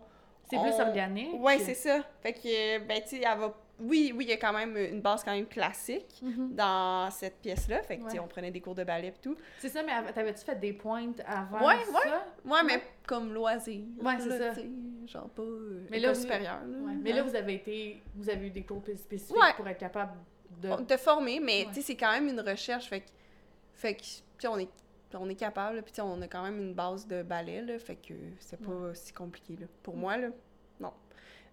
C'est 0.50 0.58
plus 0.58 0.70
on- 0.72 0.80
organique. 0.80 1.34
Ouais, 1.42 1.58
c'est 1.58 1.74
ça. 1.74 2.00
Fait 2.22 2.32
que, 2.32 2.78
ben, 2.86 3.02
tu 3.02 3.08
sais, 3.08 3.22
elle 3.24 3.38
va... 3.38 3.54
Oui, 3.80 4.12
oui, 4.16 4.24
il 4.24 4.30
y 4.30 4.32
a 4.32 4.36
quand 4.38 4.52
même 4.52 4.76
une 4.76 5.00
base 5.00 5.22
quand 5.22 5.30
même 5.32 5.46
classique 5.46 6.20
Mhm. 6.22 6.54
dans 6.56 7.08
cette 7.12 7.36
pièce-là. 7.40 7.80
Fait 7.82 7.98
que, 7.98 8.04
tu 8.04 8.10
sais, 8.10 8.18
on 8.18 8.26
prenait 8.26 8.50
des 8.50 8.60
cours 8.60 8.74
de 8.74 8.82
ballet 8.82 9.08
et 9.08 9.22
tout. 9.22 9.36
C'est 9.58 9.68
ça, 9.68 9.82
mais 9.84 9.92
av- 9.92 10.12
t'avais-tu 10.12 10.44
fait 10.44 10.56
des 10.58 10.72
pointes 10.72 11.20
avant 11.26 11.64
Ouais, 11.66 11.76
ça? 11.84 12.26
Ouais, 12.44 12.62
mais 12.64 12.74
Ouais. 12.76 12.82
comme 13.06 13.32
loisir. 13.32 13.82
Ouais, 14.02 14.14
c'est 14.18 14.36
ça. 14.38 14.60
Genre 15.06 15.28
pas, 15.30 15.42
euh, 15.42 15.86
Mais 15.90 16.00
là, 16.00 16.12
vous- 16.12 16.20
supérieure, 16.20 16.60
là. 16.66 16.78
Ouais. 16.78 16.94
Mais 17.00 17.12
là, 17.12 17.22
vous 17.22 17.36
avez 17.36 17.54
été... 17.54 18.02
Vous 18.16 18.28
avez 18.28 18.46
eu 18.48 18.50
des 18.50 18.62
cours 18.64 18.82
plus 18.82 18.96
spécifiques 18.96 19.36
pour 19.56 19.68
être 19.68 19.78
capable 19.78 20.12
de... 20.60 20.74
T'a 20.84 20.98
formé, 20.98 21.38
mais 21.38 21.66
tu 21.68 21.74
sais, 21.74 21.82
c'est 21.82 21.96
quand 21.96 22.10
même 22.10 22.26
une 22.28 22.40
recherche. 22.40 22.88
Fait 22.88 23.00
que, 23.00 23.06
fait 23.74 23.94
que 23.94 24.00
tu 24.02 24.06
sais, 24.38 24.48
on 24.48 24.58
est, 24.58 24.68
on 25.14 25.28
est 25.28 25.34
capable, 25.34 25.76
là, 25.76 25.82
puis 25.82 25.92
on 26.00 26.20
a 26.22 26.28
quand 26.28 26.42
même 26.42 26.58
une 26.58 26.74
base 26.74 27.06
de 27.06 27.22
ballet, 27.22 27.62
là, 27.62 27.78
fait 27.78 27.96
que 27.96 28.14
c'est 28.40 28.60
pas 28.60 28.94
si 28.94 29.12
compliqué, 29.12 29.56
là. 29.56 29.66
Pour 29.82 29.96
moi, 29.96 30.16
là, 30.16 30.28
non. 30.80 30.92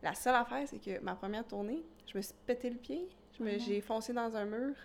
La 0.04 0.14
seule 0.14 0.36
affaire, 0.36 0.64
c'est 0.68 0.80
que 0.80 1.00
ma 1.00 1.16
première 1.16 1.46
tournée, 1.46 1.84
je 2.06 2.18
me 2.18 2.22
suis 2.22 2.34
pété 2.46 2.70
le 2.70 2.78
pied, 2.78 3.08
Ah 3.40 3.44
j'ai 3.58 3.82
foncé 3.82 4.14
dans 4.14 4.36
un 4.36 4.46
mur. 4.46 4.76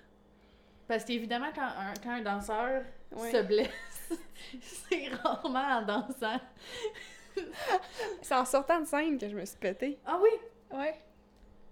Parce 0.89 1.05
qu'évidemment, 1.05 1.51
quand 1.55 1.63
un, 1.63 1.95
quand 2.03 2.11
un 2.11 2.23
danseur 2.23 2.83
Ouais. 3.13 3.33
se 3.33 3.43
blesse, 3.43 3.69
c'est 4.61 5.09
rarement 5.09 5.79
en 5.79 5.83
dansant. 5.83 6.41
C'est 8.23 8.35
en 8.35 8.45
sortant 8.45 8.81
de 8.81 8.87
scène 8.87 9.19
que 9.19 9.29
je 9.29 9.37
me 9.37 9.45
suis 9.45 9.57
pété. 9.57 9.99
Ah 10.05 10.19
oui? 10.21 10.31
Ouais. 10.77 11.01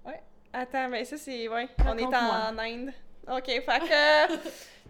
Ouais. 0.04 0.22
Attends, 0.52 0.88
ben 0.88 1.04
ça, 1.04 1.16
c'est... 1.16 1.48
Ouais, 1.48 1.68
on 1.84 1.98
est 1.98 2.04
en 2.04 2.58
Inde. 2.58 2.92
OK, 3.28 3.44
fait 3.44 3.62
que... 3.62 4.34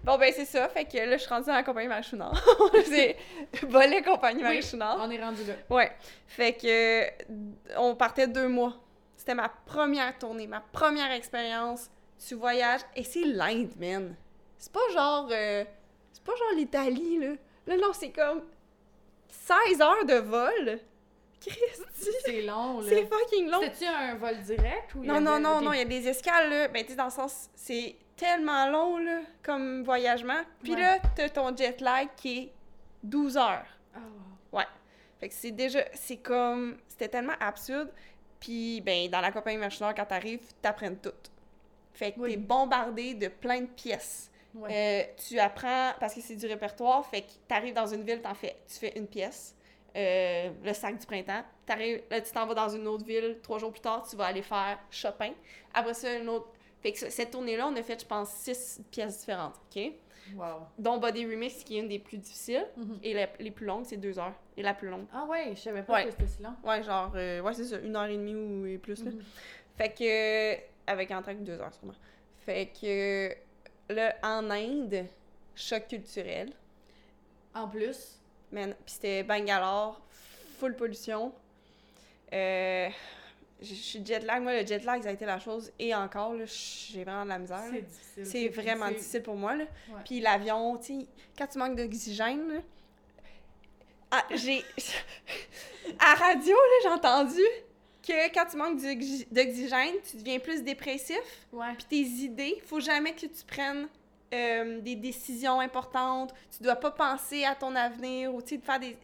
Bon, 0.04 0.16
ben 0.16 0.32
c'est 0.34 0.44
ça. 0.44 0.68
Fait 0.68 0.84
que 0.84 0.96
là, 0.96 1.16
je 1.16 1.22
suis 1.22 1.28
rendue 1.28 1.46
dans 1.46 1.54
la 1.54 1.62
compagnie 1.62 1.88
Marie 1.88 2.02
Chouinard. 2.04 2.34
c'est 2.86 3.16
Volet 3.62 4.02
compagnie 4.02 4.42
Marie 4.42 4.60
Oui. 4.72 4.78
On 5.00 5.10
est 5.10 5.22
rendu 5.22 5.42
là. 5.44 5.54
Ouais. 5.70 5.92
Fait 6.26 6.54
que 6.54 7.76
on 7.78 7.94
partait 7.94 8.26
deux 8.28 8.48
mois. 8.48 8.74
C'était 9.16 9.34
ma 9.34 9.48
première 9.48 10.16
tournée, 10.18 10.46
ma 10.46 10.60
première 10.60 11.10
expérience. 11.12 11.90
Tu 12.26 12.34
voyages 12.34 12.80
et 12.96 13.02
c'est 13.04 13.24
l'Inde, 13.24 13.70
man. 13.78 14.14
C'est 14.56 14.72
pas 14.72 14.88
genre 14.92 15.28
euh, 15.30 15.64
c'est 16.12 16.24
pas 16.24 16.34
genre 16.34 16.52
l'Italie 16.56 17.18
là. 17.18 17.32
Là 17.66 17.76
non, 17.76 17.92
c'est 17.92 18.10
comme 18.10 18.42
16 19.28 19.80
heures 19.80 20.04
de 20.06 20.14
vol. 20.14 20.80
Christy, 21.40 22.10
C'est 22.24 22.42
long, 22.42 22.80
là. 22.80 22.86
c'est 22.88 23.06
fucking 23.06 23.48
long. 23.48 23.60
C'était-tu 23.60 23.84
un 23.84 24.16
vol 24.16 24.38
direct 24.40 24.94
ou 24.96 25.04
Non, 25.04 25.20
non, 25.20 25.38
non, 25.38 25.60
des- 25.60 25.64
non, 25.66 25.72
il 25.72 25.78
y 25.78 25.82
a 25.82 25.84
des 25.84 26.08
escales, 26.08 26.50
là. 26.50 26.66
Ben, 26.68 26.82
tu 26.82 26.90
sais, 26.90 26.96
dans 26.96 27.04
le 27.04 27.10
sens, 27.10 27.48
c'est 27.54 27.94
tellement 28.18 28.66
long, 28.68 28.98
là, 28.98 29.20
comme 29.42 29.82
voyagement. 29.84 30.40
Puis 30.62 30.74
Ouais. 30.74 30.80
là, 30.82 30.98
t'as 31.16 31.28
ton 31.30 31.56
jet 31.56 31.80
lag 31.80 32.08
qui 32.16 32.38
est 32.38 32.52
12 33.02 33.36
heures. 33.38 33.66
Ah, 33.94 33.98
wow. 34.52 34.60
Fait 35.20 35.28
que 35.28 35.34
c'est 35.34 35.50
déjà, 35.52 35.80
c'est 35.94 36.18
comme, 36.18 36.76
c'était 36.88 37.08
tellement 37.08 37.34
absurde. 37.40 37.90
Puis, 38.40 38.80
ben, 38.82 39.08
dans 39.10 39.20
la 39.20 39.32
compagnie 39.32 39.56
Machineur, 39.58 39.94
quand 39.94 40.04
t'arrives, 40.04 40.40
t'apprennes 40.62 40.98
tout. 40.98 41.10
Fait 41.94 42.12
que 42.12 42.20
Oui. 42.20 42.30
t'es 42.32 42.36
bombardé 42.36 43.14
de 43.14 43.28
plein 43.28 43.62
de 43.62 43.66
pièces. 43.66 44.30
Ouais. 44.54 44.70
Euh, 45.10 45.12
tu 45.28 45.38
apprends, 45.38 45.92
parce 45.98 46.14
que 46.14 46.20
c'est 46.20 46.36
du 46.36 46.46
répertoire, 46.46 47.04
fait 47.06 47.22
que 47.22 47.32
t'arrives 47.48 47.74
dans 47.74 47.86
une 47.86 48.02
ville, 48.02 48.20
t'en 48.22 48.34
fais, 48.34 48.56
tu 48.68 48.74
fais 48.78 48.96
une 48.96 49.06
pièce. 49.06 49.54
Euh, 49.96 50.50
le 50.62 50.72
sac 50.74 50.98
du 50.98 51.06
printemps. 51.06 51.42
T'arrives, 51.66 52.02
là, 52.10 52.20
tu 52.20 52.30
t'en 52.30 52.46
vas 52.46 52.54
dans 52.54 52.68
une 52.68 52.86
autre 52.86 53.04
ville, 53.04 53.38
trois 53.42 53.58
jours 53.58 53.72
plus 53.72 53.80
tard, 53.80 54.06
tu 54.08 54.14
vas 54.16 54.26
aller 54.26 54.42
faire 54.42 54.78
Chopin. 54.90 55.32
Après 55.74 55.94
ça, 55.94 56.12
une 56.14 56.28
autre. 56.28 56.48
Fait 56.80 56.92
que 56.92 57.10
cette 57.10 57.30
tournée-là, 57.32 57.66
on 57.68 57.76
a 57.76 57.82
fait, 57.82 58.00
je 58.00 58.06
pense, 58.06 58.30
six 58.30 58.80
pièces 58.90 59.18
différentes, 59.20 59.54
OK? 59.74 59.92
Wow. 60.36 60.66
Dont 60.78 60.98
Body 60.98 61.24
Remix, 61.26 61.64
qui 61.64 61.76
est 61.76 61.80
une 61.80 61.88
des 61.88 61.98
plus 61.98 62.18
difficiles. 62.18 62.66
Mhm. 62.76 62.98
Et 63.02 63.14
la- 63.14 63.28
les 63.40 63.50
plus 63.50 63.64
longues, 63.66 63.84
c'est 63.86 63.96
deux 63.96 64.18
heures. 64.18 64.34
Et 64.56 64.62
la 64.62 64.74
plus 64.74 64.88
longue. 64.88 65.06
Ah 65.12 65.24
ouais, 65.24 65.52
je 65.54 65.60
savais 65.60 65.82
pas 65.82 65.94
Ouais. 65.94 66.04
que 66.04 66.10
c'était 66.10 66.26
si 66.26 66.42
long. 66.42 66.54
Ouais, 66.62 66.82
genre, 66.82 67.10
euh, 67.16 67.40
ouais, 67.40 67.54
c'est 67.54 67.64
ça, 67.64 67.78
une 67.78 67.96
heure 67.96 68.04
et 68.06 68.16
demie 68.16 68.34
ou 68.34 68.78
plus, 68.78 69.02
là. 69.04 69.10
Mhm. 69.10 69.22
Fait 69.76 69.88
que, 69.90 70.62
avec 70.86 71.10
en 71.10 71.22
train 71.22 71.34
deux 71.34 71.58
heures, 71.60 71.72
sûrement. 71.72 71.94
Fait 72.44 72.70
que, 72.78 73.34
là, 73.92 74.14
en 74.22 74.50
Inde, 74.50 75.06
choc 75.54 75.88
culturel, 75.88 76.52
En 77.54 77.66
plus, 77.66 78.20
man, 78.52 78.74
pis 78.84 78.92
c'était 78.92 79.22
Bangalore, 79.24 80.00
full 80.58 80.76
pollution. 80.76 81.32
Euh, 82.32 82.88
je 83.60 83.74
suis 83.74 84.04
jet 84.04 84.20
lag. 84.20 84.42
Moi, 84.42 84.60
le 84.60 84.66
jet 84.66 84.84
lag, 84.84 85.02
ça 85.02 85.08
a 85.08 85.12
été 85.12 85.24
la 85.24 85.38
chose. 85.38 85.72
Et 85.78 85.94
encore, 85.94 86.34
j'ai 86.46 87.04
vraiment 87.04 87.24
de 87.24 87.28
la 87.28 87.38
misère. 87.38 87.64
C'est 87.70 87.82
difficile. 87.82 88.26
C'est 88.26 88.48
vraiment 88.48 88.88
difficile 88.88 89.22
pour 89.22 89.36
moi, 89.36 89.56
là. 89.56 89.64
Ouais. 89.64 90.00
Puis 90.04 90.20
l'avion, 90.20 90.76
tu 90.76 91.00
sais, 91.00 91.06
quand 91.36 91.46
tu 91.46 91.58
manques 91.58 91.76
d'oxygène, 91.76 92.48
là, 92.48 92.60
ah, 94.10 94.24
j'ai... 94.34 94.64
à 95.98 96.14
radio, 96.14 96.54
là, 96.54 96.78
j'ai 96.82 96.88
entendu 96.88 97.42
que 98.02 98.32
quand 98.32 98.46
tu 98.46 98.56
manques 98.56 98.80
d'oxy- 98.80 99.26
d'oxygène, 99.30 99.96
tu 100.08 100.16
deviens 100.16 100.38
plus 100.38 100.62
dépressif. 100.62 101.46
Ouais. 101.52 101.74
Puis 101.76 101.84
tes 101.84 102.24
idées, 102.24 102.62
faut 102.64 102.80
jamais 102.80 103.12
que 103.12 103.26
tu 103.26 103.44
prennes 103.46 103.88
euh, 104.32 104.80
des 104.80 104.94
décisions 104.94 105.60
importantes. 105.60 106.34
Tu 106.56 106.62
dois 106.62 106.76
pas 106.76 106.90
penser 106.90 107.44
à 107.44 107.54
ton 107.54 107.74
avenir 107.74 108.34
ou, 108.34 108.40
tu 108.40 108.50
sais, 108.50 108.56
de 108.58 108.64
faire 108.64 108.80
des... 108.80 108.96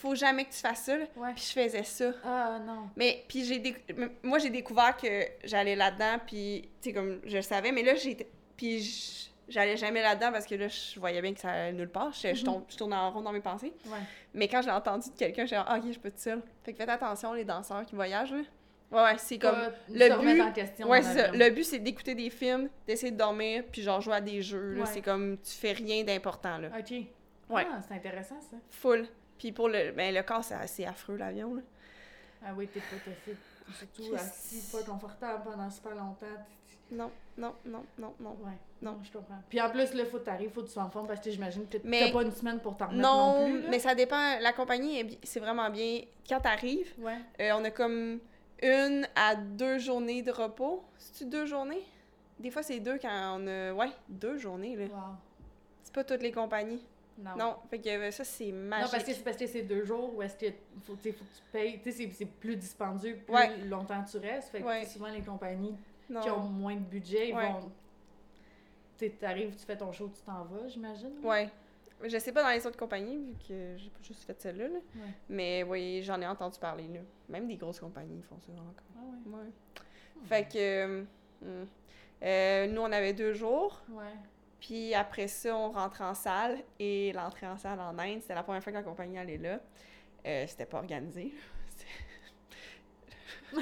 Faut 0.00 0.14
jamais 0.14 0.44
que 0.46 0.50
tu 0.52 0.58
fasses 0.60 0.84
ça. 0.84 0.96
Ouais. 1.16 1.32
Puis 1.34 1.44
je 1.54 1.60
faisais 1.60 1.82
ça. 1.84 2.10
Ah 2.24 2.58
non. 2.64 2.88
Mais 2.96 3.22
puis 3.28 3.44
j'ai 3.44 3.58
déc- 3.58 3.84
moi 4.22 4.38
j'ai 4.38 4.48
découvert 4.48 4.96
que 4.96 5.06
j'allais 5.44 5.76
là-dedans 5.76 6.18
puis 6.26 6.62
tu 6.80 6.88
sais 6.88 6.92
comme 6.94 7.20
je 7.26 7.36
le 7.36 7.42
savais 7.42 7.70
mais 7.70 7.82
là 7.82 7.94
j'ai 7.96 8.16
puis 8.56 9.30
j'allais 9.48 9.76
jamais 9.76 10.00
là-dedans 10.00 10.32
parce 10.32 10.46
que 10.46 10.54
là 10.54 10.68
je 10.68 10.98
voyais 10.98 11.20
bien 11.20 11.34
que 11.34 11.40
ça 11.40 11.50
allait 11.50 11.72
nulle 11.74 11.88
part, 11.90 12.12
je, 12.12 12.34
je, 12.34 12.44
tombe- 12.44 12.64
je 12.68 12.76
tournais 12.78 12.96
en 12.96 13.10
rond 13.10 13.20
dans 13.20 13.32
mes 13.32 13.40
pensées. 13.42 13.74
Ouais. 13.86 13.98
Mais 14.32 14.48
quand 14.48 14.62
je 14.62 14.68
l'ai 14.68 14.72
entendu 14.72 15.10
de 15.10 15.16
quelqu'un, 15.16 15.44
j'ai 15.44 15.56
dit 15.56 15.62
ah, 15.66 15.78
OK, 15.78 15.92
je 15.92 15.98
peux 15.98 16.10
tout 16.10 16.16
seul. 16.18 16.40
Fait 16.64 16.72
que 16.72 16.78
faites 16.78 16.88
attention 16.88 17.34
les 17.34 17.44
danseurs 17.44 17.84
qui 17.84 17.94
voyagent 17.94 18.32
là. 18.32 18.42
Ouais 18.92 19.02
ouais, 19.02 19.18
c'est 19.18 19.38
comme 19.38 19.56
le 19.88 20.18
but- 20.18 20.40
en 20.40 20.52
question 20.52 20.88
Ouais, 20.88 21.02
ça. 21.02 21.30
Le 21.30 21.50
but 21.50 21.62
c'est 21.64 21.78
d'écouter 21.78 22.14
des 22.14 22.30
films, 22.30 22.70
d'essayer 22.86 23.12
de 23.12 23.16
dormir 23.18 23.64
puis 23.70 23.82
genre 23.82 24.00
jouer 24.00 24.14
à 24.14 24.20
des 24.22 24.40
jeux 24.40 24.78
Ouais. 24.80 24.86
c'est 24.86 25.02
comme 25.02 25.36
tu 25.38 25.52
fais 25.52 25.72
rien 25.72 26.04
d'important 26.04 26.56
là. 26.58 26.68
OK. 26.78 26.90
Ouais. 27.50 27.66
Ah, 27.70 27.80
c'est 27.86 27.94
intéressant, 27.94 28.40
ça. 28.40 28.56
Full. 28.70 29.06
Puis 29.40 29.52
pour 29.52 29.68
le 29.68 29.90
ben 29.92 30.14
le 30.14 30.22
corps 30.22 30.44
c'est 30.44 30.54
assez 30.54 30.84
affreux 30.84 31.16
l'avion 31.16 31.54
là. 31.54 31.62
Ah 32.46 32.50
oui, 32.56 32.68
t'es 32.68 32.80
pas 32.80 32.96
fait. 32.96 33.34
Surtout 33.72 34.14
assis, 34.14 34.70
pas 34.76 34.82
confortable 34.84 35.42
pendant 35.44 35.70
super 35.70 35.94
longtemps. 35.94 36.26
Non, 36.92 37.10
non, 37.38 37.54
non, 37.64 37.84
non, 37.98 38.14
non. 38.20 38.30
Ouais. 38.42 38.52
Non. 38.82 38.98
Je 39.02 39.12
comprends. 39.12 39.40
Puis 39.48 39.60
en 39.60 39.70
plus, 39.70 39.94
là, 39.94 40.04
faut 40.06 40.18
que 40.18 40.24
t'arrives, 40.24 40.50
faut 40.50 40.62
que 40.62 40.66
tu 40.66 40.72
sois 40.72 40.82
en 40.82 40.90
forme 40.90 41.06
parce 41.06 41.20
que 41.20 41.30
j'imagine 41.30 41.66
que 41.68 41.78
Mais- 41.84 42.06
t'as 42.06 42.12
pas 42.12 42.22
une 42.24 42.32
semaine 42.32 42.58
pour 42.60 42.76
t'en 42.76 42.88
remettre 42.88 43.02
Non, 43.02 43.38
non, 43.48 43.60
plus. 43.60 43.68
mais 43.68 43.78
ça 43.78 43.94
dépend. 43.94 44.38
La 44.40 44.52
compagnie, 44.52 45.18
c'est 45.22 45.38
vraiment 45.40 45.70
bien. 45.70 46.00
Quand 46.28 46.40
t'arrives, 46.40 46.92
Ouais. 46.98 47.18
euh, 47.40 47.52
on 47.54 47.64
a 47.64 47.70
comme 47.70 48.18
une 48.62 49.06
à 49.14 49.36
deux 49.36 49.78
journées 49.78 50.22
de 50.22 50.32
repos. 50.32 50.82
C'est-tu 50.98 51.26
deux 51.26 51.46
journées? 51.46 51.84
Des 52.40 52.50
fois, 52.50 52.62
c'est 52.64 52.80
deux 52.80 52.98
quand 52.98 53.38
on 53.40 53.46
a... 53.46 53.72
Ouais, 53.72 53.90
deux 54.08 54.36
journées, 54.38 54.74
là. 54.74 54.86
Wow. 54.86 55.14
C'est 55.84 55.94
pas 55.94 56.02
toutes 56.04 56.22
les 56.22 56.32
compagnies. 56.32 56.82
Non. 57.22 57.36
Non, 57.36 57.56
fait 57.68 57.78
que 57.80 57.88
euh, 57.88 58.10
ça, 58.10 58.24
c'est 58.24 58.50
magique. 58.50 58.84
Non, 58.86 58.90
parce 58.90 59.04
que 59.04 59.12
c'est 59.12 59.22
parce 59.24 59.36
que 59.36 59.46
c'est 59.46 59.62
deux 59.62 59.84
jours 59.84 60.14
où 60.14 60.22
est-ce 60.22 60.36
que 60.36 60.46
faut, 60.82 60.94
faut 60.94 60.96
que 60.96 61.08
tu 61.10 61.14
payes. 61.52 61.78
Tu 61.82 61.92
sais, 61.92 62.04
c'est- 62.04 62.10
c'est 62.12 62.24
plus 62.26 62.56
dispendieux 62.56 63.16
plus 63.16 63.34
Ouais. 63.34 63.56
longtemps 63.66 64.02
tu 64.04 64.16
restes. 64.18 64.48
Fait 64.50 64.60
que 64.60 64.66
Ouais. 64.66 64.86
souvent 64.86 65.08
les 65.08 65.20
compagnies 65.20 65.76
Non. 66.08 66.20
qui 66.20 66.30
ont 66.30 66.40
moins 66.40 66.74
de 66.76 66.80
budget, 66.80 67.28
ils 67.28 67.34
Ouais. 67.36 67.52
vont. 67.52 67.70
Tu 68.98 69.06
sais, 69.06 69.10
t'arrives, 69.10 69.54
tu 69.54 69.64
fais 69.64 69.76
ton 69.76 69.92
show, 69.92 70.10
tu 70.14 70.20
t'en 70.22 70.44
vas, 70.44 70.66
j'imagine. 70.68 71.12
Ouais. 71.22 71.50
Je 72.02 72.16
sais 72.18 72.32
pas 72.32 72.42
dans 72.42 72.48
les 72.50 72.66
autres 72.66 72.78
compagnies, 72.78 73.16
vu 73.18 73.34
que 73.46 73.76
j'ai 73.76 73.90
pas 73.90 74.02
juste 74.02 74.24
fait 74.24 74.40
celle-là. 74.40 74.68
Mais 75.28 75.62
oui, 75.62 76.02
j'en 76.02 76.18
ai 76.22 76.26
entendu 76.26 76.58
parler, 76.58 76.88
là. 76.88 77.00
Même 77.28 77.46
des 77.46 77.56
grosses 77.56 77.80
compagnies 77.80 78.22
font 78.22 78.38
ça 78.40 78.52
encore. 78.52 78.72
Ah 78.96 79.00
ouais. 79.28 79.36
Ouais. 79.44 79.50
Fait 80.24 80.48
que... 80.48 80.58
euh, 80.58 81.02
hmm. 81.42 81.66
Euh, 82.22 82.66
nous, 82.68 82.80
on 82.82 82.92
avait 82.92 83.12
deux 83.14 83.32
jours. 83.34 83.80
Ouais. 83.90 84.04
Puis 84.60 84.94
après 84.94 85.26
ça, 85.28 85.56
on 85.56 85.70
rentre 85.72 86.02
en 86.02 86.14
salle. 86.14 86.58
Et 86.78 87.12
l'entrée 87.12 87.46
en 87.46 87.56
salle 87.56 87.80
en 87.80 87.98
Inde, 87.98 88.20
c'était 88.20 88.34
la 88.34 88.42
première 88.42 88.62
fois 88.62 88.72
que 88.72 88.78
la 88.78 88.84
compagnie 88.84 89.18
allait 89.18 89.38
là. 89.38 89.58
Euh, 90.26 90.44
c'était 90.46 90.66
pas 90.66 90.78
organisé. 90.78 91.32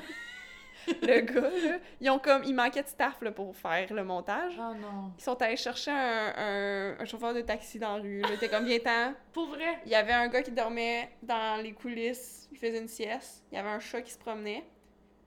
le 1.03 1.21
gars, 1.21 1.41
là, 1.71 1.79
ils 2.01 2.11
ont 2.11 2.19
comme... 2.19 2.43
Il 2.45 2.55
manquait 2.55 2.83
de 2.83 2.89
staff 2.89 3.21
là, 3.21 3.31
pour 3.31 3.55
faire 3.57 3.93
le 3.93 4.03
montage. 4.05 4.55
Oh 4.59 4.75
non. 4.75 5.13
Ils 5.19 5.23
sont 5.23 5.41
allés 5.43 5.57
chercher 5.57 5.91
un, 5.91 6.35
un- 6.37 6.97
un 7.01 7.05
chauffeur 7.05 7.35
de 7.35 7.43
taxi 7.43 7.79
dans 7.79 7.97
la 7.97 8.03
rue. 8.03 8.23
Il 8.27 8.33
était 8.35 8.49
comme 8.49 8.65
bien 8.65 8.79
temps. 8.79 9.13
Pour 9.33 9.49
vrai? 9.49 9.81
Il 9.85 9.91
y 9.91 9.95
avait 9.95 10.13
un 10.13 10.29
gars 10.29 10.43
qui 10.43 10.51
dormait 10.51 11.11
dans 11.23 11.63
les 11.63 11.73
coulisses. 11.73 12.49
Il 12.53 12.59
faisait 12.59 12.79
une 12.79 12.89
sieste. 12.89 13.45
Il 13.53 13.57
y 13.57 13.59
avait 13.59 13.69
un 13.69 13.81
chat 13.81 14.03
qui 14.03 14.11
se 14.13 14.19
promenait. 14.19 14.65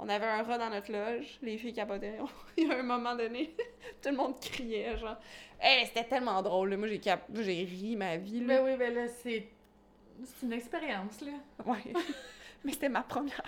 On 0.03 0.09
avait 0.09 0.25
un 0.25 0.41
rat 0.41 0.57
dans 0.57 0.71
notre 0.71 0.91
loge. 0.91 1.37
Les 1.43 1.59
filles 1.59 1.73
capotaient. 1.73 2.17
Il 2.57 2.67
y 2.67 2.71
a 2.71 2.79
un 2.79 2.83
moment 2.83 3.15
donné, 3.15 3.55
tout 4.01 4.09
le 4.09 4.15
monde 4.15 4.39
criait, 4.39 4.97
genre. 4.97 5.17
Hey, 5.59 5.85
c'était 5.85 6.05
tellement 6.05 6.41
drôle. 6.41 6.71
là. 6.71 6.77
Moi, 6.77 6.87
j'ai 6.87 6.99
cap... 6.99 7.29
moi, 7.29 7.43
j'ai 7.43 7.63
ri 7.63 7.95
ma 7.95 8.17
vie. 8.17 8.39
Là. 8.39 8.47
Ben 8.47 8.65
oui, 8.65 8.77
ben 8.77 8.95
là, 8.95 9.07
c'est. 9.07 9.47
C'est 10.23 10.45
une 10.45 10.53
expérience, 10.53 11.21
là. 11.21 11.33
Ouais. 11.65 11.93
Mais 12.63 12.73
c'était 12.73 12.89
ma 12.89 13.03
première. 13.03 13.43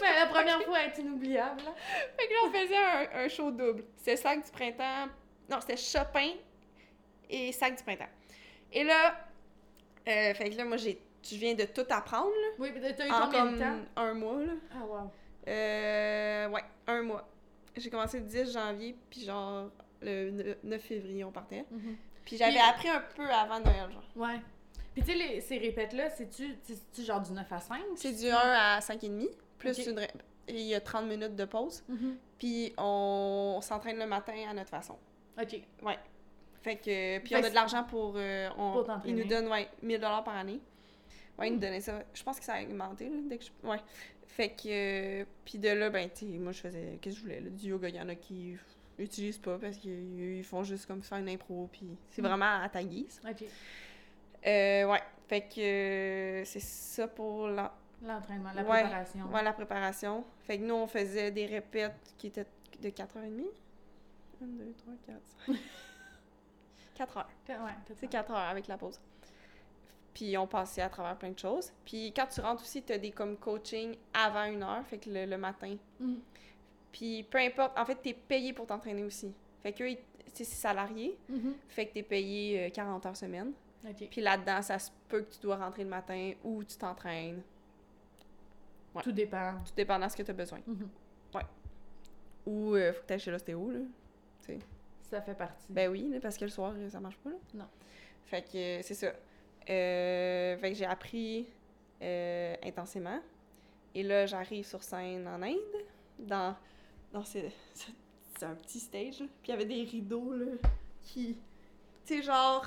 Ben, 0.00 0.14
la 0.18 0.26
première 0.26 0.62
fois 0.62 0.82
est 0.82 0.98
inoubliable, 0.98 1.62
là. 1.64 1.74
Fait 2.18 2.26
que 2.26 2.32
là, 2.32 2.38
on 2.46 2.50
faisait 2.50 2.76
un, 2.76 3.24
un 3.24 3.28
show 3.28 3.50
double. 3.50 3.84
C'était 3.96 4.16
Sac 4.16 4.44
du 4.44 4.50
printemps. 4.50 5.08
Non, 5.48 5.60
c'était 5.60 5.76
Chopin 5.76 6.30
et 7.28 7.52
Sac 7.52 7.76
du 7.76 7.82
printemps. 7.82 8.08
Et 8.72 8.82
là, 8.82 9.16
euh, 10.08 10.34
fait 10.34 10.50
que 10.50 10.56
là, 10.56 10.64
moi, 10.64 10.76
j'ai, 10.76 10.98
je 11.22 11.36
viens 11.36 11.54
de 11.54 11.64
tout 11.64 11.84
apprendre, 11.90 12.30
là, 12.30 12.48
Oui, 12.58 12.70
mais 12.74 12.94
t'as 12.94 13.06
eu 13.06 13.10
en 13.10 13.24
combien 13.26 13.46
de 13.52 13.58
temps? 13.58 13.76
un 13.96 14.14
mois, 14.14 14.42
là. 14.42 14.52
Ah, 14.74 14.84
wow. 14.84 15.10
Euh, 15.48 16.48
ouais, 16.48 16.64
un 16.86 17.02
mois. 17.02 17.28
J'ai 17.76 17.90
commencé 17.90 18.18
le 18.20 18.26
10 18.26 18.52
janvier, 18.52 18.96
puis 19.10 19.24
genre, 19.24 19.70
le 20.00 20.30
ne- 20.30 20.54
9 20.62 20.80
février, 20.82 21.24
on 21.24 21.32
partait. 21.32 21.64
Puis 22.24 22.36
j'avais 22.36 22.52
Puis- 22.52 22.60
appris 22.60 22.88
un 22.88 23.02
peu 23.16 23.28
avant 23.28 23.60
Noël, 23.60 23.90
genre. 23.90 24.04
Ouais. 24.16 24.40
Puis, 24.94 25.02
tu 25.02 25.12
sais, 25.18 25.40
ces 25.40 25.58
répètes-là, 25.58 26.10
c'est-tu 26.10 27.02
genre 27.02 27.20
du 27.20 27.32
9 27.32 27.50
à 27.50 27.60
5? 27.60 27.80
C'est 27.96 28.12
du 28.12 28.28
1 28.28 28.36
à 28.36 28.80
5,5, 28.80 29.28
plus 29.58 29.78
Ok. 29.80 29.86
une... 29.86 30.00
et 30.00 30.08
il 30.48 30.66
y 30.66 30.74
a 30.74 30.80
30 30.80 31.06
minutes 31.06 31.34
de 31.34 31.44
pause. 31.46 31.82
Mhm. 31.88 32.16
Puis 32.38 32.74
on, 32.76 33.58
s'entraîne 33.62 33.98
le 33.98 34.06
matin 34.06 34.34
à 34.50 34.52
notre 34.54 34.70
façon. 34.70 34.98
OK. 35.40 35.60
Fait 36.62 36.76
que, 36.76 37.18
puis 37.18 37.34
Fait 37.34 37.40
on 37.40 37.44
a 37.44 37.50
de 37.50 37.54
l'argent 37.54 37.82
pour. 37.84 38.14
euh, 38.16 38.48
on- 38.56 38.72
Pour 38.84 38.86
ils 39.04 39.16
nous 39.16 39.24
donnent, 39.24 39.48
ouais, 39.48 39.68
1000 39.82 39.98
par 40.00 40.28
année. 40.36 40.60
Ouais, 41.38 41.48
ils 41.48 41.54
nous 41.54 41.58
donnaient 41.60 41.80
ça. 41.80 42.02
Je 42.14 42.22
pense 42.22 42.38
que 42.38 42.44
ça 42.44 42.54
a 42.54 42.62
augmenté, 42.62 43.08
là, 43.08 43.16
dès 43.28 43.38
que 43.38 43.44
je. 43.44 43.66
Ouais. 43.66 43.80
Fait 44.26 44.50
que. 44.50 45.22
euh, 45.22 45.24
puis 45.44 45.58
de 45.58 45.68
là, 45.68 45.90
ben, 45.90 46.08
tu 46.10 46.26
sais, 46.26 46.38
moi, 46.38 46.52
je 46.52 46.60
faisais. 46.60 46.98
Qu'est-ce 47.00 47.14
que 47.16 47.20
je 47.20 47.24
voulais, 47.24 47.40
là? 47.40 47.50
Du 47.50 47.68
yoga, 47.68 47.88
il 47.88 47.96
y 47.96 48.00
en 48.00 48.08
a 48.08 48.14
qui 48.14 48.56
utilisent 48.98 49.38
pas 49.38 49.58
parce 49.58 49.76
qu'ils 49.78 50.36
ils 50.38 50.44
font 50.44 50.62
juste 50.62 50.86
comme 50.86 51.02
faire 51.02 51.18
une 51.18 51.28
impro, 51.28 51.68
puis 51.72 51.86
c'est 52.10 52.22
Mm. 52.22 52.26
vraiment 52.26 52.60
à 52.62 52.68
ta 52.68 52.82
guise. 52.84 53.20
OK. 53.28 53.44
Euh, 54.46 54.84
ouais. 54.86 55.02
Fait 55.28 55.40
que 55.42 55.60
euh, 55.60 56.44
c'est 56.44 56.60
ça 56.60 57.08
pour 57.08 57.48
la, 57.48 57.74
L'entraînement, 58.04 58.50
la 58.54 58.62
Ouais. 58.62 58.80
préparation. 58.82 59.26
ouais, 59.32 59.42
la 59.42 59.52
préparation. 59.52 60.24
Fait 60.40 60.58
que 60.58 60.64
nous, 60.64 60.74
on 60.74 60.86
faisait 60.86 61.30
des 61.30 61.46
répètes 61.46 62.14
qui 62.18 62.26
étaient 62.26 62.46
de 62.80 62.88
4h30. 62.90 63.44
1, 64.42 64.46
2, 64.46 64.72
3, 64.76 64.94
4, 65.06 65.20
5. 65.46 65.56
4 66.94 67.16
heures. 67.16 67.28
Ouais, 67.48 67.94
C'est 67.96 68.08
4 68.08 68.30
heures 68.32 68.36
avec 68.38 68.66
la 68.66 68.76
pause. 68.76 69.00
Puis 70.14 70.36
on 70.36 70.46
passait 70.46 70.82
à 70.82 70.88
travers 70.88 71.16
plein 71.16 71.30
de 71.30 71.38
choses. 71.38 71.72
Puis 71.84 72.12
quand 72.14 72.26
tu 72.26 72.40
rentres 72.40 72.62
aussi, 72.62 72.82
tu 72.82 72.92
as 72.92 72.98
des 72.98 73.10
comme 73.12 73.36
coaching 73.36 73.96
avant 74.12 74.44
une 74.44 74.62
heure, 74.62 74.84
fait 74.86 74.98
que 74.98 75.08
le, 75.10 75.24
le 75.26 75.38
matin. 75.38 75.76
Mm. 76.00 76.14
Puis 76.92 77.22
peu 77.24 77.38
importe, 77.38 77.78
en 77.78 77.84
fait, 77.86 77.98
tu 78.02 78.10
es 78.10 78.14
payé 78.14 78.52
pour 78.52 78.66
t'entraîner 78.66 79.04
aussi. 79.04 79.32
Fait 79.62 79.72
que, 79.72 79.84
c'est 80.34 80.44
salarié, 80.44 81.18
Mhm. 81.28 81.54
fait 81.68 81.86
que 81.86 81.92
tu 81.92 81.98
es 82.00 82.02
payé 82.02 82.66
euh, 82.66 82.70
40 82.70 83.06
heures 83.06 83.16
semaine. 83.16 83.52
OK. 83.88 84.08
Puis 84.10 84.20
là-dedans, 84.20 84.60
ça 84.62 84.78
se 84.78 84.90
peut 85.08 85.22
que 85.22 85.32
tu 85.34 85.40
dois 85.40 85.56
rentrer 85.56 85.84
le 85.84 85.90
matin 85.90 86.32
ou 86.44 86.62
tu 86.64 86.76
t'entraînes. 86.76 87.42
Ouais. 88.94 89.02
Tout 89.02 89.12
dépend. 89.12 89.54
Tout 89.64 89.72
dépendant 89.74 90.06
de 90.06 90.10
ce 90.12 90.16
que 90.16 90.22
tu 90.22 90.30
as 90.30 90.34
besoin. 90.34 90.60
Mhm. 90.66 90.88
Ou 92.44 92.74
euh, 92.74 92.92
faut 92.92 93.02
que 93.02 93.06
tu 93.06 93.12
ailles 93.12 93.20
chez 93.20 93.30
l'ostéo, 93.30 93.70
là. 93.70 93.78
Ça 95.02 95.20
fait 95.22 95.34
partie. 95.34 95.66
Ben 95.70 95.88
oui, 95.90 96.18
parce 96.20 96.36
que 96.36 96.44
le 96.44 96.50
soir, 96.50 96.74
ça 96.88 96.98
marche 96.98 97.18
pas, 97.18 97.30
là. 97.30 97.36
Non. 97.54 97.68
Fait 98.24 98.42
que 98.42 98.56
euh, 98.56 98.80
c'est 98.82 98.94
ça. 98.94 99.12
Euh, 99.68 100.56
fait 100.58 100.70
que 100.72 100.76
j'ai 100.78 100.86
appris 100.86 101.46
euh, 102.02 102.54
intensément. 102.64 103.20
Et 103.94 104.02
là, 104.02 104.26
j'arrive 104.26 104.66
sur 104.66 104.82
scène 104.82 105.26
en 105.28 105.42
Inde. 105.42 105.58
Dans. 106.18 106.54
dans 107.12 107.24
c'est, 107.24 107.52
un 108.42 108.54
petit 108.54 108.80
stage, 108.80 109.20
là. 109.20 109.26
Puis 109.42 109.48
il 109.48 109.50
y 109.50 109.52
avait 109.52 109.64
des 109.64 109.82
rideaux, 109.84 110.32
là, 110.32 110.46
qui. 111.02 111.36
Tu 112.04 112.16
sais, 112.16 112.22
genre. 112.22 112.66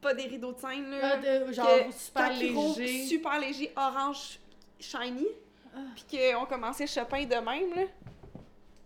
Pas 0.00 0.14
des 0.14 0.24
rideaux 0.26 0.52
de 0.52 0.58
scène, 0.58 0.90
là. 0.90 0.98
Ah, 1.14 1.16
de- 1.16 1.52
genre 1.52 1.66
que- 1.86 1.92
super 1.92 2.32
léger. 2.32 3.04
Super 3.06 3.40
léger, 3.40 3.72
orange, 3.76 4.38
shiny. 4.78 5.26
Ah. 5.74 5.78
Puis 5.94 6.18
qu'on 6.18 6.44
commençait 6.46 6.86
Chopin 6.86 7.24
de 7.24 7.34
même, 7.34 7.74
là. 7.74 7.86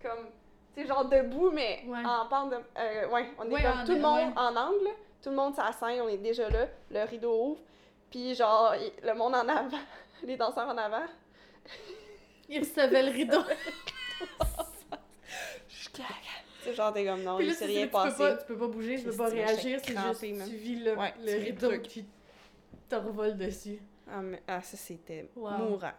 Comme, 0.03 0.27
tu 0.75 0.81
sais, 0.83 0.87
genre 0.87 1.05
debout, 1.07 1.51
mais 1.51 1.83
Ouais. 1.87 2.03
en 2.05 2.27
pente 2.29 2.51
de. 2.53 2.57
euh, 2.79 3.09
ouais, 3.11 3.31
on 3.39 3.45
est 3.45 3.53
Ouais, 3.53 3.62
comme 3.62 3.85
tout 3.85 3.93
le 3.93 4.01
monde 4.01 4.29
ouais. 4.29 4.33
en 4.39 4.57
angle. 4.57 4.89
Tout 5.23 5.31
le 5.31 5.37
monde 5.37 5.55
sur 5.55 5.62
scène, 5.73 6.01
on 6.03 6.09
est 6.09 6.16
déjà 6.18 6.49
là. 6.49 6.66
Le 6.91 7.03
rideau 7.05 7.33
ouvre. 7.51 7.61
Puis 8.11 8.35
genre, 8.35 8.75
le 9.03 9.14
monde 9.14 9.35
en 9.35 9.49
avant, 9.49 9.79
les 10.23 10.37
danseurs 10.37 10.68
en 10.68 10.77
avant. 10.79 11.05
Il 12.49 12.59
recevait 12.61 13.03
le 13.03 13.11
rideau. 13.12 13.41
Sais, 16.62 16.75
genre, 16.75 16.93
t'es 16.93 17.07
comme 17.07 17.23
non, 17.23 17.37
Puis 17.39 17.47
il 17.47 17.49
là, 17.51 17.55
s'est 17.55 17.64
tu, 17.66 17.71
rien 17.71 17.81
tu 17.83 17.87
peux 17.87 17.93
passé. 17.93 18.18
pas, 18.18 18.37
tu 18.37 18.47
peux 18.47 18.59
pas 18.59 18.66
bouger, 18.66 18.97
tu 18.99 19.05
peux 19.05 19.16
pas 19.16 19.29
réagir, 19.29 19.81
c'est 19.83 19.97
juste 19.97 20.23
même. 20.33 20.47
tu 20.49 20.57
vis 20.57 20.77
le, 20.77 20.95
Ouais, 20.95 21.14
le 21.25 21.33
rideau 21.43 21.79
qui 21.81 22.05
te 22.89 22.97
dessus. 23.39 23.81
Ah, 24.11 24.21
mais- 24.21 24.43
ah, 24.47 24.61
ça, 24.61 24.77
c'était 24.77 25.31
Wow. 25.37 25.51
mourant. 25.53 25.93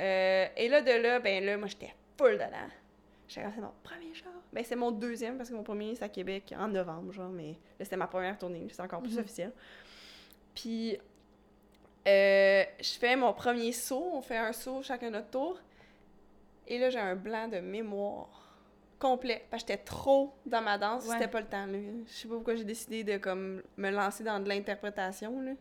Euh, 0.00 0.46
et 0.56 0.68
là, 0.68 0.80
de 0.80 0.92
là, 0.92 1.20
ben 1.20 1.44
là, 1.44 1.58
moi, 1.58 1.68
j'étais 1.68 1.92
full 2.16 2.32
dedans. 2.34 2.46
J'étais 3.28 3.42
c'est 3.54 3.60
mon 3.60 3.72
premier 3.82 4.14
genre. 4.14 4.32
Ben, 4.52 4.62
c'est 4.64 4.76
mon 4.76 4.90
deuxième, 4.90 5.36
parce 5.38 5.48
que 5.48 5.54
mon 5.54 5.62
premier, 5.62 5.94
c'est 5.94 6.04
à 6.04 6.08
Québec 6.08 6.54
en 6.58 6.68
novembre, 6.68 7.12
genre, 7.12 7.30
mais 7.30 7.52
là, 7.78 7.84
c'était 7.84 7.96
ma 7.96 8.06
première 8.06 8.36
tournée, 8.38 8.66
c'est 8.70 8.82
encore 8.82 9.00
plus 9.02 9.14
Mhm. 9.14 9.20
officiel. 9.20 9.52
Puis, 10.54 10.98
euh, 12.06 12.64
je 12.80 12.90
fais 12.98 13.16
mon 13.16 13.32
premier 13.32 13.72
saut, 13.72 14.10
on 14.12 14.20
fait 14.22 14.36
un 14.36 14.52
saut 14.52 14.82
chacun 14.82 15.10
notre 15.10 15.30
tour. 15.30 15.58
Et 16.66 16.78
là, 16.78 16.90
j'ai 16.90 16.98
un 16.98 17.16
blanc 17.16 17.48
de 17.48 17.58
mémoire 17.60 18.28
complet. 18.98 19.44
Parce 19.50 19.62
que 19.64 19.70
j'étais 19.72 19.82
trop 19.84 20.32
dans 20.46 20.62
ma 20.62 20.78
danse, 20.78 21.06
Ouais. 21.06 21.14
c'était 21.14 21.28
pas 21.30 21.40
le 21.40 21.46
temps. 21.46 21.66
Là. 21.66 21.78
Je 22.06 22.12
sais 22.12 22.28
pas 22.28 22.34
pourquoi 22.34 22.54
j'ai 22.54 22.64
décidé 22.64 23.02
de 23.04 23.16
comme 23.18 23.62
me 23.76 23.90
lancer 23.90 24.22
dans 24.22 24.38
de 24.40 24.48
l'interprétation. 24.48 25.40
là. 25.40 25.52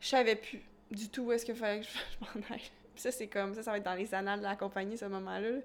Je 0.00 0.08
savais 0.08 0.36
plus 0.36 0.62
du 0.90 1.08
tout 1.08 1.22
où 1.24 1.32
est-ce 1.32 1.44
qu'il 1.44 1.54
fallait 1.54 1.80
que 1.80 1.86
je, 1.86 1.90
m'en 2.40 2.54
aille. 2.54 2.70
Puis 2.94 3.02
ça, 3.02 3.10
c'est 3.12 3.28
comme 3.28 3.54
ça, 3.54 3.62
ça 3.62 3.70
va 3.70 3.78
être 3.78 3.84
dans 3.84 3.94
les 3.94 4.12
annales 4.14 4.40
de 4.40 4.44
la 4.44 4.56
compagnie, 4.56 4.96
ce 4.98 5.04
moment-là. 5.04 5.50
là. 5.50 5.58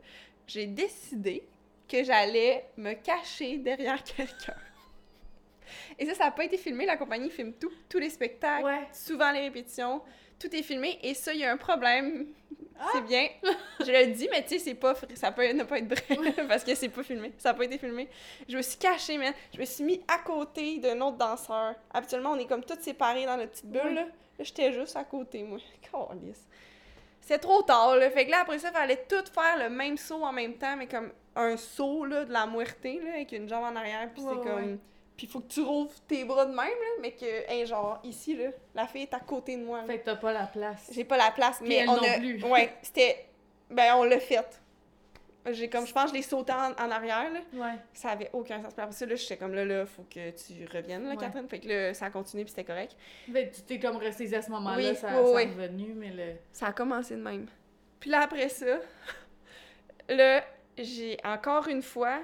J'ai 0.46 0.68
décidé 0.68 1.48
que 1.88 2.04
j'allais 2.04 2.66
me 2.78 2.94
cacher 2.94 3.58
derrière 3.58 4.04
quelqu'un. 4.04 4.56
Et 6.00 6.06
ça, 6.06 6.14
ça 6.14 6.26
n'a 6.26 6.32
pas 6.32 6.44
été 6.46 6.58
filmé. 6.58 6.86
La 6.86 6.98
compagnie 6.98 7.30
filme 7.30 7.54
tout, 7.54 7.72
tous 7.90 8.00
les 8.00 8.10
spectacles 8.10 8.64
Ouais. 8.66 8.88
souvent 8.94 9.32
les 9.32 9.42
répétitions, 9.42 10.02
tout 10.40 10.54
est 10.56 10.64
filmé 10.64 11.00
et 11.02 11.14
ça, 11.14 11.34
il 11.34 11.40
y 11.40 11.46
a 11.46 11.52
un 11.52 11.58
problème. 11.58 12.28
Ah! 12.80 12.86
C'est 12.94 13.02
bien. 13.06 13.28
Je 13.80 13.92
le 13.92 14.14
dis, 14.14 14.28
mais 14.32 14.44
tu 14.44 14.50
sais, 14.50 14.60
c'est 14.60 14.76
pas, 14.76 14.94
ça 15.16 15.32
peut 15.32 15.52
ne 15.52 15.64
pas 15.64 15.80
être 15.80 15.88
vrai 16.16 16.46
parce 16.48 16.64
que 16.64 16.76
c'est 16.76 16.90
pas 16.90 17.02
filmé. 17.04 17.34
Ça 17.40 17.50
a 17.50 17.54
pas 17.56 17.66
été 17.66 17.78
filmé. 17.80 18.08
Je 18.48 18.56
me 18.56 18.62
suis 18.62 18.78
cachée, 18.78 19.18
man. 19.18 19.34
Je 19.54 19.60
me 19.60 19.66
suis 19.66 19.84
mis 19.84 20.02
à 20.08 20.20
côté 20.20 20.78
d'un 20.78 21.02
autre 21.02 21.18
danseur. 21.18 21.74
Habituellement, 21.92 22.32
on 22.34 22.40
est 22.40 22.46
comme 22.46 22.64
tous 22.64 22.80
séparés 22.80 23.26
dans 23.26 23.36
notre 23.38 23.52
petite 23.52 23.66
bulle, 23.72 23.82
Oui. 23.86 23.96
là. 23.96 24.06
J'étais 24.40 24.72
juste 24.72 24.96
à 24.96 25.04
côté, 25.04 25.42
moi. 25.44 25.58
Calisse. 25.82 26.48
C'était 27.28 27.40
trop 27.40 27.62
tard, 27.62 27.98
là. 27.98 28.10
Fait 28.10 28.26
que 28.26 28.32
là, 28.32 28.40
après 28.44 28.58
ça, 28.58 28.70
il 28.70 28.74
fallait 28.74 29.04
tout 29.10 29.24
faire 29.34 29.58
le 29.58 29.70
même 29.70 29.98
saut 29.98 30.24
en 30.24 30.32
même 30.32 30.54
temps, 30.54 30.78
mais 30.78 30.88
comme 30.88 31.12
un 31.36 31.58
saut, 31.58 32.06
là, 32.06 32.24
de 32.24 32.32
la 32.32 32.46
muerte, 32.48 32.78
là, 32.86 33.12
avec 33.16 33.34
une 33.34 33.50
jambe 33.50 33.66
en 33.66 33.76
arrière, 33.76 34.10
puis 34.14 34.24
Ouais, 34.24 34.32
c'est 34.34 34.50
comme... 34.50 34.64
ouais. 34.64 34.78
Puis 35.18 35.26
il 35.28 35.30
faut 35.30 35.42
que 35.42 35.48
tu 35.52 35.62
rouvres 35.62 35.92
tes 36.08 36.24
bras 36.24 36.46
de 36.46 36.52
même, 36.52 36.58
là, 36.60 36.88
mais 37.02 37.12
que, 37.12 37.26
hey, 37.52 37.66
genre, 37.66 38.00
ici, 38.06 38.36
là, 38.38 38.50
la 38.74 38.88
fille 38.88 39.02
est 39.02 39.14
à 39.14 39.20
côté 39.20 39.58
de 39.58 39.66
moi. 39.66 39.80
là. 39.82 39.88
Fait 39.88 40.00
que 40.00 40.06
t'as 40.06 40.16
pas 40.16 40.32
la 40.32 40.46
place. 40.46 40.90
J'ai 40.94 41.04
pas 41.04 41.18
la 41.18 41.32
place, 41.32 41.58
Puis 41.58 41.68
mais 41.68 41.76
elle 41.78 41.90
on 41.90 41.96
non 41.98 42.04
a... 42.04 42.18
plus. 42.18 42.44
Ouais, 42.46 42.74
c'était... 42.82 43.26
Ben, 43.70 43.96
on 43.96 44.04
l'a 44.06 44.20
fait. 44.22 44.62
J'ai 45.54 45.70
comme, 45.70 45.86
je 45.88 45.94
pense, 45.94 46.06
que 46.06 46.10
je 46.10 46.14
l'ai 46.16 46.22
sauté 46.22 46.54
en, 46.54 46.72
en 46.72 46.92
arrière, 46.92 47.32
là. 47.32 47.40
Ouais. 47.54 47.76
Ça 47.94 48.10
avait 48.10 48.30
aucun 48.34 48.62
sens. 48.62 48.74
Puis 48.74 48.82
après 48.84 48.96
ça, 48.96 49.06
là, 49.06 49.16
j'étais 49.16 49.38
comme, 49.38 49.54
là, 49.54 49.66
là, 49.66 49.86
faut 49.86 50.04
que 50.04 50.30
tu 50.32 50.54
reviennes, 50.74 51.04
là, 51.04 51.12
Ouais. 51.12 51.18
Catherine. 51.18 51.48
Fait 51.48 51.60
que 51.60 51.68
là, 51.68 51.94
ça 51.94 52.06
a 52.06 52.10
continué, 52.10 52.44
puis 52.44 52.50
c'était 52.52 52.64
correct. 52.64 52.96
Que 53.28 53.46
tu 53.56 53.62
t'es 53.64 53.80
comme 53.80 53.98
resté 53.98 54.34
à 54.36 54.42
ce 54.42 54.50
moment-là, 54.52 54.78
Oui, 54.78 54.96
ça, 54.96 55.08
oui, 55.10 55.14
ça 55.28 55.32
oui. 55.34 55.42
est 55.44 55.46
revenu, 55.64 55.94
mais 55.96 56.10
le. 56.12 56.34
Ça 56.52 56.68
a 56.68 56.74
commencé 56.74 57.16
de 57.16 57.22
même. 57.22 57.48
Puis 58.00 58.10
là, 58.10 58.22
après 58.22 58.50
ça, 58.50 58.66
là, 60.10 60.44
j'ai 60.78 61.18
encore 61.24 61.68
une 61.68 61.82
fois... 61.82 62.20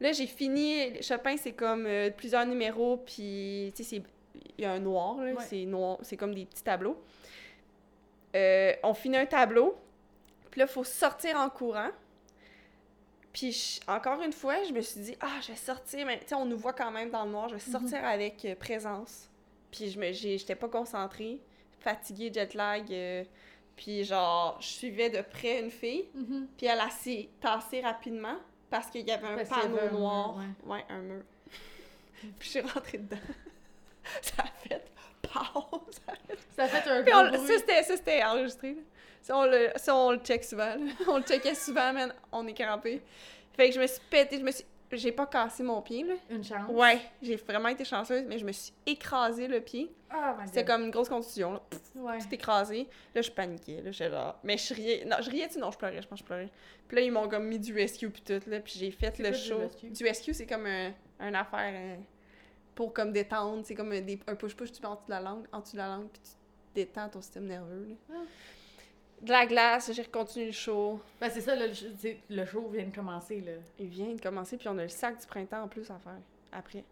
Là, 0.00 0.12
j'ai 0.12 0.26
fini... 0.26 1.02
Chopin, 1.02 1.36
c'est 1.38 1.52
comme 1.52 1.86
euh, 1.86 2.10
plusieurs 2.10 2.44
numéros, 2.46 2.98
puis, 2.98 3.72
tu 3.74 3.82
sais. 3.82 4.02
Il 4.58 4.62
y 4.62 4.66
a 4.66 4.72
un 4.72 4.78
noir, 4.78 5.16
là, 5.16 5.32
Ouais. 5.32 5.42
c'est 5.48 5.64
noir, 5.64 5.98
c'est 6.02 6.16
comme 6.16 6.34
des 6.34 6.44
petits 6.44 6.62
tableaux. 6.62 7.02
Euh, 8.34 8.72
on 8.82 8.92
finit 8.94 9.16
un 9.16 9.26
tableau, 9.26 9.76
puis 10.50 10.60
là, 10.60 10.66
il 10.68 10.72
faut 10.72 10.84
sortir 10.84 11.36
en 11.38 11.48
courant. 11.48 11.88
Puis, 13.38 13.52
je- 13.52 13.90
encore 13.90 14.22
une 14.22 14.32
fois, 14.32 14.62
je 14.64 14.72
me 14.72 14.80
suis 14.80 14.98
dit, 15.00 15.14
ah, 15.20 15.38
je 15.42 15.48
vais 15.48 15.56
sortir, 15.58 16.06
mais 16.06 16.18
tu 16.20 16.28
sais, 16.28 16.34
on 16.34 16.46
nous 16.46 16.56
voit 16.56 16.72
quand 16.72 16.90
même 16.90 17.10
dans 17.10 17.24
le 17.26 17.30
noir, 17.32 17.50
je 17.50 17.54
vais 17.56 17.60
sortir 17.60 18.02
avec 18.02 18.42
euh, 18.46 18.54
présence. 18.54 19.28
Puis, 19.70 19.90
je 19.90 19.98
me, 20.00 20.10
j'étais 20.12 20.54
pas 20.54 20.68
concentrée, 20.68 21.38
fatiguée, 21.80 22.32
jet 22.32 22.54
lag. 22.54 22.90
euh, 22.90 23.24
puis, 23.76 24.04
genre, 24.04 24.56
je 24.62 24.66
suivais 24.68 25.10
de 25.10 25.20
près 25.20 25.60
une 25.60 25.70
fille, 25.70 26.08
puis 26.56 26.64
elle 26.66 26.80
a 26.80 26.88
s'est 26.88 27.28
tassée 27.38 27.82
rapidement 27.82 28.38
parce 28.70 28.86
qu'il 28.88 29.06
y 29.06 29.10
avait 29.12 29.26
un 29.26 29.36
Parce 29.36 29.50
panneau 29.50 29.76
avait 29.76 29.88
un 29.88 29.90
mur, 29.90 29.98
noir. 30.00 30.36
ouais. 30.38 30.72
ouais, 30.76 30.84
un 30.88 31.00
mur. 31.00 31.22
puis, 32.20 32.30
je 32.40 32.48
suis 32.48 32.60
rentrée 32.62 32.96
dedans. 32.98 33.16
ça 34.22 34.44
a 34.44 34.46
fait 34.66 34.82
pause. 35.20 36.00
Ça 36.56 36.64
a 36.64 36.68
fait 36.68 36.88
un 36.90 37.02
Puis 37.02 37.12
gros 37.12 37.24
bruit. 37.28 37.46
ça, 37.46 37.58
c'était, 37.58 37.82
ça, 37.82 37.96
c'était 37.98 38.24
enregistré. 38.24 38.72
là. 38.74 38.80
Ça, 39.26 39.36
on 39.36 39.44
le, 39.44 39.70
ça, 39.74 39.96
on 39.96 40.12
le 40.12 40.18
check 40.18 40.44
souvent. 40.44 40.76
là. 40.76 40.92
On 41.08 41.16
le 41.16 41.22
checkait 41.24 41.54
souvent, 41.56 41.92
man. 41.92 42.14
On 42.30 42.46
est 42.46 42.54
crampé. 42.54 43.02
Fait 43.54 43.68
que 43.70 43.74
je 43.74 43.80
me 43.80 43.86
suis 43.88 44.00
pété, 44.08 44.38
je 44.38 44.44
me 44.44 44.52
suis... 44.52 44.64
J'ai 44.92 45.10
pas 45.10 45.26
cassé 45.26 45.64
mon 45.64 45.82
pied, 45.82 46.04
là. 46.04 46.14
Une 46.30 46.44
chance. 46.44 46.70
Ouais, 46.70 47.00
j'ai 47.20 47.34
vraiment 47.34 47.68
été 47.70 47.84
chanceuse, 47.84 48.24
mais 48.28 48.38
je 48.38 48.44
me 48.44 48.52
suis 48.52 48.72
écrasé 48.86 49.48
le 49.48 49.60
pied. 49.60 49.92
Ah, 50.08 50.36
my 50.40 50.46
C'était 50.46 50.64
comme 50.64 50.84
une 50.84 50.92
grosse 50.92 51.08
contusion, 51.08 51.54
là. 51.54 51.62
Pff, 51.68 51.80
Ouais. 51.96 52.18
tout 52.18 52.32
écrasé. 52.32 52.86
Là, 53.16 53.20
je 53.20 53.30
paniquais, 53.32 53.82
là. 53.82 53.90
J'étais 53.90 54.10
genre... 54.12 54.38
Mais 54.44 54.56
je 54.58 54.72
riais... 54.74 55.04
Non, 55.04 55.16
je 55.20 55.28
riais-tu? 55.28 55.58
Non, 55.58 55.72
je 55.72 55.78
pleurais, 55.78 56.00
je 56.00 56.06
pense 56.06 56.20
que 56.20 56.24
je 56.24 56.26
pleurais. 56.28 56.50
Puis 56.86 56.96
là, 56.96 57.02
ils 57.02 57.10
m'ont 57.10 57.28
comme 57.28 57.48
mis 57.48 57.58
du 57.58 57.74
rescue 57.74 58.08
puis 58.10 58.22
tout, 58.22 58.40
là. 58.48 58.60
Puis 58.60 58.74
j'ai 58.78 58.92
fait 58.92 59.18
le 59.18 59.32
show. 59.32 59.60
Du 59.82 60.04
rescue, 60.04 60.34
c'est 60.34 60.46
comme 60.46 60.66
un, 60.66 60.92
un 61.18 61.34
affaire... 61.34 61.72
euh, 61.74 61.96
pour 62.76 62.92
comme 62.92 63.10
détendre, 63.10 63.62
c'est 63.66 63.74
comme 63.74 63.90
un, 63.90 64.34
push-push, 64.36 64.70
tu 64.70 64.82
mets 64.82 64.86
en 64.88 64.94
dessous 64.94 65.06
de 65.06 65.10
la 65.10 65.20
langue, 65.20 65.46
en 65.50 65.60
dessous 65.60 65.72
de 65.72 65.78
la 65.78 65.88
langue, 65.88 66.08
puis 66.10 66.20
tu 66.22 66.30
détends 66.76 67.08
ton 67.08 67.22
système 67.22 67.46
nerveux, 67.46 67.88
là. 67.88 67.94
Ah. 68.14 68.22
De 69.22 69.30
la 69.30 69.46
glace, 69.46 69.90
j'ai 69.92 70.04
continué 70.04 70.46
le 70.46 70.52
show. 70.52 71.00
Ben, 71.20 71.30
c'est 71.30 71.40
ça, 71.40 71.54
le, 71.56 71.70
le 72.30 72.44
show 72.44 72.68
vient 72.68 72.84
de 72.84 72.94
commencer, 72.94 73.40
là. 73.40 73.52
Il 73.78 73.86
vient 73.88 74.12
de 74.14 74.20
commencer, 74.20 74.56
puis 74.56 74.68
on 74.68 74.76
a 74.78 74.82
le 74.82 74.88
sac 74.88 75.18
du 75.20 75.26
printemps 75.26 75.62
en 75.62 75.68
plus 75.68 75.90
à 75.90 75.98
faire, 75.98 76.18
après. 76.52 76.84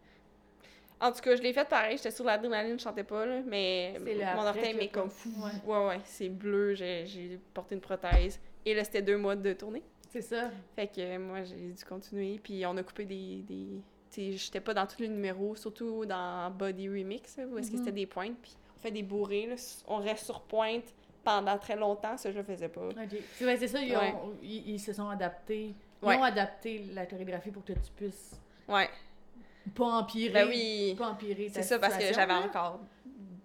En 1.01 1.12
tout 1.12 1.20
cas, 1.20 1.37
je 1.37 1.43
l'ai 1.43 1.53
fait 1.53 1.68
pareil, 1.68 1.97
j'étais 1.99 2.11
sur 2.11 2.25
l'adrénaline, 2.25 2.79
je 2.79 2.85
chantais 2.85 3.05
pas, 3.05 3.27
là, 3.27 3.41
mais 3.47 3.99
mon 4.37 4.47
orteil 4.47 4.75
m'est 4.75 4.89
comme 4.89 5.11
fou. 5.11 5.31
ouais. 5.39 5.51
Ouais, 5.66 5.87
ouais, 5.89 6.01
c'est 6.05 6.29
bleu, 6.31 6.75
j'ai 6.75 7.39
porté 7.53 7.75
une 7.75 7.81
prothèse. 7.81 8.41
Et 8.64 8.72
là, 8.75 8.85
c'était 8.85 9.03
deux 9.03 9.18
mois 9.18 9.37
de 9.37 9.53
tournée. 9.53 9.83
C'est 10.11 10.22
ça. 10.22 10.51
Fait 10.77 10.87
que 10.87 11.01
euh, 11.01 11.18
moi, 11.18 11.43
j'ai 11.45 11.57
dû 11.57 11.85
continuer, 11.85 12.41
puis 12.43 12.64
on 12.64 12.77
a 12.77 12.83
coupé 12.83 13.05
des... 13.05 13.43
des... 13.43 13.66
Tu 14.11 14.33
sais, 14.33 14.33
j'étais 14.33 14.61
pas 14.61 14.72
dans 14.72 14.87
tous 14.87 15.01
les 15.03 15.09
numéros, 15.09 15.57
surtout 15.57 16.07
dans 16.07 16.51
Body 16.53 16.89
Remix, 16.89 17.37
où 17.51 17.59
est-ce 17.59 17.70
que 17.70 17.77
Mhm. 17.77 17.79
c'était 17.85 17.93
des 17.93 18.07
pointes, 18.07 18.37
puis 18.41 18.53
on 18.77 18.81
fait 18.81 18.93
des 18.93 19.03
bourrées, 19.03 19.47
là, 19.47 19.57
on 19.89 19.97
reste 19.99 20.25
sur 20.25 20.41
pointe 20.43 20.85
pendant 21.25 21.59
très 21.59 21.77
longtemps, 21.77 22.16
ça, 22.16 22.31
je 22.31 22.37
le 22.39 22.45
faisais 22.45 22.68
pas. 22.68 22.87
OK. 22.89 22.95
C'est 23.35 23.57
c'est 23.57 23.68
ça, 23.68 23.81
ils, 23.81 23.97
ont- 23.97 24.01
Ouais. 24.01 24.14
ils, 24.43 24.70
ils 24.75 24.79
se 24.81 24.93
sont 24.93 25.09
adaptés. 25.09 25.75
Ils 26.03 26.07
Ouais. 26.09 26.16
ont 26.16 26.22
adapté 26.25 26.85
la 26.93 27.07
chorégraphie 27.07 27.51
pour 27.51 27.64
que 27.64 27.72
tu 27.72 27.91
puisses 27.97 28.39
Ouais, 28.68 28.89
pas 29.75 29.85
empirer. 29.87 30.33
ben 30.33 30.49
oui, 30.49 30.95
Pas 30.99 31.09
empirer 31.09 31.49
c'est 31.49 31.62
ça, 31.62 31.79
parce 31.79 31.97
que 31.97 32.12
j'avais 32.12 32.33
encore 32.35 32.81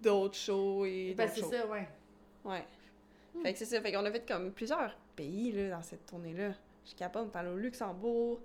d'autres 0.02 0.36
shows 0.38 0.86
et 0.86 1.14
Ben, 1.18 1.30
c'est 1.34 1.42
ça, 1.42 1.66
ouais. 1.68 1.88
Ouais. 2.46 2.66
Fait 3.44 3.54
que 3.54 3.60
c'est 3.60 3.66
ça. 3.66 3.80
Fait 3.82 3.92
qu'on 3.92 4.06
a 4.06 4.12
fait 4.12 4.28
comme 4.28 4.52
plusieurs 4.52 4.96
pays 5.16 5.52
là, 5.54 5.78
dans 5.78 5.82
cette 5.82 6.06
tournée-là. 6.06 6.52
Je 6.84 6.90
suis 6.90 6.98
capable, 6.98 7.30
allé 7.34 7.50
au 7.50 7.58
Luxembourg, 7.58 8.40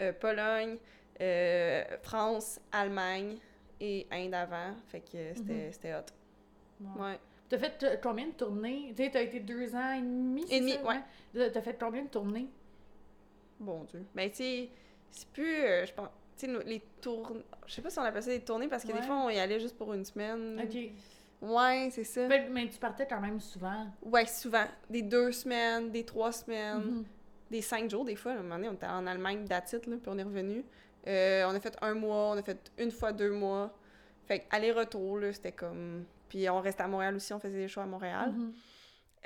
euh, 0.00 0.12
Pologne, 0.12 0.78
euh, 1.20 1.84
France, 2.02 2.58
Allemagne 2.72 3.36
et 3.80 4.06
Inde 4.10 4.34
avant. 4.34 4.74
Fait 4.88 5.00
que 5.00 5.34
c'était 5.34 5.52
Mhm. 5.66 5.72
c'était 5.72 5.94
hot. 5.94 5.98
Ouais. 6.80 7.02
Ouais. 7.02 7.18
T'as 7.48 7.58
fait 7.58 8.00
combien 8.02 8.26
de 8.26 8.32
tournées? 8.32 8.92
Tu 8.96 9.04
sais, 9.04 9.10
t'as 9.10 9.22
été 9.22 9.40
deux 9.40 9.74
ans 9.74 9.92
et 9.92 10.00
demi, 10.00 10.44
c'est 10.48 10.56
Et 10.56 10.60
demi, 10.60 10.72
ça? 10.72 10.84
ouais. 10.84 11.00
T'as- 11.34 11.50
T'as 11.50 11.60
fait 11.62 11.76
combien 11.78 12.02
de 12.02 12.08
tournées? 12.08 12.48
Bon 13.60 13.84
Dieu. 13.84 14.04
Ben, 14.14 14.28
tu 14.30 14.36
sais, 14.36 14.68
c'est 15.10 15.28
plus, 15.28 15.54
euh, 15.62 15.86
je 15.86 15.92
pense, 15.92 16.08
tu 16.36 16.46
sais, 16.46 16.52
nous, 16.52 16.60
les 16.66 16.82
tournées, 17.00 17.42
je 17.66 17.74
sais 17.74 17.82
pas 17.82 17.90
si 17.90 17.98
on 17.98 18.02
appelle 18.02 18.22
ça 18.22 18.30
des 18.30 18.40
tournées 18.40 18.68
parce 18.68 18.82
que 18.84 18.88
Ouais. 18.92 19.00
des 19.00 19.06
fois, 19.06 19.16
on 19.16 19.30
y 19.30 19.38
allait 19.38 19.60
juste 19.60 19.76
pour 19.78 19.94
une 19.94 20.04
semaine. 20.04 20.60
OK. 20.62 20.76
Ouais, 21.42 21.88
c'est 21.92 22.04
ça. 22.04 22.26
Ben, 22.28 22.50
mais 22.52 22.68
tu 22.68 22.78
partais 22.78 23.06
quand 23.06 23.20
même 23.20 23.40
souvent. 23.40 23.86
Ouais, 24.02 24.26
souvent. 24.26 24.64
Des 24.90 25.02
deux 25.02 25.32
semaines, 25.32 25.90
des 25.90 26.04
trois 26.04 26.32
semaines. 26.32 26.78
Mhm. 26.80 27.04
des 27.48 27.62
cinq 27.62 27.88
jours 27.88 28.04
des 28.04 28.16
fois. 28.16 28.32
À 28.32 28.34
un 28.34 28.42
moment 28.42 28.56
donné, 28.56 28.68
on 28.70 28.72
était 28.72 28.86
en 28.86 29.06
Allemagne 29.06 29.44
d'attitude, 29.44 29.86
là, 29.88 29.96
puis 30.02 30.10
on 30.12 30.18
est 30.18 30.22
revenu. 30.24 30.64
Euh, 31.06 31.44
on 31.46 31.54
a 31.54 31.60
fait 31.60 31.76
un 31.80 31.94
mois, 31.94 32.30
on 32.32 32.36
a 32.38 32.42
fait 32.42 32.72
une 32.76 32.90
fois 32.90 33.12
deux 33.12 33.30
mois. 33.30 33.72
Fait 34.26 34.40
que 34.40 34.44
aller-retour, 34.50 35.18
là, 35.20 35.32
c'était 35.32 35.52
comme... 35.52 36.04
Puis 36.28 36.48
on 36.50 36.60
restait 36.60 36.82
à 36.82 36.88
Montréal 36.88 37.14
aussi, 37.16 37.32
on 37.32 37.38
faisait 37.38 37.56
des 37.58 37.68
shows 37.68 37.80
à 37.80 37.86
Montréal. 37.86 38.32
Mhm. 38.32 38.54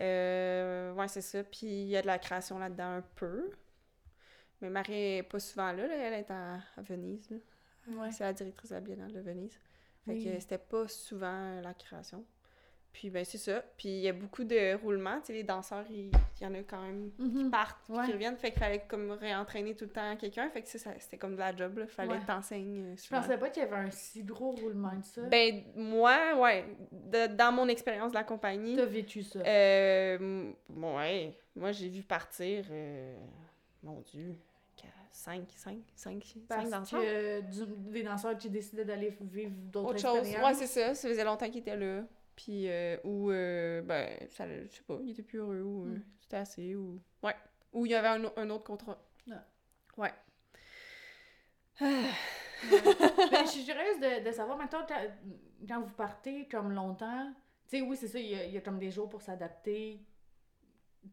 Euh, 0.00 0.92
ouais, 0.94 1.08
c'est 1.08 1.20
ça. 1.20 1.42
Puis 1.44 1.66
il 1.66 1.88
y 1.88 1.96
a 1.96 2.02
de 2.02 2.06
la 2.06 2.18
création 2.18 2.58
là-dedans 2.58 2.96
un 2.96 3.04
peu. 3.16 3.50
Mais 4.60 4.70
Marie 4.70 5.16
est 5.18 5.22
pas 5.22 5.38
souvent 5.40 5.72
là, 5.72 5.86
là. 5.86 5.94
elle 5.94 6.14
est 6.14 6.30
à, 6.30 6.60
Venise. 6.78 7.28
Ouais. 7.88 8.10
C'est 8.12 8.24
la 8.24 8.32
directrice 8.32 8.70
de 8.70 8.74
la 8.74 8.80
Biennale 8.80 9.12
de 9.12 9.20
Venise. 9.20 9.58
Fait 10.04 10.12
Oui. 10.12 10.24
que 10.24 10.38
c'était 10.40 10.58
pas 10.58 10.86
souvent 10.88 11.26
euh, 11.58 11.60
la 11.62 11.74
création. 11.74 12.24
Puis 12.92 13.08
ben 13.08 13.24
c'est 13.24 13.38
ça. 13.38 13.62
Puis 13.76 13.88
il 13.88 14.00
y 14.00 14.08
a 14.08 14.12
beaucoup 14.12 14.42
de 14.42 14.74
roulements. 14.82 15.20
Tu 15.20 15.26
sais, 15.26 15.32
les 15.32 15.42
danseurs, 15.44 15.84
il 15.90 16.10
y 16.40 16.46
en 16.46 16.52
a 16.54 16.58
quand 16.64 16.82
même 16.82 17.10
Mhm. 17.18 17.50
partent 17.50 17.88
Ouais. 17.88 18.04
qui 18.04 18.12
reviennent. 18.12 18.36
Fait 18.36 18.50
qu'il 18.50 18.58
fallait 18.60 18.82
comme 18.88 19.12
réentraîner 19.12 19.74
tout 19.76 19.84
le 19.84 19.90
temps 19.90 20.16
quelqu'un. 20.16 20.50
Fait 20.50 20.60
que 20.62 20.68
c'était 20.68 21.16
comme 21.16 21.34
de 21.34 21.38
la 21.38 21.54
job, 21.54 21.78
là. 21.78 21.86
Fallait 21.86 22.12
Ouais. 22.14 22.18
que 22.18 22.26
t'enseignes 22.26 22.82
euh, 22.92 22.94
Je 22.96 23.08
pensais 23.08 23.38
pas 23.38 23.48
qu'il 23.48 23.62
y 23.62 23.66
avait 23.66 23.76
un 23.76 23.90
si 23.92 24.24
gros 24.24 24.50
roulement 24.50 24.90
que 25.00 25.06
ça. 25.06 25.22
Ben, 25.22 25.62
moi, 25.76 26.34
ouais. 26.40 26.64
de- 26.90 27.28
dans 27.34 27.52
mon 27.52 27.68
expérience 27.68 28.10
de 28.10 28.16
la 28.16 28.24
compagnie, 28.24 28.74
T'as 28.76 28.84
vécu 28.86 29.22
ça. 29.22 29.38
euh, 29.38 30.50
ouais. 30.68 31.32
Moi, 31.54 31.70
j'ai 31.72 31.88
vu 31.88 32.02
partir, 32.02 32.64
euh, 32.70 33.16
mon 33.82 34.00
Dieu, 34.00 34.34
5, 35.12 35.42
5, 35.54 35.78
5, 35.94 36.22
5 36.24 36.42
Parce 36.48 36.70
danseurs. 36.70 37.00
que 37.02 37.40
du- 37.42 37.90
des 37.92 38.02
danseurs 38.02 38.38
qui 38.38 38.48
décidaient 38.48 38.84
d'aller 38.84 39.12
vivre 39.20 39.50
d'autres 39.54 39.90
Autre 39.90 39.98
chose. 40.00 40.34
Ouais, 40.42 40.54
c'est 40.54 40.66
ça. 40.66 40.94
Ça 40.94 41.08
faisait 41.08 41.24
longtemps 41.24 41.46
qu'ils 41.50 41.58
étaient 41.60 41.76
là. 41.76 42.02
Puis, 42.42 42.70
euh, 42.70 42.96
ou, 43.04 43.30
euh, 43.30 43.82
ben, 43.82 44.16
ça, 44.30 44.46
je 44.48 44.66
sais 44.68 44.82
pas, 44.86 44.98
il 45.02 45.10
était 45.10 45.22
plus 45.22 45.38
heureux, 45.40 45.60
ou 45.60 45.84
euh, 45.84 45.96
Mm. 45.96 46.02
c'était 46.22 46.36
assez, 46.38 46.74
ou. 46.74 46.98
Ouais. 47.22 47.34
Ou 47.74 47.84
il 47.84 47.92
y 47.92 47.94
avait 47.94 48.08
un, 48.08 48.24
au- 48.24 48.32
un 48.36 48.48
autre 48.48 48.64
contrat. 48.64 48.98
Ah. 49.30 49.44
Ouais. 49.98 50.12
Ben, 51.80 53.44
je 53.44 53.50
suis 53.50 53.64
curieuse 53.64 54.00
de, 54.00 54.24
de 54.26 54.32
savoir, 54.32 54.56
maintenant, 54.56 54.86
quand 55.68 55.80
vous 55.82 55.94
partez 55.94 56.46
comme 56.48 56.72
longtemps, 56.72 57.32
tu 57.68 57.78
sais, 57.78 57.82
oui, 57.82 57.96
c'est 57.96 58.08
ça, 58.08 58.18
il 58.18 58.26
y, 58.30 58.34
a, 58.34 58.44
il 58.46 58.52
y 58.52 58.58
a 58.58 58.60
comme 58.60 58.78
des 58.78 58.90
jours 58.90 59.08
pour 59.08 59.20
s'adapter 59.22 60.00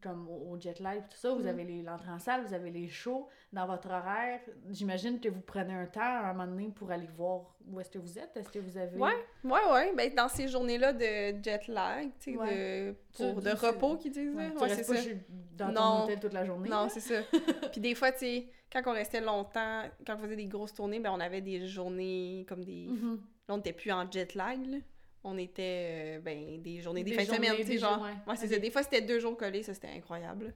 comme 0.02 0.28
au, 0.28 0.58
jet 0.60 0.78
lag 0.80 0.98
et 0.98 1.02
tout 1.02 1.16
ça. 1.16 1.30
Vous 1.32 1.40
Mhm. 1.42 1.48
avez 1.48 1.82
l'entrée 1.82 2.10
en 2.10 2.18
salle, 2.18 2.44
vous 2.46 2.54
avez 2.54 2.70
les 2.70 2.88
shows. 2.88 3.28
Dans 3.52 3.66
votre 3.66 3.88
horaire, 3.90 4.40
j'imagine 4.68 5.18
que 5.20 5.28
vous 5.28 5.40
prenez 5.40 5.72
un 5.74 5.86
temps 5.86 6.00
à 6.02 6.28
un 6.28 6.32
moment 6.34 6.46
donné 6.46 6.68
pour 6.68 6.90
aller 6.90 7.08
voir 7.16 7.54
où 7.66 7.80
est-ce 7.80 7.90
que 7.90 7.98
vous 7.98 8.18
êtes. 8.18 8.36
Est-ce 8.36 8.50
que 8.50 8.58
vous 8.58 8.76
avez... 8.76 8.98
Ouais, 8.98 9.12
ouais, 9.44 9.72
ouais. 9.72 9.92
Ben, 9.96 10.14
dans 10.14 10.28
ces 10.28 10.48
journées-là 10.48 10.92
de 10.92 11.42
jet 11.42 11.66
lag, 11.68 12.10
Ouais. 12.26 12.92
de, 12.92 12.92
pour, 13.32 13.42
Tu- 13.42 13.48
de 13.48 13.54
tu- 13.56 13.66
repos, 13.66 13.96
qu'ils 13.96 14.12
disent. 14.12 14.34
Ouais, 14.34 14.50
c'est 14.68 14.82
ça. 14.84 14.96
chez- 14.96 15.18
dans 15.56 15.72
ton 15.72 15.80
Non. 15.80 16.04
hôtel 16.04 16.20
toute 16.20 16.32
la 16.34 16.44
journée. 16.44 16.68
Non, 16.68 16.88
c'est 16.90 17.00
ça. 17.00 17.20
Puis 17.72 17.80
des 17.80 17.94
fois, 17.94 18.12
tu 18.12 18.18
sais, 18.18 18.46
quand 18.72 18.82
on 18.86 18.92
restait 18.92 19.20
longtemps, 19.22 19.82
quand 20.06 20.16
on 20.16 20.22
faisait 20.22 20.36
des 20.36 20.46
grosses 20.46 20.74
tournées, 20.74 21.00
ben 21.00 21.10
on 21.12 21.20
avait 21.20 21.40
des 21.40 21.66
journées 21.66 22.44
comme 22.48 22.62
des... 22.64 22.86
Mhm. 22.88 23.20
Là, 23.48 23.54
on 23.54 23.56
n'était 23.56 23.72
plus 23.72 23.90
en 23.90 24.08
jet 24.10 24.34
lag, 24.34 24.64
là. 24.66 24.76
On 25.24 25.36
était, 25.36 26.18
euh, 26.18 26.20
ben, 26.20 26.62
des 26.62 26.80
journées, 26.80 27.02
des, 27.02 27.10
Des 27.10 27.16
fins 27.16 27.30
de 27.30 27.36
semaine, 27.36 27.56
tu 27.56 27.62
sais, 27.62 27.64
des 27.64 27.78
genre. 27.78 27.94
jours, 27.94 28.08
ouais. 28.26 28.48
Ouais. 28.48 28.58
Des 28.60 28.70
fois, 28.70 28.82
c'était 28.82 29.02
deux 29.02 29.18
jours 29.18 29.36
collés, 29.36 29.62
ça, 29.62 29.74
c'était 29.74 29.88
incroyable. 29.88 30.54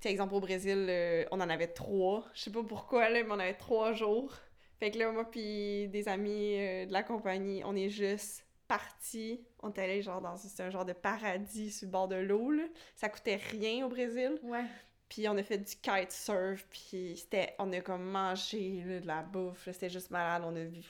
Tu 0.00 0.04
sais, 0.04 0.10
exemple, 0.10 0.34
au 0.34 0.40
Brésil, 0.40 0.86
euh, 0.88 1.24
on 1.32 1.40
en 1.40 1.48
avait 1.50 1.66
trois. 1.66 2.24
Je 2.32 2.42
sais 2.42 2.52
pas 2.52 2.62
pourquoi, 2.62 3.10
là, 3.10 3.24
mais 3.24 3.30
on 3.30 3.38
avait 3.40 3.54
trois 3.54 3.92
jours. 3.92 4.32
Fait 4.78 4.92
que 4.92 4.98
là, 4.98 5.10
moi 5.10 5.28
puis 5.28 5.88
des 5.88 6.08
amis 6.08 6.54
euh, 6.56 6.86
de 6.86 6.92
la 6.92 7.02
compagnie, 7.02 7.62
on 7.64 7.74
est 7.74 7.88
juste 7.88 8.46
partis. 8.68 9.40
On 9.60 9.72
est 9.72 9.78
allés, 9.80 10.02
genre, 10.02 10.20
dans... 10.20 10.36
Un 10.60 10.70
genre 10.70 10.84
de 10.84 10.92
paradis 10.92 11.72
sur 11.72 11.86
le 11.86 11.90
bord 11.90 12.06
de 12.06 12.14
l'eau, 12.14 12.52
là. 12.52 12.62
Ça 12.94 13.08
coûtait 13.08 13.40
rien 13.50 13.84
au 13.84 13.88
Brésil. 13.88 14.38
Ouais. 14.44 14.64
Puis 15.08 15.28
on 15.28 15.36
a 15.36 15.42
fait 15.42 15.58
du 15.58 15.74
kitesurf, 15.74 16.64
puis 16.70 17.16
c'était... 17.16 17.54
On 17.58 17.72
a 17.72 17.80
comme 17.80 18.04
mangé, 18.04 18.84
là, 18.86 19.00
de 19.00 19.06
la 19.06 19.22
bouffe. 19.22 19.68
C'était 19.72 19.90
juste 19.90 20.12
malade. 20.12 20.42
On 20.46 20.54
a 20.54 20.62
vu... 20.62 20.82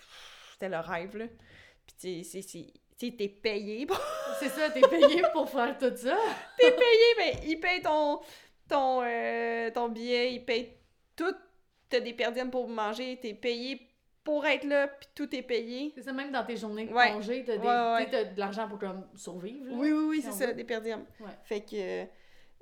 C'était 0.53 0.69
le 0.69 0.81
rêve, 0.81 1.17
là. 1.17 1.27
Puis 1.87 2.25
c'est... 2.25 2.67
Tu 2.99 3.07
sais, 3.11 3.13
t'es 3.17 3.29
payé 3.29 3.87
pour 3.87 4.01
C'est 4.41 4.49
ça, 4.49 4.71
t'es 4.71 4.81
payé 4.81 5.23
pour 5.33 5.49
faire 5.49 5.77
tout 5.79 5.95
ça. 5.97 6.17
t'es 6.59 6.71
payé, 6.71 7.15
mais 7.19 7.33
il 7.47 7.61
paye 7.61 7.81
ton, 7.81 8.21
ton, 8.69 9.03
euh, 9.03 9.71
ton 9.71 9.89
billet, 9.89 10.35
il 10.35 10.45
paye 10.45 10.73
tout. 11.17 11.35
T'as 11.89 12.01
des 12.01 12.13
perdièmes 12.13 12.51
pour 12.51 12.69
manger, 12.69 13.19
t'es 13.21 13.35
payé 13.35 13.81
pour 14.23 14.45
être 14.45 14.65
là, 14.65 14.89
puis 14.89 15.09
tout 15.15 15.35
est 15.35 15.43
payé. 15.43 15.91
C'est 15.95 16.03
ça, 16.03 16.13
même 16.13 16.31
dans 16.31 16.45
tes 16.45 16.57
journées 16.57 16.85
de 16.87 16.93
Ouais. 16.93 17.13
congé, 17.13 17.45
t'as 17.47 17.57
des- 17.57 17.67
Ouais, 17.67 17.93
ouais, 17.95 18.11
t'as 18.11 18.25
de 18.25 18.39
l'argent 18.39 18.69
pour 18.69 18.79
comme 18.79 19.07
survivre. 19.15 19.65
là. 19.71 19.73
Oui, 19.75 19.91
oui, 19.93 20.05
oui, 20.09 20.17
si 20.17 20.23
c'est 20.25 20.33
ça, 20.33 20.47
veut. 20.49 20.55
des 20.55 20.65
perdièmes. 20.65 21.07
Ouais. 21.21 21.31
Fait 21.45 21.61
que, 21.63 22.03
euh, 22.03 22.05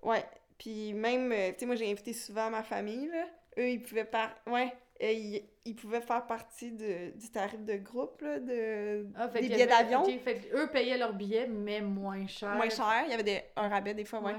ouais. 0.04 0.24
Puis 0.58 0.92
même, 0.94 1.32
euh, 1.32 1.50
tu 1.52 1.60
sais, 1.60 1.66
moi, 1.66 1.74
j'ai 1.74 1.90
invité 1.90 2.12
souvent 2.12 2.48
ma 2.50 2.62
famille, 2.62 3.08
là. 3.08 3.24
Eux, 3.58 3.68
ils 3.70 3.82
pouvaient 3.82 4.04
par... 4.04 4.30
Ouais, 4.46 4.72
euh, 5.02 5.12
ils, 5.12 5.42
ils 5.64 5.74
pouvaient 5.76 6.00
faire 6.00 6.26
partie 6.26 6.72
de, 6.72 7.10
du 7.18 7.30
tarif 7.30 7.62
de 7.64 7.76
groupe, 7.76 8.20
là, 8.22 8.38
de... 8.38 9.06
Ah, 9.16 9.28
des 9.28 9.40
billets 9.42 9.66
d'avion. 9.66 10.02
ok, 10.02 10.18
fait 10.20 10.34
que 10.36 10.56
eux 10.56 10.68
payaient 10.70 10.96
leurs 10.98 11.12
billets, 11.12 11.46
mais 11.46 11.80
moins 11.80 12.26
cher. 12.26 12.54
Moins 12.54 12.68
cher, 12.70 13.02
il 13.06 13.10
y 13.10 13.14
avait 13.14 13.22
des, 13.22 13.42
un 13.56 13.68
rabais 13.68 13.94
des 13.94 14.04
fois, 14.04 14.20
ouais. 14.20 14.32
Ouais. 14.32 14.38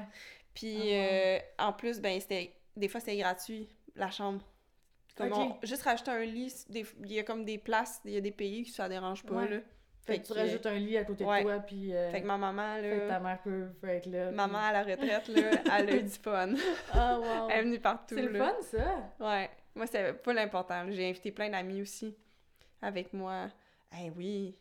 Puis 0.53 0.75
Ah, 0.77 0.83
ouais. 0.83 1.41
euh, 1.59 1.65
en 1.67 1.73
plus, 1.73 1.99
ben 2.01 2.19
c'était 2.19 2.51
des 2.75 2.87
fois 2.87 2.99
c'était 2.99 3.17
gratuit 3.17 3.67
la 3.95 4.09
chambre. 4.09 4.41
Comme 5.15 5.33
on- 5.33 5.57
juste 5.63 5.83
rajouter 5.83 6.11
un 6.11 6.23
lit, 6.25 6.53
des- 6.69 6.85
il 7.03 7.13
y 7.13 7.19
a 7.19 7.23
comme 7.23 7.43
des 7.45 7.57
places, 7.57 8.01
il 8.05 8.11
y 8.11 8.17
a 8.17 8.21
des 8.21 8.31
pays 8.31 8.63
qui 8.63 8.71
ça 8.71 8.87
dérange 8.87 9.23
pas 9.23 9.35
Ouais. 9.35 9.47
là. 9.49 9.57
Fait, 10.05 10.19
que 10.19 10.25
tu 10.27 10.31
rajoutes 10.33 10.65
un 10.65 10.75
lit 10.75 10.95
à 10.97 11.03
côté 11.03 11.25
de 11.25 11.29
toi, 11.41 11.59
puis 11.59 11.93
euh, 11.93 12.09
Fait 12.11 12.21
que 12.21 12.25
ma 12.27 12.37
maman 12.37 12.75
fait 12.75 12.81
que 12.91 12.95
là, 12.95 13.07
ta 13.09 13.19
mère 13.19 13.41
peut, 13.43 13.65
peut 13.81 13.89
être 13.89 14.05
là. 14.05 14.27
puis- 14.27 14.35
maman 14.37 14.59
à 14.59 14.71
la 14.71 14.83
retraite 14.83 15.27
là, 15.27 15.51
elle 15.79 15.89
a 15.89 15.95
eu 15.97 16.03
du 16.03 16.09
fun. 16.09 16.53
Ah, 16.93 17.19
wow. 17.19 17.49
Elle 17.49 17.59
est 17.59 17.63
venue 17.63 17.79
partout 17.79 18.15
C'est 18.15 18.21
le 18.21 18.33
fun, 18.37 18.53
ça. 18.61 18.77
Ouais. 19.19 19.49
Moi 19.77 19.87
c'est 19.87 20.13
pas 20.21 20.33
l'important. 20.33 20.85
J'ai 20.91 21.09
invité 21.09 21.31
plein 21.31 21.49
d'amis 21.49 21.81
aussi 21.81 22.13
avec 22.81 23.13
moi. 23.13 23.47
Eh 24.03 24.09
oui. 24.17 24.55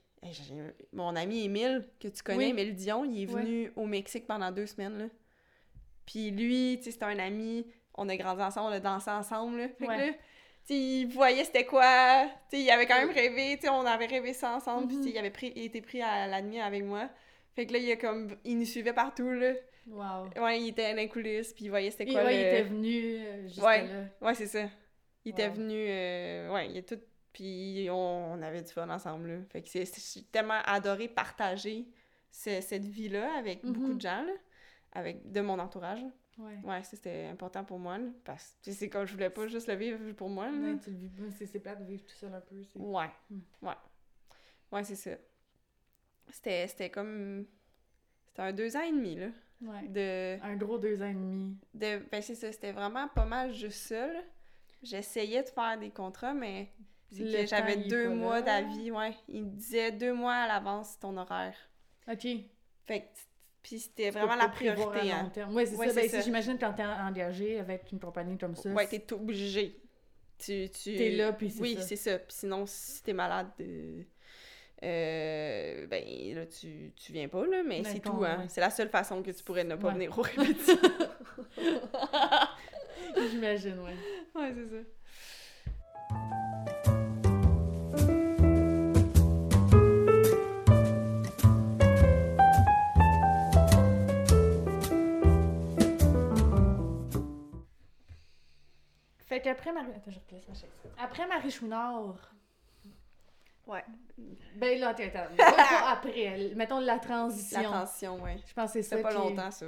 Mon 0.93 1.15
ami 1.17 1.45
Émile, 1.45 1.87
que 2.01 2.09
tu 2.09 2.23
connais, 2.23 2.39
Oui. 2.39 2.45
Émile 2.51 2.75
Dion, 2.75 3.05
il 3.05 3.23
est 3.23 3.27
venu 3.27 3.73
au 3.77 3.87
Mexique 3.87 4.27
pendant 4.27 4.51
deux 4.51 4.67
semaines. 4.67 4.99
Là. 4.99 5.05
Puis 6.05 6.31
lui, 6.31 6.77
tu 6.79 6.85
sais, 6.85 6.91
c'était 6.93 7.05
un 7.05 7.19
ami, 7.19 7.67
on 7.95 8.09
a 8.09 8.17
grandi 8.17 8.43
ensemble, 8.43 8.71
on 8.71 8.75
a 8.77 8.81
dansé 8.81 9.11
ensemble. 9.11 9.59
Là. 9.59 9.69
Fait 9.69 9.87
que 9.87 9.91
là, 9.91 10.13
il 10.69 11.07
voyait 11.07 11.45
c'était 11.45 11.65
quoi. 11.65 12.29
Il 12.53 12.69
avait 12.71 12.87
quand 12.87 12.99
même 12.99 13.11
rêvé, 13.11 13.59
on 13.71 13.87
avait 13.87 14.07
rêvé 14.07 14.33
ça 14.33 14.53
ensemble. 14.55 14.89
Puis 14.89 14.97
Mhm. 14.97 15.07
il 15.09 15.19
avait 15.19 15.31
pris, 15.31 15.53
il 15.55 15.65
était 15.67 15.81
pris 15.81 16.03
à 16.03 16.27
la 16.27 16.43
nuit 16.43 16.61
avec 16.61 16.85
moi. 16.85 17.09
Fait 17.55 17.67
que 17.67 17.73
là, 17.73 17.79
il 17.79 17.91
a 17.93 17.97
comme, 17.97 18.37
il 18.45 18.59
nous 18.59 18.65
suivait 18.67 18.93
partout, 18.93 19.31
là. 19.31 19.53
Wow. 19.89 20.29
Ouais, 20.43 20.61
il 20.61 20.69
était 20.71 20.91
dans 20.91 20.97
les 20.97 21.09
coulisses, 21.09 21.53
puis 21.53 21.67
il 21.67 21.69
voyait 21.71 21.91
c'était 21.93 22.05
Et 22.05 22.13
quoi 22.13 22.25
ouais, 22.25 22.33
le... 22.33 22.39
il 22.39 22.47
était 22.47 22.63
venu 22.65 23.17
euh, 23.19 23.43
juste 23.47 23.63
Ouais. 23.63 23.87
là. 23.87 24.05
Ouais, 24.21 24.35
c'est 24.35 24.47
ça. 24.49 24.65
Il 25.27 25.31
était 25.33 25.49
Wow. 25.49 25.55
venu, 25.55 25.75
euh, 25.77 26.53
ouais, 26.55 26.71
il 26.71 26.77
est 26.79 26.89
tout, 26.89 27.01
puis 27.33 27.89
on, 27.91 28.33
on 28.35 28.43
avait 28.43 28.63
du 28.63 28.73
fun 28.73 28.89
ensemble, 28.89 29.29
là. 29.29 29.39
Fait 29.51 29.61
que 29.61 29.69
c'est, 29.69 29.85
j'ai 29.85 30.23
tellement 30.25 30.61
adoré 30.65 31.09
partager 31.09 31.87
ce- 32.31 32.61
cette 32.61 32.85
vie-là 32.85 33.37
avec 33.37 33.63
beaucoup 33.65 33.89
Mhm. 33.89 33.97
de 33.97 34.01
gens, 34.01 34.23
là, 34.25 34.33
avec, 34.93 35.31
de 35.31 35.41
mon 35.41 35.59
entourage. 35.59 36.01
Ouais. 36.39 36.59
Ouais, 36.65 36.83
c'était 36.85 37.25
important 37.27 37.65
pour 37.65 37.79
moi, 37.79 37.99
là, 37.99 38.07
parce 38.25 38.57
que 38.65 38.71
c'est 38.71 38.89
comme 38.89 39.05
je 39.07 39.15
voulais 39.15 39.31
pas 39.31 39.47
juste 39.49 39.67
le 39.69 39.75
vivre 39.75 40.13
pour 40.13 40.29
moi, 40.29 40.51
là. 40.51 40.57
Ouais, 40.73 40.79
tu 40.79 40.91
le 40.91 40.97
vis 40.97 41.09
pas, 41.09 41.23
c'est 41.37 41.47
c'est 41.47 41.59
plate 41.61 41.81
de 41.81 41.85
vivre 41.87 42.05
tout 42.05 42.15
seul 42.15 42.33
un 42.33 42.41
peu. 42.41 42.63
c'est- 42.63 42.79
Ouais, 42.79 43.11
Mm. 43.31 43.39
ouais. 43.63 43.75
Ouais, 44.73 44.85
c'est 44.85 44.95
ça. 44.97 45.11
C'était, 46.31 46.67
c'était 46.69 46.91
comme... 46.91 47.47
C'était 48.29 48.43
un 48.43 48.53
deux 48.53 48.77
ans 48.77 48.83
et 48.83 48.93
demi, 48.93 49.17
là, 49.17 49.29
Ouais. 49.63 49.89
de... 49.89 50.43
Un 50.45 50.57
gros 50.57 50.77
deux 50.79 51.01
ans 51.03 51.09
et 51.09 51.15
demi. 51.15 51.57
de 51.73 52.01
ben, 52.13 52.21
c'est 52.23 52.35
ça, 52.35 52.53
c'était 52.53 52.73
vraiment 52.73 53.09
pas 53.09 53.25
mal 53.25 53.53
juste 53.55 53.87
ça, 53.89 54.07
là. 54.07 54.21
J'essayais 54.83 55.43
de 55.43 55.49
faire 55.49 55.79
des 55.79 55.91
contrats, 55.91 56.35
mais 56.35 56.69
j'avais 57.11 57.77
deux 57.77 58.09
mois 58.11 58.43
d'avis, 58.43 58.91
ouais. 58.91 59.15
Il 59.29 59.45
me 59.45 59.51
disait 59.51 59.93
deux 59.93 60.13
mois 60.13 60.35
à 60.35 60.47
l'avance 60.49 60.99
ton 60.99 61.17
horaire. 61.17 61.55
OK. 62.11 62.27
Fait 62.87 63.01
que, 63.01 63.05
puis 63.63 63.81
c'était 63.81 64.11
vraiment 64.11 64.37
la 64.37 64.49
priorité, 64.49 65.11
hein. 65.11 65.31
Ouais, 65.51 65.67
c'est 65.67 65.77
Ouais, 65.77 65.89
ça. 65.89 65.95
c'est 65.95 66.01
Ben, 66.03 66.09
ça. 66.11 66.19
si 66.19 66.25
j'imagine 66.25 66.57
quand 66.59 66.73
t'es 66.73 66.85
engagé 66.85 67.59
avec 67.59 67.91
une 67.91 67.99
compagnie 67.99 68.39
comme 68.39 68.55
ça, 68.55 68.71
Ouais, 68.71 68.87
t'es 68.87 69.13
obligé. 69.13 69.81
Tu, 70.39 70.69
tu... 70.71 70.95
t'es 70.97 71.11
là, 71.13 71.33
puis 71.33 71.51
c'est 71.51 71.61
Oui, 71.63 71.75
ça. 71.77 71.83
c'est 71.83 71.97
ça. 71.97 72.19
Puis 72.19 72.37
sinon, 72.37 72.65
si 72.67 73.03
t'es 73.03 73.15
malade, 73.15 73.49
euh, 73.61 74.03
euh, 74.85 75.87
ben 75.87 76.05
là, 76.35 76.47
tu, 76.47 76.93
tu 76.95 77.13
viens 77.13 77.27
pas, 77.29 77.45
là, 77.47 77.63
mais 77.67 77.81
Ben, 77.83 77.93
c'est 77.93 78.01
tout, 78.01 78.23
hein. 78.23 78.41
ouais. 78.41 78.45
C'est 78.49 78.61
la 78.61 78.71
seule 78.71 78.91
façon 78.91 79.23
que 79.23 79.31
tu 79.31 79.43
pourrais 79.43 79.65
ne 79.65 79.75
pas 79.77 79.91
venir 79.93 80.17
aux 80.17 80.23
répétitions. 80.23 80.77
J'imagine, 83.31 83.79
ouais. 83.81 83.97
ouais, 84.35 84.55
c'est 84.55 84.67
ça. 84.67 85.97
Fait 99.27 99.41
qu'après 99.41 99.73
Marie... 99.73 99.91
Attends, 99.97 100.11
je 100.11 100.19
replace 100.19 100.47
ma 100.49 100.55
chaise. 100.55 100.71
Après 100.99 101.27
Marie 101.27 101.51
Chouinard... 101.51 102.33
Ouais. 103.67 103.85
Ben 104.55 104.79
là, 104.79 104.91
attends, 104.91 105.03
attends. 105.13 105.87
Après. 105.89 106.53
Mettons 106.55 106.79
la 106.79 107.01
transition. 107.01 107.73
La 107.73 107.81
tension, 107.81 108.23
ouais. 108.23 108.39
Je 108.47 108.55
pense 108.55 108.73
que 108.73 108.81
c'est 108.81 108.83
ça 108.85 108.97
C'était 108.97 109.03
pas 109.03 109.09
qui- 109.09 109.17
longtemps, 109.17 109.51
ça. 109.51 109.67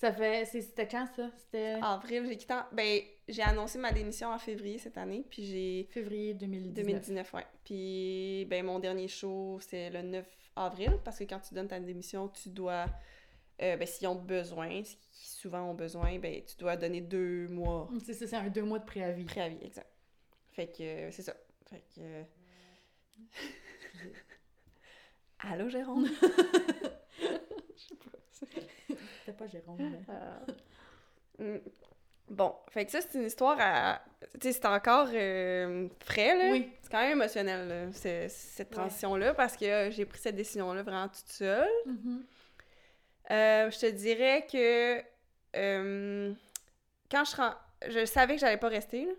Ça 0.00 0.12
fait... 0.14 0.46
C'était 0.46 0.88
quand, 0.88 1.06
ça? 1.14 1.30
C'était 1.36 1.76
Avril, 1.82 2.24
j'ai 2.26 2.36
quitté. 2.38 2.54
en- 2.54 2.64
Ben, 2.72 3.02
j'ai 3.28 3.42
annoncé 3.42 3.78
ma 3.78 3.92
démission 3.92 4.28
en 4.28 4.38
février 4.38 4.78
cette 4.78 4.96
année, 4.96 5.26
puis 5.28 5.44
j'ai. 5.44 5.86
février 5.90 6.32
2019. 6.32 6.86
2019, 6.86 7.34
ouais. 7.34 7.46
Puis, 7.64 8.46
ben, 8.48 8.64
mon 8.64 8.78
dernier 8.78 9.08
show, 9.08 9.58
c'est 9.60 9.90
le 9.90 10.00
9 10.02 10.26
avril, 10.56 10.98
parce 11.04 11.18
que 11.18 11.24
quand 11.24 11.40
tu 11.40 11.52
donnes 11.54 11.68
ta 11.68 11.78
démission, 11.78 12.28
tu 12.28 12.48
dois. 12.48 12.86
euh, 13.60 13.76
ben, 13.76 13.86
s'ils 13.86 14.08
ont 14.08 14.14
besoin, 14.14 14.82
ce 14.84 14.96
qui 14.96 15.28
souvent 15.28 15.70
ont 15.70 15.74
besoin, 15.74 16.18
ben, 16.18 16.42
tu 16.46 16.56
dois 16.56 16.78
donner 16.78 17.02
deux 17.02 17.46
mois 17.48 17.90
C'est 18.02 18.14
ça, 18.14 18.26
c'est 18.26 18.36
un 18.36 18.48
deux 18.48 18.62
mois 18.62 18.78
de 18.78 18.86
préavis. 18.86 19.24
préavis, 19.24 19.58
exact. 19.62 19.90
Fait 20.52 20.68
que, 20.68 20.82
euh, 20.82 21.10
c'est 21.10 21.22
ça. 21.22 21.34
Fait 21.68 21.84
que. 21.94 22.00
euh, 22.00 22.22
Allô, 25.40 25.68
Jérôme? 25.68 26.08
C'était 28.88 29.36
pas 29.36 29.46
Jérôme, 29.46 29.78
mais... 29.78 30.00
Mm. 31.56 31.58
Bon, 32.28 32.54
fait 32.68 32.84
que 32.86 32.92
ça, 32.92 33.00
c'est 33.00 33.18
une 33.18 33.24
histoire 33.26 33.56
à. 33.60 34.00
Tu 34.34 34.38
sais, 34.42 34.52
c'est 34.52 34.66
encore 34.66 35.08
euh, 35.12 35.88
frais, 36.04 36.36
là. 36.38 36.52
Oui. 36.52 36.70
C'est 36.82 36.90
quand 36.92 37.00
même 37.00 37.12
émotionnel, 37.12 37.66
là, 37.68 37.92
ce- 37.92 38.26
cette 38.28 38.68
Ouais. 38.70 38.76
transition-là, 38.76 39.34
parce 39.34 39.56
que 39.56 39.64
euh, 39.64 39.90
j'ai 39.90 40.04
pris 40.04 40.20
cette 40.20 40.36
décision-là 40.36 40.82
vraiment 40.84 41.08
toute 41.08 41.26
seule. 41.28 41.68
Mhm. 41.86 42.24
Euh, 43.32 43.70
je 43.70 43.78
te 43.80 43.86
dirais 43.86 44.46
que. 44.50 45.02
euh, 45.56 46.32
quand 47.10 47.24
je 47.24 47.36
ren- 47.36 47.56
Je 47.88 48.04
savais 48.04 48.34
que 48.34 48.40
j'allais 48.40 48.58
pas 48.58 48.68
rester, 48.68 49.06
là. 49.06 49.12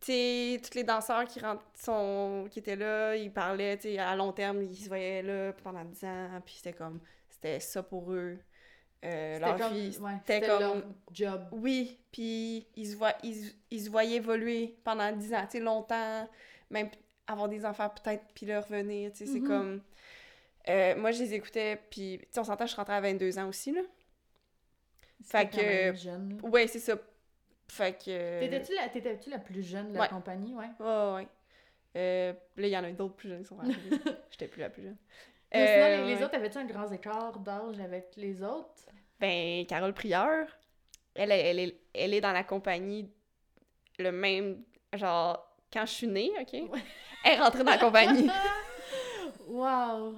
Tu 0.00 0.06
sais, 0.12 0.60
tous 0.64 0.74
les 0.74 0.82
danseurs 0.84 1.24
qui, 1.26 1.40
rentrent, 1.40 1.62
sont, 1.74 2.48
qui 2.50 2.58
étaient 2.60 2.74
là, 2.76 3.14
ils 3.14 3.30
parlaient, 3.32 3.76
tu 3.76 3.82
sais, 3.82 3.98
à 3.98 4.16
long 4.16 4.32
terme, 4.32 4.62
ils 4.62 4.74
se 4.74 4.88
voyaient 4.88 5.22
là 5.22 5.52
pendant 5.62 5.84
10 5.84 6.02
ans, 6.04 6.40
puis 6.44 6.54
c'était 6.56 6.72
comme, 6.72 6.98
c'était 7.40 7.60
ça 7.60 7.82
pour 7.82 8.12
eux. 8.12 8.38
Euh, 9.04 9.38
leur 9.38 9.56
comme, 9.56 9.72
vie, 9.72 9.96
ouais, 9.98 10.12
c'était 10.26 10.46
comme... 10.46 10.60
leur 10.60 10.84
job. 11.10 11.48
Oui, 11.52 11.98
puis 12.12 12.66
ils 12.76 12.86
se, 12.86 12.96
voient, 12.96 13.14
ils, 13.22 13.50
ils 13.70 13.84
se 13.84 13.88
voyaient 13.90 14.16
évoluer 14.16 14.76
pendant 14.84 15.10
10 15.12 15.32
ans, 15.32 15.44
tu 15.46 15.52
sais, 15.52 15.60
longtemps, 15.60 16.28
même 16.68 16.90
avoir 17.26 17.48
des 17.48 17.64
enfants 17.64 17.88
peut-être, 17.88 18.24
puis 18.34 18.44
leur 18.44 18.62
revenir, 18.68 19.10
tu 19.12 19.18
sais, 19.18 19.26
c'est 19.26 19.40
Mhm. 19.40 19.46
comme... 19.48 19.82
euh, 20.68 20.96
moi, 20.96 21.12
je 21.12 21.20
les 21.22 21.32
écoutais, 21.32 21.80
puis, 21.90 22.18
tu 22.20 22.26
sais, 22.30 22.40
on 22.40 22.44
s'entend, 22.44 22.66
je 22.66 22.76
rentrais 22.76 22.96
à 22.96 23.00
22 23.00 23.38
ans 23.38 23.48
aussi, 23.48 23.72
là. 23.72 23.80
Fait 25.24 25.48
quand 25.48 25.58
que- 25.58 25.62
même 25.62 25.96
jeune, 25.96 26.38
là. 26.42 26.48
Ouais, 26.48 26.66
c'est 26.66 26.78
ça. 26.78 26.96
Fait 27.68 27.96
que... 27.96 28.40
T'étais-tu 28.40 28.74
la, 28.74 28.88
t'étais-tu 28.88 29.30
la 29.30 29.38
plus 29.38 29.62
jeune 29.62 29.88
de 29.90 29.94
la 29.94 30.00
Ouais. 30.02 30.08
compagnie, 30.08 30.54
ouais? 30.54 30.68
Ouais, 30.78 31.14
ouais. 31.14 31.28
Euh, 31.96 32.32
là, 32.56 32.66
il 32.66 32.70
y 32.70 32.76
en 32.76 32.84
a 32.84 32.90
d'autres 32.92 33.14
plus 33.14 33.28
jeunes 33.30 33.42
qui 33.42 33.48
sont 33.48 33.58
arrivés. 33.60 33.96
J'étais 34.30 34.48
plus 34.48 34.60
la 34.60 34.68
plus 34.70 34.82
jeune. 34.82 34.96
Mais 35.52 35.66
sinon, 35.66 35.84
Euh, 35.84 35.96
les, 36.06 36.12
les 36.14 36.16
ouais. 36.18 36.24
autres, 36.24 36.34
avais-tu 36.36 36.58
un 36.58 36.64
grand 36.64 36.90
écart 36.92 37.38
d'âge 37.38 37.80
avec 37.80 38.12
les 38.16 38.42
autres? 38.42 38.86
Ben, 39.18 39.66
Carole 39.66 39.92
Prieur, 39.92 40.46
elle, 41.14 41.32
elle, 41.32 41.58
est, 41.58 41.76
elle 41.94 42.14
est 42.14 42.20
dans 42.20 42.32
la 42.32 42.44
compagnie 42.44 43.10
le 43.98 44.12
même... 44.12 44.62
Genre, 44.94 45.46
quand 45.72 45.86
je 45.86 45.92
suis 45.92 46.06
née, 46.08 46.32
OK? 46.40 46.52
Ouais. 46.52 46.80
Elle 47.24 47.34
est 47.34 47.40
rentrée 47.40 47.62
dans 47.64 47.70
la 47.72 47.78
compagnie. 47.78 48.28
wow! 49.46 50.14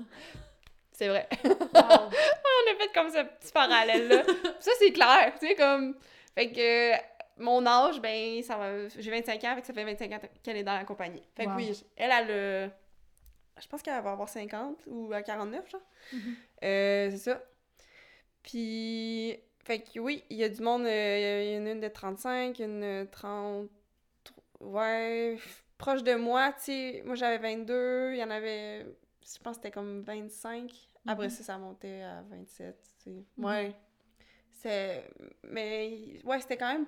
C'est 0.93 1.09
vrai. 1.09 1.29
wow. 1.45 1.51
On 1.75 2.71
a 2.71 2.77
fait 2.79 2.93
comme 2.95 3.11
ce 3.11 3.23
petit 3.25 3.53
parallèle-là. 3.53 4.23
ça, 4.61 4.71
c'est 4.79 4.93
clair, 4.93 5.33
tu 5.41 5.49
sais, 5.49 5.55
comme... 5.55 5.97
Fait 6.35 6.51
que 6.51 6.93
mon 7.43 7.67
âge, 7.67 8.01
ben, 8.01 8.43
ça 8.43 8.57
va... 8.57 8.89
J'ai 8.89 9.11
25 9.11 9.43
ans, 9.45 9.55
fait 9.57 9.61
que 9.63 9.67
ça 9.67 9.73
fait 9.73 9.85
25 9.85 10.13
ans 10.13 10.21
qu'elle 10.43 10.59
est 10.59 10.63
dans 10.63 10.75
la 10.77 10.85
compagnie. 10.85 11.23
Fait 11.35 11.45
que 11.47 11.51
Wow. 11.51 11.57
oui, 11.57 11.85
elle 11.97 12.11
a 12.13 12.23
le... 12.23 12.71
Je 13.61 13.67
pense 13.69 13.83
qu'elle 13.83 14.03
va 14.03 14.13
avoir 14.13 14.29
50 14.29 14.87
ou 14.87 15.13
à 15.13 15.23
49, 15.23 15.71
genre. 15.71 15.81
Euh, 16.65 17.11
c'est 17.11 17.17
ça. 17.19 17.43
Puis, 18.43 19.37
fait 19.65 19.81
que 19.81 19.99
oui, 20.01 20.25
il 20.31 20.37
y 20.39 20.45
a 20.45 20.49
du 20.49 20.61
monde, 20.63 20.83
euh, 20.85 21.43
il 21.45 21.55
y 21.55 21.59
en 21.59 21.67
a 21.67 21.71
une 21.73 21.81
de 21.81 21.89
35, 21.89 22.59
une 22.59 22.81
de 22.81 23.09
30, 23.11 23.69
ouais, 24.61 25.39
proche 25.79 26.03
de 26.03 26.15
moi, 26.15 26.53
tu 26.55 26.65
sais, 26.65 27.03
moi 27.05 27.15
j'avais 27.15 27.39
22, 27.39 28.13
il 28.15 28.19
y 28.19 28.25
en 28.25 28.31
avait, 28.31 28.85
je 29.25 29.39
pense 29.43 29.57
que 29.59 29.63
c'était 29.63 29.71
comme 29.71 30.03
25, 30.03 30.73
après 31.07 31.27
Mhm. 31.27 31.31
ça, 31.31 31.43
ça 31.45 31.59
montait 31.59 32.03
à 32.03 32.23
27, 32.23 32.77
tu 32.99 33.05
sais, 33.05 33.25
Mhm. 33.37 33.45
ouais. 33.45 33.75
C'est, 34.55 35.05
mais, 35.45 36.19
ouais, 36.25 36.41
c'était 36.41 36.57
quand 36.57 36.73
même, 36.73 36.87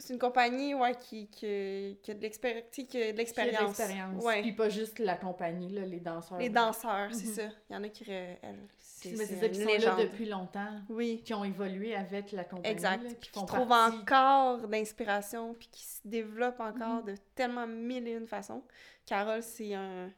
c'est 0.00 0.12
une 0.14 0.18
compagnie, 0.18 0.74
ouais, 0.74 0.94
qui, 0.96 1.28
qui, 1.28 1.98
qui 2.02 2.10
a 2.10 2.14
de 2.14 2.20
l'expérience, 2.20 2.64
qui 2.70 2.80
a 3.02 3.12
de 3.12 3.16
l'expérience. 3.16 3.76
Ouais. 4.24 4.40
Puis 4.42 4.52
pas 4.52 4.68
juste 4.68 4.98
la 4.98 5.16
compagnie, 5.16 5.70
là, 5.70 5.82
les 5.86 6.00
danseurs. 6.00 6.38
Les 6.38 6.48
danseurs, 6.48 7.14
c'est 7.14 7.26
Mhm. 7.26 7.32
ça. 7.34 7.54
Il 7.68 7.72
y 7.74 7.76
en 7.76 7.84
a 7.84 7.88
qui, 7.88 8.04
c'est 8.04 9.10
Mais 9.10 9.16
c'est 9.16 9.26
c'est 9.26 9.40
ça, 9.40 9.48
qui 9.48 9.62
sont 9.62 9.86
là 9.96 10.02
depuis 10.02 10.26
longtemps, 10.26 10.80
Oui. 10.88 11.22
qui 11.24 11.32
ont 11.34 11.44
évolué 11.44 11.94
avec 11.94 12.32
la 12.32 12.44
compagnie. 12.44 12.72
Exact. 12.72 13.02
là, 13.02 13.10
qui 13.10 13.30
qui 13.30 13.44
trouvent 13.46 13.68
partie... 13.68 13.98
encore 13.98 14.66
d'inspiration, 14.68 15.54
puis 15.54 15.68
qui 15.70 15.84
se 15.84 16.00
développent 16.04 16.60
encore 16.60 17.02
Mhm. 17.02 17.04
de 17.04 17.14
tellement 17.34 17.66
mille 17.66 18.08
et 18.08 18.12
une 18.12 18.26
façons. 18.26 18.64
Carole, 19.06 19.42
c'est 19.42 19.74
un. 19.74 20.10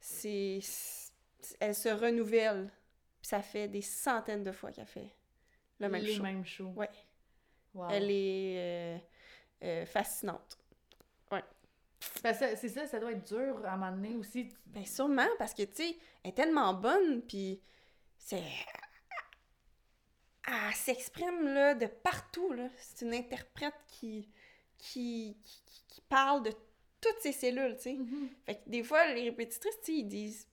C'est. 0.00 0.60
Elle 1.60 1.74
se 1.74 1.88
renouvelle. 1.88 2.70
Puis 3.20 3.28
ça 3.28 3.40
fait 3.42 3.68
des 3.68 3.80
centaines 3.82 4.42
de 4.42 4.52
fois 4.52 4.70
qu'elle 4.70 4.86
fait 4.86 5.10
le 5.80 5.88
même 5.88 6.02
les 6.02 6.14
show. 6.14 6.22
mêmes 6.22 6.44
shows. 6.44 6.72
Ouais. 6.76 6.90
Wow. 7.74 7.88
Elle 7.90 8.10
est 8.10 8.54
euh, 8.58 8.98
euh, 9.64 9.86
fascinante. 9.86 10.58
Parce 12.22 12.38
que 12.38 12.56
c'est 12.56 12.68
ça, 12.68 12.86
ça 12.86 12.98
doit 12.98 13.12
être 13.12 13.26
dur 13.26 13.64
à 13.64 13.72
un 13.72 13.76
moment 13.78 13.92
donné 13.92 14.14
aussi. 14.14 14.50
Ben 14.66 14.84
sûrement, 14.84 15.26
parce 15.38 15.54
que, 15.54 15.62
tu 15.62 15.76
sais, 15.76 15.96
elle 16.22 16.30
est 16.30 16.34
tellement 16.34 16.74
bonne, 16.74 17.22
puis 17.22 17.62
c'est... 18.18 18.42
Elle 20.46 20.74
s'exprime, 20.74 21.44
là, 21.54 21.74
de 21.74 21.86
partout, 21.86 22.52
là. 22.52 22.68
C'est 22.76 23.06
une 23.06 23.14
interprète 23.14 23.74
qui, 23.88 24.28
qui, 24.76 25.38
qui, 25.42 25.62
qui 25.88 26.00
parle 26.02 26.42
de 26.42 26.52
toutes 27.00 27.18
ses 27.20 27.32
cellules, 27.32 27.76
tu 27.76 27.82
sais. 27.82 27.98
Fait 28.44 28.56
que 28.56 28.68
des 28.68 28.82
fois, 28.82 29.06
les 29.14 29.22
répétitrices, 29.24 29.80
tu 29.80 29.86
sais, 29.86 29.98
ils 30.00 30.08
disent... 30.08 30.46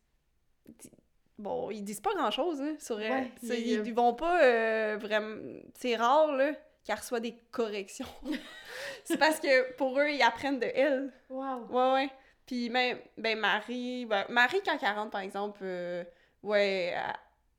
di- 0.67 0.91
Bon, 1.37 1.69
ils 1.71 1.83
disent 1.83 1.99
pas 1.99 2.13
grand-chose, 2.13 2.61
hein, 2.61 2.75
sur 2.79 3.01
elle. 3.01 3.23
Ouais, 3.41 3.59
ils 3.59 3.93
vont 3.93 4.13
pas 4.13 4.43
euh, 4.43 4.97
vraiment... 4.97 5.59
C'est 5.75 5.95
rare, 5.97 6.31
là, 6.31 6.53
qu'elle 6.83 6.97
reçoit 6.97 7.19
des 7.19 7.35
corrections. 7.51 8.07
c'est 9.03 9.17
parce 9.17 9.39
que, 9.39 9.73
pour 9.75 9.99
eux, 9.99 10.09
ils 10.09 10.21
apprennent 10.21 10.59
de 10.59 10.65
elle. 10.73 11.11
Wow. 11.29 11.65
Ouais, 11.69 11.93
ouais. 11.93 12.09
Puis 12.45 12.69
même, 12.69 12.99
ben 13.17 13.37
Marie, 13.39 14.05
ben, 14.05 14.25
Marie 14.29 14.61
quand 14.65 14.77
elle 14.81 14.95
rentre, 14.95 15.11
par 15.11 15.21
exemple, 15.21 15.59
euh, 15.63 16.03
ouais, 16.43 16.93
elle, 16.95 17.13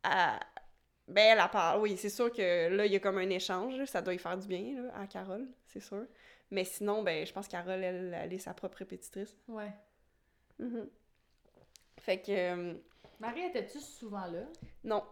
elle- 0.04 0.40
ben 1.08 1.22
elle, 1.32 1.38
elle 1.42 1.50
parle, 1.50 1.80
oui, 1.80 1.96
c'est 1.96 2.08
sûr 2.08 2.32
que 2.32 2.68
là, 2.68 2.86
il 2.86 2.92
y 2.92 2.96
a 2.96 3.00
comme 3.00 3.18
un 3.18 3.28
échange, 3.30 3.84
ça 3.86 4.00
doit 4.02 4.14
y 4.14 4.18
faire 4.18 4.36
du 4.38 4.46
bien, 4.46 4.82
là, 4.82 4.92
à 5.00 5.06
Carole, 5.06 5.48
c'est 5.66 5.80
sûr. 5.80 6.06
Mais 6.50 6.64
sinon, 6.64 7.02
ben, 7.02 7.24
je 7.26 7.32
pense 7.32 7.46
que 7.46 7.52
Carole, 7.52 7.82
elle, 7.82 8.14
elle 8.22 8.32
est 8.32 8.38
sa 8.38 8.54
propre 8.54 8.78
répétitrice. 8.78 9.36
Ouais. 9.48 9.72
Mhm. 10.58 10.88
Fait 11.98 12.20
que, 12.20 12.32
euh, 12.32 12.74
Marie, 13.20 13.42
étais-tu 13.44 13.78
souvent 13.80 14.26
là? 14.26 14.44
non, 14.84 15.02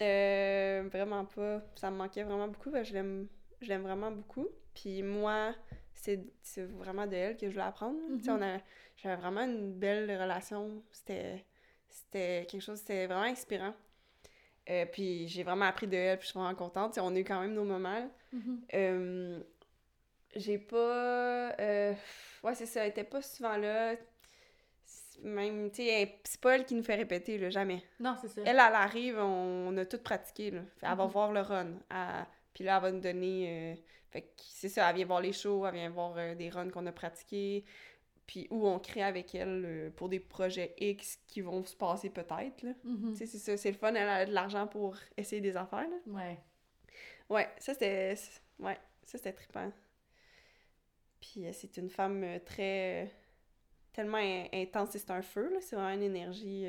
Euh, 0.00 0.88
vraiment 0.92 1.24
pas. 1.24 1.60
Ça 1.74 1.90
me 1.90 1.96
manquait 1.96 2.22
vraiment 2.22 2.46
beaucoup, 2.48 2.70
que 2.70 2.84
je 2.84 2.92
l'aime, 2.92 3.26
je 3.60 3.68
l'aime 3.68 3.82
vraiment 3.82 4.10
beaucoup. 4.10 4.46
Puis 4.74 5.02
moi, 5.02 5.54
c'est, 5.94 6.20
vraiment 6.76 7.06
de 7.06 7.14
elle 7.14 7.36
que 7.36 7.46
je 7.46 7.52
voulais 7.52 7.64
apprendre. 7.64 7.98
Mhm. 8.08 8.60
j'avais 8.96 9.16
vraiment 9.16 9.42
une 9.44 9.72
belle 9.72 10.10
relation. 10.20 10.82
C'était, 10.90 11.44
quelque 12.48 12.60
chose, 12.60 12.78
c'était 12.78 13.06
vraiment 13.06 13.22
inspirant. 13.22 13.74
Euh, 14.70 14.84
puis 14.86 15.26
j'ai 15.28 15.42
vraiment 15.44 15.64
appris 15.64 15.86
de 15.86 15.96
elle, 15.96 16.18
puis 16.18 16.26
je 16.26 16.30
suis 16.32 16.38
vraiment 16.38 16.54
contente. 16.54 16.98
On 17.00 17.14
a 17.14 17.18
eu 17.18 17.24
quand 17.24 17.40
même 17.40 17.54
nos 17.54 17.64
moments. 17.64 17.98
là. 18.00 18.08
Euh, 18.74 19.40
j'ai 20.36 20.58
pas. 20.58 21.52
euh, 21.58 21.94
ouais, 22.42 22.54
c'est 22.54 22.66
ça, 22.66 22.82
elle 22.84 22.90
était 22.90 23.04
pas 23.04 23.22
souvent 23.22 23.56
là. 23.56 23.94
C'est 24.84 25.22
Même, 25.22 25.70
tu 25.70 25.82
sais, 25.82 26.20
c'est 26.24 26.40
pas 26.40 26.54
elle 26.56 26.64
qui 26.66 26.74
nous 26.74 26.82
fait 26.82 26.94
répéter, 26.96 27.38
là, 27.38 27.48
jamais. 27.50 27.82
Non, 27.98 28.14
c'est 28.20 28.28
ça. 28.28 28.42
Elle, 28.42 28.48
elle 28.50 28.58
arrive, 28.60 29.18
on, 29.18 29.68
on 29.68 29.76
a 29.78 29.84
tout 29.86 29.98
pratiqué, 29.98 30.50
là. 30.50 30.60
Elle 30.82 30.96
va 30.96 31.04
Mhm. 31.06 31.10
voir 31.10 31.32
le 31.32 31.40
run. 31.40 31.66
Elle- 31.90 32.26
puis 32.58 32.64
là, 32.64 32.78
elle 32.78 32.82
va 32.82 32.90
nous 32.90 33.00
donner... 33.00 33.72
euh, 33.72 33.76
Fait 34.10 34.22
que 34.22 34.28
c'est 34.38 34.68
ça, 34.68 34.90
elle 34.90 34.96
vient 34.96 35.06
voir 35.06 35.20
les 35.20 35.32
shows, 35.32 35.64
elle 35.64 35.74
vient 35.74 35.90
voir 35.90 36.14
euh, 36.16 36.34
des 36.34 36.50
runs 36.50 36.70
qu'on 36.70 36.86
a 36.86 36.92
pratiqués, 36.92 37.64
puis 38.26 38.48
où 38.50 38.66
on 38.66 38.80
crée 38.80 39.04
avec 39.04 39.32
elle 39.32 39.62
euh, 39.64 39.90
pour 39.90 40.08
des 40.08 40.18
projets 40.18 40.74
X 40.76 41.20
qui 41.28 41.40
vont 41.40 41.62
se 41.64 41.76
passer 41.76 42.10
peut-être, 42.10 42.64
là. 42.64 42.72
Mhm. 42.82 43.12
Tu 43.12 43.18
sais, 43.18 43.26
c'est 43.26 43.38
ça, 43.38 43.56
c'est 43.56 43.70
le 43.70 43.76
fun, 43.76 43.94
elle 43.94 44.08
a 44.08 44.26
de 44.26 44.32
l'argent 44.32 44.66
pour 44.66 44.96
essayer 45.16 45.40
des 45.40 45.56
affaires, 45.56 45.88
là. 45.88 45.98
Ouais. 46.06 46.36
Ouais, 47.30 47.48
ça 47.58 47.74
c'était... 47.74 48.16
Ouais, 48.58 48.76
ça 49.04 49.18
c'était 49.18 49.34
trippant. 49.34 49.70
Puis 51.20 51.46
c'est 51.52 51.76
une 51.76 51.90
femme 51.90 52.40
très... 52.44 53.08
tellement 53.92 54.18
in- 54.18 54.48
intense, 54.52 54.90
c'est 54.90 55.10
un 55.12 55.22
feu, 55.22 55.48
là. 55.52 55.60
C'est 55.60 55.76
vraiment 55.76 55.94
une 55.94 56.02
énergie 56.02 56.66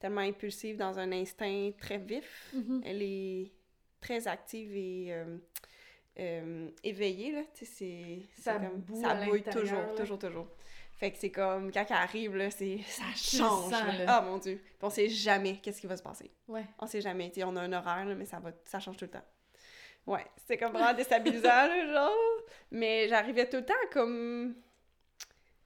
tellement 0.00 0.22
impulsive 0.22 0.76
dans 0.76 0.98
un 0.98 1.12
instinct 1.12 1.70
très 1.78 1.98
vif. 1.98 2.52
Mhm. 2.52 2.82
Elle 2.84 3.02
est 3.02 3.52
très 4.00 4.26
active 4.28 4.74
et 4.76 5.08
euh, 5.10 5.38
euh, 6.20 6.68
éveillée, 6.84 7.32
là. 7.32 7.42
Tu 7.54 7.64
sais, 7.64 7.72
c'est... 8.34 8.42
Ça 8.42 8.54
comme- 8.54 8.80
boue 8.80 9.00
ça 9.00 9.14
bouille 9.14 9.42
toujours, 9.42 9.80
là. 9.80 9.94
toujours, 9.96 10.18
toujours. 10.18 10.48
Fait 10.98 11.12
que 11.12 11.18
c'est 11.18 11.30
comme, 11.30 11.70
quand 11.70 11.84
elle 11.88 11.96
arrive, 11.96 12.36
là, 12.36 12.50
c'est... 12.50 12.78
Ça 12.88 13.04
change. 13.14 13.72
Ah, 14.06 14.20
mon 14.20 14.38
Dieu! 14.38 14.56
Puis 14.56 14.78
on 14.82 14.90
sait 14.90 15.08
jamais 15.08 15.58
qu'est-ce 15.62 15.80
qui 15.80 15.86
va 15.86 15.96
se 15.96 16.02
passer. 16.02 16.28
Ouais. 16.48 16.64
On 16.80 16.86
sait 16.88 17.00
jamais, 17.00 17.28
tu 17.30 17.36
sais, 17.36 17.44
on 17.44 17.54
a 17.54 17.60
un 17.60 17.72
horaire, 17.72 18.04
là, 18.04 18.14
mais 18.16 18.24
ça 18.24 18.40
va, 18.40 18.50
ça 18.64 18.80
change 18.80 18.96
tout 18.96 19.04
le 19.04 19.10
temps. 19.12 19.24
Ouais, 20.08 20.24
c'était 20.38 20.56
comme 20.58 20.72
vraiment 20.72 20.94
déstabilisant, 20.94 21.42
là, 21.68 21.86
genre. 21.92 22.42
Mais 22.72 23.06
j'arrivais 23.08 23.48
tout 23.48 23.58
le 23.58 23.64
temps 23.64 23.74
à, 23.84 23.86
comme 23.92 24.56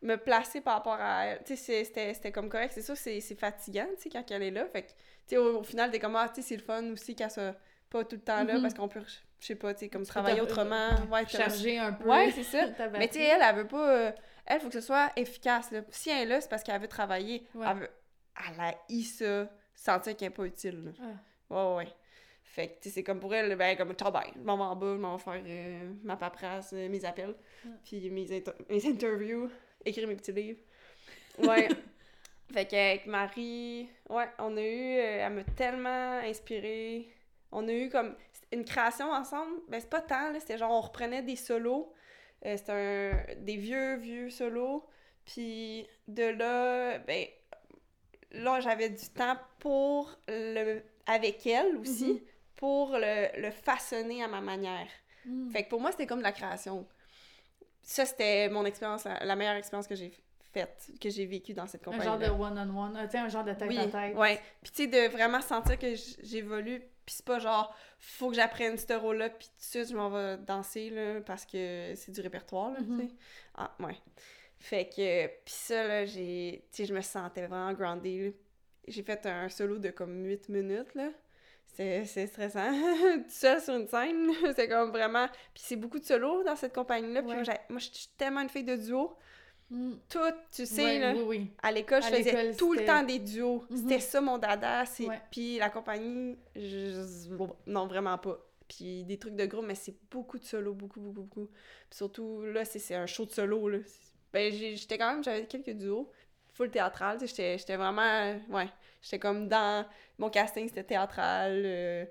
me 0.03 0.17
placer 0.17 0.61
par 0.61 0.75
rapport 0.75 0.99
à 1.01 1.27
elle. 1.27 1.43
Tu 1.45 1.57
sais, 1.57 1.85
c'était 1.85 2.13
c'était 2.13 2.33
comme 2.33 2.49
correct. 2.51 2.73
C'est 2.75 2.83
sûr, 2.83 2.97
c'est 2.97 3.21
c'est 3.21 3.37
fatigant, 3.39 3.87
tu 3.97 4.03
sais, 4.03 4.11
quand 4.11 4.25
elle 4.31 4.43
est 4.43 4.51
là. 4.51 4.67
Fait 4.67 4.83
que, 4.83 4.89
tu 4.89 4.95
sais, 5.29 5.37
au, 5.39 5.61
au 5.61 5.63
final, 5.63 5.91
t'es 5.91 5.99
comme, 6.01 6.17
ah, 6.17 6.29
tu 6.29 6.43
sais, 6.43 6.49
c'est 6.49 6.57
le 6.57 6.63
fun 6.63 6.85
aussi 6.91 7.15
qu'elle 7.15 7.31
soit 7.31 7.55
pas 7.93 8.05
tout 8.05 8.17
le 8.17 8.23
temps 8.23 8.43
là, 8.45 8.55
Mhm. 8.55 8.63
parce 8.63 8.75
qu'on 8.75 8.89
peut, 8.89 9.03
je 9.41 9.47
sais 9.47 9.55
pas, 9.55 9.75
tu 9.75 9.81
sais, 9.81 9.89
comme 9.89 10.05
travailler 10.07 10.41
autrement. 10.41 10.89
Ouais, 11.11 11.27
Charger 11.27 11.79
un 11.79 11.93
peu. 11.93 12.09
Ouais, 12.09 12.31
c'est 12.33 12.43
ça. 12.43 12.67
mais 12.99 13.09
tu 13.09 13.15
sais, 13.19 13.25
elle, 13.25 13.43
elle 13.43 13.55
veut 13.57 13.67
pas. 13.69 13.91
euh, 13.97 14.13
elle, 14.47 14.61
faut 14.61 14.69
que 14.69 14.75
ce 14.75 14.81
soit 14.81 15.11
efficace. 15.17 15.71
Là. 15.71 15.83
Si 15.91 16.11
elle 16.11 16.23
est 16.23 16.27
là, 16.27 16.41
c'est 16.41 16.49
parce 16.51 16.63
qu'elle 16.63 16.81
veut 16.81 16.89
travailler. 16.89 17.47
Ouais. 17.55 17.67
Elle, 17.71 17.77
veut, 17.79 17.91
elle 18.55 18.61
a 18.61 18.75
eu 18.89 19.03
ça, 19.03 19.49
sentir 19.75 20.17
qu'elle 20.17 20.29
n'est 20.31 20.35
pas 20.35 20.45
utile. 20.45 20.85
là. 20.87 20.91
Ah. 21.51 21.55
Ouais, 21.75 21.77
ouais. 21.85 21.89
Fait 22.45 22.69
que, 22.69 22.73
tu 22.83 22.89
sais, 22.89 22.97
c'est 22.97 23.03
comme 23.03 23.21
pour 23.21 23.35
elle, 23.35 23.55
ben, 23.57 23.77
comme, 23.77 23.95
ciao, 23.95 24.11
bye. 24.11 24.31
Je 24.35 24.41
m'en 24.41 24.57
vais 24.57 24.63
en 24.65 24.77
bas, 24.77 24.93
je 24.95 24.99
m'en 25.01 25.17
vais 25.17 25.23
faire 25.23 25.43
euh, 25.47 25.93
ma 26.03 26.17
paperasse, 26.17 26.73
euh, 26.75 26.89
mes 26.89 27.03
appels, 27.05 27.35
Ouais. 27.65 27.71
puis 27.85 28.11
mes, 28.11 28.31
inter- 28.37 28.53
mes 28.69 28.85
interviews, 28.87 29.49
écrire 29.85 30.07
mes 30.09 30.17
petits 30.17 30.33
livres. 30.33 30.61
Ouais. 31.39 31.69
fait 32.53 32.67
qu'avec 32.67 33.07
Marie, 33.07 33.89
ouais, 34.11 34.29
on 34.39 34.55
a 34.57 34.61
eu, 34.61 34.99
euh, 34.99 35.27
elle 35.27 35.33
m'a 35.33 35.45
tellement 35.57 36.19
inspirée. 36.19 37.09
On 37.53 37.69
a 37.69 37.73
eu 37.73 37.89
comme 37.91 38.15
une 38.53 38.65
création 38.65 39.11
ensemble, 39.11 39.53
ben 39.69 39.81
c'est 39.81 39.89
pas 39.91 40.01
tant, 40.01 40.31
là, 40.31 40.41
c'était 40.41 40.59
genre 40.59 40.71
on 40.73 40.81
reprenait 40.81 41.23
des 41.23 41.37
solos 41.37 41.93
Euh, 42.45 42.57
c'est 42.57 42.71
un 42.71 43.35
des 43.37 43.57
vieux, 43.57 43.95
vieux 43.97 44.29
solos. 44.29 44.85
Puis 45.25 45.87
de 46.09 46.25
là, 46.25 46.99
ben, 46.99 47.25
là, 48.33 48.59
j'avais 48.61 48.89
du 48.91 49.09
temps 49.11 49.37
pour 49.61 50.19
le. 50.29 50.83
avec 51.07 51.47
elle 51.47 51.77
aussi, 51.79 52.13
Mhm. 52.15 52.21
pour 52.57 52.93
le, 52.97 53.41
le 53.41 53.51
façonner 53.51 54.23
à 54.25 54.29
ma 54.29 54.41
manière. 54.41 54.87
Mm. 55.25 55.51
Fait 55.51 55.65
que 55.65 55.69
pour 55.71 55.81
moi, 55.81 55.91
c'était 55.93 56.07
comme 56.07 56.19
de 56.19 56.25
la 56.25 56.33
création. 56.33 56.87
Ça, 57.83 58.07
c'était 58.07 58.49
mon 58.49 58.65
expérience, 58.65 59.05
la, 59.05 59.35
meilleure 59.37 59.57
expérience 59.57 59.89
que 59.89 59.97
j'ai 59.97 60.13
faite, 60.53 60.91
que 61.01 61.11
j'ai 61.11 61.27
vécue 61.27 61.55
dans 61.55 61.67
cette 61.67 61.83
Un 61.83 61.93
compagnie. 61.93 62.05
genre 62.05 62.19
de 62.19 62.27
one-on-one, 62.27 62.97
un 62.97 63.29
genre 63.29 63.43
de 63.45 63.53
tête 63.53 63.69
Oui, 63.69 63.79
ouais. 64.17 64.41
Puis 64.63 64.71
tu 64.73 64.83
sais, 64.85 64.87
de 64.89 65.13
vraiment 65.13 65.41
sentir 65.41 65.77
que 65.79 65.95
j'évolue, 66.23 66.83
puis 67.07 67.15
c'est 67.17 67.25
pas 67.25 67.39
genre, 67.39 67.75
faut 67.99 68.29
que 68.31 68.35
j'apprenne 68.37 68.77
ce 68.79 68.93
rôle-là, 68.95 69.31
puis 69.31 69.47
tout 69.49 69.59
de 69.61 69.65
suite, 69.85 69.91
je 69.91 69.97
m'en 69.97 70.11
vais 70.11 70.37
danser, 70.39 70.91
là, 70.91 71.21
parce 71.21 71.45
que 71.47 71.93
c'est 71.97 72.13
du 72.13 72.21
répertoire, 72.21 72.71
là, 72.73 72.81
Mhm. 72.81 73.01
tu 73.01 73.07
sais. 73.09 73.15
Ah, 73.55 73.75
ouais. 73.81 73.97
Fait 74.59 74.85
que, 74.89 75.27
puis 75.27 75.55
ça, 75.55 75.87
là, 75.87 76.05
j'ai, 76.07 76.65
tu 76.71 76.77
sais, 76.77 76.85
je 76.87 76.95
me 76.95 77.01
sentais 77.01 77.47
vraiment 77.47 77.73
groundée. 77.73 78.37
J'ai 78.87 79.03
fait 79.03 79.27
un 79.27 79.49
solo 79.49 79.79
de 79.79 79.91
comme 79.91 80.25
8 80.25 80.49
minutes, 80.49 80.95
là. 80.95 81.11
C'est 81.75 82.05
stressant. 82.27 82.71
Tout 83.25 83.25
seul 83.31 83.61
sur 83.61 83.75
une 83.75 83.87
scène, 83.89 84.31
c'est 84.55 84.69
comme 84.69 84.91
vraiment... 84.91 85.27
Puis 85.55 85.63
c'est 85.67 85.77
beaucoup 85.77 85.99
de 85.99 86.05
solos 86.05 86.43
dans 86.45 86.55
cette 86.55 86.75
compagnie-là, 86.75 87.23
puis 87.23 87.33
Ouais. 87.33 87.61
moi, 87.71 87.79
je 87.79 87.89
suis 87.91 88.09
tellement 88.19 88.41
une 88.43 88.49
fille 88.51 88.65
de 88.65 88.77
duo. 88.77 89.17
Mm. 89.73 89.93
Tout, 90.09 90.19
tu 90.51 90.67
sais, 90.67 90.85
Ouais, 90.85 90.99
là... 90.99 91.15
Oui, 91.15 91.23
oui. 91.27 91.51
À 91.63 91.73
l'école, 91.73 92.03
je 92.03 92.09
faisais 92.09 92.53
tout 92.55 92.75
le 92.75 92.85
temps 92.85 93.03
des 93.03 93.19
duos. 93.19 93.65
Mhm. 93.71 93.77
C'était 93.79 94.01
ça 94.01 94.21
mon 94.21 94.37
dada. 94.37 94.85
Ouais. 95.01 95.21
Puis 95.31 95.57
la 95.59 95.71
compagnie, 95.71 96.37
je... 96.55 97.31
non, 97.67 97.87
vraiment 97.87 98.19
pas. 98.19 98.39
Puis 98.69 99.05
des 99.05 99.19
trucs 99.19 99.35
de 99.35 99.47
groupe, 99.47 99.65
mais 99.67 99.75
c'est 99.75 99.95
beaucoup 100.11 100.39
de 100.39 100.45
solo, 100.45 100.75
beaucoup, 100.75 101.01
beaucoup, 101.01 101.23
beaucoup. 101.23 101.47
Puis 101.89 101.97
surtout, 101.97 102.43
là, 102.43 102.65
c'est 102.67 102.95
un 102.95 103.07
show 103.07 103.25
de 103.25 103.31
solo, 103.31 103.69
là. 103.69 103.79
Ben, 104.33 104.53
j'étais 104.53 104.99
quand 104.99 105.13
même, 105.13 105.25
j'avais 105.25 105.47
quelques 105.47 105.71
duos. 105.77 106.11
Full 106.55 106.71
théâtral, 106.71 107.19
tu 107.19 107.27
sais, 107.27 107.57
j'étais- 107.57 107.77
vraiment... 107.77 108.35
Ouais, 108.51 108.69
j'étais 109.01 109.19
comme 109.19 109.49
dans... 109.49 109.87
Mon 110.19 110.29
casting, 110.29 110.69
c'était 110.69 110.85
théâtral, 110.85 111.63
euh, 111.65 112.05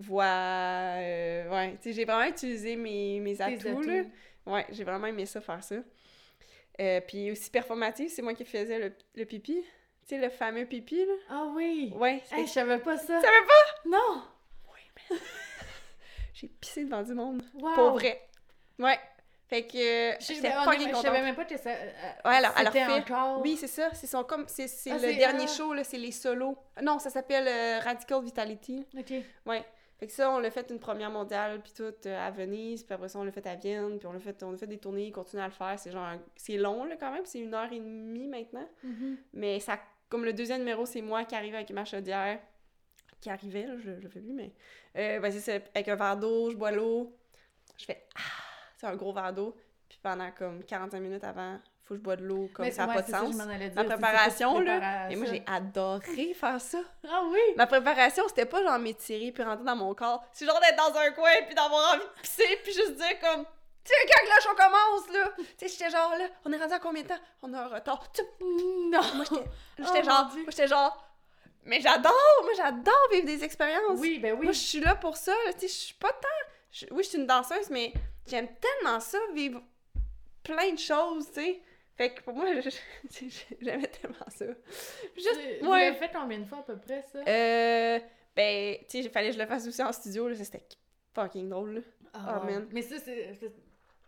voix... 0.00 0.24
euh, 0.24 1.48
ouais, 1.50 1.72
tu 1.76 1.78
sais, 1.84 1.92
j'ai 1.92 2.04
vraiment 2.04 2.28
utilisé 2.28 2.74
mes, 2.74 3.20
mes 3.20 3.36
Tes 3.36 3.42
atouts, 3.42 3.82
là. 3.82 4.02
Ouais, 4.46 4.66
j'ai 4.70 4.82
vraiment 4.82 5.06
aimé 5.06 5.26
ça, 5.26 5.40
faire 5.40 5.62
ça. 5.62 5.76
Euh, 6.80 7.00
puis 7.00 7.30
aussi 7.32 7.50
performatif, 7.50 8.12
c'est 8.12 8.22
moi 8.22 8.34
qui 8.34 8.44
faisais 8.44 8.78
le, 8.78 8.92
le 9.16 9.24
pipi. 9.24 9.62
Tu 10.06 10.14
sais, 10.14 10.18
le 10.18 10.30
fameux 10.30 10.64
pipi, 10.64 11.04
là? 11.04 11.12
Ah 11.28 11.46
oui! 11.54 11.92
Ouais, 11.96 12.22
Hey, 12.32 12.46
je 12.46 12.52
savais 12.52 12.78
pas 12.78 12.96
ça. 12.96 13.16
Tu 13.18 13.26
savais 13.26 13.46
pas? 13.46 13.88
Non! 13.88 14.22
J'ai 16.34 16.48
pissé 16.48 16.84
devant 16.84 17.02
du 17.02 17.14
monde. 17.14 17.42
Wow! 17.54 17.74
Pour 17.74 17.90
vrai. 17.92 18.20
Ouais. 18.78 18.98
Fait 19.48 19.62
que 19.66 19.78
Je, 19.78 20.16
j'étais 20.34 20.50
fucking 20.50 20.68
honnêtement, 20.82 20.98
je 20.98 21.02
savais 21.06 21.22
même 21.22 21.34
pas 21.34 21.46
que 21.46 21.56
ça. 21.56 21.70
euh, 21.70 21.90
Ouais, 22.26 22.34
alors, 22.36 22.52
leur 22.62 22.72
fait. 22.72 22.84
encore. 22.84 23.40
Oui, 23.40 23.56
c'est 23.56 23.66
ça. 23.66 23.88
C'est 23.94 24.06
son 24.06 24.22
comme 24.22 24.44
c'est 24.46 24.68
c'est 24.68 24.90
Ah, 24.90 24.98
le 24.98 25.14
dernier 25.14 25.44
ah. 25.44 25.52
show 25.52 25.72
là, 25.72 25.84
c'est 25.84 25.96
les 25.96 26.12
solos. 26.12 26.56
Non, 26.82 26.98
ça 26.98 27.08
s'appelle 27.08 27.48
euh, 27.48 27.80
Radical 27.82 28.22
Vitality. 28.22 28.86
Ok. 28.96 29.12
Ouais. 29.46 29.64
Fait 29.98 30.06
que 30.06 30.12
ça, 30.12 30.30
on 30.30 30.38
l'a 30.38 30.50
fait 30.50 30.70
une 30.70 30.78
première 30.78 31.10
mondiale, 31.10 31.60
puis 31.60 31.72
tout, 31.76 31.92
euh, 32.06 32.26
à 32.26 32.30
Venise, 32.30 32.84
puis 32.84 32.94
après 32.94 33.08
ça, 33.08 33.18
on 33.18 33.24
l'a 33.24 33.32
fait 33.32 33.46
à 33.48 33.56
Vienne, 33.56 33.98
puis 33.98 34.06
on 34.06 34.12
l'a 34.12 34.20
fait, 34.20 34.40
on 34.44 34.54
a 34.54 34.56
fait 34.56 34.68
des 34.68 34.78
tournées, 34.78 35.10
continue 35.10 35.42
à 35.42 35.46
le 35.46 35.52
faire. 35.52 35.76
C'est 35.76 35.90
genre, 35.90 36.12
c'est 36.36 36.56
long, 36.56 36.84
là, 36.84 36.96
quand 36.96 37.12
même, 37.12 37.26
c'est 37.26 37.40
une 37.40 37.52
heure 37.52 37.72
et 37.72 37.80
demie 37.80 38.28
maintenant. 38.28 38.68
Mhm. 38.84 39.16
Mais 39.32 39.58
ça, 39.58 39.78
comme 40.08 40.24
le 40.24 40.32
deuxième 40.32 40.60
numéro, 40.60 40.86
c'est 40.86 41.02
moi 41.02 41.24
qui 41.24 41.34
arrive 41.34 41.54
avec 41.56 41.70
ma 41.70 41.84
chaudière, 41.84 42.38
qui 43.20 43.28
arrivait, 43.28 43.66
là, 43.66 43.76
je, 43.76 43.90
le 43.90 44.08
fais 44.08 44.20
plus, 44.20 44.32
mais 44.32 44.52
euh, 44.96 45.18
ben, 45.18 45.32
c'est 45.32 45.68
avec 45.74 45.88
un 45.88 45.96
verre 45.96 46.16
d'eau, 46.16 46.50
je 46.50 46.56
bois 46.56 46.70
l'eau, 46.70 47.16
je 47.76 47.84
fais 47.84 48.06
ah, 48.14 48.20
c'est 48.76 48.86
un 48.86 48.94
gros 48.94 49.12
verre 49.12 49.32
d'eau, 49.32 49.56
puis 49.88 49.98
pendant 50.00 50.30
comme 50.30 50.62
45 50.62 51.00
minutes 51.00 51.24
avant, 51.24 51.58
faut 51.88 51.94
que 51.94 52.00
je 52.00 52.04
bois 52.04 52.16
de 52.16 52.24
l'eau, 52.24 52.50
comme 52.52 52.66
Mais 52.66 52.70
ça 52.70 52.82
n'a 52.82 52.88
ouais, 52.90 52.94
pas 52.96 53.00
de 53.00 53.06
c'est 53.06 53.12
ça 53.12 53.20
sens. 53.20 53.32
je 53.32 53.74
Ma 53.74 53.84
préparation, 53.84 54.60
là, 54.60 55.10
Et 55.10 55.16
moi, 55.16 55.26
j'ai 55.26 55.42
adoré 55.46 56.34
faire 56.34 56.60
ça. 56.60 56.78
Ah 57.10 57.22
oui! 57.30 57.40
Ma 57.56 57.66
préparation, 57.66 58.28
c'était 58.28 58.44
pas 58.44 58.62
genre 58.62 58.78
m'étirer 58.78 59.32
puis 59.32 59.42
rentrer 59.42 59.64
dans 59.64 59.76
mon 59.76 59.94
corps. 59.94 60.22
C'est 60.32 60.44
genre 60.44 60.60
d'être 60.60 60.76
dans 60.76 60.94
un 60.98 61.10
coin 61.12 61.30
puis 61.46 61.54
d'avoir 61.54 61.94
envie 61.94 62.04
de 62.04 62.20
pisser 62.20 62.60
puis 62.62 62.72
juste 62.74 62.94
dire 62.96 63.18
comme. 63.20 63.44
Tu 63.84 63.94
sais, 63.94 64.06
quand 64.06 64.28
là, 64.28 64.36
on 64.52 64.54
commence, 64.54 65.12
là! 65.14 65.32
Tu 65.38 65.44
sais, 65.56 65.68
j'étais 65.68 65.90
genre 65.90 66.14
là, 66.18 66.26
on 66.44 66.52
est 66.52 66.58
rendu 66.58 66.74
à 66.74 66.78
combien 66.78 67.02
de 67.02 67.08
temps? 67.08 67.18
On 67.40 67.54
a 67.54 67.62
un 67.62 67.68
retard. 67.68 68.12
Tu- 68.12 68.20
Non! 68.40 69.00
Moi, 69.14 69.24
j'étais 69.78 70.00
Oh, 70.02 70.04
genre. 70.04 70.30
J'étais 70.48 70.66
genre. 70.68 71.04
Mais 71.64 71.80
j'adore! 71.80 72.12
Moi, 72.42 72.52
j'adore 72.54 73.08
vivre 73.10 73.24
des 73.26 73.42
expériences! 73.42 73.98
Oui, 73.98 74.18
ben 74.18 74.34
oui. 74.34 74.44
Moi, 74.44 74.52
je 74.52 74.58
suis 74.58 74.80
là 74.80 74.94
pour 74.94 75.16
ça. 75.16 75.32
Tu 75.52 75.60
sais, 75.60 75.68
je 75.68 75.72
suis 75.72 75.94
pas 75.94 76.12
tant. 76.12 76.90
Oui, 76.90 77.02
je 77.02 77.08
suis 77.08 77.18
une 77.18 77.26
danseuse, 77.26 77.70
mais 77.70 77.94
j'aime 78.26 78.48
tellement 78.60 79.00
ça, 79.00 79.18
vivre 79.34 79.62
plein 80.42 80.72
de 80.72 80.78
choses, 80.78 81.26
tu 81.28 81.40
sais. 81.40 81.62
Fait 81.98 82.10
que 82.14 82.22
pour 82.22 82.32
moi, 82.32 82.46
j'aimais 83.60 83.88
tellement 83.88 84.16
ça. 84.28 84.46
Juste, 85.16 85.30
Tu- 85.34 85.64
Vous 85.64 85.70
ouais. 85.70 85.86
l'avez 85.86 85.96
fait 85.96 86.10
combien 86.14 86.38
de 86.38 86.44
fois 86.44 86.58
à 86.58 86.62
peu 86.62 86.78
près, 86.78 87.04
ça? 87.12 87.18
Euh. 87.26 87.98
Ben, 88.36 88.76
tu 88.82 88.84
sais, 88.88 88.98
il 89.00 89.10
fallait 89.10 89.30
que 89.30 89.34
je 89.34 89.40
le 89.40 89.46
fasse 89.46 89.66
aussi 89.66 89.82
en 89.82 89.90
studio, 89.92 90.28
là. 90.28 90.36
C'était 90.36 90.62
fucking 91.12 91.48
drôle, 91.50 91.74
là. 91.74 91.80
Ah, 92.14 92.40
oh, 92.40 92.46
man. 92.46 92.68
Mais 92.70 92.82
ça, 92.82 92.96
c'est. 93.04 93.32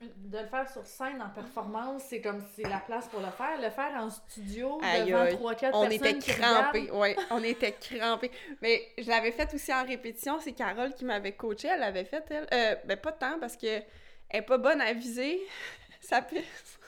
De 0.00 0.38
le 0.38 0.46
faire 0.46 0.66
sur 0.70 0.86
scène 0.86 1.20
en 1.20 1.28
performance, 1.28 2.04
c'est 2.08 2.22
comme 2.22 2.42
c'est 2.56 2.62
la 2.66 2.78
place 2.78 3.06
pour 3.08 3.20
le 3.20 3.26
faire. 3.26 3.60
Le 3.60 3.68
faire 3.68 3.92
en 4.00 4.08
studio 4.08 4.78
Aïe, 4.82 5.10
devant. 5.10 5.24
3-4 5.26 5.70
On 5.74 5.86
personnes 5.86 5.92
était 5.92 6.18
qui 6.18 6.30
crampés, 6.32 6.90
ouais, 6.90 7.16
on 7.30 7.42
était 7.44 7.72
crampés. 7.72 8.30
Mais 8.62 8.80
je 8.96 9.10
l'avais 9.10 9.30
fait 9.32 9.52
aussi 9.52 9.74
en 9.74 9.84
répétition, 9.84 10.40
c'est 10.40 10.52
Carole 10.52 10.94
qui 10.94 11.04
m'avait 11.04 11.32
coaché, 11.32 11.68
elle 11.68 11.80
l'avait 11.80 12.06
fait, 12.06 12.24
elle. 12.30 12.46
Euh, 12.50 12.76
ben, 12.86 12.96
pas 12.96 13.12
tant, 13.12 13.38
parce 13.40 13.58
que 13.58 13.66
elle 13.66 13.84
est 14.30 14.42
pas 14.42 14.56
bonne 14.56 14.80
à 14.80 14.94
viser. 14.94 15.38
Ça 16.00 16.22
pisse. 16.22 16.79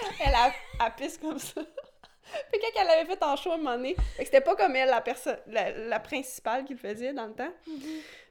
Elle 0.24 0.34
a, 0.34 0.52
elle 0.84 0.94
pisse 0.96 1.18
comme 1.18 1.38
ça. 1.38 1.62
Puis 2.52 2.60
quand 2.60 2.80
elle 2.80 2.86
l'avait 2.86 3.06
fait 3.06 3.22
en 3.22 3.36
show 3.36 3.50
à 3.50 3.54
un 3.54 3.56
moment 3.56 3.76
donné, 3.76 3.96
c'était 4.18 4.40
pas 4.40 4.54
comme 4.54 4.76
elle, 4.76 4.88
la 4.88 5.00
personne, 5.00 5.38
la, 5.46 5.72
la 5.72 5.98
principale 5.98 6.64
qui 6.64 6.74
le 6.74 6.78
faisait 6.78 7.12
dans 7.12 7.26
le 7.26 7.34
temps. 7.34 7.52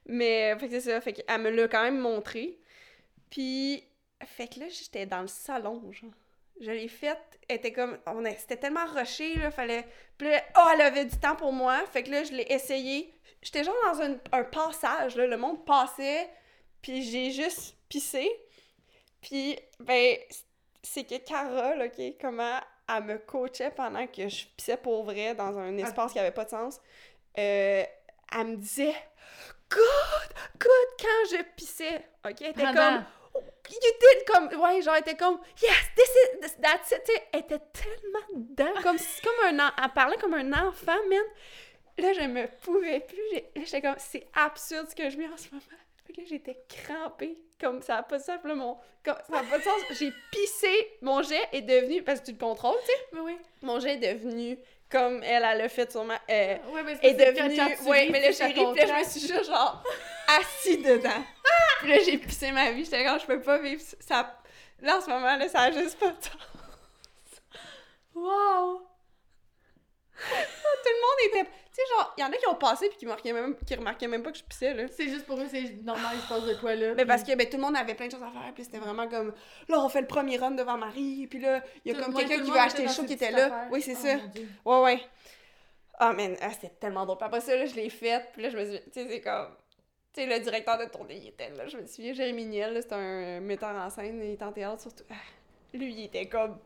Mais, 0.06 0.56
fait 0.58 0.68
que 0.68 0.80
c'est 0.80 0.90
ça, 0.90 1.00
fait 1.00 1.12
qu'elle 1.12 1.40
me 1.40 1.50
l'a 1.50 1.68
quand 1.68 1.82
même 1.82 1.98
montré. 1.98 2.58
Puis, 3.28 3.84
fait 4.24 4.48
que 4.48 4.60
là, 4.60 4.66
j'étais 4.68 5.06
dans 5.06 5.22
le 5.22 5.28
salon, 5.28 5.92
genre. 5.92 6.10
Je 6.60 6.70
l'ai 6.70 6.88
faite, 6.88 7.38
elle 7.48 7.56
était 7.56 7.72
comme, 7.72 7.98
on 8.06 8.22
c'était 8.36 8.58
tellement 8.58 8.84
rushé, 8.84 9.34
là, 9.36 9.50
fallait... 9.50 9.86
Puis 10.18 10.28
là, 10.28 10.42
oh, 10.58 10.68
elle 10.74 10.82
avait 10.82 11.06
du 11.06 11.16
temps 11.18 11.34
pour 11.34 11.52
moi, 11.52 11.86
fait 11.86 12.02
que 12.02 12.10
là, 12.10 12.22
je 12.22 12.32
l'ai 12.32 12.46
essayé. 12.50 13.14
J'étais 13.40 13.64
genre 13.64 13.74
dans 13.90 14.02
un, 14.02 14.18
un 14.32 14.44
passage, 14.44 15.16
là, 15.16 15.26
le 15.26 15.38
monde 15.38 15.64
passait, 15.64 16.28
puis 16.82 17.02
j'ai 17.02 17.30
juste 17.30 17.76
pissé. 17.88 18.30
Puis, 19.22 19.58
ben, 19.78 20.16
c'est 20.82 21.04
que 21.04 21.18
Carole, 21.18 21.82
OK, 21.82 22.16
comment 22.20 22.60
elle 22.88 23.04
me 23.04 23.18
coachait 23.18 23.70
pendant 23.70 24.06
que 24.06 24.28
je 24.28 24.46
pissais 24.56 24.76
pour 24.76 25.04
vrai 25.04 25.34
dans 25.34 25.56
un 25.58 25.76
espace 25.76 26.12
qui 26.12 26.18
avait 26.18 26.32
pas 26.32 26.44
de 26.44 26.50
sens. 26.50 26.80
Euh, 27.38 27.84
elle 28.32 28.46
me 28.46 28.56
disait 28.56 28.94
«Good! 29.70 30.34
Good!» 30.58 30.88
quand 31.00 31.36
je 31.36 31.42
pissais, 31.56 32.04
OK? 32.24 32.40
Elle 32.40 32.50
était 32.50 32.62
comme 32.62 33.04
«You 33.70 33.78
did!» 34.00 34.24
comme, 34.26 34.60
ouais, 34.60 34.82
genre, 34.82 34.94
elle 34.96 35.02
était 35.02 35.16
comme 35.16 35.40
«Yes! 35.62 35.72
This 35.96 36.08
is... 36.08 36.40
this- 36.40 36.56
that's 36.60 36.90
it!» 36.90 37.08
Elle 37.32 37.40
était 37.40 37.60
tellement 37.72 38.26
dedans, 38.34 38.72
comme, 38.82 38.98
comme 38.98 39.58
un... 39.60 39.72
Elle 39.82 39.90
parlait 39.90 40.16
comme 40.16 40.34
un 40.34 40.52
enfant, 40.52 40.98
man. 41.08 41.22
Là, 41.98 42.12
je 42.12 42.22
me 42.22 42.46
pouvais 42.60 43.00
plus. 43.00 43.64
J'étais 43.64 43.82
comme 43.82 43.96
«C'est 43.98 44.26
absurde 44.34 44.88
ce 44.88 44.96
que 44.96 45.08
je 45.08 45.16
vis 45.16 45.28
en 45.28 45.36
ce 45.36 45.50
moment.» 45.50 45.62
Fait 46.10 46.16
que 46.16 46.20
là, 46.22 46.26
j'étais 46.28 46.56
crampée. 46.68 47.38
Comme 47.60 47.82
ça 47.82 47.96
n'a 47.96 48.02
pas 48.02 48.18
de 48.18 48.22
sens. 48.22 48.38
Là, 48.42 48.54
mon... 48.54 48.76
comme, 49.04 49.16
ça 49.28 49.42
n'a 49.42 49.48
pas 49.48 49.58
de 49.58 49.62
sens. 49.62 49.80
J'ai 49.90 50.12
pissé. 50.32 50.98
Mon 51.02 51.22
jet 51.22 51.48
est 51.52 51.62
devenu... 51.62 52.02
Parce 52.02 52.20
que 52.20 52.26
tu 52.26 52.32
le 52.32 52.38
contrôles, 52.38 52.78
tu 52.80 52.86
sais. 52.86 52.98
Oui, 53.12 53.20
oui. 53.24 53.38
Mon 53.62 53.78
jet 53.78 53.94
est 53.94 54.14
devenu 54.14 54.58
comme 54.90 55.22
elle, 55.22 55.44
elle 55.44 55.60
a 55.60 55.68
fait 55.68 55.90
sûrement... 55.92 56.18
Euh, 56.28 56.56
Ouais, 56.72 56.82
mais 56.82 56.98
est 57.00 57.14
devenue... 57.14 57.88
Ouais, 57.88 58.08
mais 58.10 58.20
là, 58.20 58.26
j'ai 58.28 58.32
ça 58.32 58.46
ri, 58.46 58.54
puis 58.54 58.62
là, 58.64 58.86
je 58.86 58.92
me 58.92 59.04
suis 59.04 59.20
juste, 59.20 59.44
genre, 59.44 59.84
assis 60.40 60.78
dedans. 60.78 61.22
Puis 61.78 61.90
là, 61.90 61.98
j'ai 62.04 62.18
pissé 62.18 62.50
ma 62.50 62.72
vie. 62.72 62.84
J'étais 62.84 63.04
comme, 63.04 63.20
je 63.20 63.26
peux 63.26 63.40
pas 63.40 63.58
vivre 63.58 63.82
ça. 64.00 64.36
Là, 64.80 64.96
en 64.96 65.00
ce 65.00 65.08
moment, 65.08 65.36
là, 65.36 65.48
ça 65.48 65.60
a 65.60 65.70
juste 65.70 65.96
pas 65.96 66.08
de 66.08 66.22
sens. 66.22 66.32
Wow! 68.14 68.80
Tout 70.18 70.90
le 70.90 71.00
monde 71.00 71.44
était... 71.44 71.50
Sais, 71.80 71.94
genre, 71.96 72.14
il 72.18 72.20
y 72.20 72.24
en 72.24 72.28
a 72.28 72.36
qui 72.36 72.46
ont 72.46 72.54
passé 72.56 72.88
puis 72.90 72.98
qui, 72.98 73.04
remarquaient 73.06 73.32
même, 73.32 73.56
qui 73.66 73.74
remarquaient 73.74 74.06
même 74.08 74.22
pas 74.22 74.32
que 74.32 74.36
je 74.38 74.42
pissais, 74.44 74.74
là. 74.74 74.86
C'est 74.88 75.08
juste 75.08 75.24
pour 75.24 75.40
eux, 75.40 75.46
c'est 75.50 75.82
normal, 75.82 76.10
il 76.14 76.20
se 76.20 76.28
passe 76.28 76.44
de 76.44 76.54
quoi 76.60 76.74
là. 76.74 76.92
Mais 76.94 77.06
parce 77.06 77.22
que 77.22 77.34
ben, 77.34 77.48
tout 77.48 77.56
le 77.56 77.62
monde 77.62 77.76
avait 77.76 77.94
plein 77.94 78.06
de 78.08 78.12
choses 78.12 78.22
à 78.22 78.30
faire, 78.30 78.52
puis 78.54 78.64
c'était 78.64 78.78
vraiment 78.80 79.08
comme 79.08 79.32
là 79.68 79.78
on 79.80 79.88
fait 79.88 80.02
le 80.02 80.06
premier 80.06 80.36
run 80.36 80.50
devant 80.50 80.76
Marie, 80.76 81.26
puis 81.28 81.38
là 81.38 81.62
il 81.84 81.92
y 81.92 81.94
a 81.94 81.98
Tout- 81.98 82.04
comme 82.04 82.14
quelqu'un 82.14 82.42
qui 82.44 82.50
veut 82.50 82.58
acheter 82.58 82.82
le 82.82 82.88
show 82.90 83.04
qui 83.04 83.14
était 83.14 83.30
là. 83.30 83.46
affaires. 83.46 83.68
Oui, 83.70 83.80
c'est 83.80 83.94
Oh, 83.94 84.02
ça. 84.02 84.16
Ouais 84.66 84.82
ouais. 84.82 85.00
Ah 85.98 86.12
man, 86.12 86.36
ah, 86.42 86.50
c'était 86.50 86.68
tellement 86.80 87.06
drôle. 87.06 87.16
Puis 87.18 87.26
après 87.26 87.40
ça 87.40 87.56
là, 87.56 87.64
je 87.64 87.74
l'ai 87.74 87.88
faite, 87.88 88.28
puis 88.34 88.42
là 88.42 88.50
je 88.50 88.56
me 88.58 88.64
suis 88.64 88.80
tu 88.84 88.90
sais 88.92 89.06
c'est 89.08 89.20
comme 89.22 89.54
tu 90.12 90.20
sais 90.22 90.26
le 90.26 90.38
directeur 90.42 90.76
de 90.76 90.84
tournée 90.86 91.16
il 91.16 91.28
était 91.28 91.48
là, 91.50 91.66
je 91.68 91.76
me 91.78 91.86
souviens 91.86 92.12
Jérémy 92.12 92.44
Niel, 92.46 92.74
là, 92.74 92.82
c'est 92.82 92.92
un 92.92 93.40
metteur 93.40 93.70
en 93.74 93.88
scène, 93.88 94.20
il 94.22 94.32
est 94.32 94.42
en 94.42 94.52
théâtre 94.52 94.82
surtout. 94.82 95.04
Ah, 95.10 95.14
lui 95.72 95.92
il 95.94 96.04
était 96.04 96.26
comme 96.26 96.58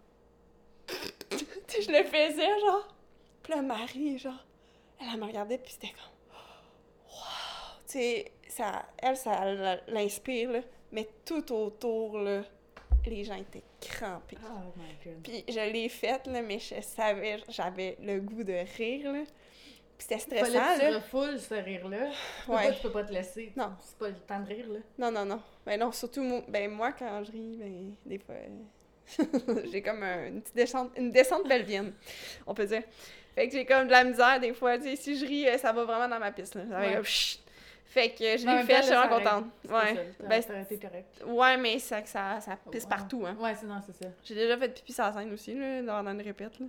tu 1.31 1.39
sais 1.69 1.83
je 1.83 1.91
le 1.93 2.03
faisais 2.05 2.61
genre. 2.61 2.89
Puis 3.43 3.53
là 3.55 3.63
Marie 3.63 4.19
genre 4.19 4.45
elle, 5.01 5.19
me 5.21 5.25
regardait 5.27 5.59
puis 5.59 5.73
c'était 5.73 5.89
comme 5.93 6.37
wow, 7.11 7.81
tu 7.87 7.93
sais 7.99 8.33
ça 8.49 8.87
elle 8.99 9.17
ça 9.17 9.77
l'inspire 9.89 10.63
mais 10.93 11.09
tout 11.25 11.53
autour 11.53 12.19
là 12.19 12.43
les 13.07 13.23
gens 13.23 13.35
étaient 13.35 13.63
crampés. 13.83 14.39
Oh 14.47 14.73
my 14.79 14.95
god. 15.05 15.23
Puis 15.23 15.45
je 15.47 15.61
l'ai 15.73 15.91
faite, 15.91 16.27
là, 16.27 16.41
mais 16.41 16.59
je 16.59 16.81
savais, 16.81 17.37
j'avais 17.51 17.99
le 18.01 18.19
goût 18.21 18.43
de 18.43 18.55
rire, 18.79 19.13
là. 19.13 19.25
Puis 19.99 20.07
c'était 20.09 20.19
stressant, 20.21 20.53
Fallait 20.59 20.87
que 20.87 20.89
tu 20.91 20.95
refoules 20.97 21.39
ce 21.39 21.53
rire-là. 21.55 22.07
Tu 22.09 22.47
peux 22.47 22.53
Ouais. 22.53 22.69
pas- 22.69 22.73
Tu 22.73 22.81
peux 22.81 22.91
pas 22.93 23.05
te 23.05 23.13
laisser. 23.13 23.53
Non. 23.57 23.73
C'est 23.83 23.99
pas 23.99 24.09
le 24.09 24.15
temps 24.15 24.41
de 24.41 24.47
rire, 24.47 24.67
là. 24.71 24.79
Non, 24.97 25.11
non, 25.11 25.27
non. 25.27 25.43
Ben 25.67 25.79
non, 25.79 25.93
surtout, 25.93 26.23
moi, 26.23 26.41
ben 26.49 26.71
moi, 26.71 26.93
quand 26.93 27.23
je 27.25 27.33
ris, 27.33 27.57
ben, 27.59 27.95
des 28.07 28.19
fois, 28.19 28.37
j'ai 29.71 29.83
comme 29.83 30.03
un- 30.03 30.29
une 30.29 30.41
petite 30.41 30.57
descente, 30.57 30.91
une 30.97 31.13
descente 31.13 31.47
pelvienne, 31.47 31.93
on 32.47 32.55
peut 32.55 32.65
dire. 32.65 32.85
Fait 33.35 33.49
que 33.49 33.53
j'ai 33.55 33.65
comme 33.67 33.87
de 33.87 33.93
la 33.93 34.05
misère, 34.05 34.39
des 34.41 34.53
fois, 34.55 34.79
tu 34.79 34.85
sais, 34.85 34.97
si 34.97 35.19
je 35.19 35.27
ris, 35.27 35.49
euh, 35.49 35.59
ça 35.59 35.73
va 35.73 35.85
vraiment 35.85 36.09
dans 36.09 36.19
ma 36.21 36.31
piste, 36.33 36.55
là. 36.55 36.63
Ça 36.71 36.79
Ouais. 36.81 36.95
comme. 36.95 37.05
Fait 37.87 38.11
que 38.11 38.37
je 38.37 38.45
Mais 38.45 38.53
en 38.53 38.57
l'ai 38.59 38.63
fait, 38.65 38.77
je 38.79 38.83
suis 38.83 38.95
vraiment 38.95 39.19
contente. 39.19 39.45
C'est 39.65 39.73
Ouais. 39.73 39.95
ça, 40.19 40.25
Ben, 40.29 40.43
correct. 40.81 41.23
Ouais, 41.27 41.57
mais 41.57 41.79
ça, 41.79 42.03
que 42.03 42.09
ça, 42.09 42.41
ça 42.41 42.57
pisse 42.71 42.87
partout, 42.87 43.25
hein. 43.27 43.37
Ouais, 43.39 43.55
c'est 43.55 43.67
non, 43.67 43.81
c'est 43.87 43.93
ça. 44.05 44.11
J'ai 44.25 44.35
déjà 44.35 44.57
fait 44.59 44.69
pipi 44.69 44.93
sur 44.93 45.05
la 45.05 45.13
scène 45.13 45.33
aussi, 45.33 45.55
là, 45.55 45.83
dans 45.83 46.03
dans 46.03 46.11
une 46.13 46.23
répète, 46.23 46.59
là. 46.59 46.67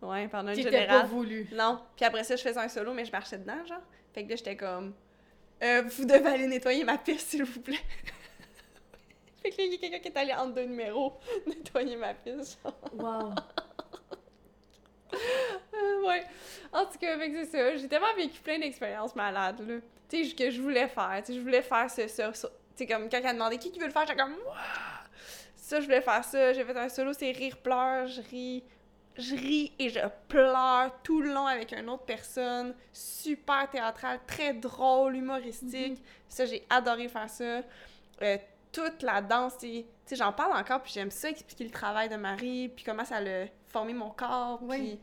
Ouais, 0.00 0.28
pendant 0.28 0.52
une 0.52 0.58
était 0.60 0.70
pas 0.70 0.78
générale. 0.78 1.06
voulu. 1.06 1.48
Non. 1.52 1.80
Puis 1.96 2.04
après 2.04 2.22
ça, 2.24 2.36
je 2.36 2.42
faisais 2.42 2.58
un 2.58 2.68
solo, 2.68 2.92
mais 2.94 3.04
je 3.04 3.12
marchais 3.12 3.36
dedans, 3.38 3.64
genre. 3.66 3.80
Fait 4.14 4.24
que 4.24 4.30
là, 4.30 4.36
j'étais 4.36 4.56
comme... 4.56 4.94
Euh, 5.62 5.82
vous 5.86 6.04
devez 6.04 6.28
aller 6.28 6.46
nettoyer 6.46 6.84
ma 6.84 6.96
piste, 6.98 7.30
s'il 7.30 7.44
vous 7.44 7.60
plaît. 7.60 7.76
fait 9.42 9.50
que 9.50 9.56
là, 9.58 9.64
il 9.64 9.72
y 9.72 9.74
a 9.74 9.78
quelqu'un 9.78 9.98
qui 9.98 10.08
est 10.08 10.16
allé 10.16 10.32
entre 10.34 10.54
deux 10.54 10.64
numéros 10.66 11.18
nettoyer 11.46 11.96
ma 11.96 12.14
piste, 12.14 12.58
genre. 12.62 12.78
Wow. 12.92 13.34
Ouais. 16.06 16.24
En 16.72 16.84
tout 16.86 16.98
cas, 16.98 17.16
c'est 17.18 17.44
ça. 17.46 17.76
J'ai 17.76 17.88
tellement 17.88 18.14
vécu 18.16 18.40
plein 18.40 18.58
d'expériences 18.58 19.14
malades, 19.14 19.60
là. 19.68 19.76
Tu 20.08 20.24
sais, 20.24 20.34
que 20.34 20.50
je 20.50 20.60
voulais 20.60 20.88
faire. 20.88 21.16
Tu 21.18 21.32
sais, 21.32 21.34
je 21.34 21.40
voulais 21.40 21.62
faire 21.62 21.90
ce... 21.90 22.06
ce, 22.08 22.32
ce- 22.32 22.46
tu 22.46 22.52
sais, 22.76 22.86
comme 22.86 23.08
quand 23.10 23.18
elle 23.18 23.26
a 23.26 23.32
demandé 23.32 23.58
qui 23.58 23.70
qui 23.70 23.78
veut 23.78 23.86
le 23.86 23.92
faire, 23.92 24.06
j'étais 24.06 24.18
comme... 24.20 24.36
Ça, 25.56 25.80
je 25.80 25.84
voulais 25.84 26.00
faire 26.00 26.24
ça. 26.24 26.52
J'ai 26.52 26.64
fait 26.64 26.76
un 26.76 26.88
solo, 26.88 27.12
c'est 27.12 27.30
rire-pleur. 27.30 28.06
Je 28.06 28.22
ris... 28.22 28.64
Je 29.16 29.34
ris 29.34 29.72
et 29.80 29.88
je 29.88 29.98
pleure 30.28 30.92
tout 31.02 31.20
le 31.20 31.32
long 31.34 31.46
avec 31.46 31.72
une 31.72 31.88
autre 31.88 32.04
personne. 32.04 32.72
Super 32.92 33.68
théâtral, 33.68 34.20
très 34.26 34.54
drôle, 34.54 35.16
humoristique. 35.16 36.00
Ça, 36.28 36.46
j'ai 36.46 36.64
adoré 36.70 37.08
faire 37.08 37.28
ça. 37.28 37.62
Euh, 38.22 38.38
toute 38.70 39.02
la 39.02 39.20
danse, 39.20 39.58
tu 39.58 39.84
sais, 40.04 40.14
j'en 40.16 40.32
parle 40.32 40.56
encore, 40.56 40.82
puis 40.82 40.92
j'aime 40.92 41.10
ça, 41.10 41.30
expliquer 41.30 41.64
le 41.64 41.70
travail 41.70 42.08
de 42.08 42.16
Marie, 42.16 42.68
puis 42.68 42.84
comment 42.84 43.04
ça 43.04 43.16
a 43.16 43.46
formé 43.68 43.92
mon 43.92 44.10
corps, 44.10 44.60
puis 44.68 45.00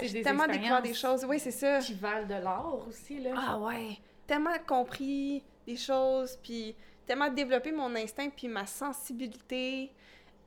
j'ai 0.00 0.22
tellement 0.22 0.46
découvert 0.46 0.82
des 0.82 0.94
choses. 0.94 1.24
Oui, 1.24 1.38
c'est 1.38 1.50
ça. 1.50 1.78
Qui 1.78 1.94
valent 1.94 2.26
de 2.26 2.34
l'or 2.42 2.86
aussi, 2.88 3.20
là. 3.20 3.30
Ah 3.36 3.58
ouais, 3.58 3.98
tellement 4.26 4.56
compris 4.66 5.42
des 5.66 5.76
choses, 5.76 6.38
puis 6.42 6.74
tellement 7.06 7.30
développé 7.30 7.72
mon 7.72 7.94
instinct, 7.94 8.28
puis 8.30 8.48
ma 8.48 8.66
sensibilité. 8.66 9.90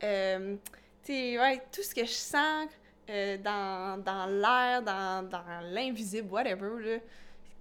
Euh, 0.03 0.55
tu 1.03 1.13
sais, 1.13 1.39
ouais, 1.39 1.61
tout 1.71 1.81
ce 1.83 1.93
que 1.95 2.05
je 2.05 2.11
sens 2.11 2.67
euh, 3.09 3.37
dans, 3.37 4.01
dans 4.03 4.25
l'air, 4.25 4.81
dans, 4.81 5.27
dans 5.27 5.43
l'invisible, 5.71 6.31
whatever, 6.31 6.81
là. 6.83 6.97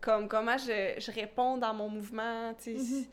Comme 0.00 0.28
comment 0.28 0.58
je, 0.58 0.94
je 0.98 1.10
réponds 1.12 1.56
dans 1.56 1.72
mon 1.72 1.88
mouvement, 1.88 2.52
tu 2.62 2.76
sais. 2.78 2.96
Mhm. 2.98 3.06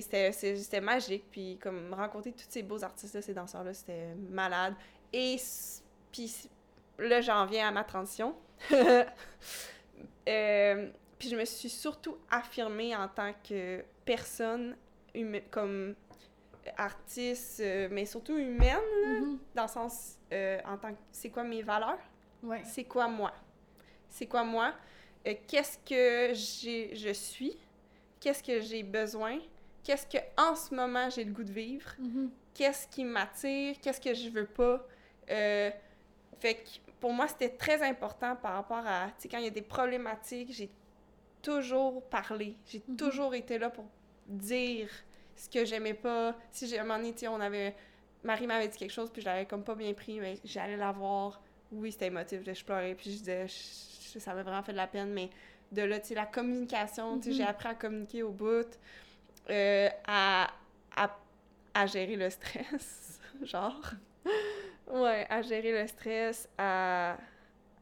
c'est- 0.00 0.32
C'était 0.56 0.80
magique, 0.80 1.24
puis 1.30 1.58
comme 1.60 1.92
rencontrer 1.92 2.30
tous 2.32 2.44
ces 2.48 2.62
beaux 2.62 2.82
artistes-là, 2.84 3.20
ces 3.22 3.34
danseurs-là, 3.34 3.74
c'était 3.74 4.14
malade. 4.30 4.74
Et 5.12 5.36
puis 6.12 6.32
là, 6.98 7.20
j'en 7.20 7.46
viens 7.46 7.68
à 7.68 7.70
ma 7.70 7.84
transition. 7.84 8.34
Euh, 10.28 10.88
puis 11.18 11.28
je 11.28 11.36
me 11.36 11.44
suis 11.44 11.68
surtout 11.68 12.16
affirmée 12.30 12.96
en 12.96 13.08
tant 13.08 13.32
que 13.46 13.84
personne, 14.04 14.74
comme 15.50 15.94
artiste, 16.78 17.60
euh, 17.60 17.88
mais 17.90 18.06
surtout 18.06 18.36
humaine, 18.38 18.78
Mhm. 19.06 19.38
dans 19.54 19.62
le 19.64 19.68
sens, 19.68 20.18
euh, 20.32 20.58
en 20.64 20.78
tant 20.78 20.92
que, 20.92 20.98
c'est 21.12 21.28
quoi 21.28 21.44
mes 21.44 21.62
valeurs? 21.62 21.98
Ouais. 22.42 22.62
C'est 22.64 22.84
quoi 22.84 23.06
moi? 23.08 23.32
C'est 24.08 24.26
quoi 24.26 24.44
moi? 24.44 24.72
Euh, 25.26 25.34
Qu'est-ce 25.46 25.78
que 25.78 26.32
j'ai, 26.34 26.94
je 26.96 27.12
suis? 27.12 27.58
Qu'est-ce 28.18 28.42
que 28.42 28.60
j'ai 28.60 28.82
besoin? 28.82 29.38
Qu'est-ce 29.82 30.06
que 30.06 30.18
en 30.38 30.54
ce 30.56 30.74
moment 30.74 31.10
j'ai 31.10 31.24
le 31.24 31.32
goût 31.32 31.44
de 31.44 31.52
vivre? 31.52 31.90
Mhm. 31.98 32.30
Qu'est-ce 32.54 32.88
qui 32.88 33.04
m'attire? 33.04 33.76
Qu'est-ce 33.82 34.00
que 34.00 34.14
je 34.14 34.30
veux 34.30 34.46
pas? 34.46 34.86
Euh, 35.30 35.70
fait 36.40 36.54
que 36.54 36.68
pour 37.04 37.12
moi, 37.12 37.28
c'était 37.28 37.50
très 37.50 37.82
important 37.82 38.34
par 38.34 38.54
rapport 38.54 38.82
à, 38.86 39.08
tu 39.08 39.12
sais, 39.24 39.28
quand 39.28 39.36
il 39.36 39.44
y 39.44 39.46
a 39.46 39.50
des 39.50 39.60
problématiques, 39.60 40.50
j'ai 40.54 40.70
toujours 41.42 42.02
parlé. 42.08 42.56
J'ai 42.66 42.82
Mhm. 42.88 42.96
toujours 42.96 43.34
été 43.34 43.58
là 43.58 43.68
pour 43.68 43.84
dire 44.26 44.88
ce 45.36 45.50
que 45.50 45.66
j'aimais 45.66 45.92
pas. 45.92 46.34
Si 46.50 46.66
j'ai 46.66 46.78
un 46.78 46.84
moment 46.84 46.96
donné, 46.96 47.12
tu 47.12 47.18
sais, 47.20 47.28
on 47.28 47.38
avait... 47.42 47.76
Marie 48.22 48.46
m'avait 48.46 48.68
dit 48.68 48.78
quelque 48.78 48.90
chose, 48.90 49.10
puis 49.12 49.20
je 49.20 49.26
l'avais 49.26 49.44
comme 49.44 49.62
pas 49.64 49.74
bien 49.74 49.92
pris, 49.92 50.18
mais 50.18 50.38
j'allais 50.46 50.78
la 50.78 50.92
voir. 50.92 51.42
Oui, 51.72 51.92
c'était 51.92 52.06
émotif, 52.06 52.40
je 52.50 52.64
pleurais, 52.64 52.94
puis 52.94 53.10
je 53.12 53.18
disais... 53.18 53.46
je- 53.48 54.18
ça 54.18 54.32
m'a 54.32 54.42
vraiment 54.42 54.62
fait 54.62 54.72
de 54.72 54.78
la 54.78 54.86
peine, 54.86 55.12
mais 55.12 55.28
de 55.72 55.82
là, 55.82 56.00
tu 56.00 56.06
sais, 56.08 56.14
la 56.14 56.24
communication, 56.24 57.18
tu 57.18 57.24
sais, 57.24 57.30
Mhm. 57.32 57.36
j'ai 57.36 57.44
appris 57.44 57.68
à 57.68 57.74
communiquer 57.74 58.22
au 58.22 58.30
bout, 58.30 58.78
euh, 59.50 59.90
à, 60.06 60.48
à, 60.96 61.14
à 61.74 61.84
gérer 61.86 62.16
le 62.16 62.30
stress, 62.30 63.20
genre. 63.42 63.90
Ouais, 64.88 65.26
à 65.30 65.40
gérer 65.42 65.72
le 65.82 65.86
stress, 65.86 66.48
à 66.58 67.16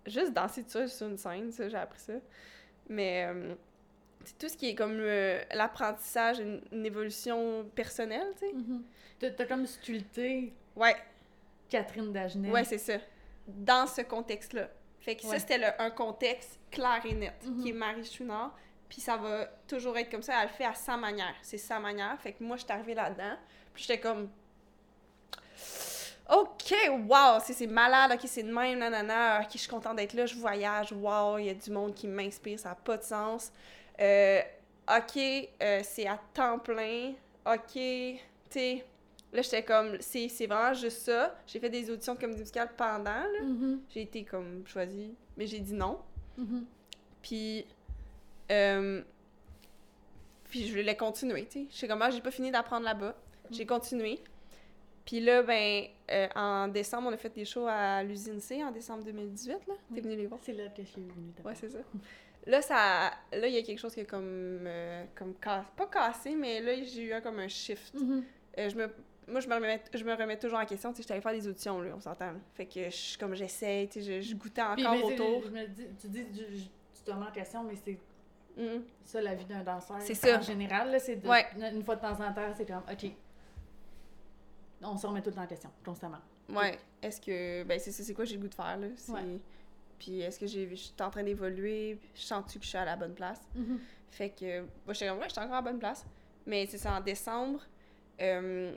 juste 0.07 0.33
danser 0.33 0.63
tout 0.63 0.71
seul 0.71 0.89
sur 0.89 1.09
une 1.09 1.19
scène, 1.19 1.51
ça, 1.53 1.69
j'ai 1.69 1.77
appris 1.77 1.99
ça. 2.01 2.13
Mais 2.89 3.27
euh, 3.29 3.55
c'est 4.25 4.39
tout 4.39 4.49
ce 4.49 4.57
qui 4.57 4.69
est 4.71 4.75
comme 4.75 4.99
euh, 5.01 5.41
l'apprentissage, 5.53 6.39
une, 6.41 6.61
une 6.73 6.87
évolution 6.87 7.65
personnelle, 7.75 8.29
tu 8.39 8.47
sais. 8.47 8.53
Mhm. 8.53 8.85
T'as 9.19 9.31
t'as 9.31 9.47
comme 9.47 9.67
sculpté 9.67 10.53
Ouais, 10.77 10.97
Catherine 11.69 12.13
Dagenet. 12.13 12.51
ouais, 12.51 12.65
c'est 12.65 12.79
ça. 12.79 12.95
Dans 13.47 13.87
ce 13.87 14.03
contexte-là. 14.03 14.69
Fait 15.01 15.17
que 15.17 15.23
ça, 15.23 15.39
c'était 15.41 15.65
un 15.79 15.91
contexte 15.91 16.61
clair 16.71 17.01
et 17.05 17.15
net, 17.15 17.35
Mhm. 17.45 17.63
qui 17.63 17.71
est 17.71 17.73
Marie 17.73 18.05
Chouinard. 18.05 18.57
Puis 18.89 19.01
ça 19.01 19.17
va 19.17 19.47
toujours 19.67 19.97
être 19.99 20.11
comme 20.11 20.23
ça. 20.23 20.35
Elle 20.43 20.49
le 20.49 20.53
fait 20.55 20.65
à 20.67 20.75
sa 20.75 20.97
manière. 20.97 21.35
C'est 21.43 21.59
sa 21.59 21.81
manière. 21.81 22.21
Fait 22.21 22.33
que 22.35 22.45
moi, 22.45 22.57
je 22.57 22.63
suis 22.63 22.73
arrivée 22.73 22.95
là-dedans. 22.95 23.37
Puis 23.75 23.85
j'étais 23.85 23.99
comme... 24.01 24.29
OK, 26.33 26.75
wow, 27.09 27.41
c'est 27.41 27.67
malade, 27.67 28.13
OK, 28.15 28.21
c'est 28.25 28.43
de 28.43 28.53
même, 28.53 28.79
nanana, 28.79 29.41
OK, 29.43 29.51
je 29.53 29.59
suis 29.59 29.69
contente 29.69 29.97
d'être 29.97 30.15
là, 30.15 30.25
je 30.25 30.35
voyage, 30.35 30.91
wow, 30.93 31.37
il 31.37 31.45
y 31.45 31.51
a 31.51 31.55
du 31.55 31.71
monde 31.71 31.93
qui 31.95 32.09
m'inspire, 32.09 32.59
ça 32.59 32.71
n'a 32.71 32.75
pas 32.75 32.97
de 32.97 33.03
sens. 33.03 33.53
Euh, 34.01 34.41
OK, 34.89 35.19
euh, 35.19 35.81
c'est 35.83 36.07
à 36.07 36.19
temps 36.33 36.59
plein, 36.59 37.13
OK, 37.45 37.73
tu 37.75 38.19
sais, 38.49 38.85
là, 39.31 39.43
j'étais 39.43 39.63
comme, 39.63 39.99
c'est 40.01 40.29
c'est 40.29 40.47
vraiment 40.47 40.73
juste 40.73 41.03
ça. 41.03 41.35
J'ai 41.47 41.61
fait 41.61 41.69
des 41.69 41.91
auditions 41.91 42.15
de 42.15 42.21
comédie 42.21 42.41
musicale 42.41 42.71
pendant, 42.77 43.05
là. 43.05 43.43
Mhm. 43.43 43.83
J'ai 43.91 44.03
été 44.03 44.25
comme 44.25 44.67
choisie, 44.67 45.15
mais 45.37 45.47
j'ai 45.47 45.61
dit 45.61 45.75
non. 45.75 45.99
Mhm. 46.39 46.65
Puis, 47.21 47.67
euh, 48.51 49.03
puis 50.49 50.67
je 50.67 50.71
voulais 50.79 50.97
continuer, 50.97 51.45
tu 51.45 51.61
sais. 51.61 51.67
Je 51.71 51.77
sais 51.77 51.89
comment, 51.89 52.11
j'ai 52.11 52.23
pas 52.23 52.31
fini 52.31 52.51
d'apprendre 52.51 52.85
là-bas. 52.85 53.15
J'ai 53.51 53.67
continué. 53.67 54.19
Puis 55.05 55.21
là, 55.21 55.43
ben, 55.43 55.85
euh, 56.11 56.29
en 56.37 56.69
décembre, 56.69 57.09
on 57.09 57.13
a 57.13 57.17
fait 57.17 57.35
des 57.35 57.45
shows 57.45 57.67
à 57.69 58.03
l'usine 58.03 58.39
C 58.41 58.63
en 58.63 58.71
décembre 58.71 59.03
2018, 59.05 59.53
là. 59.53 59.59
T'es 59.67 59.75
Oui. 59.97 60.01
venu 60.01 60.17
les 60.17 60.27
voir? 60.27 60.41
C'est 60.43 60.53
là 60.53 60.69
que 60.69 60.83
je 60.83 60.89
suis 60.89 61.03
venue. 61.03 61.33
Ouais, 61.45 61.55
c'est 61.55 61.71
ça. 61.71 61.79
Là, 62.47 62.61
ça, 62.63 63.11
là, 63.33 63.47
il 63.47 63.55
y 63.55 63.59
a 63.59 63.63
quelque 63.63 63.79
chose 63.79 63.95
qui 63.95 64.01
est 64.01 64.05
comme, 64.05 64.23
euh, 64.67 65.05
comme 65.15 65.35
cassé, 65.35 65.69
pas 65.77 65.87
cassé, 65.87 66.35
mais 66.35 66.61
là, 66.61 66.73
j'ai 66.83 67.03
eu 67.03 67.13
un, 67.13 67.21
comme 67.21 67.39
un 67.39 67.49
shift. 67.49 67.95
Mhm. 67.95 68.25
Euh, 68.59 68.69
je 68.69 68.77
me, 68.77 68.89
moi, 69.29 69.41
je 69.41 69.49
me, 69.49 69.55
remets, 69.55 69.81
je 69.95 70.05
me 70.05 70.13
remets 70.15 70.39
toujours 70.39 70.59
en 70.59 70.67
question. 70.67 70.93
Tu 70.93 71.03
sais, 71.03 71.13
allée 71.13 71.21
faire 71.23 71.33
des 71.33 71.47
auditions, 71.49 71.81
là, 71.81 71.93
on 71.97 72.01
s'entend. 72.01 72.33
là. 72.33 72.39
Fait 72.55 72.67
que, 72.67 72.91
je, 72.91 73.17
comme 73.19 73.35
j'essaie, 73.35 73.89
tu 73.93 74.03
sais, 74.03 74.21
je, 74.23 74.29
je 74.29 74.35
goûtais 74.35 74.63
encore 74.63 75.05
autour. 75.05 75.43
je 75.45 75.51
me 75.51 75.67
dis, 75.67 75.87
tu 76.01 76.09
dis, 76.09 76.25
je- 76.33 76.57
je- 76.57 76.63
tu 76.65 77.03
te 77.05 77.11
remets 77.11 77.27
en 77.27 77.33
question, 77.33 77.63
mais 77.65 77.75
c'est 77.85 77.99
Mhm. 78.57 78.83
ça 79.05 79.21
la 79.23 79.35
vie 79.35 79.45
d'un 79.47 79.63
danseur. 79.63 79.97
C'est 80.01 80.15
ça. 80.15 80.39
En 80.39 80.43
général, 80.43 80.91
là, 80.91 80.99
c'est 80.99 81.17
de- 81.17 81.29
Ouais. 81.29 81.47
une 81.73 81.83
fois 81.85 81.97
de 81.97 82.01
temps 82.03 82.21
en 82.21 82.33
temps, 82.33 82.53
c'est 82.57 82.67
comme, 82.67 82.83
OK. 82.91 83.11
On 84.83 84.97
se 84.97 85.07
remet 85.07 85.23
tout 85.23 85.31
le 85.31 85.37
temps 85.37 85.43
en 85.43 85.47
question, 85.47 85.71
constamment. 85.85 86.19
Ouais. 86.49 86.79
Est-ce 87.03 87.21
que. 87.21 87.63
Ben, 87.65 87.79
c'est 87.79 87.93
ça, 87.93 88.03
c'est 88.03 88.15
quoi 88.15 88.25
j'ai 88.25 88.35
le 88.37 88.43
goût 88.43 88.49
de 88.49 88.55
faire, 88.55 88.77
là? 88.77 88.89
C'est- 88.97 89.13
Ouais. 89.13 89.39
Puis 89.99 90.21
est-ce 90.21 90.41
que 90.41 90.47
j'ai, 90.47 90.69
je 90.69 90.75
suis 90.75 90.93
en 91.01 91.11
train 91.11 91.23
d'évoluer? 91.23 91.99
Je 92.15 92.23
sens-tu 92.23 92.59
que 92.59 92.65
je 92.65 92.71
suis 92.71 92.79
à 92.79 92.85
la 92.85 92.97
bonne 92.97 93.15
place? 93.15 93.41
Fait 94.11 94.31
que. 94.31 94.61
Moi, 94.85 94.95
comme, 94.99 95.19
ouais, 95.19 95.25
je 95.29 95.33
suis 95.33 95.41
encore 95.41 95.53
à 95.55 95.63
la 95.63 95.63
bonne 95.63 95.79
place. 95.79 96.05
Mais 96.47 96.67
c'est 96.67 96.79
ça, 96.79 96.95
en 96.95 97.01
décembre, 97.01 97.61
euh, 98.21 98.75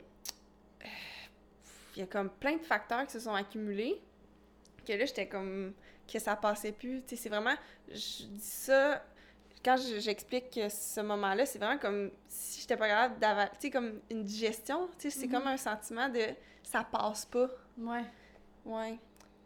il 1.96 2.00
y 2.00 2.02
a 2.02 2.06
comme 2.06 2.30
plein 2.30 2.56
de 2.56 2.62
facteurs 2.62 3.04
qui 3.06 3.12
se 3.12 3.20
sont 3.20 3.34
accumulés. 3.34 4.00
Que 4.86 4.92
là, 4.92 5.04
j'étais 5.04 5.26
comme. 5.28 5.72
que 6.10 6.18
ça 6.20 6.36
passait 6.36 6.72
plus. 6.72 7.02
Tu 7.02 7.08
sais, 7.10 7.22
c'est 7.22 7.28
vraiment. 7.28 7.54
Je 7.90 8.24
dis 8.26 8.40
ça. 8.40 9.02
Quand 9.66 9.76
je- 9.76 9.98
j'explique 9.98 10.50
que 10.50 10.68
ce 10.68 11.00
moment-là, 11.00 11.44
c'est 11.44 11.58
vraiment 11.58 11.78
comme 11.78 12.10
si 12.28 12.60
j'étais 12.60 12.76
pas 12.76 12.86
capable 12.86 13.18
d'avaler. 13.18 13.50
Tu 13.54 13.62
sais, 13.66 13.70
comme 13.70 14.00
une 14.10 14.22
digestion. 14.24 14.88
Tu 14.98 15.10
sais, 15.10 15.18
c'est 15.18 15.26
Mhm. 15.26 15.32
comme 15.32 15.46
un 15.48 15.56
sentiment 15.56 16.08
de 16.08 16.22
ça 16.62 16.84
passe 16.84 17.24
pas. 17.26 17.48
Ouais. 17.76 18.04
Ouais. 18.64 18.96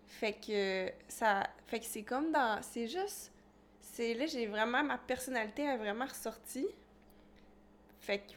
Fait 0.07 0.35
que 0.35 0.93
ça. 1.09 1.45
Fait 1.67 1.81
que 1.81 1.87
c'est 1.87 2.03
comme 2.03 2.31
dans. 2.33 2.61
C'est 2.63 2.87
juste. 2.87 3.33
C'est 3.81 4.13
là, 4.15 4.27
j'ai 4.27 4.47
vraiment. 4.47 4.83
Ma 4.85 4.99
personnalité 4.99 5.63
est 5.63 5.77
vraiment 5.79 6.05
ressortie. 6.07 6.67
Fait 8.01 8.19
que 8.19 8.33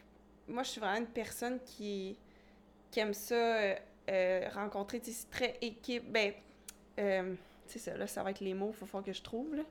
moi, 0.47 0.63
je 0.63 0.69
suis 0.69 0.79
vraiment 0.81 0.99
une 0.99 1.07
personne 1.07 1.59
qui. 1.65 2.17
qui 2.91 2.99
aime 2.99 3.13
ça, 3.13 3.33
euh, 3.35 3.75
euh, 4.11 4.47
rencontrer, 4.53 4.99
tu 4.99 5.11
sais, 5.11 5.17
c'est 5.21 5.29
très 5.31 5.57
équipe. 5.61 6.11
Ben, 6.11 6.31
euh, 6.99 7.33
c'est 7.65 7.79
ça, 7.79 7.97
là, 7.97 8.05
ça 8.05 8.21
va 8.21 8.29
être 8.29 8.39
les 8.39 8.53
mots, 8.53 8.69
il 8.71 8.77
faut 8.77 8.85
faire 8.85 9.01
que 9.03 9.11
je 9.13 9.21
trouve, 9.23 9.55
là. 9.55 9.63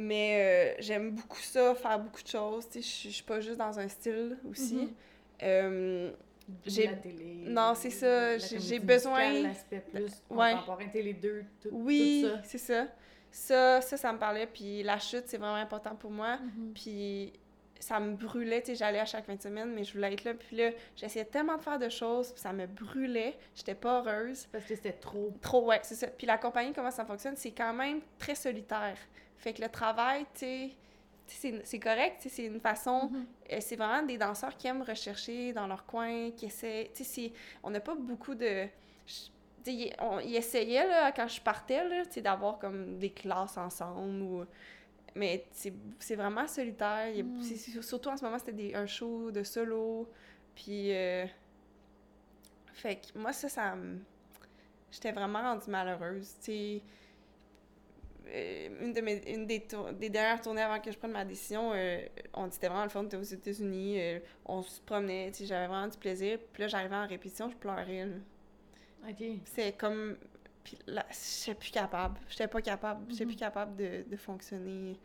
Mais 0.00 0.74
euh, 0.78 0.80
j'aime 0.80 1.10
beaucoup 1.10 1.40
ça, 1.40 1.74
faire 1.74 1.98
beaucoup 1.98 2.22
de 2.22 2.28
choses, 2.28 2.66
je 2.74 2.80
suis 2.80 3.22
pas 3.24 3.40
juste 3.40 3.58
dans 3.58 3.76
un 3.78 3.88
style 3.88 4.38
aussi. 4.48 4.76
Mhm. 4.76 4.94
Euh, 5.42 6.10
J'ai- 6.64 6.86
La 6.86 6.92
télé. 6.94 7.44
Non, 7.46 7.74
c'est 7.74 7.90
ça, 7.90 8.38
j'ai- 8.38 8.78
besoin- 8.78 9.42
L'aspect 9.42 9.80
plus 9.92 10.12
Ouais. 10.30 10.52
contemporain, 10.52 10.86
télé 10.88 11.12
2, 11.12 11.44
tout, 11.60 11.68
oui, 11.72 12.22
tout 12.24 12.30
ça. 12.36 12.42
c'est 12.44 12.58
ça. 12.58 12.86
Ça, 13.30 13.80
ça, 13.82 13.96
ça 13.98 14.12
me 14.14 14.18
parlait, 14.18 14.46
puis 14.46 14.82
la 14.82 14.98
chute, 14.98 15.24
c'est 15.26 15.36
vraiment 15.36 15.56
important 15.56 15.94
pour 15.94 16.10
moi. 16.10 16.38
Mhm. 16.38 16.72
Puis 16.74 17.32
ça 17.78 18.00
me 18.00 18.14
brûlait, 18.14 18.60
tu 18.62 18.68
sais, 18.68 18.74
j'allais 18.76 18.98
à 19.00 19.04
chaque 19.04 19.26
fin 19.26 19.34
de 19.34 19.42
semaine, 19.42 19.74
mais 19.74 19.84
je 19.84 19.92
voulais 19.92 20.10
être 20.14 20.24
là. 20.24 20.32
Puis 20.32 20.56
là, 20.56 20.70
j'essayais 20.96 21.26
tellement 21.26 21.56
de 21.58 21.62
faire 21.62 21.78
de 21.78 21.88
choses, 21.90 22.32
puis 22.32 22.40
ça 22.40 22.52
me 22.54 22.66
brûlait. 22.66 23.36
J'étais 23.54 23.74
pas 23.74 23.98
heureuse. 24.00 24.46
Parce 24.50 24.64
que 24.64 24.74
c'était 24.74 24.92
trop. 24.92 25.30
Trop, 25.42 25.66
ouais, 25.66 25.80
c'est 25.82 25.96
ça. 25.96 26.06
Puis 26.06 26.26
la 26.26 26.38
compagnie, 26.38 26.72
comment 26.72 26.90
ça 26.90 27.04
fonctionne, 27.04 27.36
c'est 27.36 27.50
quand 27.52 27.74
même 27.74 28.00
très 28.18 28.34
solitaire. 28.34 28.96
Fait 29.38 29.52
que 29.54 29.62
le 29.62 29.68
travail, 29.68 30.24
tu 30.34 30.40
sais, 30.40 30.70
c'est- 31.26 31.62
correct, 31.80 32.16
c'est 32.28 32.44
une 32.46 32.60
façon... 32.60 33.08
Mhm. 33.10 33.26
euh, 33.52 33.56
c'est 33.60 33.76
vraiment 33.76 34.02
des 34.06 34.18
danseurs 34.18 34.56
qui 34.56 34.66
aiment 34.66 34.82
rechercher 34.82 35.52
dans 35.52 35.66
leur 35.66 35.84
coin, 35.86 36.30
qui 36.32 36.46
essaient... 36.46 36.90
Tu 36.94 37.04
sais, 37.04 37.32
on 37.62 37.70
n'a 37.70 37.80
pas 37.80 37.94
beaucoup 37.94 38.34
de... 38.34 38.66
ils 39.66 40.34
essayaient, 40.36 40.86
là, 40.88 41.12
quand 41.12 41.28
je 41.28 41.40
partais, 41.40 41.82
d'avoir 42.20 42.58
comme 42.58 42.98
des 42.98 43.10
classes 43.10 43.56
ensemble 43.56 44.22
ou... 44.22 44.44
Mais 45.14 45.46
c'est 45.52 45.72
c'est 45.98 46.14
vraiment 46.16 46.46
solitaire. 46.46 47.08
Il 47.14 47.24
Mm. 47.24 47.42
c'est- 47.42 47.82
surtout 47.82 48.08
en 48.10 48.16
ce 48.16 48.24
moment, 48.24 48.38
c'était 48.38 48.74
un 48.74 48.86
show 48.86 49.30
de 49.30 49.42
solo. 49.42 50.08
Puis... 50.54 50.92
euh, 50.94 51.26
Fait 52.72 52.96
que 52.96 53.18
moi, 53.18 53.32
ça, 53.32 53.48
ça. 53.48 53.74
J'étais 54.90 55.12
vraiment 55.12 55.42
rendue 55.42 55.68
malheureuse, 55.70 56.34
tu 56.40 56.44
sais. 56.52 56.82
Euh, 58.30 58.84
une, 58.84 58.92
de 58.92 59.00
mes, 59.00 59.22
une 59.32 59.46
des, 59.46 59.60
tour- 59.60 59.92
des 59.92 60.10
dernières 60.10 60.40
tournées 60.40 60.60
avant 60.62 60.80
que 60.80 60.90
je 60.92 60.98
prenne 60.98 61.12
ma 61.12 61.24
décision, 61.24 61.72
euh, 61.74 62.00
on 62.34 62.50
c'était 62.50 62.68
vraiment 62.68 62.84
le 62.84 62.90
fun, 62.90 63.00
on 63.00 63.06
était 63.06 63.16
aux 63.16 63.22
États-Unis, 63.22 64.00
euh, 64.00 64.20
on 64.44 64.62
se 64.62 64.80
promenait, 64.82 65.32
j'avais 65.40 65.66
vraiment 65.66 65.88
du 65.88 65.96
plaisir. 65.96 66.38
Puis 66.52 66.62
là, 66.62 66.68
j'arrivais 66.68 66.96
en 66.96 67.06
répétition, 67.06 67.48
je 67.48 67.56
pleurais, 67.56 68.04
là. 68.06 68.16
Ok. 69.08 69.24
C'est 69.44 69.72
comme... 69.78 70.16
Puis 70.62 70.76
là, 70.86 71.06
j'étais 71.10 71.54
plus 71.54 71.70
capable. 71.70 72.18
J'étais 72.28 72.48
pas 72.48 72.60
capable. 72.60 73.10
J'étais 73.10 73.24
Mhm. 73.24 73.30
plus 73.30 73.38
capable 73.38 73.76
de, 73.76 74.04
de 74.06 74.16
fonctionner 74.16 74.98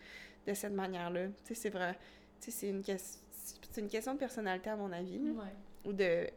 de 0.46 0.54
cette 0.54 0.74
manière-là. 0.74 1.28
Tu 1.28 1.34
sais, 1.46 1.54
c'est 1.56 1.70
vrai. 1.70 1.98
Tu 2.42 2.52
sais, 2.52 2.52
c'est 2.52 2.70
une, 2.70 2.84
c'est 2.84 3.80
une 3.82 3.88
question 3.88 4.14
de 4.16 4.20
personnalité, 4.20 4.70
à 4.72 4.76
mon 4.76 4.92
avis. 4.92 5.20
Ouais. 5.20 5.56
Ou 5.86 5.94
de... 5.94 6.28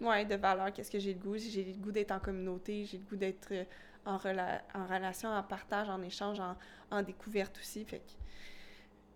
Ouais, 0.00 0.24
de 0.24 0.36
valeur. 0.36 0.72
Qu'est-ce 0.72 0.90
que 0.90 0.98
j'ai 0.98 1.12
le 1.12 1.18
goût? 1.18 1.36
J'ai 1.36 1.64
le 1.64 1.74
goût 1.74 1.92
d'être 1.92 2.12
en 2.12 2.20
communauté. 2.20 2.86
J'ai 2.86 2.96
le 2.96 3.04
goût 3.04 3.16
d'être 3.16 3.48
euh, 3.52 3.64
en, 4.06 4.16
rela- 4.16 4.62
en 4.74 4.86
relation, 4.86 5.28
en 5.30 5.42
partage, 5.42 5.88
en 5.88 6.02
échange, 6.02 6.40
en, 6.40 6.56
en 6.90 7.02
découverte 7.02 7.58
aussi. 7.58 7.84
Fait 7.84 7.98
que... 7.98 8.12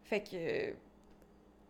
Fait 0.04 0.20
que... 0.22 0.74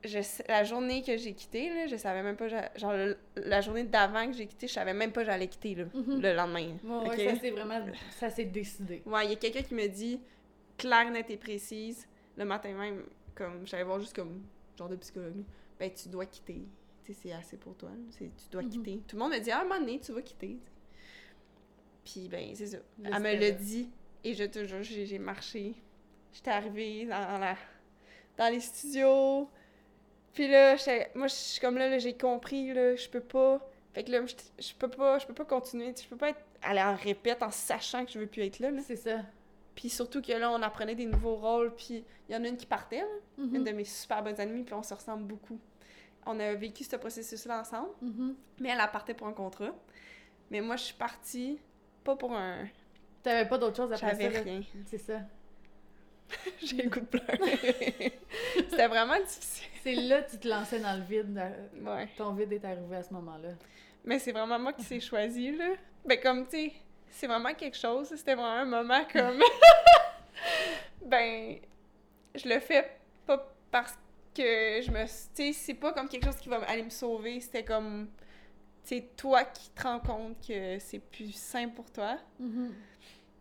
Je, 0.07 0.19
la 0.49 0.65
journée 0.65 1.03
que 1.03 1.17
j'ai 1.17 1.33
quitté, 1.33 1.71
là, 1.71 1.87
je 1.87 1.97
savais 1.97 2.23
même 2.23 2.37
pas... 2.37 2.47
Genre, 2.77 2.93
le- 2.93 3.17
la 3.37 3.63
journée 3.63 3.85
d'avant 3.85 4.27
que 4.27 4.35
j'ai 4.37 4.47
quitté, 4.47 4.67
je 4.69 4.73
savais 4.75 4.93
même 4.93 5.13
pas 5.13 5.21
que 5.23 5.27
j'allais 5.27 5.49
quitter, 5.49 5.75
là, 5.77 5.85
Mhm. 5.95 6.21
le 6.21 6.35
lendemain. 6.35 6.77
Ouais, 6.85 7.25
ça 7.35 7.41
c'est 7.41 7.51
vraiment. 7.51 7.81
Ça 8.11 8.29
s'est 8.29 8.45
décidé. 8.45 9.03
Ouais, 9.07 9.25
il 9.25 9.31
y 9.31 9.33
a 9.33 9.37
quelqu'un 9.37 9.63
qui 9.63 9.75
me 9.75 9.87
dit, 9.87 10.21
claire, 10.77 11.11
nette 11.11 11.31
et 11.31 11.39
précise, 11.39 12.07
le 12.37 12.45
matin 12.45 12.75
même, 12.75 13.05
comme, 13.35 13.67
j'allais 13.67 13.85
voir 13.85 13.99
juste 13.99 14.15
comme, 14.15 14.43
genre 14.77 14.91
de 14.91 14.97
psychologue, 14.97 15.43
ben, 15.79 15.91
tu 15.91 16.11
dois 16.11 16.27
quitter. 16.27 16.67
Tu 17.03 17.15
sais, 17.15 17.21
c'est 17.23 17.33
assez 17.33 17.57
pour 17.57 17.75
toi, 17.75 17.89
là. 17.89 17.97
Tu 18.19 18.29
dois 18.51 18.63
Mhm. 18.63 18.69
quitter. 18.69 19.03
Tout 19.09 19.17
le 19.17 19.23
monde 19.23 19.33
me 19.33 19.39
dit, 19.39 19.51
ah, 19.53 19.59
à 19.59 19.61
un 19.61 19.65
moment 19.65 19.81
donné, 19.81 20.01
tu 20.01 20.13
vas 20.13 20.21
quitter. 20.21 20.59
Puis, 22.05 22.29
ben, 22.29 22.55
c'est 22.55 22.67
ça. 22.67 22.79
Elle 23.03 23.23
me 23.23 23.35
l'a 23.35 23.51
dit, 23.51 23.89
et 24.23 24.35
je 24.35 24.45
te 24.45 24.65
jure, 24.65 24.83
j'ai 24.83 25.19
marché. 25.19 25.75
J'étais 26.33 26.51
arrivée 26.51 27.07
dans 27.07 27.39
la... 27.39 27.57
dans 28.37 28.53
les 28.53 28.61
studios, 28.61 29.49
puis 30.33 30.49
là, 30.49 30.77
moi, 31.15 31.29
je 31.29 31.35
suis 31.35 31.61
comme 31.61 31.79
là, 31.79 31.89
là, 31.89 31.99
j'ai 31.99 32.17
compris, 32.17 32.73
là, 32.75 32.97
je 32.97 33.09
peux 33.09 33.21
pas... 33.21 33.61
Fait 33.93 34.03
que 34.03 34.11
là, 34.11 34.21
je 34.59 34.73
peux 34.77 34.89
pas, 34.89 35.21
je 35.21 35.27
peux 35.27 35.35
pas 35.35 35.45
continuer, 35.45 35.95
je 35.97 36.09
peux 36.09 36.17
pas 36.17 36.31
être, 36.31 36.41
aller 36.63 36.83
en 36.83 36.97
répète 36.97 37.41
en 37.45 37.51
sachant 37.53 38.05
que 38.05 38.11
je 38.11 38.19
veux 38.19 38.27
plus 38.27 38.43
être 38.43 38.59
là, 38.59 38.73
là. 38.73 38.81
C'est 38.85 38.97
ça. 38.97 39.21
Puis 39.77 39.89
surtout 39.89 40.21
que 40.21 40.33
là, 40.33 40.51
on 40.51 40.61
apprenait 40.63 40.97
des 40.97 41.07
nouveaux 41.07 41.37
rôles, 41.37 41.73
puis 41.77 42.05
il 42.29 42.35
y 42.35 42.37
en 42.37 42.43
a 42.43 42.49
une 42.49 42.57
qui 42.57 42.67
partait, 42.67 43.01
là, 43.03 43.07
Mhm. 43.39 43.55
une 43.55 43.65
de 43.65 43.71
mes 43.71 43.85
super 43.85 44.23
bonnes 44.25 44.41
amies, 44.41 44.65
puis 44.65 44.75
on 44.75 44.83
se 44.83 44.93
ressemble 44.95 45.23
beaucoup. 45.25 45.59
On 46.27 46.41
a 46.41 46.55
vécu 46.55 46.83
ce 46.83 46.97
processus-là 46.97 47.61
ensemble, 47.61 47.91
Mhm. 48.03 48.35
mais 48.59 48.71
elle, 48.71 48.81
elle 48.83 48.91
partait 48.91 49.15
pour 49.15 49.29
un 49.29 49.33
contrat. 49.33 49.73
Mais 50.51 50.61
moi, 50.61 50.75
je 50.75 50.85
suis 50.85 50.95
partie, 50.95 51.61
pas 52.05 52.17
pour 52.17 52.33
un... 52.35 52.69
T'avais 53.23 53.49
pas 53.49 53.59
d'autre 53.59 53.77
chose 53.77 53.93
après 53.93 54.15
ça. 54.15 54.21
J'avais 54.21 54.41
rien. 54.41 54.61
C'est 54.87 54.99
ça. 54.99 55.21
J'ai 56.63 56.83
le 56.83 56.91
goût 56.91 57.01
de 57.01 57.07
pleurer. 57.07 58.19
C'était 58.55 58.87
vraiment 58.87 59.19
difficile. 59.19 59.69
C'est 59.83 59.95
là 59.95 60.23
que 60.23 60.31
tu 60.31 60.39
te 60.39 60.49
lançais 60.49 60.79
dans 60.81 60.97
le 60.97 61.03
vide. 61.03 61.41
Ouais. 61.81 62.09
Ton 62.17 62.33
vide 62.33 62.53
est 62.53 62.65
arrivé 62.65 62.97
à 62.97 63.03
ce 63.03 63.13
moment-là. 63.15 63.51
Mais 64.05 64.19
c'est 64.19 64.33
vraiment 64.33 64.59
moi 64.59 64.73
qui 64.73 64.85
s'est 64.85 65.01
choisi, 65.01 65.57
là. 65.57 65.71
Ben 66.05 66.21
comme, 66.21 66.45
tu 66.45 66.51
sais, 66.51 66.73
c'est 67.11 67.27
vraiment 67.27 67.55
quelque 67.55 67.77
chose. 67.77 68.09
C'était 68.09 68.35
vraiment 68.35 68.61
un 68.61 68.65
moment 68.67 69.05
comme... 69.11 69.43
ben, 71.07 71.57
je 72.35 72.49
le 72.49 72.61
fais 72.61 72.99
pas 73.27 73.51
parce 73.71 73.95
que 74.35 74.83
je 74.83 74.91
me... 74.91 75.05
Tu 75.05 75.09
sais, 75.35 75.53
c'est 75.53 75.75
pas 75.75 75.93
comme 75.93 76.09
quelque 76.09 76.27
chose 76.27 76.37
qui 76.37 76.49
va 76.49 76.57
aller 76.65 76.83
me 76.83 76.91
sauver. 76.91 77.41
C'était 77.41 77.65
comme... 77.65 78.09
C'est 78.85 79.17
toi 79.17 79.45
qui 79.45 79.71
te 79.71 79.83
rends 79.83 79.99
compte 79.99 80.47
que 80.47 80.79
c'est 80.79 80.99
plus 80.99 81.35
sain 81.35 81.69
pour 81.71 81.91
toi. 81.91 82.19
Mhm. 82.39 82.75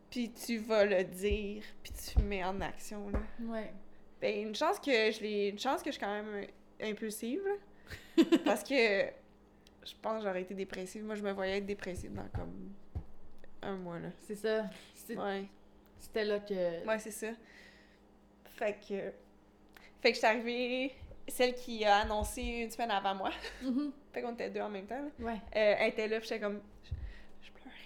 Puis 0.09 0.31
tu 0.31 0.57
vas 0.57 0.85
le 0.85 1.03
dire, 1.03 1.63
puis 1.81 1.91
tu 1.91 2.19
mets 2.21 2.43
en 2.43 2.61
action, 2.61 3.09
là. 3.09 3.19
Ouais. 3.41 3.73
Ben, 4.21 4.47
une 4.47 4.55
chance 4.55 4.79
que 4.79 5.11
je 5.11 5.21
l'ai. 5.21 5.49
Une 5.49 5.59
chance 5.59 5.81
que 5.81 5.89
je 5.91 5.97
suis 5.97 5.99
quand 5.99 6.13
même 6.13 6.47
impulsive, 6.81 7.41
là. 7.43 8.23
Parce 8.45 8.63
que 8.63 8.75
je 8.75 9.93
pense 10.01 10.19
que 10.19 10.23
j'aurais 10.23 10.43
été 10.43 10.53
dépressive. 10.53 11.03
Moi, 11.03 11.15
je 11.15 11.23
me 11.23 11.31
voyais 11.33 11.57
être 11.57 11.65
dépressive 11.65 12.13
dans 12.13 12.27
comme 12.29 12.71
un 13.61 13.75
mois, 13.75 13.99
là. 13.99 14.09
C'est 14.21 14.35
ça. 14.35 14.69
Ouais. 15.09 15.45
C'était 15.99 16.23
là 16.23 16.39
que. 16.39 16.87
Ouais, 16.87 16.99
c'est 16.99 17.11
ça. 17.11 17.31
Fait 18.45 18.79
que. 18.79 19.11
Fait 20.01 20.11
que 20.11 20.13
je 20.13 20.19
suis 20.19 20.25
arrivée. 20.25 20.95
Celle 21.27 21.55
qui 21.55 21.83
a 21.85 21.97
annoncé 21.99 22.41
une 22.41 22.69
semaine 22.69 22.91
avant 22.91 23.15
moi. 23.15 23.31
Mhm. 23.61 23.91
Fait 24.13 24.21
qu'on 24.21 24.33
était 24.33 24.49
deux 24.49 24.61
en 24.61 24.69
même 24.69 24.85
temps. 24.85 25.03
Ouais. 25.19 25.39
Euh, 25.55 25.75
elle 25.79 25.89
était 25.89 26.07
là, 26.07 26.19
puis 26.19 26.27
j'étais 26.27 26.41
comme. 26.41 26.61
Je, 26.83 27.47
je 27.47 27.51
pleurais. 27.51 27.77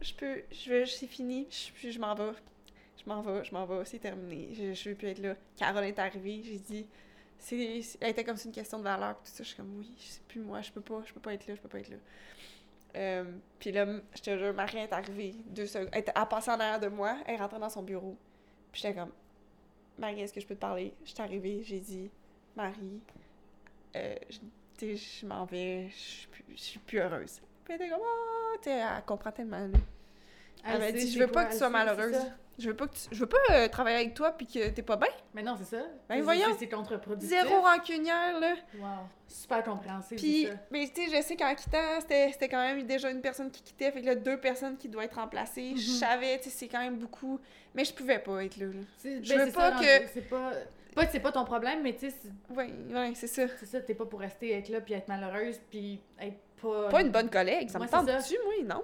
Je 0.00 0.14
peux. 0.14 0.42
Je 0.52 0.70
veux. 0.70 0.86
C'est 0.86 1.06
fini. 1.06 1.46
Je, 1.50 1.90
je 1.90 1.98
m'en 1.98 2.14
vais. 2.14 2.32
Je 2.96 3.08
m'en 3.08 3.22
vais. 3.22 3.44
Je 3.44 3.52
m'en 3.54 3.64
vais. 3.64 3.84
C'est 3.84 4.00
terminé. 4.00 4.48
Je, 4.54 4.72
je 4.74 4.88
veux 4.90 4.96
plus 4.96 5.08
être 5.08 5.20
là. 5.20 5.36
Carole 5.56 5.84
est 5.84 5.98
arrivée. 5.98 6.42
J'ai 6.44 6.58
dit. 6.58 6.86
C'est, 7.38 7.80
elle 8.00 8.10
était 8.10 8.24
comme 8.24 8.36
c'est 8.36 8.48
une 8.48 8.54
question 8.54 8.78
de 8.78 8.84
valeur. 8.84 9.16
Puis 9.18 9.30
tout 9.30 9.36
ça. 9.38 9.42
Je 9.44 9.48
suis 9.48 9.56
comme 9.56 9.76
oui. 9.78 9.92
Je 9.98 10.02
sais 10.04 10.20
plus 10.26 10.40
moi. 10.40 10.60
Je 10.60 10.72
peux 10.72 10.80
pas. 10.80 11.02
Je 11.06 11.12
peux 11.12 11.20
pas 11.20 11.32
être 11.34 11.46
là. 11.46 11.54
Je 11.54 11.60
peux 11.60 11.68
pas 11.68 11.78
être 11.78 11.90
là. 11.90 11.96
Euh, 12.96 13.24
puis 13.58 13.72
là, 13.72 13.86
je 14.14 14.20
te 14.22 14.38
jure, 14.38 14.54
Marie 14.54 14.78
est 14.78 14.92
arrivée. 14.92 15.34
Deux 15.46 15.66
secondes. 15.66 15.88
Elle, 15.92 16.00
était- 16.00 16.12
elle 16.14 16.26
passait 16.28 16.50
en 16.52 16.60
arrière 16.60 16.78
de 16.80 16.86
moi. 16.88 17.16
Elle 17.26 17.34
est 17.34 17.38
rentrée 17.38 17.58
dans 17.58 17.68
son 17.70 17.82
bureau. 17.82 18.16
Puis 18.72 18.82
j'étais 18.82 18.94
comme. 18.98 19.10
Marie, 19.98 20.20
est-ce 20.20 20.32
que 20.32 20.40
je 20.40 20.46
peux 20.46 20.54
te 20.54 20.60
parler? 20.60 20.92
Je 21.04 21.10
suis 21.12 21.22
arrivée. 21.22 21.62
J'ai 21.64 21.80
dit. 21.80 22.10
Marie. 22.56 23.00
Euh, 23.96 24.14
je- 24.30 24.96
je 24.96 25.26
m'en 25.26 25.44
vais, 25.44 25.88
je 25.90 25.94
suis 25.96 26.26
plus- 26.28 26.44
je 26.56 26.60
suis 26.62 26.78
plus 26.80 26.98
heureuse. 26.98 27.40
Puis 27.64 27.74
elle 27.74 27.82
était 27.82 27.88
comme, 27.90 28.00
ah, 28.04 28.56
tu 28.62 28.68
elle 28.68 29.04
comprend 29.06 29.30
tellement, 29.32 29.58
là. 29.58 29.78
Elle 30.66 30.78
m'a 30.80 30.92
dit, 30.92 31.10
je 31.12 31.18
veux 31.18 31.26
pas 31.26 31.44
que 31.46 31.52
tu 31.52 31.58
sois 31.58 31.68
malheureuse. 31.70 32.16
Je 32.56 32.68
veux 32.68 32.76
pas 32.76 32.86
que 32.86 32.94
tu... 32.94 33.00
je 33.10 33.18
veux 33.18 33.26
pas 33.26 33.36
euh, 33.50 33.66
travailler 33.68 33.96
avec 33.96 34.14
toi 34.14 34.30
puis 34.30 34.46
que 34.46 34.68
t'es 34.70 34.82
pas 34.82 34.96
bien. 34.96 35.08
Mais 35.34 35.42
non, 35.42 35.56
c'est 35.58 35.76
ça. 35.76 35.82
Ben 36.08 36.22
voyons. 36.22 36.46
c'est- 36.52 36.60
C'est 36.60 36.68
contre-productif. 36.68 37.28
Zéro 37.28 37.60
rancunière, 37.62 38.38
là. 38.38 38.54
Wow. 38.78 38.86
Super 39.26 39.64
compréhensible. 39.64 40.20
Puis, 40.20 40.48
mais 40.70 40.88
tu 40.94 41.04
sais, 41.10 41.16
je 41.16 41.22
sais 41.22 41.34
qu'en 41.36 41.52
quittant, 41.56 42.00
c'était 42.00 42.30
c'était 42.32 42.48
quand 42.48 42.60
même 42.62 42.86
déjà 42.86 43.10
une 43.10 43.20
personne 43.20 43.50
qui 43.50 43.60
quittait, 43.60 43.90
fait 43.90 44.02
que 44.02 44.06
là, 44.06 44.14
deux 44.14 44.38
personnes 44.38 44.76
qui 44.76 44.88
doivent 44.88 45.06
être 45.06 45.16
remplacées. 45.18 45.74
Je 45.76 45.90
Mhm. 45.90 45.96
savais, 45.98 46.38
tu 46.38 46.44
sais, 46.44 46.50
c'est 46.50 46.68
quand 46.68 46.78
même 46.78 46.96
beaucoup. 46.96 47.40
Mais 47.74 47.84
je 47.84 47.92
pouvais 47.92 48.20
pas 48.20 48.44
être 48.44 48.56
là, 48.56 48.66
là. 48.66 48.72
Je 49.02 49.34
ben, 49.34 49.46
veux 49.46 49.52
pas 49.52 49.72
ça, 49.72 49.80
que- 49.80 49.96
rendu- 49.98 50.08
C'est 50.14 50.28
pas. 50.28 50.52
Pas 50.94 51.06
que 51.06 51.12
c'est 51.12 51.20
pas 51.20 51.32
ton 51.32 51.44
problème, 51.44 51.82
mais 51.82 51.92
tu 51.94 52.08
sais, 52.10 52.10
c'est- 52.22 52.54
Ouais, 52.54 53.12
c'est 53.14 53.26
ça. 53.26 53.46
c'est 53.58 53.66
ça, 53.66 53.80
t'es 53.80 53.94
pas 53.94 54.06
pour 54.06 54.20
rester 54.20 54.52
être 54.52 54.68
là 54.68 54.80
puis 54.80 54.94
être 54.94 55.08
malheureuse 55.08 55.60
puis 55.70 56.00
être 56.20 56.36
pas. 56.62 56.88
Pas 56.88 57.00
une 57.02 57.10
bonne 57.10 57.28
collègue, 57.30 57.68
ça 57.68 57.78
Ouais, 57.78 57.86
me 57.86 57.90
c'est 57.90 57.96
tente-tu, 57.96 58.36
moi, 58.44 58.76
non? 58.76 58.82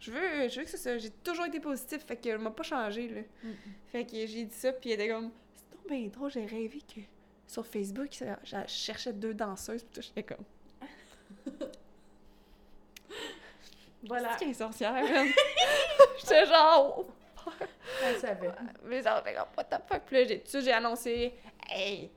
Je 0.00 0.12
veux, 0.12 0.48
je 0.48 0.58
veux 0.58 0.64
que 0.64 0.70
c'est 0.70 0.76
ça. 0.76 0.96
J'ai 0.98 1.10
toujours 1.10 1.46
été 1.46 1.58
positif, 1.58 2.04
fait 2.04 2.16
que 2.16 2.36
m'a 2.36 2.50
pas 2.50 2.62
changé, 2.62 3.08
là. 3.08 3.20
Mm. 3.42 3.52
Fait 3.88 4.04
que 4.04 4.12
j'ai 4.26 4.44
dit 4.44 4.54
ça, 4.54 4.72
puis 4.72 4.90
elle 4.92 5.00
était 5.00 5.08
comme, 5.12 5.30
c'est 5.54 5.70
donc 5.76 5.88
bien 5.88 6.06
drôle, 6.08 6.30
j'ai 6.30 6.44
rêvé 6.46 6.80
que 6.80 7.00
sur 7.46 7.66
Facebook, 7.66 8.08
ça- 8.12 8.38
je 8.44 8.56
cherchais 8.66 9.12
deux 9.12 9.32
danseuses, 9.34 9.82
puis 9.82 9.94
tout, 9.94 10.02
j'étais 10.02 10.22
comme, 10.22 10.44
Voilà. 14.06 14.36
c'est 14.38 14.46
est 14.50 14.54
sorcière? 14.54 14.94
J'étais 16.20 16.46
genre, 16.46 17.04
Elle 18.04 18.16
savait. 18.18 18.50
mais 18.84 19.02
genre, 19.02 19.22
j'étais 19.24 19.36
comme, 19.38 19.48
what 19.56 19.64
the 19.64 19.80
fuck? 19.88 20.02
Puis 20.06 20.16
là, 20.16 20.24
j'ai, 20.24 20.42
j'ai 20.60 20.72
annoncé, 20.72 21.34
hey, 21.70 22.10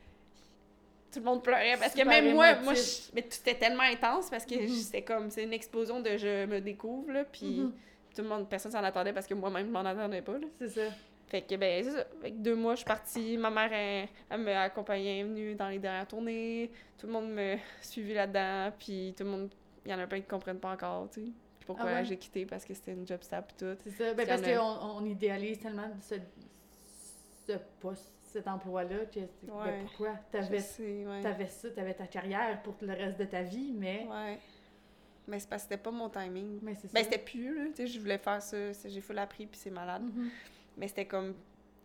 tout 1.11 1.19
le 1.19 1.25
monde 1.25 1.43
pleurait 1.43 1.75
parce 1.79 1.93
que 1.93 2.03
même 2.03 2.33
moi, 2.33 2.51
émotif. 2.51 2.63
moi 2.65 2.73
je- 2.73 3.11
mais 3.15 3.25
c'était 3.29 3.55
tellement 3.55 3.83
intense 3.83 4.29
parce 4.29 4.45
que 4.45 4.67
c'était 4.67 5.01
comme, 5.01 5.29
c'est 5.29 5.43
une 5.43 5.53
explosion 5.53 5.99
de 5.99 6.17
je 6.17 6.45
me 6.45 6.59
découvre, 6.61 7.11
là, 7.11 7.23
puis 7.25 7.45
Mhm. 7.61 7.73
tout 8.15 8.21
le 8.21 8.27
monde, 8.29 8.47
personne 8.49 8.71
s'en 8.71 8.83
attendait 8.83 9.11
parce 9.13 9.27
que 9.27 9.33
moi-même, 9.33 9.67
je 9.67 9.71
m'en 9.71 9.79
attendais 9.85 10.21
pas, 10.21 10.33
là. 10.37 10.47
C'est 10.59 10.69
ça. 10.69 10.81
Fait 11.27 11.41
que, 11.43 11.55
ben, 11.55 11.81
c'est 11.83 11.91
ça. 11.91 12.05
Fait 12.21 12.31
que 12.31 12.35
deux 12.37 12.55
mois, 12.55 12.73
je 12.73 12.79
suis 12.79 12.85
partie. 12.85 13.37
Ma 13.37 13.49
mère, 13.49 13.71
elle, 13.71 14.09
elle 14.29 14.41
m'a 14.41 14.61
accompagnée, 14.63 15.19
elle 15.19 15.25
est 15.25 15.29
venue 15.29 15.55
dans 15.55 15.69
les 15.69 15.79
dernières 15.79 16.05
tournées. 16.05 16.69
Tout 16.97 17.07
le 17.07 17.13
monde 17.13 17.29
me 17.31 17.55
suivi 17.81 18.13
là-dedans. 18.13 18.73
Puis 18.77 19.13
tout 19.17 19.23
le 19.23 19.29
monde, 19.29 19.49
il 19.85 19.91
y 19.91 19.93
en 19.93 19.99
a 19.99 20.07
plein 20.07 20.19
qui 20.19 20.27
comprennent 20.27 20.59
pas 20.59 20.71
encore, 20.71 21.07
tu 21.09 21.21
sais. 21.21 21.27
Puis 21.61 21.67
pourquoi 21.67 21.85
Ah 21.89 21.93
ouais? 21.97 22.05
j'ai 22.05 22.17
quitté 22.17 22.43
parce 22.47 22.65
que 22.65 22.73
c'était 22.73 22.93
une 22.93 23.05
job 23.05 23.21
stable 23.21 23.45
tout. 23.55 23.77
C'est 23.83 23.91
ça. 23.91 24.13
Ben, 24.15 24.27
parce 24.27 24.41
qu'on 24.41 24.97
on 24.97 25.05
idéalise 25.05 25.59
tellement 25.59 25.91
ce, 26.01 26.15
ce 27.47 27.53
poste, 27.79 28.11
cet 28.19 28.47
emploi-là, 28.47 29.05
que 29.05 29.19
ben, 29.43 29.85
pourquoi? 29.85 30.15
T'avais 30.31 30.59
sais, 30.59 31.05
ouais. 31.05 31.21
t'avais 31.21 31.47
ça, 31.47 31.69
t'avais 31.69 31.93
ta 31.93 32.07
carrière 32.07 32.63
pour 32.63 32.73
le 32.81 32.93
reste 32.93 33.19
de 33.19 33.25
ta 33.25 33.43
vie, 33.43 33.73
mais... 33.77 34.07
Ouais. 34.09 34.39
Mais 35.27 35.39
c'est 35.39 35.47
parce 35.47 35.61
que 35.63 35.69
c'était 35.69 35.83
pas 35.83 35.91
mon 35.91 36.09
timing. 36.09 36.57
Mais 36.63 36.73
c'est 36.73 36.91
Ben, 36.91 37.03
c'était 37.03 37.19
plus, 37.19 37.55
là. 37.55 37.65
Tu 37.67 37.75
sais, 37.75 37.87
je 37.87 37.99
voulais 37.99 38.17
faire 38.17 38.41
ça. 38.41 38.57
J'ai 38.85 39.01
full 39.01 39.19
appris, 39.19 39.45
puis 39.45 39.59
c'est 39.59 39.69
malade. 39.69 40.01
Mhm. 40.01 40.31
Mais 40.77 40.87
c'était 40.87 41.05
comme. 41.05 41.35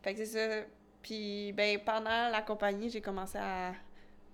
Fait 0.02 0.14
que 0.14 0.24
c'est 0.24 0.38
ça. 0.38 0.64
Puis, 1.02 1.52
ben, 1.52 1.78
pendant 1.84 2.30
la 2.30 2.40
compagnie, 2.40 2.88
j'ai 2.88 3.02
commencé 3.02 3.36
à 3.36 3.74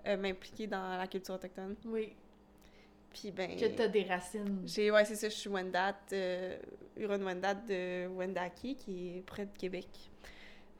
euh, 0.06 0.16
m'impliquer 0.16 0.68
dans 0.68 0.96
la 0.96 1.08
culture 1.08 1.34
autochtone. 1.34 1.74
Oui, 1.84 2.14
Puis, 3.12 3.30
ben. 3.30 3.56
que 3.56 3.66
t'as 3.66 3.88
des 3.88 4.04
racines. 4.04 4.62
J'ai, 4.64 4.90
ouais, 4.90 5.04
c'est 5.04 5.16
ça, 5.16 5.28
je 5.28 5.34
suis 5.34 5.50
Wendat, 5.50 5.96
euh, 6.12 6.56
Huron-Wendat 6.96 7.54
de 7.54 8.06
Wendake, 8.08 8.76
qui 8.78 9.18
est 9.18 9.22
près 9.26 9.46
de 9.46 9.56
Québec. 9.56 9.88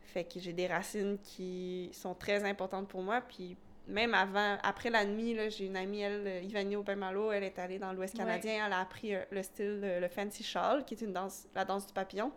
Fait 0.01 0.25
que 0.25 0.39
j'ai 0.41 0.53
des 0.53 0.67
racines 0.67 1.19
qui 1.23 1.91
sont 1.93 2.15
très 2.15 2.45
importantes 2.45 2.89
pour 2.89 3.03
moi. 3.03 3.21
Puis 3.23 3.57
même 3.89 4.15
avant, 4.15 4.59
après 4.63 4.91
la 4.91 5.05
nuit, 5.05 5.37
j'ai 5.51 5.67
une 5.67 5.77
amie, 5.77 6.01
elle, 6.01 6.27
euh, 6.27 6.41
Ivani 6.43 6.77
Aubin-Malo, 6.77 7.33
elle 7.33 7.45
est 7.45 7.59
allée 7.59 7.79
dans 7.79 7.93
l'Ouest 7.93 8.15
Ouais. 8.15 8.21
canadien, 8.21 8.67
elle 8.67 8.73
a 8.73 8.81
appris 8.81 9.15
euh, 9.15 9.23
le 9.31 9.43
style, 9.43 9.81
le 10.01 10.09
fancy 10.09 10.43
shawl, 10.45 10.85
qui 10.85 10.95
est 10.95 11.01
une 11.01 11.13
danse, 11.13 11.47
la 11.55 11.65
danse 11.65 11.87
du 11.87 11.93
papillon. 11.93 12.31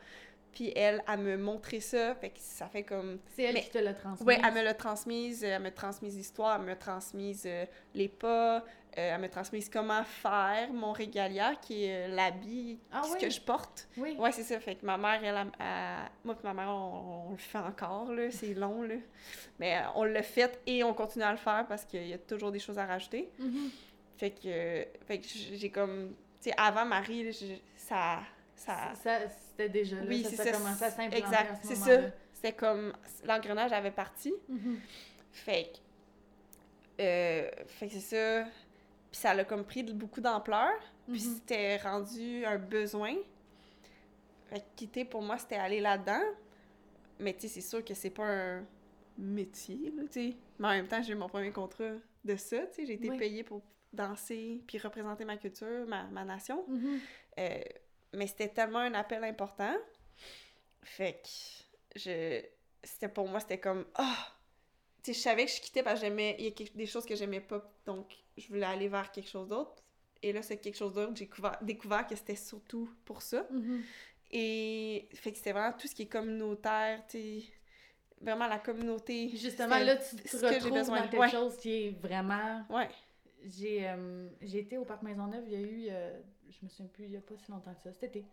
Puis 0.56 0.72
elle, 0.76 1.04
elle 1.08 1.20
me 1.20 1.38
montrer 1.38 1.80
ça, 1.82 2.16
fait 2.16 2.30
que 2.30 2.40
ça 2.40 2.68
fait 2.68 2.84
comme... 2.84 3.20
C'est 3.36 3.44
elle 3.44 3.54
Mais- 3.56 3.62
qui 3.62 3.70
te 3.72 3.78
l'a 3.78 3.94
transmis. 3.94 4.26
Oui, 4.26 4.36
elle 4.42 4.54
me 4.54 4.62
l'a 4.64 4.74
transmise, 4.74 5.44
euh, 5.44 5.48
elle 5.48 5.62
me 5.62 5.70
transmise 5.72 6.16
l'histoire, 6.16 6.58
elle 6.60 6.66
me 6.66 6.76
transmise 6.78 7.44
euh, 7.46 7.66
les 7.94 8.08
pas, 8.08 8.60
euh, 8.60 8.62
elle 8.96 9.20
me 9.20 9.28
transmise 9.30 9.68
comment 9.70 10.02
faire 10.06 10.72
mon 10.72 10.94
régalia, 10.94 11.56
qui 11.62 11.84
est 11.84 12.06
euh, 12.08 12.16
l'habit, 12.16 12.80
Ah 12.90 13.02
ce 13.04 13.12
oui? 13.12 13.20
que 13.20 13.30
je 13.30 13.42
porte. 13.42 13.90
Oui. 13.98 14.16
Ouais, 14.18 14.32
c'est 14.32 14.44
ça. 14.44 14.58
Fait 14.62 14.76
que 14.76 14.86
ma 14.86 14.98
mère, 14.98 15.20
elle, 15.22 15.36
elle- 15.36 15.52
elle- 15.60 16.10
moi 16.24 16.36
et 16.42 16.48
ma 16.48 16.54
mère, 16.54 16.70
on, 16.70 17.26
on 17.28 17.32
le 17.32 17.38
fait 17.38 17.58
encore, 17.58 18.14
là. 18.14 18.32
C'est 18.32 18.54
long, 18.54 18.82
là. 18.84 18.96
Mais 19.60 19.78
on 19.96 20.06
l'a 20.06 20.24
fait 20.24 20.58
et 20.66 20.86
on 20.86 20.94
continue 20.94 21.26
à 21.26 21.32
le 21.32 21.38
faire 21.38 21.66
parce 21.68 21.84
qu'il 21.84 22.08
y 22.08 22.14
a 22.14 22.18
toujours 22.18 22.54
des 22.54 22.60
choses 22.60 22.80
à 22.80 22.86
rajouter. 22.86 23.30
Mhm. 23.40 23.72
Fait 24.18 24.32
que, 24.32 24.86
fait 25.06 25.20
que 25.20 25.28
j'ai 25.28 25.70
comme... 25.70 26.16
Tu 26.42 26.50
sais, 26.50 26.56
avant 26.58 26.86
Marie, 26.86 27.26
là, 27.26 27.32
ça... 27.76 28.20
ça 28.56 28.94
Ça, 28.96 29.20
c'était 29.30 29.70
déjà 29.70 29.98
là. 29.98 30.04
oui, 30.08 30.24
ça, 30.24 30.30
c'est 30.30 30.36
ça, 30.38 30.44
ça. 30.46 30.52
commençait 30.52 30.86
à 30.86 30.92
s'implanter 30.92 31.18
Exact, 31.18 31.60
ce 31.62 31.68
c'est 31.70 31.76
ça. 31.76 32.02
C'était 32.34 32.54
comme... 32.54 32.94
L'engrenage 33.26 33.72
avait 33.74 33.92
parti. 33.92 34.34
Mhm. 34.50 34.80
Fait 35.32 35.72
que... 36.98 37.02
euh, 37.04 37.50
fait 37.68 37.88
que 37.88 37.94
c'est 37.94 38.00
ça. 38.44 38.50
Puis 39.12 39.20
ça 39.22 39.34
l'a 39.34 39.44
comme 39.46 39.64
pris 39.66 39.84
beaucoup 39.84 40.22
d'ampleur. 40.22 40.72
Puis 41.08 41.24
Mhm. 41.26 41.36
c'était 41.36 41.78
rendu 41.78 42.46
un 42.46 42.58
besoin. 42.58 43.16
Fait 44.50 44.60
que 44.60 44.66
quitter 44.76 45.06
pour 45.06 45.22
moi, 45.22 45.38
c'était 45.38 45.56
aller 45.56 45.80
là-dedans. 45.82 46.22
Mais 47.20 47.34
tu 47.34 47.42
sais, 47.42 47.48
c'est 47.48 47.62
sûr 47.62 47.84
que 47.84 47.94
c'est 47.94 48.10
pas 48.10 48.26
un 48.28 48.66
métier, 49.18 49.92
là, 49.96 50.04
tu 50.04 50.12
sais. 50.32 50.36
Mais 50.60 50.68
en 50.68 50.72
même 50.72 50.88
temps, 50.88 51.02
j'ai 51.02 51.14
eu 51.14 51.16
mon 51.16 51.30
premier 51.30 51.52
contrat 51.52 51.92
de 52.24 52.36
ça, 52.36 52.58
tu 52.68 52.74
sais. 52.74 52.86
J'ai 52.86 52.94
été 52.94 53.10
Oui. 53.10 53.18
payée 53.18 53.44
pour 53.44 53.62
danser 53.94 54.62
puis 54.68 54.78
représenter 54.78 55.24
ma 55.24 55.38
culture, 55.38 55.86
ma, 55.88 56.04
ma 56.06 56.26
nation. 56.26 56.66
Mhm. 56.68 57.00
Euh, 57.40 57.60
mais 58.16 58.28
c'était 58.28 58.50
tellement 58.50 58.80
un 58.80 58.94
appel 58.94 59.24
important. 59.24 59.76
Fait 60.84 61.22
que 61.24 62.00
je... 62.00 62.42
C'était 62.84 63.10
pour 63.10 63.28
moi, 63.28 63.40
c'était 63.40 63.60
comme... 63.60 63.86
Ah! 63.96 64.32
Tu 65.04 65.14
sais, 65.14 65.20
je 65.20 65.24
savais 65.24 65.46
que 65.46 65.52
je 65.52 65.62
quittais 65.62 65.84
parce 65.84 66.00
que 66.00 66.06
j'aimais... 66.06 66.36
Il 66.40 66.46
y 66.46 66.48
a 66.48 66.52
quelque- 66.52 66.76
des 66.76 66.86
choses 66.86 67.06
que 67.06 67.16
j'aimais 67.16 67.40
pas, 67.42 67.64
donc 67.86 68.14
je 68.38 68.48
voulais 68.48 68.66
aller 68.66 68.88
vers 68.88 69.12
quelque 69.12 69.30
chose 69.30 69.48
d'autre. 69.48 69.76
Et 70.22 70.32
là, 70.34 70.42
c'est 70.42 70.58
quelque 70.58 70.76
chose 70.78 70.94
d'autre, 70.94 71.14
j'ai 71.16 71.26
découvert, 71.26 71.58
découvert 71.62 72.08
que 72.08 72.16
c'était 72.16 72.36
surtout 72.36 72.90
pour 73.06 73.22
ça. 73.22 73.46
Mhm. 73.52 73.84
Et 74.32 75.08
fait 75.14 75.32
que 75.32 75.38
c'était 75.38 75.52
vraiment 75.52 75.76
tout 75.78 75.88
ce 75.88 75.96
qui 75.96 76.04
est 76.04 76.08
communautaire, 76.08 77.04
tu 77.08 77.18
sais... 77.20 77.44
Vraiment 78.22 78.48
la 78.48 78.60
communauté. 78.60 79.30
Justement, 79.36 79.78
là, 79.78 79.98
tu 79.98 80.16
te 80.16 80.38
retrouves 80.46 80.72
besoin. 80.72 81.02
dans 81.02 81.08
quelque 81.10 81.20
Ouais. 81.20 81.30
chose 81.30 81.58
qui 81.58 81.88
est 81.88 81.90
vraiment... 82.02 82.64
Ouais. 82.70 82.90
J'ai 83.44 83.88
euh, 83.90 84.30
été 84.42 84.78
au 84.78 84.86
Parc 84.86 85.04
Maisonneuve, 85.04 85.44
il 85.48 85.54
y 85.54 85.56
a 85.56 85.60
eu, 85.60 85.88
euh, 85.90 86.20
je 86.50 86.60
me 86.64 86.70
souviens 86.70 86.88
plus, 86.94 87.06
il 87.06 87.12
y 87.12 87.18
a 87.18 87.22
pas 87.22 87.36
si 87.38 87.52
longtemps 87.52 87.74
que 87.74 87.82
ça, 87.82 87.92
cet 87.94 88.04
été. 88.16 88.26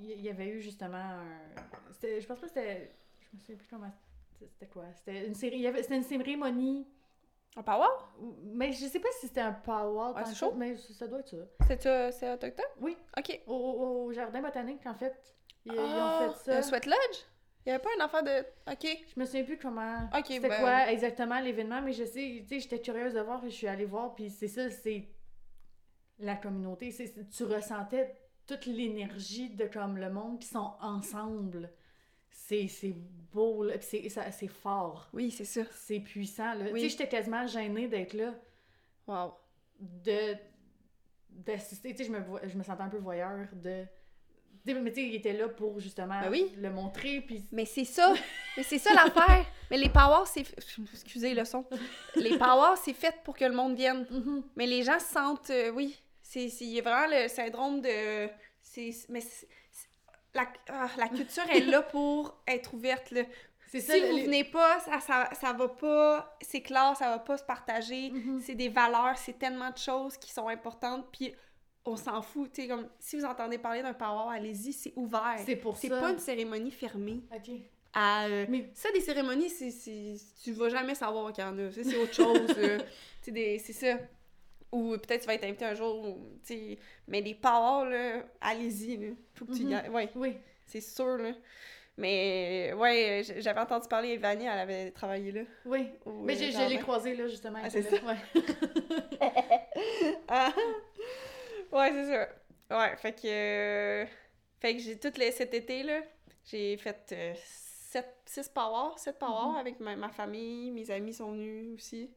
Il 0.00 0.20
y- 0.22 0.30
avait 0.30 0.48
eu 0.48 0.60
justement 0.60 0.96
un... 0.96 1.24
Je 2.02 2.26
pense 2.26 2.38
pas 2.38 2.46
que 2.46 2.48
c'était... 2.48 2.92
Je 3.20 3.36
me 3.36 3.40
souviens 3.40 3.56
plus 3.56 3.68
comment... 3.68 3.92
C'était 4.40 4.66
quoi? 4.66 4.84
C'était 4.94 5.26
une 5.26 5.34
série... 5.34 5.66
avait- 5.66 5.82
C'était 5.82 5.96
une 5.96 6.02
cérémonie... 6.02 6.86
Un 7.54 7.62
power? 7.62 7.86
Mais 8.44 8.72
je 8.72 8.86
sais 8.86 8.98
pas 8.98 9.10
si 9.20 9.26
c'était 9.26 9.42
un 9.42 9.52
power, 9.52 10.14
Ouais, 10.16 10.34
chaud. 10.34 10.54
mais 10.56 10.74
ça 10.78 11.06
doit 11.06 11.20
être 11.20 11.28
ça. 11.28 11.36
C'est 11.68 11.82
ça, 11.82 12.10
c'est 12.10 12.32
autochtone? 12.32 12.64
Oui. 12.80 12.96
OK. 13.18 13.40
Au, 13.46 13.52
au- 14.06 14.12
jardin 14.12 14.40
botanique, 14.40 14.86
en 14.86 14.94
fait, 14.94 15.14
ils, 15.66 15.74
ils 15.74 15.78
Ah, 15.78 16.28
ont 16.28 16.32
fait 16.32 16.38
ça. 16.38 16.56
Un 16.58 16.62
sweat 16.62 16.86
lodge? 16.86 17.18
Il 17.66 17.68
y 17.68 17.72
avait 17.72 17.82
pas 17.82 17.90
un 18.00 18.04
affaire 18.06 18.22
de... 18.22 18.40
OK. 18.72 19.04
Je 19.14 19.20
me 19.20 19.26
souviens 19.26 19.44
plus 19.44 19.58
comment. 19.58 20.08
Ok, 20.16 20.24
c'était 20.28 20.48
ben- 20.48 20.60
quoi 20.60 20.90
exactement 20.90 21.38
l'événement, 21.40 21.82
mais 21.82 21.92
je 21.92 22.04
sais, 22.04 22.42
tu 22.42 22.46
sais, 22.48 22.60
j'étais 22.60 22.80
curieuse 22.80 23.12
de 23.12 23.20
voir, 23.20 23.38
puis 23.42 23.50
je 23.50 23.56
suis 23.56 23.68
allée 23.68 23.84
voir, 23.84 24.14
puis 24.14 24.30
c'est 24.30 24.48
ça, 24.48 24.70
c'est 24.70 25.06
la 26.22 26.36
communauté. 26.36 26.90
C'est, 26.90 27.28
tu 27.30 27.44
ressentais 27.44 28.14
toute 28.46 28.66
l'énergie 28.66 29.50
de 29.50 29.66
comme 29.66 29.96
le 29.98 30.10
monde 30.10 30.38
qui 30.40 30.48
sont 30.48 30.72
ensemble. 30.80 31.70
C'est, 32.30 32.66
c'est 32.68 32.94
beau, 33.32 33.64
là, 33.64 33.74
c'est, 33.80 34.08
ça- 34.08 34.30
c'est 34.30 34.48
fort. 34.48 35.08
Oui, 35.12 35.30
c'est 35.30 35.44
ça. 35.44 35.62
C'est 35.74 36.00
puissant, 36.00 36.54
là. 36.54 36.64
Oui. 36.72 36.80
Tu 36.80 36.80
sais, 36.80 36.88
j'étais 36.90 37.08
quasiment 37.08 37.46
gênée 37.46 37.88
d'être 37.88 38.14
là, 38.14 38.34
Wow. 39.06 39.34
de 39.80 40.34
d'assister. 41.30 41.94
Tu 41.94 42.04
sais, 42.04 42.10
je 42.10 42.12
me, 42.16 42.48
je 42.48 42.56
me 42.56 42.62
sentais 42.62 42.82
un 42.82 42.88
peu 42.88 42.98
voyeur 42.98 43.46
de. 43.52 43.84
Mais 44.64 44.90
tu 44.92 45.00
sais, 45.00 45.08
il 45.08 45.14
était 45.16 45.32
là 45.32 45.48
pour 45.48 45.80
justement 45.80 46.20
Ben 46.20 46.30
oui. 46.30 46.52
le 46.56 46.70
montrer, 46.70 47.20
puis 47.20 47.44
Mais 47.50 47.64
c'est 47.64 47.84
ça. 47.84 48.14
Mais 48.56 48.62
c'est 48.62 48.78
ça 48.78 48.94
l'affaire. 48.94 49.44
Mais 49.70 49.76
les 49.78 49.88
powers, 49.88 50.26
c'est. 50.26 50.44
Excusez 50.92 51.34
le 51.34 51.44
son. 51.44 51.64
Les 52.14 52.38
powers, 52.38 52.76
c'est 52.76 52.92
fait 52.92 53.14
pour 53.24 53.36
que 53.36 53.44
le 53.44 53.54
monde 53.54 53.74
vienne. 53.74 54.06
Mhm. 54.10 54.44
Mais 54.56 54.66
les 54.66 54.82
gens 54.84 54.98
se 55.00 55.06
sentent. 55.12 55.50
euh, 55.50 55.70
oui. 55.70 56.00
C'est 56.32 56.48
c'est- 56.48 56.64
il 56.64 56.70
y 56.72 56.78
a 56.78 56.82
vraiment 56.82 57.06
le 57.14 57.28
syndrome 57.28 57.80
de. 57.80 58.28
c'est 58.62 58.90
Mais 59.08 59.20
c'est- 59.20 59.46
c'est- 59.70 59.88
la, 60.34 60.46
ah, 60.68 60.88
la 60.96 61.08
culture 61.08 61.42
est 61.50 61.60
là 61.60 61.82
pour 61.94 62.34
être 62.46 62.72
ouverte. 62.74 63.10
Là. 63.10 63.22
c'est 63.70 63.80
Si 63.80 63.86
ça. 63.86 64.06
vous 64.06 64.16
les- 64.16 64.24
venez 64.24 64.44
pas, 64.44 64.80
ça, 64.80 65.00
ça, 65.00 65.28
ça 65.38 65.52
va 65.52 65.68
pas. 65.68 66.36
C'est 66.40 66.60
clair, 66.62 66.94
ça 66.96 67.08
va 67.10 67.18
pas 67.18 67.36
se 67.38 67.44
partager. 67.44 68.10
Mhm. 68.10 68.40
C'est 68.44 68.54
des 68.54 68.68
valeurs, 68.68 69.16
c'est 69.18 69.38
tellement 69.38 69.70
de 69.70 69.78
choses 69.78 70.16
qui 70.16 70.30
sont 70.32 70.48
importantes. 70.48 71.06
Puis 71.12 71.34
on 71.84 71.96
s'en 71.96 72.22
fout. 72.22 72.50
tu 72.52 72.62
sais, 72.62 72.68
comme, 72.68 72.88
si 72.98 73.16
vous 73.18 73.24
entendez 73.24 73.58
parler 73.58 73.82
d'un 73.82 73.92
power, 73.94 74.34
allez-y, 74.34 74.72
c'est 74.72 74.92
ouvert. 74.96 75.36
C'est 75.44 75.56
pour 75.56 75.76
C'est 75.76 75.88
ça. 75.88 76.00
pas 76.00 76.10
une 76.12 76.18
cérémonie 76.18 76.70
fermée. 76.70 77.20
Ok. 77.34 77.50
À, 77.94 78.24
euh, 78.26 78.46
Mais 78.48 78.70
ça, 78.74 78.90
des 78.92 79.00
cérémonies, 79.00 79.50
c'est, 79.50 79.70
c'est- 79.70 80.14
tu 80.42 80.52
vas 80.52 80.68
jamais 80.70 80.94
savoir 80.94 81.30
qu'il 81.32 81.44
y 81.44 81.46
en 81.46 81.58
a. 81.58 81.70
Ça, 81.72 81.82
c'est 81.84 81.96
autre 81.96 82.14
chose. 82.14 82.54
euh, 82.58 82.78
c'est 83.22 83.58
ça. 83.72 83.98
Ou 84.72 84.92
peut-être 84.96 85.20
tu 85.22 85.26
vas 85.26 85.34
être 85.34 85.44
invité 85.44 85.64
un 85.66 85.74
jour. 85.74 86.02
ou, 86.08 86.38
tu 86.44 86.54
sais, 86.54 86.78
Mais 87.06 87.20
les 87.20 87.34
powers, 87.34 87.84
là, 87.90 88.24
allez-y. 88.40 88.96
Là. 88.96 89.08
Faut 89.34 89.44
que 89.44 89.52
tu 89.52 89.62
y 89.62 89.64
Mhm. 89.66 89.72
ailles. 89.74 89.88
Ouais, 89.90 90.08
oui. 90.14 90.36
c'est 90.66 90.80
sûr. 90.80 91.18
Là. 91.18 91.32
Mais 91.98 92.72
ouais, 92.74 93.22
j'avais 93.38 93.60
entendu 93.60 93.86
parler, 93.86 94.12
Evanie, 94.12 94.46
elle 94.46 94.58
avait 94.58 94.90
travaillé 94.92 95.30
là. 95.30 95.42
Oui. 95.66 95.90
au, 96.06 96.12
Mais 96.22 96.34
euh, 96.34 96.38
j'ai- 96.38 96.52
je 96.52 96.68
l'ai 96.70 96.78
croisé 96.78 97.14
là 97.14 97.28
justement. 97.28 97.58
Ah, 97.62 97.68
c'est 97.68 97.82
là. 97.90 97.98
Ouais. 98.02 98.42
Ah. 100.28 100.52
ouais, 101.72 101.90
c'est 101.92 102.04
ça. 102.06 102.28
Ouais, 102.78 102.96
fait 102.96 103.12
que. 103.12 103.26
euh, 103.26 104.06
Fait 104.60 104.74
que 104.76 104.80
j'ai 104.80 104.98
tout 104.98 105.12
les, 105.18 105.32
cet 105.32 105.52
été, 105.54 105.82
là, 105.82 106.00
j'ai 106.44 106.76
fait 106.76 107.14
6 108.24 108.48
powers, 108.48 108.96
7 108.96 109.18
powers 109.18 109.50
Mhm. 109.50 109.56
avec 109.56 109.80
ma, 109.80 109.96
ma 109.96 110.08
famille, 110.08 110.70
mes 110.70 110.88
amis 110.90 111.12
sont 111.12 111.32
venus 111.32 111.74
aussi. 111.74 112.10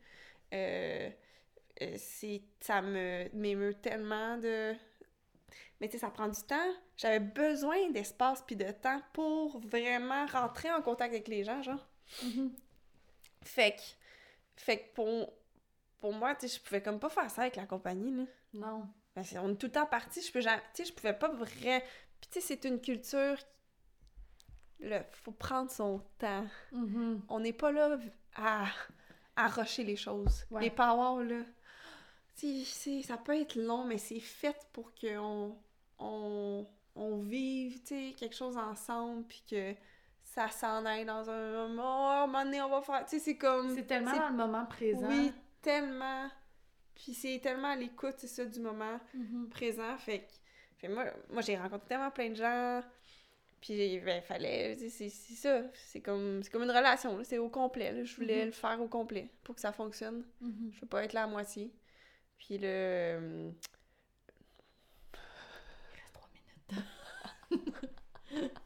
Euh, 0.54 1.10
euh, 1.10 1.10
c'est, 1.98 2.42
ça 2.60 2.82
me 2.82 3.30
m'émeut 3.34 3.76
tellement 3.76 4.38
de. 4.38 4.74
Mais 5.80 5.88
tu 5.88 5.94
sais, 5.94 6.00
ça 6.00 6.10
prend 6.10 6.28
du 6.28 6.42
temps. 6.42 6.74
J'avais 6.96 7.20
besoin 7.20 7.90
d'espace 7.92 8.42
puis 8.46 8.56
de 8.56 8.72
temps 8.72 9.02
pour 9.14 9.60
vraiment 9.60 10.26
rentrer 10.28 10.72
en 10.72 10.82
contact 10.82 11.14
avec 11.14 11.28
les 11.28 11.44
gens, 11.44 11.62
genre. 11.62 11.86
Mhm. 12.24 12.54
Fait 13.44 13.76
que, 13.76 13.82
fait 14.56 14.80
que 14.80 14.94
pour, 14.94 15.34
pour 16.00 16.14
moi, 16.14 16.34
tu 16.36 16.48
sais, 16.48 16.58
je 16.58 16.64
pouvais 16.64 16.82
comme 16.82 17.00
pas 17.00 17.10
faire 17.10 17.30
ça 17.30 17.42
avec 17.42 17.58
la 17.58 17.66
compagnie, 17.66 18.12
là. 18.12 18.24
Non. 18.54 18.88
Parce 19.14 19.32
qu'on 19.32 19.52
est 19.52 19.56
tout 19.56 19.68
le 19.68 19.72
temps 19.74 19.86
parti, 19.86 20.22
je 20.22 20.32
peux 20.32 20.42
tu 20.42 20.48
sais, 20.74 20.86
je 20.86 20.94
pouvais 20.94 21.14
pas 21.14 21.30
vrai. 21.30 21.84
Puis 22.22 22.30
tu 22.32 22.40
sais, 22.40 22.42
c'est 22.42 22.66
une 22.66 22.80
culture, 22.80 23.38
il 24.80 25.06
faut 25.12 25.32
prendre 25.32 25.70
son 25.70 26.02
temps. 26.18 26.48
Mhm. 26.72 27.22
On 27.28 27.40
n'est 27.42 27.54
pas 27.54 27.72
là 27.72 27.98
à, 28.36 28.66
à 29.36 29.48
rusher 29.50 29.84
les 29.84 29.96
choses. 29.96 30.46
Ouais. 30.52 30.62
Les 30.62 30.70
powwows, 30.70 31.24
là, 31.24 31.42
c'est- 32.36 33.02
ça 33.04 33.18
peut 33.18 33.40
être 33.40 33.56
long, 33.56 33.84
mais 33.86 33.98
c'est 33.98 34.20
fait 34.20 34.56
pour 34.74 34.94
qu'on 34.96 35.56
on, 36.00 36.68
on 36.96 37.18
vive, 37.18 37.82
tu 37.82 37.88
sais, 38.10 38.14
quelque 38.18 38.36
chose 38.36 38.58
ensemble, 38.58 39.24
puis 39.28 39.44
que 39.50 39.74
ça 40.24 40.50
s'en 40.50 40.86
aille 40.86 41.06
dans 41.06 41.30
un 41.30 41.68
moment, 41.68 42.08
oh, 42.08 42.24
un 42.24 42.28
moment 42.28 42.44
donné, 42.44 42.62
on 42.62 42.70
va 42.70 42.82
faire, 42.82 43.06
tu 43.06 43.12
sais, 43.18 43.20
c'est 43.20 43.38
comme... 43.38 43.74
C'est 43.76 43.86
tellement 43.88 44.16
dans 44.16 44.30
le 44.30 44.36
moment 44.36 44.66
présent. 44.66 45.08
Oui, 45.08 45.32
tellement. 45.62 46.30
Puis 46.96 47.14
c'est 47.14 47.40
tellement 47.42 47.70
à 47.70 47.76
l'écoute, 47.76 48.16
c'est 48.18 48.28
ça, 48.28 48.46
du 48.46 48.60
moment 48.60 49.00
Mhm. 49.14 49.50
présent. 49.50 49.98
Fait 49.98 50.20
que, 50.20 50.32
fait 50.78 50.88
moi, 50.88 51.06
moi 51.30 51.42
j'ai 51.42 51.58
rencontré 51.58 51.88
tellement 51.88 52.12
plein 52.12 52.30
de 52.30 52.36
gens. 52.36 52.82
Puis, 53.62 54.00
ben, 54.00 54.22
fallait. 54.22 54.76
C'est 54.78 54.90
c'est 54.90 55.10
ça. 55.10 55.62
C'est 55.74 56.02
comme, 56.02 56.44
c'est 56.44 56.52
comme 56.52 56.64
une 56.64 56.70
relation, 56.72 57.18
c'est 57.24 57.38
au 57.40 57.50
complet. 57.50 57.92
là. 57.92 58.04
Je 58.04 58.16
voulais 58.16 58.42
Mhm. 58.42 58.46
le 58.48 58.52
faire 58.52 58.82
au 58.82 58.88
complet 58.88 59.30
pour 59.44 59.56
que 59.56 59.62
ça 59.62 59.72
fonctionne. 59.72 60.24
Mhm. 60.42 60.70
Je 60.72 60.82
veux 60.82 60.88
pas 60.88 61.04
être 61.04 61.14
là 61.14 61.24
à 61.24 61.28
moitié. 61.28 61.72
Puis 62.46 62.58
le. 62.60 62.68
euh, 62.68 63.50
Il 65.14 66.00
reste 66.00 66.14
trois 66.14 66.30
minutes. 66.34 66.86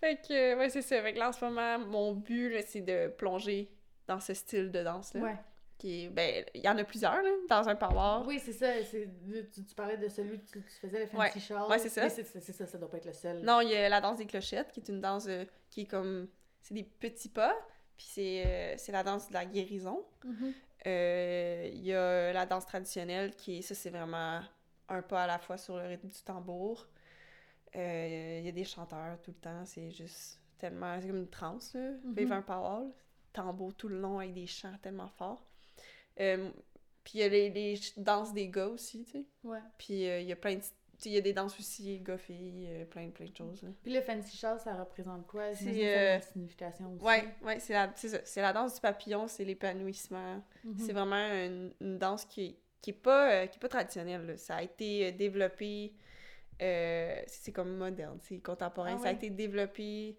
Fait 0.00 0.16
que, 0.26 0.56
ouais, 0.58 0.68
c'est 0.70 0.82
ça. 0.82 1.00
Fait 1.02 1.12
que 1.12 1.18
là, 1.18 1.28
en 1.28 1.32
ce 1.32 1.44
moment, 1.44 1.78
mon 1.78 2.12
but, 2.14 2.54
c'est 2.66 2.80
de 2.80 3.08
plonger 3.08 3.70
dans 4.06 4.18
ce 4.20 4.32
style 4.34 4.70
de 4.70 4.82
danse-là. 4.82 5.20
Ouais. 5.20 5.36
Qui 5.78 6.04
est, 6.04 6.08
ben, 6.08 6.44
il 6.54 6.62
y 6.62 6.68
en 6.68 6.76
a 6.76 6.84
plusieurs, 6.84 7.22
là, 7.22 7.30
dans 7.48 7.68
un 7.68 7.74
power. 7.76 8.26
Oui, 8.26 8.38
c'est 8.42 8.52
ça. 8.52 8.82
c'est- 8.84 9.08
Tu, 9.54 9.64
tu 9.64 9.74
parlais 9.74 9.96
de 9.96 10.08
celui 10.08 10.38
que 10.40 10.46
tu, 10.46 10.62
tu 10.62 10.70
faisais, 10.80 11.00
le 11.00 11.06
fancy 11.06 11.18
Ouais. 11.38 11.40
shawl. 11.40 11.70
Ouais, 11.70 11.78
c'est 11.78 11.88
ça. 11.88 12.08
C'est 12.10 12.24
ça, 12.24 12.66
ça 12.66 12.78
doit 12.78 12.90
pas 12.90 12.96
être 12.98 13.06
le 13.06 13.12
seul. 13.14 13.40
Non, 13.42 13.60
il 13.60 13.70
y 13.70 13.76
a 13.76 13.88
la 13.88 14.00
danse 14.00 14.18
des 14.18 14.26
clochettes, 14.26 14.72
qui 14.72 14.80
est 14.80 14.88
une 14.88 15.00
danse 15.00 15.26
euh, 15.28 15.44
qui 15.70 15.82
est 15.82 15.86
comme. 15.86 16.28
C'est 16.62 16.74
des 16.74 16.82
petits 16.84 17.30
pas, 17.30 17.54
puis 17.96 18.06
c'est 18.10 18.44
euh, 18.46 18.74
c'est 18.76 18.92
la 18.92 19.02
danse 19.02 19.28
de 19.28 19.34
la 19.34 19.46
guérison. 19.46 20.04
Euh, 20.26 20.50
Il 20.84 21.82
y 21.84 21.92
a 21.92 22.32
la 22.32 22.46
danse 22.46 22.66
traditionnelle, 22.66 23.34
qui 23.36 23.58
est. 23.58 23.62
Ça, 23.62 23.74
c'est 23.74 23.90
vraiment 23.90 24.40
un 24.88 25.02
pas 25.02 25.24
à 25.24 25.26
la 25.26 25.38
fois 25.38 25.56
sur 25.56 25.76
le 25.76 25.86
rythme 25.86 26.08
du 26.08 26.22
tambour. 26.22 26.86
Euh, 27.76 28.38
Il 28.40 28.46
y 28.46 28.48
a 28.48 28.52
des 28.52 28.64
chanteurs 28.64 29.20
tout 29.22 29.30
le 29.30 29.40
temps, 29.40 29.64
c'est 29.64 29.90
juste 29.90 30.40
tellement. 30.58 31.00
C'est 31.00 31.08
comme 31.08 31.18
une 31.18 31.28
transe, 31.28 31.74
là. 31.74 31.92
Un 32.30 32.42
power, 32.42 32.84
là. 32.86 32.90
Tambour 33.32 33.74
tout 33.74 33.88
le 33.88 34.00
long 34.00 34.18
avec 34.18 34.34
des 34.34 34.46
chants 34.46 34.76
tellement 34.82 35.08
forts. 35.08 35.46
Euh, 36.18 36.50
puis 37.04 37.12
il 37.14 37.20
y 37.20 37.22
a 37.22 37.28
les, 37.28 37.50
les 37.50 37.80
danses 37.96 38.32
des 38.32 38.48
gars 38.48 38.66
aussi, 38.66 39.04
tu 39.04 39.12
sais. 39.12 39.24
Ouais. 39.44 39.60
Puis 39.78 40.08
euh, 40.08 40.20
il 40.20 40.26
y 40.26 40.32
a 40.32 40.36
plein 40.36 40.56
de. 40.56 40.62
Il 41.04 41.12
y 41.12 41.16
a 41.18 41.20
des 41.20 41.32
danses 41.32 41.58
aussi, 41.58 41.98
gars-filles, 42.00 42.66
euh, 42.68 42.84
plein, 42.84 43.08
plein 43.10 43.26
de 43.26 43.36
choses. 43.36 43.62
là. 43.62 43.70
Puis 43.82 43.92
le 43.92 44.00
fancy 44.02 44.36
shawl, 44.36 44.58
ça 44.60 44.74
représente 44.74 45.26
quoi? 45.26 45.54
C'est, 45.54 45.94
a 45.94 45.98
euh, 45.98 46.16
une 46.16 46.22
signification 46.22 46.92
aussi. 46.94 47.04
Ouais, 47.04 47.24
ouais, 47.42 47.58
c'est 47.60 47.72
la, 47.72 47.90
c'est 47.96 48.08
ça. 48.24 48.40
La 48.42 48.52
danse 48.52 48.74
du 48.74 48.80
papillon, 48.80 49.26
c'est 49.28 49.44
l'épanouissement. 49.44 50.42
Mhm. 50.64 50.78
C'est 50.78 50.92
vraiment 50.92 51.16
une, 51.16 51.72
une 51.80 51.98
danse 51.98 52.24
qui, 52.24 52.44
est- 52.46 52.56
qui 52.82 52.90
est 52.90 52.94
pas, 52.94 53.32
euh, 53.32 53.46
qui 53.46 53.56
est 53.56 53.60
pas 53.60 53.68
traditionnelle. 53.68 54.26
là. 54.26 54.36
Ça 54.36 54.56
a 54.56 54.62
été 54.62 55.12
développé, 55.12 55.94
c'est 56.58 57.52
comme 57.52 57.76
moderne, 57.76 58.18
c'est 58.22 58.38
contemporain. 58.38 58.96
Ah 58.98 59.02
Ça 59.02 59.08
a 59.08 59.12
été 59.12 59.30
développé 59.30 60.16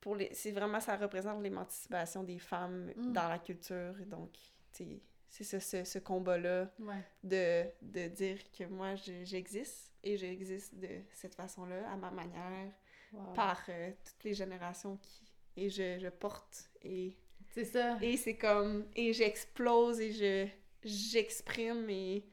pour 0.00 0.16
les... 0.16 0.30
C'est 0.32 0.52
vraiment, 0.52 0.80
ça 0.80 0.96
représente 0.96 1.42
l'émancipation 1.42 2.22
des 2.22 2.38
femmes 2.38 2.92
Mm. 2.96 3.12
dans 3.12 3.28
la 3.28 3.38
culture. 3.38 3.94
Donc, 4.06 4.30
tu 4.72 4.84
sais, 4.84 5.00
c'est 5.28 5.44
ça, 5.44 5.60
ce, 5.60 5.84
ce 5.84 5.98
combat-là 5.98 6.70
Ouais. 6.80 7.04
de, 7.22 7.64
de 7.82 8.08
dire 8.08 8.38
que 8.52 8.64
moi, 8.64 8.94
je- 8.96 9.24
j'existe 9.24 9.92
et 10.02 10.16
j'existe 10.16 10.74
de 10.76 10.88
cette 11.12 11.34
façon-là, 11.34 11.90
à 11.90 11.96
ma 11.96 12.10
manière, 12.10 12.72
Wow. 13.12 13.32
par 13.32 13.62
euh, 13.70 13.90
toutes 14.04 14.24
les 14.24 14.34
générations 14.34 14.98
qui... 14.98 15.22
Et 15.56 15.70
je, 15.70 15.98
je 15.98 16.08
porte 16.08 16.70
et 16.82 17.16
C'est 17.50 17.64
ça. 17.64 17.98
et 18.02 18.16
c'est 18.18 18.36
comme 18.36 18.86
et 18.94 19.12
j'explose 19.14 19.98
et 20.00 20.12
je 20.12 20.46
j'exprime 20.84 21.88
et 21.90 22.24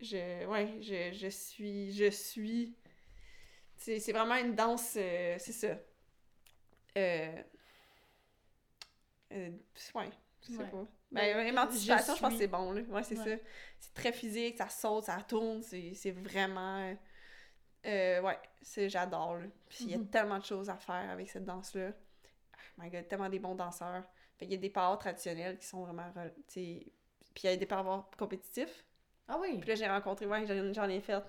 je 0.00 0.46
ouais 0.46 0.80
je, 0.80 1.12
je 1.12 1.28
suis 1.28 1.92
je 1.92 2.10
suis 2.10 2.74
c'est 3.76 4.00
c'est 4.00 4.12
vraiment 4.12 4.34
une 4.36 4.54
danse 4.56 4.94
euh, 4.96 5.36
c'est 5.38 5.52
ça 5.52 5.78
euh, 6.98 7.42
euh, 9.32 9.50
ouais 9.94 10.10
je 10.42 10.52
sais 10.52 10.58
Ouais. 10.58 10.70
pas 10.70 10.86
Ben, 11.12 11.34
ben 11.36 11.46
émancipation 11.46 12.12
je 12.14 12.16
je 12.18 12.22
pense 12.22 12.32
que 12.32 12.38
c'est 12.38 12.46
bon 12.48 12.72
là 12.72 12.80
ouais 12.88 13.02
c'est 13.02 13.18
Ouais. 13.18 13.36
ça 13.38 13.42
c'est 13.78 13.94
très 13.94 14.12
physique 14.12 14.56
ça 14.58 14.68
saute 14.68 15.04
ça 15.04 15.18
tourne 15.28 15.62
c'est 15.62 16.10
vraiment 16.12 16.94
euh, 17.86 18.20
ouais 18.22 18.38
c'est 18.62 18.88
j'adore 18.88 19.36
là. 19.36 19.46
puis 19.68 19.84
il 19.84 19.90
y 19.90 19.94
a 19.94 19.98
Mhm. 19.98 20.08
tellement 20.08 20.38
de 20.38 20.44
choses 20.44 20.70
à 20.70 20.76
faire 20.76 21.10
avec 21.10 21.28
cette 21.28 21.44
danse 21.44 21.74
là 21.74 21.90
oh 21.92 22.82
my 22.82 22.90
god 22.90 23.08
tellement 23.08 23.28
des 23.28 23.38
bons 23.40 23.54
danseurs 23.54 24.04
fait 24.38 24.46
qu'il 24.46 24.54
y 24.54 24.58
a 24.58 24.60
des 24.60 24.70
powers 24.70 24.98
traditionnels 24.98 25.58
qui 25.58 25.66
sont 25.66 25.82
vraiment 25.84 26.10
rel- 26.14 26.34
tu 26.48 26.54
sais 26.54 26.86
puis 27.34 27.44
il 27.44 27.50
y 27.50 27.52
a 27.52 27.56
des 27.56 27.66
powers 27.66 28.04
compétitifs 28.16 28.84
Ah 29.28 29.38
oui. 29.40 29.58
puis 29.58 29.68
là 29.68 29.74
j'ai 29.74 29.88
rencontré 29.88 30.26
ouais 30.26 30.46
j'en 30.46 30.72
j'en 30.72 30.88
ai 30.88 31.00
fait 31.00 31.22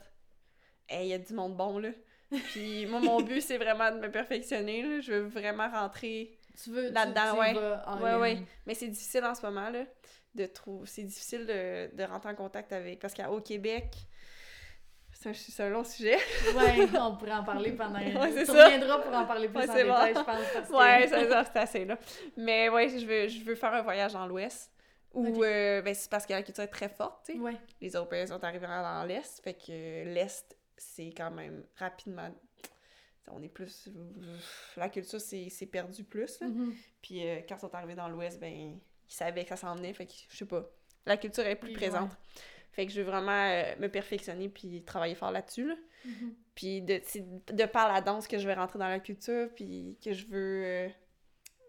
et 0.89 1.01
il 1.03 1.07
y 1.07 1.13
a 1.13 1.17
du 1.19 1.33
monde 1.33 1.55
bon 1.57 1.79
là 1.79 1.89
puis 2.31 2.85
moi 2.85 2.99
mon 2.99 3.21
but 3.21 3.41
c'est 3.41 3.57
vraiment 3.57 3.91
de 3.91 3.99
me 3.99 4.11
perfectionner 4.11 4.81
là. 4.83 4.99
je 5.01 5.11
veux 5.13 5.27
vraiment 5.27 5.69
rentrer 5.69 6.37
Tu 6.61 6.69
veux. 6.71 6.87
tu- 6.87 6.93
Là-dedans, 6.93 7.37
ouais. 7.39 7.55
Ouais, 8.01 8.15
ouais. 8.15 8.41
Mais 8.65 8.73
c'est 8.73 8.87
difficile 8.87 9.23
en 9.25 9.33
ce 9.35 9.41
moment, 9.45 9.69
là, 9.69 9.83
de 10.35 10.45
trouver... 10.45 10.87
C'est 10.87 11.03
difficile 11.03 11.45
de, 11.45 11.95
de 11.95 12.03
rentrer 12.03 12.29
en 12.29 12.35
contact 12.35 12.73
avec... 12.73 12.99
Parce 12.99 13.13
qu'au 13.13 13.39
Québec, 13.41 13.95
c'est 15.11 15.63
un, 15.63 15.69
long 15.69 15.83
sujet. 15.83 16.17
Ouais, 16.55 16.87
on 16.99 17.15
pourrait 17.15 17.33
en 17.33 17.43
parler 17.43 17.71
pendant. 17.71 17.99
Ouais, 17.99 18.11
tu 18.43 18.51
reviendras 18.51 18.99
pour 18.99 19.13
en 19.13 19.25
parler 19.25 19.47
plus 19.47 19.59
Ouais, 19.59 19.69
en 19.69 19.73
détail, 19.73 20.13
bon. 20.13 20.19
je 20.19 20.25
pense. 20.25 20.51
Parce 20.53 20.69
que... 20.69 20.73
ouais, 20.75 21.45
c'est 21.53 21.59
assez, 21.59 21.85
là. 21.85 21.97
Mais 22.35 22.69
ouais, 22.69 22.89
je 22.89 23.05
veux, 23.05 23.27
je 23.27 23.43
veux 23.43 23.55
faire 23.55 23.73
un 23.73 23.81
voyage 23.81 24.13
dans 24.13 24.27
l'Ouest. 24.27 24.71
Où, 25.13 25.27
Ok. 25.27 25.43
euh, 25.43 25.81
ben, 25.81 25.93
c'est 25.93 26.09
parce 26.09 26.25
que 26.25 26.33
la 26.33 26.41
culture 26.41 26.63
est 26.63 26.67
très 26.67 26.89
forte, 26.89 27.25
tu 27.25 27.33
sais. 27.33 27.39
Ouais. 27.39 27.55
Les 27.79 27.91
Européens 27.91 28.25
sont 28.25 28.43
arrivés 28.43 28.65
dans 28.65 29.03
l'Est, 29.07 29.41
fait 29.43 29.53
que 29.53 29.71
l'Est, 30.11 30.57
c'est 30.75 31.13
quand 31.15 31.31
même 31.31 31.63
rapidement... 31.77 32.29
On 33.31 33.41
est 33.41 33.49
plus... 33.49 33.89
La 34.77 34.89
culture, 34.89 35.21
c'est 35.21 35.49
c'est 35.49 35.65
perdu 35.65 36.03
plus. 36.03 36.41
Mhm. 36.41 36.73
Puis 37.01 37.27
euh, 37.27 37.39
quand 37.47 37.55
ils 37.55 37.61
sont 37.61 37.73
arrivés 37.75 37.95
dans 37.95 38.09
l'Ouest, 38.09 38.39
ben, 38.39 38.51
ils 38.53 38.81
savaient 39.07 39.43
que 39.43 39.49
ça 39.49 39.55
s'en 39.55 39.75
venait. 39.75 39.93
Fait 39.93 40.05
que, 40.05 40.13
je 40.29 40.37
sais 40.37 40.45
pas, 40.45 40.69
la 41.05 41.17
culture 41.17 41.45
est 41.45 41.55
plus 41.55 41.73
présente. 41.73 42.11
Fait 42.71 42.85
que 42.85 42.91
je 42.91 43.01
veux 43.01 43.07
vraiment 43.07 43.31
euh, 43.31 43.75
me 43.79 43.87
perfectionner 43.87 44.49
puis 44.49 44.83
travailler 44.83 45.15
fort 45.15 45.31
là-dessus. 45.31 45.67
là. 45.67 45.75
Mhm. 46.05 46.35
Puis 46.55 46.81
de, 46.81 46.99
c'est 47.03 47.25
de 47.53 47.65
par 47.65 47.91
la 47.91 48.01
danse 48.01 48.27
que 48.27 48.37
je 48.37 48.45
vais 48.45 48.53
rentrer 48.53 48.77
dans 48.77 48.87
la 48.87 48.99
culture, 48.99 49.49
puis 49.55 49.97
que 50.03 50.13
je 50.13 50.27
veux, 50.27 50.89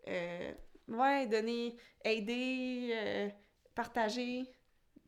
euh, 0.09 0.53
ouais, 0.89 1.27
donner, 1.27 1.77
aider, 2.05 3.33
partager. 3.75 4.45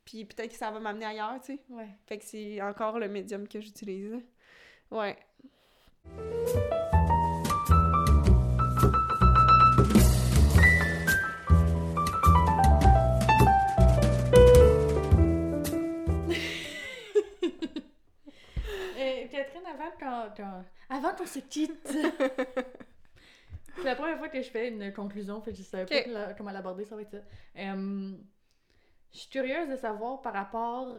Puis 0.04 0.24
peut-être 0.24 0.52
que 0.52 0.56
ça 0.56 0.70
va 0.70 0.78
m'amener 0.78 1.04
ailleurs, 1.04 1.40
tu 1.40 1.56
sais. 1.56 1.60
Ouais. 1.68 1.88
Fait 2.06 2.18
que 2.18 2.24
c'est 2.24 2.62
encore 2.62 2.98
le 2.98 3.08
médium 3.08 3.48
que 3.48 3.60
j'utilise. 3.60 4.14
Ouais. 4.90 5.18
Catherine, 19.30 19.62
avant 19.66 20.30
qu'on, 20.36 20.64
avant 20.94 21.14
qu'on 21.14 21.26
se 21.26 21.40
quitte, 21.40 21.78
c'est 21.88 23.84
la 23.84 23.94
première 23.96 24.18
fois 24.18 24.28
que 24.28 24.40
je 24.40 24.48
fais 24.50 24.68
une 24.68 24.92
conclusion, 24.92 25.40
fait 25.42 25.52
que 25.52 25.58
je 25.58 25.62
savais 25.62 25.84
pas 26.04 26.10
la- 26.10 26.34
comment 26.34 26.50
l'aborder, 26.50 26.84
ça 26.84 26.96
va 26.96 27.02
être 27.02 27.10
ça. 27.10 27.18
Je 29.12 29.18
suis 29.18 29.28
curieuse 29.30 29.68
de 29.68 29.76
savoir 29.76 30.20
par 30.22 30.32
rapport, 30.32 30.96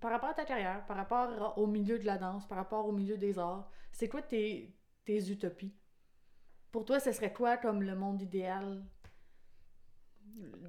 par 0.00 0.10
rapport 0.10 0.30
à 0.30 0.34
ta 0.34 0.44
carrière, 0.44 0.84
par 0.86 0.96
rapport 0.96 1.56
au 1.58 1.66
milieu 1.66 1.98
de 1.98 2.04
la 2.04 2.18
danse, 2.18 2.46
par 2.48 2.58
rapport 2.58 2.86
au 2.86 2.92
milieu 2.92 3.16
des 3.16 3.38
arts, 3.38 3.70
c'est 3.92 4.08
quoi 4.08 4.22
tes, 4.22 4.74
tes 5.04 5.30
utopies? 5.30 5.74
Pour 6.70 6.84
toi, 6.84 6.98
ce 7.00 7.12
serait 7.12 7.32
quoi 7.32 7.56
comme 7.56 7.82
le 7.82 7.94
monde 7.94 8.20
idéal 8.22 8.82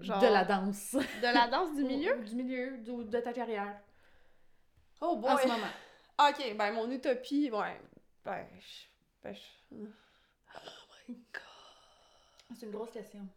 Genre- 0.02 0.20
de 0.22 0.28
la 0.28 0.44
danse? 0.44 0.92
De 0.94 1.34
la 1.34 1.48
danse 1.48 1.74
du 1.76 1.84
milieu? 1.86 2.18
Du 2.24 2.36
milieu, 2.36 2.78
du- 2.80 3.06
de 3.06 3.20
ta 3.20 3.32
carrière, 3.34 3.80
Oh 5.02 5.16
boy! 5.18 5.32
en 5.32 5.38
ce 5.38 5.48
moment. 5.48 5.68
Ok, 6.30 6.56
ben 6.56 6.72
mon 6.74 6.92
utopie, 6.92 7.50
ouais. 7.52 7.82
Ben, 8.24 8.46
je- 8.60 8.86
ben, 9.24 9.34
je- 9.34 9.76
C'est 12.56 12.68
une 12.68 12.72
grosse 12.72 12.92
question. 12.92 13.28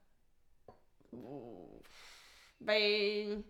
Ben. 2.61 3.43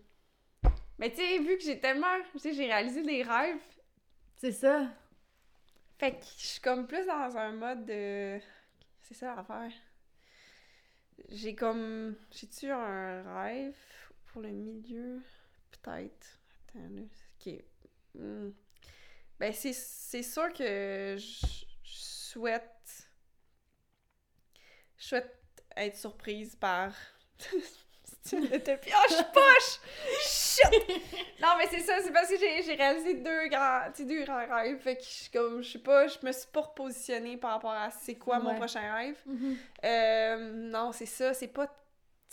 Mais 0.99 1.11
tu 1.11 1.17
sais, 1.17 1.39
vu 1.39 1.57
que 1.57 1.63
j'ai 1.63 1.79
tellement. 1.79 2.07
Tu 2.31 2.39
sais, 2.39 2.53
j'ai 2.53 2.65
réalisé 2.65 3.03
des 3.03 3.23
rêves. 3.23 3.61
C'est 4.37 4.51
ça. 4.51 4.87
Fait 5.97 6.11
que 6.11 6.25
je 6.37 6.45
suis 6.45 6.61
comme 6.61 6.87
plus 6.87 7.05
dans 7.05 7.37
un 7.37 7.51
mode 7.51 7.85
de. 7.85 8.39
C'est 9.01 9.13
ça 9.13 9.35
l'affaire. 9.35 9.71
J'ai 11.29 11.55
comme. 11.55 12.15
J'ai-tu 12.31 12.69
un 12.71 13.41
rêve 13.41 13.75
pour 14.27 14.41
le 14.41 14.49
milieu? 14.49 15.21
Peut-être. 15.71 16.39
Attends, 16.69 16.89
là. 16.89 17.01
Ok. 17.39 17.53
Hmm. 18.15 18.49
Ben, 19.39 19.53
c'est, 19.53 19.73
c'est 19.73 20.23
sûr 20.23 20.51
que 20.53 21.15
je 21.17 21.67
je 21.83 21.97
souhaite. 21.97 23.09
Je 24.97 25.05
souhaite 25.05 25.63
être 25.75 25.95
surprise 25.95 26.55
par 26.55 26.93
tu 28.27 28.37
oh, 28.37 29.05
je 29.09 29.13
suis 29.13 29.23
poche! 29.33 29.79
Shit! 30.21 31.01
Non, 31.41 31.49
mais 31.57 31.67
c'est 31.69 31.79
ça, 31.79 32.01
c'est 32.01 32.11
parce 32.11 32.29
que 32.29 32.37
j'ai 32.37 32.73
réalisé 32.73 33.15
deux 33.15 33.47
grands, 33.47 33.81
deux 33.99 34.23
grands 34.23 34.45
rêves. 34.45 34.79
Fait 34.79 34.97
que 34.97 35.03
je 35.03 35.07
suis 35.07 35.29
comme, 35.29 35.61
je 35.61 35.71
sais 35.71 35.79
pas, 35.79 36.07
je 36.07 36.17
me 36.23 36.31
suis 36.31 36.47
pas 36.51 36.61
repositionnée 36.61 37.37
par 37.37 37.51
rapport 37.51 37.71
à 37.71 37.89
c'est 37.91 38.15
quoi 38.15 38.39
mon 38.39 38.55
prochain 38.55 38.93
rêve. 38.93 39.17
Mm-hmm. 39.27 39.55
Euh, 39.85 40.51
non, 40.69 40.91
c'est 40.91 41.05
ça, 41.05 41.33
c'est 41.33 41.47
pas. 41.47 41.67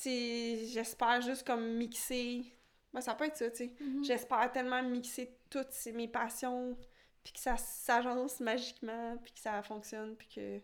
J'espère 0.02 1.20
juste 1.20 1.46
comme 1.46 1.76
mixer. 1.76 2.44
Ben, 2.92 3.00
ça 3.00 3.14
peut 3.14 3.24
être 3.24 3.36
ça, 3.36 3.50
tu 3.50 3.56
sais. 3.56 3.72
Mm-hmm. 3.80 4.04
J'espère 4.04 4.52
tellement 4.52 4.82
mixer 4.82 5.36
toutes 5.50 5.74
mes 5.94 6.08
passions, 6.08 6.76
puis 7.22 7.32
que 7.32 7.40
ça 7.40 7.56
s'agence 7.56 8.40
magiquement, 8.40 9.16
puis 9.22 9.32
que 9.32 9.40
ça 9.40 9.62
fonctionne, 9.62 10.14
puis 10.16 10.28
que 10.28 10.60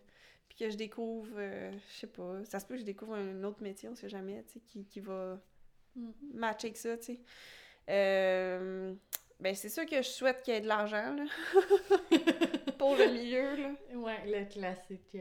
que 0.67 0.69
je 0.71 0.77
découvre, 0.77 1.33
euh, 1.37 1.71
je 1.93 1.99
sais 1.99 2.07
pas, 2.07 2.43
ça 2.45 2.59
se 2.59 2.65
peut 2.65 2.75
que 2.75 2.81
je 2.81 2.85
découvre 2.85 3.15
un 3.15 3.43
autre 3.43 3.61
métier, 3.63 3.89
on 3.89 3.95
sait 3.95 4.09
jamais, 4.09 4.43
tu 4.43 4.53
sais, 4.53 4.59
qui, 4.61 4.85
qui 4.85 4.99
va 4.99 5.39
Mm. 5.95 6.11
matcher 6.35 6.67
avec 6.67 6.77
ça, 6.77 6.97
tu 6.97 7.03
sais. 7.03 7.19
Euh, 7.89 8.93
ben, 9.41 9.53
c'est 9.55 9.67
sûr 9.67 9.85
que 9.85 9.97
je 9.97 10.07
souhaite 10.07 10.41
qu'il 10.41 10.53
y 10.53 10.57
ait 10.57 10.61
de 10.61 10.67
l'argent, 10.67 11.13
là, 11.15 11.23
pour 12.77 12.95
le 12.95 13.11
milieu, 13.11 13.55
là. 13.57 13.71
Ouais, 13.95 14.19
le 14.25 14.45
classique. 14.49 15.17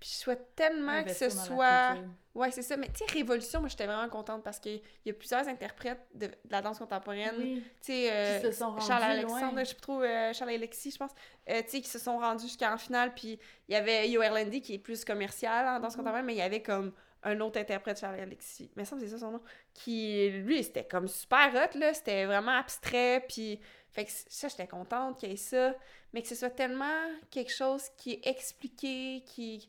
Puis 0.00 0.10
je 0.12 0.16
souhaite 0.16 0.54
tellement 0.54 1.02
que 1.02 1.12
ce 1.12 1.28
soit... 1.30 1.96
Ouais, 2.34 2.52
c'est 2.52 2.62
ça. 2.62 2.76
Mais 2.76 2.86
tu 2.86 2.98
sais, 2.98 3.12
Révolution, 3.12 3.58
moi, 3.58 3.68
j'étais 3.68 3.86
vraiment 3.86 4.08
contente 4.08 4.44
parce 4.44 4.60
qu'il 4.60 4.80
y 5.04 5.10
a 5.10 5.12
plusieurs 5.12 5.48
interprètes 5.48 6.06
de, 6.14 6.26
de 6.28 6.32
la 6.50 6.62
danse 6.62 6.78
contemporaine. 6.78 7.34
Oui, 7.36 7.64
Tu 7.80 7.86
sais, 7.92 8.08
euh, 8.12 8.38
qui 8.38 8.46
se 8.46 8.52
sont 8.52 8.70
rendus 8.70 8.86
Charles 8.86 9.02
loin. 9.22 9.38
Alexandre, 9.38 9.64
je 9.64 9.74
trop, 9.74 10.02
euh, 10.02 10.32
Charles 10.32 10.50
Alexis, 10.52 10.92
je 10.92 10.98
pense, 10.98 11.10
euh, 11.50 11.62
tu 11.62 11.70
sais, 11.70 11.80
qui 11.80 11.88
se 11.88 11.98
sont 11.98 12.16
rendus 12.18 12.44
jusqu'en 12.44 12.78
finale. 12.78 13.12
Puis 13.12 13.40
il 13.68 13.72
y 13.72 13.76
avait 13.76 14.08
Yo 14.08 14.22
Landy 14.22 14.60
qui 14.60 14.74
est 14.74 14.78
plus 14.78 15.04
commercial 15.04 15.66
en 15.66 15.80
danse 15.80 15.94
Mhm. 15.94 16.02
contemporaine, 16.02 16.26
mais 16.26 16.34
il 16.34 16.38
y 16.38 16.42
avait 16.42 16.62
comme 16.62 16.92
un 17.24 17.40
autre 17.40 17.58
interprète, 17.58 17.98
Charles 17.98 18.20
Alexis. 18.20 18.70
Mais 18.76 18.84
ça, 18.84 18.96
c'est 19.00 19.08
ça 19.08 19.18
son 19.18 19.32
nom. 19.32 19.42
Qui, 19.74 20.30
lui, 20.30 20.62
c'était 20.62 20.84
comme 20.84 21.08
super 21.08 21.50
hot, 21.52 21.76
là. 21.76 21.92
C'était 21.92 22.24
vraiment 22.26 22.52
abstrait. 22.52 23.24
Puis, 23.28 23.58
fait 23.90 24.04
que 24.04 24.10
ça, 24.28 24.46
j'étais 24.46 24.68
contente 24.68 25.18
qu'il 25.18 25.30
y 25.30 25.32
ait 25.32 25.36
ça. 25.36 25.74
Mais 26.12 26.22
que 26.22 26.28
ce 26.28 26.36
soit 26.36 26.50
tellement 26.50 26.86
quelque 27.32 27.52
chose 27.52 27.82
qui 27.96 28.12
est 28.12 28.26
expliqué, 28.28 29.24
qui, 29.26 29.68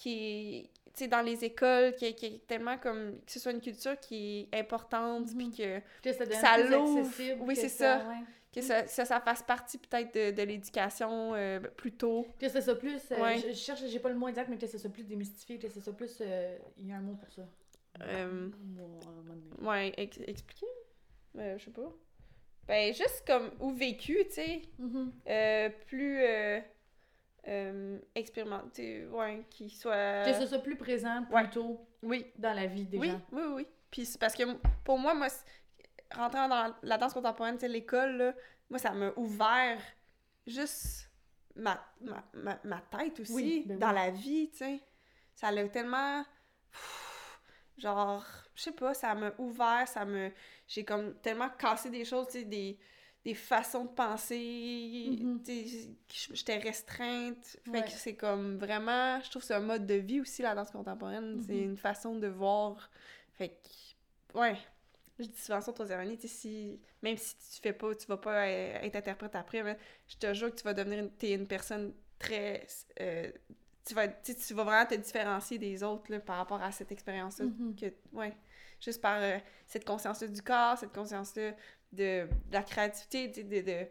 qui 0.00 0.12
est, 0.64 0.70
tu 0.94 1.04
sais, 1.04 1.08
dans 1.08 1.20
les 1.22 1.44
écoles, 1.44 1.94
qui 1.94 2.14
qui 2.14 2.26
est 2.26 2.46
tellement 2.46 2.78
comme. 2.78 3.20
que 3.26 3.32
ce 3.32 3.38
soit 3.38 3.52
une 3.52 3.60
culture 3.60 3.98
qui 4.00 4.48
est 4.52 4.58
importante, 4.58 5.26
puis 5.36 5.46
Mhm. 5.46 5.52
que 5.56 5.80
Que 6.02 6.12
ça, 6.12 6.26
ça 6.40 6.58
l'ouvre. 6.58 7.08
Oui, 7.40 7.54
c'est 7.56 7.68
ça. 7.68 7.98
ouais. 8.08 8.24
que 8.52 8.60
ça, 8.62 8.84
ça, 8.88 9.04
ça 9.04 9.20
fasse 9.20 9.44
partie 9.44 9.78
peut-être 9.78 10.12
de, 10.12 10.32
de 10.32 10.42
l'éducation 10.42 11.34
euh, 11.36 11.60
plus 11.60 11.92
tôt. 11.92 12.26
Que 12.38 12.48
ce 12.48 12.60
soit 12.60 12.74
plus. 12.76 13.00
euh, 13.12 13.22
Ouais. 13.22 13.38
je, 13.38 13.48
je 13.50 13.52
cherche, 13.54 13.84
j'ai 13.86 14.00
pas 14.00 14.08
le 14.08 14.16
mot 14.16 14.26
exact, 14.26 14.48
mais 14.48 14.58
que 14.58 14.66
ce 14.66 14.76
soit 14.78 14.90
plus 14.90 15.04
démystifié, 15.06 15.56
que 15.58 15.68
ce 15.68 15.80
soit 15.80 15.96
plus. 15.96 16.18
euh, 16.20 16.58
Il 16.76 16.88
y 16.88 16.92
a 16.92 16.96
un 16.96 17.00
mot 17.00 17.14
pour 17.14 17.30
ça. 17.32 17.42
Euh, 18.02 18.48
Bon. 18.64 18.98
Ouais, 19.68 19.92
ex- 19.96 20.18
expliquer? 20.26 20.66
Euh, 21.38 21.58
je 21.58 21.64
sais 21.66 21.70
pas. 21.70 21.92
Ben, 22.66 22.92
juste 22.92 23.22
comme, 23.26 23.50
ou 23.60 23.70
vécu, 23.70 24.18
tu 24.26 24.32
sais, 24.34 24.62
Mhm. 24.78 25.12
plus 25.86 26.24
euh, 27.48 27.98
expérimenté, 28.14 29.06
ouais, 29.06 29.44
qui 29.50 29.70
soit... 29.70 30.24
Que 30.24 30.34
ce 30.34 30.46
soit 30.46 30.58
plus 30.62 30.76
présent 30.76 31.24
plus 31.24 31.34
Ouais. 31.34 31.50
tôt 31.50 31.86
Oui, 32.02 32.26
dans 32.36 32.52
la 32.52 32.66
vie 32.66 32.84
des 32.84 32.98
oui, 32.98 33.08
gens. 33.08 33.20
oui, 33.32 33.42
oui, 33.46 33.52
oui. 33.56 33.66
Puis 33.90 34.06
c'est 34.06 34.18
parce 34.20 34.34
que 34.34 34.42
pour 34.84 34.98
moi, 34.98 35.14
moi, 35.14 35.28
c'est- 35.28 35.44
rentrant 36.14 36.48
dans 36.48 36.74
la 36.82 36.98
danse 36.98 37.12
contemporaine, 37.14 37.54
tu 37.56 37.60
sais, 37.62 37.68
l'école, 37.68 38.16
là, 38.16 38.34
moi, 38.68 38.78
ça 38.78 38.92
m'a 38.92 39.10
ouvert 39.16 39.80
juste 40.46 41.10
ma, 41.56 41.80
ma, 42.00 42.24
ma, 42.34 42.58
ma 42.64 42.80
tête 42.80 43.20
aussi 43.20 43.32
Oui, 43.32 43.62
ben 43.66 43.78
dans 43.78 43.92
la 43.92 44.10
vie, 44.10 44.50
tu 44.50 44.58
sais. 44.58 44.80
Ça 45.34 45.50
l'a 45.50 45.68
tellement... 45.68 46.22
pff, 46.70 47.40
Genre, 47.78 48.24
je 48.54 48.62
sais 48.64 48.72
pas, 48.72 48.92
ça 48.92 49.14
m'a 49.14 49.32
ouvert, 49.38 49.88
ça 49.88 50.04
me... 50.04 50.30
J'ai 50.68 50.84
comme 50.84 51.14
tellement 51.20 51.48
cassé 51.48 51.88
des 51.90 52.04
choses, 52.04 52.26
tu 52.26 52.40
sais, 52.40 52.44
des, 52.44 52.78
des 53.24 53.34
façons 53.34 53.84
de 53.84 53.90
penser, 53.90 55.18
tu 55.44 55.66
sais, 55.66 56.34
j'étais 56.34 56.58
restreinte. 56.58 57.58
Fait 57.64 57.70
Ouais. 57.70 57.84
que 57.84 57.90
c'est 57.90 58.14
comme 58.16 58.56
vraiment... 58.58 59.20
Je 59.20 59.28
trouve 59.30 59.42
que 59.42 59.46
c'est 59.48 59.54
un 59.54 59.60
mode 59.60 59.86
de 59.86 59.94
vie 59.94 60.20
aussi, 60.20 60.40
la 60.42 60.54
danse 60.54 60.70
contemporaine. 60.70 61.38
C'est 61.46 61.54
Mhm. 61.54 61.70
une 61.72 61.76
façon 61.76 62.14
de 62.16 62.26
voir... 62.28 62.90
Fait 63.34 63.50
que, 64.32 64.38
ouais, 64.38 64.56
je 65.18 65.24
dis 65.26 65.36
souvent 65.38 65.60
ça 65.60 65.70
aux 65.70 65.74
troisième 65.74 66.00
année, 66.00 66.18
si, 66.24 66.80
même 67.02 67.16
si 67.18 67.34
tu 67.36 67.60
fais 67.62 67.72
pas, 67.74 67.94
tu 67.94 68.06
vas 68.06 68.16
pas 68.16 68.46
euh, 68.46 68.80
être 68.82 68.96
interprète 68.96 69.34
après, 69.34 69.62
mais 69.62 69.78
je 70.08 70.16
te 70.16 70.32
jure 70.34 70.50
que 70.50 70.56
tu 70.56 70.64
vas 70.64 70.74
devenir 70.74 71.00
une, 71.00 71.10
t'es 71.10 71.32
une 71.32 71.46
personne 71.46 71.92
très, 72.18 72.66
euh, 73.00 73.30
tu 73.84 73.94
vas, 73.94 74.08
tu 74.08 74.54
vas 74.54 74.64
vraiment 74.64 74.86
te 74.86 74.94
différencier 74.94 75.58
des 75.58 75.82
autres, 75.82 76.10
là, 76.10 76.20
par 76.20 76.36
rapport 76.36 76.62
à 76.62 76.72
cette 76.72 76.90
expérience-là, 76.92 77.46
Mhm. 77.46 77.76
que, 77.76 77.86
ouais, 78.12 78.34
juste 78.80 79.00
par 79.00 79.18
euh, 79.22 79.38
cette 79.66 79.84
conscience-là 79.84 80.28
du 80.28 80.42
corps, 80.42 80.78
cette 80.78 80.92
conscience-là 80.92 81.52
de, 81.92 82.26
de 82.26 82.52
la 82.52 82.62
créativité, 82.62 83.28
de, 83.28 83.60
de, 83.60 83.86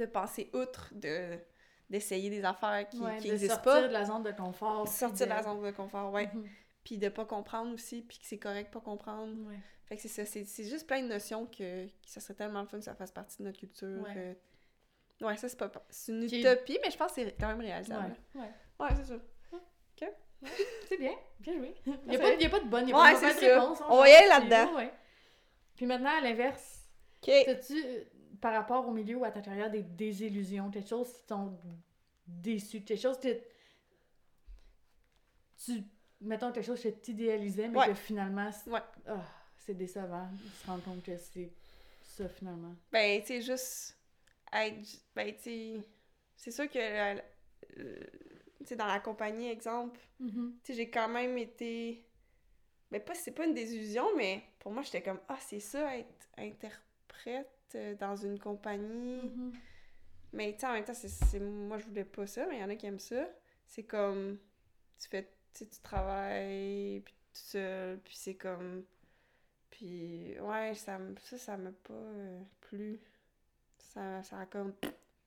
de 0.00 0.06
penser 0.06 0.50
outre, 0.54 0.90
de, 0.94 1.38
d'essayer 1.90 2.30
des 2.30 2.44
affaires 2.44 2.88
qui, 2.88 2.98
Ouais, 3.00 3.16
qui 3.18 3.26
de 3.28 3.32
n'existent 3.32 3.54
sortir 3.62 3.72
pas, 3.72 3.88
de 3.88 3.92
la 3.92 4.04
zone 4.04 4.22
de 4.22 4.32
confort. 4.32 4.88
sortir 4.88 5.26
de 5.26 5.30
la 5.32 5.42
zone 5.42 5.62
de 5.62 5.70
confort, 5.70 6.12
ouais, 6.12 6.28
Mhm. 6.32 6.48
puis 6.84 6.98
de 6.98 7.08
pas 7.08 7.24
comprendre 7.24 7.72
aussi, 7.74 8.02
puis 8.02 8.18
que 8.18 8.26
c'est 8.26 8.38
correct 8.38 8.72
pas 8.72 8.80
comprendre, 8.80 9.34
Ouais. 9.48 9.58
fait 9.86 9.96
que 9.96 10.02
c'est 10.02 10.08
ça, 10.08 10.24
c'est, 10.24 10.64
juste 10.64 10.86
plein 10.86 11.02
de 11.02 11.08
notions 11.08 11.46
que, 11.46 11.86
que 11.86 11.92
ça 12.06 12.20
serait 12.20 12.34
tellement 12.34 12.62
le 12.62 12.66
fun 12.66 12.78
que 12.78 12.84
ça 12.84 12.94
fasse 12.94 13.12
partie 13.12 13.38
de 13.38 13.44
notre 13.44 13.58
culture. 13.58 14.02
Ouais. 14.02 14.14
que- 14.14 15.24
Ouais, 15.24 15.36
ça 15.38 15.48
c'est 15.48 15.56
pas... 15.58 15.70
C'est 15.88 16.12
une 16.12 16.26
Qui 16.26 16.40
utopie, 16.40 16.78
mais 16.82 16.90
je 16.90 16.96
pense 16.98 17.12
que 17.12 17.22
c'est 17.24 17.32
quand 17.40 17.48
même 17.48 17.60
réalisable. 17.60 18.14
Ouais. 18.34 18.42
ouais. 18.80 18.88
C'est 18.96 19.04
ça. 19.06 19.14
C'est 20.88 20.98
bien. 20.98 21.12
Bien 21.40 21.54
joué. 21.54 21.74
Il 21.86 21.92
n'y 22.10 22.16
a, 22.16 22.18
pas- 22.18 22.26
a 22.26 22.30
de 22.36 22.36
bonne, 22.36 22.40
il 22.40 22.42
y 22.42 22.46
a 22.46 22.50
pas 22.50 22.60
de 22.60 22.92
mauvaise 23.20 23.38
réponse. 23.40 23.78
On 23.88 23.96
va 23.98 24.08
y 24.10 24.28
là-dedans. 24.28 24.90
Puis 25.76 25.86
maintenant, 25.86 26.10
à 26.18 26.20
l'inverse, 26.20 26.75
OK. 27.22 27.28
as-tu, 27.28 27.82
euh, 27.84 28.04
par 28.40 28.52
rapport 28.52 28.86
au 28.88 28.92
milieu 28.92 29.16
ou 29.16 29.24
à 29.24 29.30
ta 29.30 29.40
carrière, 29.40 29.70
des 29.70 29.82
désillusions, 29.82 30.70
quelque 30.70 30.88
chose 30.88 31.12
qui 31.12 31.22
t'ont 31.26 31.58
déçu, 32.26 32.82
quelque 32.82 33.00
chose 33.00 33.18
que 33.18 33.40
tu, 35.64 35.82
mettons 36.20 36.52
quelque 36.52 36.66
chose 36.66 36.82
que 36.82 36.88
tu 36.88 37.12
idéalisais, 37.12 37.68
mais 37.68 37.78
Ouais. 37.78 37.86
que 37.88 37.94
finalement, 37.94 38.50
c'est, 38.52 38.70
Ouais. 38.70 38.80
ah, 39.06 39.24
c'est 39.56 39.74
décevant. 39.74 40.28
Tu 40.38 40.64
te 40.64 40.66
rends 40.66 40.80
compte 40.80 41.02
que 41.02 41.16
c'est 41.16 41.52
ça 42.02 42.28
finalement. 42.28 42.74
Ben, 42.92 43.20
tu 43.20 43.28
sais, 43.28 43.40
juste 43.42 43.96
être... 44.52 44.86
Ben, 45.14 45.34
tu 45.34 45.42
sais... 45.42 45.76
C'est 46.36 46.50
sûr 46.50 46.68
que... 46.70 46.78
euh, 46.78 47.20
Tu 48.58 48.64
sais, 48.70 48.76
dans 48.76 48.86
la 48.86 49.00
compagnie, 49.00 49.48
exemple, 49.48 50.00
Mhm. 50.18 50.58
tu 50.62 50.72
sais, 50.72 50.74
j'ai 50.78 50.90
quand 50.90 51.08
même 51.08 51.36
été... 51.38 52.04
Ben, 52.90 53.00
pas, 53.02 53.14
c'est 53.14 53.32
pas 53.32 53.44
une 53.46 53.54
désillusion, 53.54 54.14
mais 54.16 54.42
pour 54.58 54.72
moi, 54.72 54.82
j'étais 54.82 55.02
comme, 55.02 55.20
ah, 55.28 55.38
c'est 55.40 55.60
ça, 55.60 55.96
être 55.96 56.28
interprète 56.36 56.80
euh, 57.74 57.94
dans 57.96 58.16
une 58.16 58.38
compagnie. 58.38 59.22
Mhm. 59.22 59.52
Mais 60.32 60.52
tu 60.54 60.60
sais, 60.60 60.66
en 60.66 60.72
même 60.72 60.84
temps, 60.84 60.94
c'est, 60.94 61.40
moi, 61.40 61.78
je 61.78 61.86
voulais 61.86 62.04
pas 62.04 62.26
ça, 62.26 62.46
mais 62.46 62.56
il 62.56 62.60
y 62.60 62.64
en 62.64 62.68
a 62.68 62.76
qui 62.76 62.86
aiment 62.86 62.98
ça. 62.98 63.28
C'est 63.66 63.84
comme, 63.84 64.38
tu 64.98 65.08
fais, 65.08 65.24
tu 65.52 65.64
sais, 65.64 65.66
tu 65.66 65.80
travailles, 65.80 67.00
puis 67.00 67.14
tout 67.32 67.40
seul, 67.40 67.98
puis 68.00 68.14
c'est 68.16 68.34
comme... 68.34 68.84
Puis, 69.70 70.38
ouais, 70.40 70.74
ça, 70.74 70.98
ça, 71.20 71.38
ça 71.38 71.56
m'a 71.56 71.72
pas 71.72 71.92
euh, 71.92 72.42
plu. 72.60 73.00
Ça, 73.78 74.22
ça 74.22 74.40
a 74.40 74.46
comme... 74.46 74.74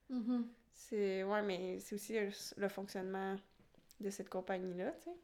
Mhm. 0.10 0.48
C'est, 0.74 1.24
ouais, 1.24 1.42
mais 1.44 1.80
c'est 1.80 1.96
aussi 1.96 2.14
le, 2.14 2.30
le 2.58 2.70
fonctionnement 2.70 3.36
de 4.00 4.10
cette 4.10 4.30
compagnie-là, 4.30 4.92
tu 4.94 5.06
sais. 5.06 5.16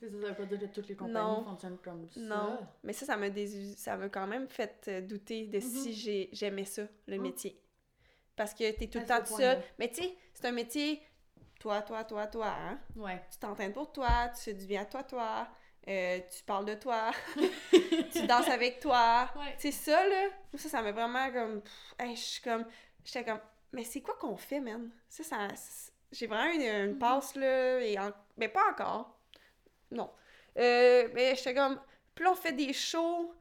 Ça, 0.00 0.06
ça 0.10 0.16
veut 0.16 0.34
pas 0.34 0.44
dire 0.44 0.60
que 0.60 0.66
toutes 0.74 0.88
les 0.88 0.96
compagnies 0.96 1.14
Non. 1.18 1.44
fonctionnent 1.44 1.78
comme 1.78 2.08
ça. 2.10 2.20
Non. 2.20 2.58
Mais 2.82 2.92
ça, 2.92 3.06
ça 3.06 3.16
m'a 3.16 3.28
désu- 3.30 3.76
ça 3.76 3.96
m'a 3.96 4.08
quand 4.08 4.26
même 4.26 4.48
fait 4.48 4.84
euh, 4.88 5.00
douter 5.00 5.46
de 5.46 5.60
si 5.60 5.88
Mhm. 5.88 5.94
j'ai- 5.94 6.28
j'aimais 6.32 6.64
ça, 6.64 6.82
le 7.06 7.16
Mhm. 7.16 7.22
métier. 7.22 7.60
Parce 8.36 8.52
que 8.54 8.70
t'es 8.72 8.88
tout 8.88 8.98
le 8.98 9.06
temps 9.06 9.20
tout 9.20 9.36
seul. 9.36 9.62
Mais 9.78 9.88
tu 9.88 10.02
sais, 10.02 10.16
c'est 10.32 10.46
un 10.46 10.52
métier, 10.52 11.00
toi, 11.60 11.80
toi, 11.82 12.02
toi, 12.04 12.26
toi, 12.26 12.48
hein. 12.48 12.78
Ouais. 12.96 13.22
Tu 13.30 13.38
t'entraînes 13.38 13.72
pour 13.72 13.92
toi, 13.92 14.28
tu 14.36 14.42
fais 14.42 14.54
du 14.54 14.66
bien 14.66 14.82
à 14.82 14.84
toi, 14.86 15.02
toi. 15.04 15.48
euh, 15.86 16.18
tu 16.34 16.42
parles 16.44 16.64
de 16.64 16.74
toi, 16.74 17.10
tu 18.12 18.26
danses 18.26 18.48
avec 18.48 18.80
toi. 18.80 19.28
Ouais. 19.36 19.54
C'est 19.58 19.70
ça, 19.70 20.06
là. 20.08 20.28
Ça, 20.54 20.68
ça 20.70 20.80
m'a 20.82 20.92
vraiment 20.92 21.30
comme. 21.30 21.62
hey, 21.98 22.16
je 22.16 22.20
suis 22.22 22.42
comme. 22.42 22.64
J'étais 23.04 23.22
comme. 23.24 23.40
Mais 23.72 23.84
c'est 23.84 24.00
quoi 24.00 24.14
qu'on 24.14 24.36
fait, 24.36 24.60
man? 24.60 24.90
Ça, 25.08 25.22
ça. 25.24 25.48
J'ai 26.10 26.26
vraiment 26.26 26.52
eu 26.52 26.62
une, 26.62 26.92
Mhm. 26.92 26.98
passe, 26.98 27.34
là. 27.36 27.80
Et 27.80 27.98
en... 27.98 28.10
Mais 28.38 28.48
pas 28.48 28.62
encore. 28.70 29.13
Non. 29.94 30.10
Euh, 30.58 31.08
mais 31.14 31.34
j'étais 31.36 31.54
comme. 31.54 31.80
Puis 32.14 32.24
là, 32.24 32.32
on 32.32 32.36
fait 32.36 32.52
des 32.52 32.72
shows. 32.72 33.32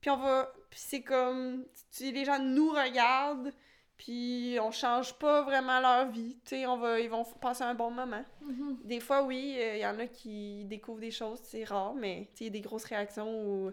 Puis 0.00 0.10
on 0.10 0.16
va. 0.16 0.52
Puis 0.70 0.80
c'est 0.82 1.02
comme. 1.02 1.64
tu- 1.96 2.12
les 2.12 2.24
gens 2.24 2.38
nous 2.38 2.70
regardent. 2.70 3.52
Puis 3.96 4.56
on 4.62 4.70
change 4.70 5.12
pas 5.18 5.42
vraiment 5.42 5.78
leur 5.80 6.10
vie. 6.10 6.38
Tu 6.44 6.56
sais, 6.56 6.66
on 6.66 6.78
va, 6.78 6.98
ils 7.00 7.10
vont 7.10 7.22
passer 7.24 7.64
un 7.64 7.74
bon 7.74 7.90
moment. 7.90 8.24
Mhm. 8.40 8.78
Des 8.84 8.98
fois, 8.98 9.22
oui, 9.24 9.56
il 9.58 9.78
y 9.78 9.84
en 9.86 9.98
a 9.98 10.06
qui 10.06 10.64
découvrent 10.64 11.00
des 11.00 11.10
choses, 11.10 11.38
c'est 11.42 11.64
rare, 11.64 11.92
mais 11.94 12.28
tu 12.32 12.38
sais, 12.38 12.44
il 12.44 12.46
y 12.46 12.48
a 12.48 12.52
des 12.52 12.60
grosses 12.62 12.84
réactions, 12.86 13.30
ou... 13.44 13.72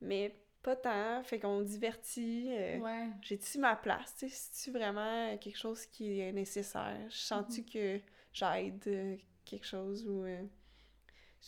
mais 0.00 0.34
pas 0.64 0.74
tant, 0.74 1.22
fait 1.22 1.38
qu'on 1.38 1.60
divertit. 1.60 2.48
euh, 2.50 2.78
Ouais. 2.80 3.06
J'ai-tu 3.22 3.58
ma 3.58 3.76
place, 3.76 4.16
tu 4.18 4.28
sais, 4.28 4.34
c'est-tu 4.34 4.76
vraiment 4.76 5.36
quelque 5.38 5.56
chose 5.56 5.86
qui 5.86 6.18
est 6.18 6.32
nécessaire? 6.32 6.98
Je 7.08 7.16
sens-tu 7.16 7.62
que 7.64 8.00
j'aide 8.32 8.82
euh, 8.88 9.16
quelque 9.44 9.64
chose, 9.66 10.04
ou... 10.08 10.24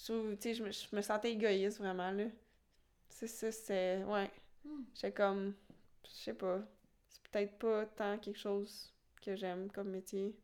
je 0.00 0.12
trouve, 0.12 0.36
tu 0.36 0.42
sais, 0.42 0.54
je 0.54 0.64
me, 0.64 0.70
je 0.72 0.96
me 0.96 1.02
sentais 1.02 1.32
égoïste, 1.32 1.78
vraiment, 1.78 2.10
là. 2.10 2.24
C'est 3.08 3.26
ça, 3.26 3.52
c'est. 3.52 4.02
Ouais. 4.04 4.30
Hmm. 4.64 4.82
J'étais 4.94 5.12
comme. 5.12 5.54
Je 6.04 6.10
sais 6.10 6.34
pas. 6.34 6.60
C'est 7.08 7.22
peut-être 7.30 7.58
pas 7.58 7.86
tant 7.86 8.18
quelque 8.18 8.38
chose 8.38 8.92
que 9.22 9.36
j'aime 9.36 9.70
comme 9.70 9.90
métier. 9.90 10.34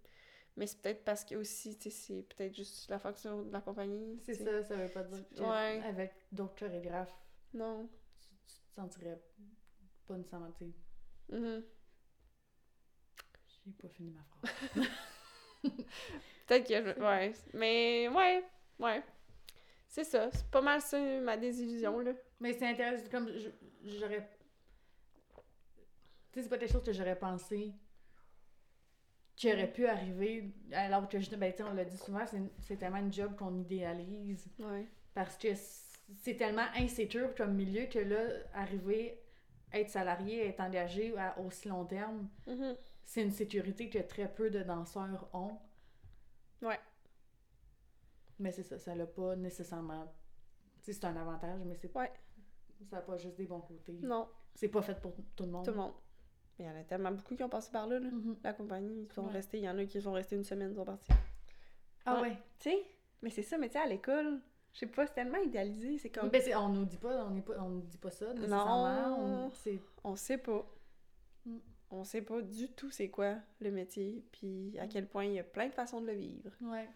Mais 0.57 0.67
c'est 0.67 0.81
peut-être 0.81 1.05
parce 1.05 1.25
que 1.25 1.35
aussi, 1.37 1.77
tu 1.79 1.91
sais, 1.91 1.91
c'est 1.91 2.23
peut-être 2.23 2.55
juste 2.55 2.89
la 2.91 2.99
fonction 2.99 3.43
de 3.43 3.53
la 3.53 3.61
compagnie. 3.61 4.19
C'est 4.25 4.35
ça, 4.35 4.63
ça 4.65 4.77
veut 4.77 4.89
pas 4.91 5.03
dire 5.05 5.25
que 5.29 5.41
Ouais. 5.43 5.83
avec 5.85 6.15
d'autres 6.33 6.55
chorégraphes, 6.57 7.15
Non. 7.55 7.89
tu, 8.21 8.29
tu 8.47 8.61
te 8.61 8.75
sentirais 8.75 9.21
pas 10.07 10.17
nécessairement, 10.17 10.53
tu 10.53 10.65
sais, 10.67 11.37
Mhm. 11.37 11.63
j'ai 13.65 13.73
pas 13.73 13.89
fini 13.89 14.11
ma 14.13 14.23
phrase. 14.25 14.87
Peut-être 16.47 16.69
que 16.69 16.75
je... 16.95 17.01
Ouais. 17.03 17.33
Mais 17.55 18.09
ouais. 18.09 18.45
Ouais. 18.79 19.03
C'est 19.97 20.05
ça. 20.05 20.29
C'est 20.31 20.51
pas 20.51 20.61
mal 20.61 20.83
ça, 20.83 20.99
ma 21.23 21.39
désillusion, 21.39 21.99
là. 22.01 22.13
Mais 22.39 22.53
c'est 22.53 22.67
intéressant, 22.69 23.09
comme 23.11 23.31
j'aurais. 23.83 24.29
Tu 26.33 26.35
sais, 26.35 26.43
c'est 26.43 26.49
pas 26.51 26.59
quelque 26.59 26.71
chose 26.71 26.83
que 26.85 26.93
j'aurais 26.93 27.19
pensé 27.19 27.73
qui 29.37 29.51
aurait 29.51 29.73
pu 29.73 29.87
arriver 29.87 30.53
alors 30.73 31.09
que 31.09 31.19
je. 31.19 31.35
Ben, 31.35 31.51
on 31.61 31.73
l'a 31.73 31.87
dit 31.87 31.97
souvent, 31.97 32.27
c'est 32.61 32.77
tellement 32.77 32.99
une 32.99 33.11
job 33.11 33.37
qu'on 33.37 33.59
idéalise 33.59 34.47
Ouais. 34.59 34.87
parce 35.15 35.39
que 35.39 35.49
c'est 35.55 36.37
tellement 36.37 36.67
insécure 36.77 37.35
comme 37.35 37.55
milieu 37.55 37.87
que 37.87 37.99
là, 37.99 38.21
arriver, 38.53 39.19
être 39.73 39.89
salarié, 39.89 40.47
être 40.47 40.61
engagé 40.61 41.17
à 41.17 41.39
aussi 41.41 41.69
long 41.69 41.87
terme, 41.87 42.29
Mhm. 42.47 42.77
c'est 43.07 43.23
une 43.23 43.31
sécurité 43.33 43.89
que 43.89 44.01
très 44.01 44.31
peu 44.31 44.51
de 44.51 44.63
danseurs 44.63 45.27
ont. 45.33 45.57
Ouais. 46.61 46.79
Mais 48.39 48.53
c'est 48.53 48.63
ça, 48.63 48.79
ça 48.79 48.95
l'a 48.95 49.07
pas 49.07 49.35
nécessairement. 49.37 50.05
Tu 50.83 50.85
sais, 50.85 50.93
c'est 50.95 51.05
un 51.07 51.17
avantage, 51.17 51.61
mais 51.65 51.75
c'est 51.77 51.95
Ouais. 51.97 52.13
Ça 52.91 52.97
n'a 52.97 53.03
pas 53.03 53.17
juste 53.17 53.37
des 53.37 53.47
bons 53.47 53.61
côtés. 53.61 53.99
Non. 54.03 54.29
C'est 54.55 54.69
pas 54.69 54.83
fait 54.83 55.01
pour 55.01 55.15
tout 55.35 55.45
le 55.45 55.51
monde. 55.51 55.65
Tout 55.65 55.71
le 55.71 55.77
monde. 55.79 55.93
Mais 56.59 56.67
il 56.67 56.69
y 56.69 56.71
en 56.71 56.77
a 56.81 56.85
tellement 56.85 57.11
beaucoup 57.13 57.35
qui 57.35 57.43
ont 57.43 57.49
passé 57.49 57.71
par 57.71 57.87
là, 57.87 57.99
là. 57.99 58.11
Mhm. 58.11 58.37
La 58.45 58.53
compagnie, 58.53 59.03
ils 59.09 59.13
sont 59.13 59.27
Ouais. 59.27 59.33
restés. 59.33 59.59
Il 59.59 59.65
y 59.65 59.69
en 59.69 59.79
a 59.79 59.85
qui 59.87 60.01
sont 60.01 60.13
restés 60.13 60.37
une 60.37 60.45
semaine, 60.45 60.71
ils 60.73 60.77
sont 60.77 60.85
partis. 60.85 61.13
Ah 62.05 62.15
Ouais. 62.21 62.29
ouais. 62.31 62.39
Tu 62.59 62.71
sais? 62.71 62.83
Mais 63.23 63.31
c'est 63.31 63.43
ça, 63.43 63.57
mais 63.59 63.69
tu 63.69 63.75
sais, 63.75 63.79
à 63.79 63.87
l'école, 63.87 64.41
je 64.73 64.81
sais 64.81 64.87
pas, 64.87 65.07
c'est 65.07 65.15
tellement 65.15 65.39
idéalisé. 65.39 65.97
C'est 65.99 66.11
comme. 66.11 66.29
Ben, 66.29 66.43
on 66.57 66.69
nous 66.69 66.85
dit 66.85 66.99
pas, 66.99 67.25
on 67.27 67.31
n'est 67.31 67.41
pas, 67.43 67.55
on 67.59 67.69
nous 67.71 67.81
dit 67.83 67.97
pas 67.99 68.11
ça 68.11 68.33
nécessairement. 68.35 69.09
Non. 69.19 69.47
On- 69.47 69.51
C'est 69.53 69.81
On 70.05 70.17
sait 70.17 70.39
pas. 70.39 70.65
Mm. 71.47 71.57
On 71.91 72.05
sait 72.05 72.23
pas 72.23 72.43
du 72.43 72.69
tout 72.73 72.91
c'est 72.91 73.09
quoi 73.11 73.37
le 73.61 73.71
métier, 73.71 74.25
puis 74.33 74.77
à 74.79 74.87
quel 74.87 75.07
point 75.09 75.25
il 75.25 75.35
y 75.35 75.39
a 75.39 75.45
plein 75.45 75.69
de 75.69 75.73
façons 75.75 76.01
de 76.01 76.07
le 76.07 76.15
vivre. 76.15 76.51
ouais. 76.63 76.89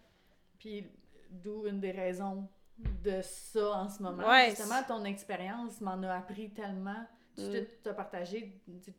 Puis 0.59 0.85
d'où 1.31 1.65
une 1.67 1.79
des 1.79 1.91
raisons 1.91 2.47
de 2.77 3.21
ça 3.21 3.71
en 3.83 3.89
ce 3.89 4.01
moment. 4.03 4.27
Ouais, 4.27 4.49
Justement, 4.49 4.81
ton 4.87 5.03
expérience 5.05 5.81
m'en 5.81 6.01
a 6.03 6.15
appris 6.15 6.51
tellement. 6.51 7.05
Tu 7.35 7.41
Mm. 7.43 7.65
t'as 7.83 7.93
partagé. 7.93 8.61
tu- 8.83 8.93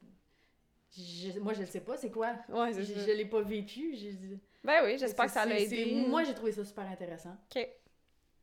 je- 1.01 1.39
moi, 1.41 1.53
je 1.55 1.61
le 1.61 1.67
sais 1.67 1.81
pas, 1.81 1.97
c'est 1.97 2.11
quoi? 2.11 2.35
Ouais, 2.49 2.73
Je, 2.73 2.83
je 2.83 3.11
l'ai 3.13 3.25
pas 3.27 3.41
vécu. 3.43 3.95
Ben 4.65 4.83
oui, 4.85 4.99
j'espère 4.99 5.27
que 5.27 5.33
ça 5.33 5.45
l'a 5.47 5.59
aidé. 5.59 6.05
Moi, 6.09 6.23
j'ai 6.25 6.35
trouvé 6.35 6.53
ça 6.53 6.65
super 6.65 6.87
intéressant. 6.89 7.37
Ok. 7.55 7.69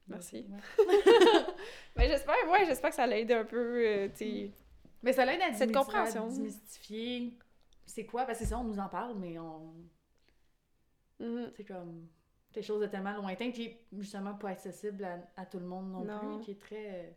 Merci. 0.07 0.45
Mais 1.95 2.07
j'espère, 2.07 2.35
ouais, 2.51 2.65
j'espère 2.65 2.89
que 2.89 2.95
ça 2.95 3.05
l'a 3.07 3.17
aidé 3.19 3.33
un 3.35 3.45
peu, 3.45 3.85
euh. 3.85 4.09
Mais 5.01 5.13
ça 5.13 5.23
l'aide 5.25 5.41
à 5.41 5.53
Cette 5.53 5.71
compréhension. 5.73 6.27
démystifier 6.27 7.37
c'est 7.85 8.05
quoi. 8.05 8.25
Parce 8.25 8.37
que 8.39 8.43
c'est 8.45 8.49
ça, 8.51 8.59
on 8.59 8.63
nous 8.65 8.79
en 8.79 8.89
parle, 8.89 9.15
mais 9.17 9.37
on. 9.39 9.73
Mhm. 11.19 11.51
C'est 11.55 11.65
comme 11.65 12.07
quelque 12.51 12.65
chose 12.65 12.81
de 12.81 12.87
tellement 12.87 13.13
lointain 13.13 13.51
qui 13.51 13.65
est 13.65 13.79
justement 13.93 14.33
pas 14.35 14.49
accessible 14.49 15.03
à, 15.03 15.19
à 15.37 15.45
tout 15.45 15.59
le 15.59 15.65
monde 15.65 15.91
non, 15.91 16.03
Non. 16.05 16.35
plus, 16.37 16.45
qui 16.45 16.51
est 16.51 16.59
très. 16.61 17.15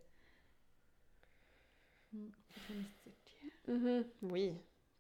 Hmm, 2.12 2.28
très 2.54 2.74
mystique. 2.74 3.36
Mhm. 3.68 4.04
Oui. 4.22 4.50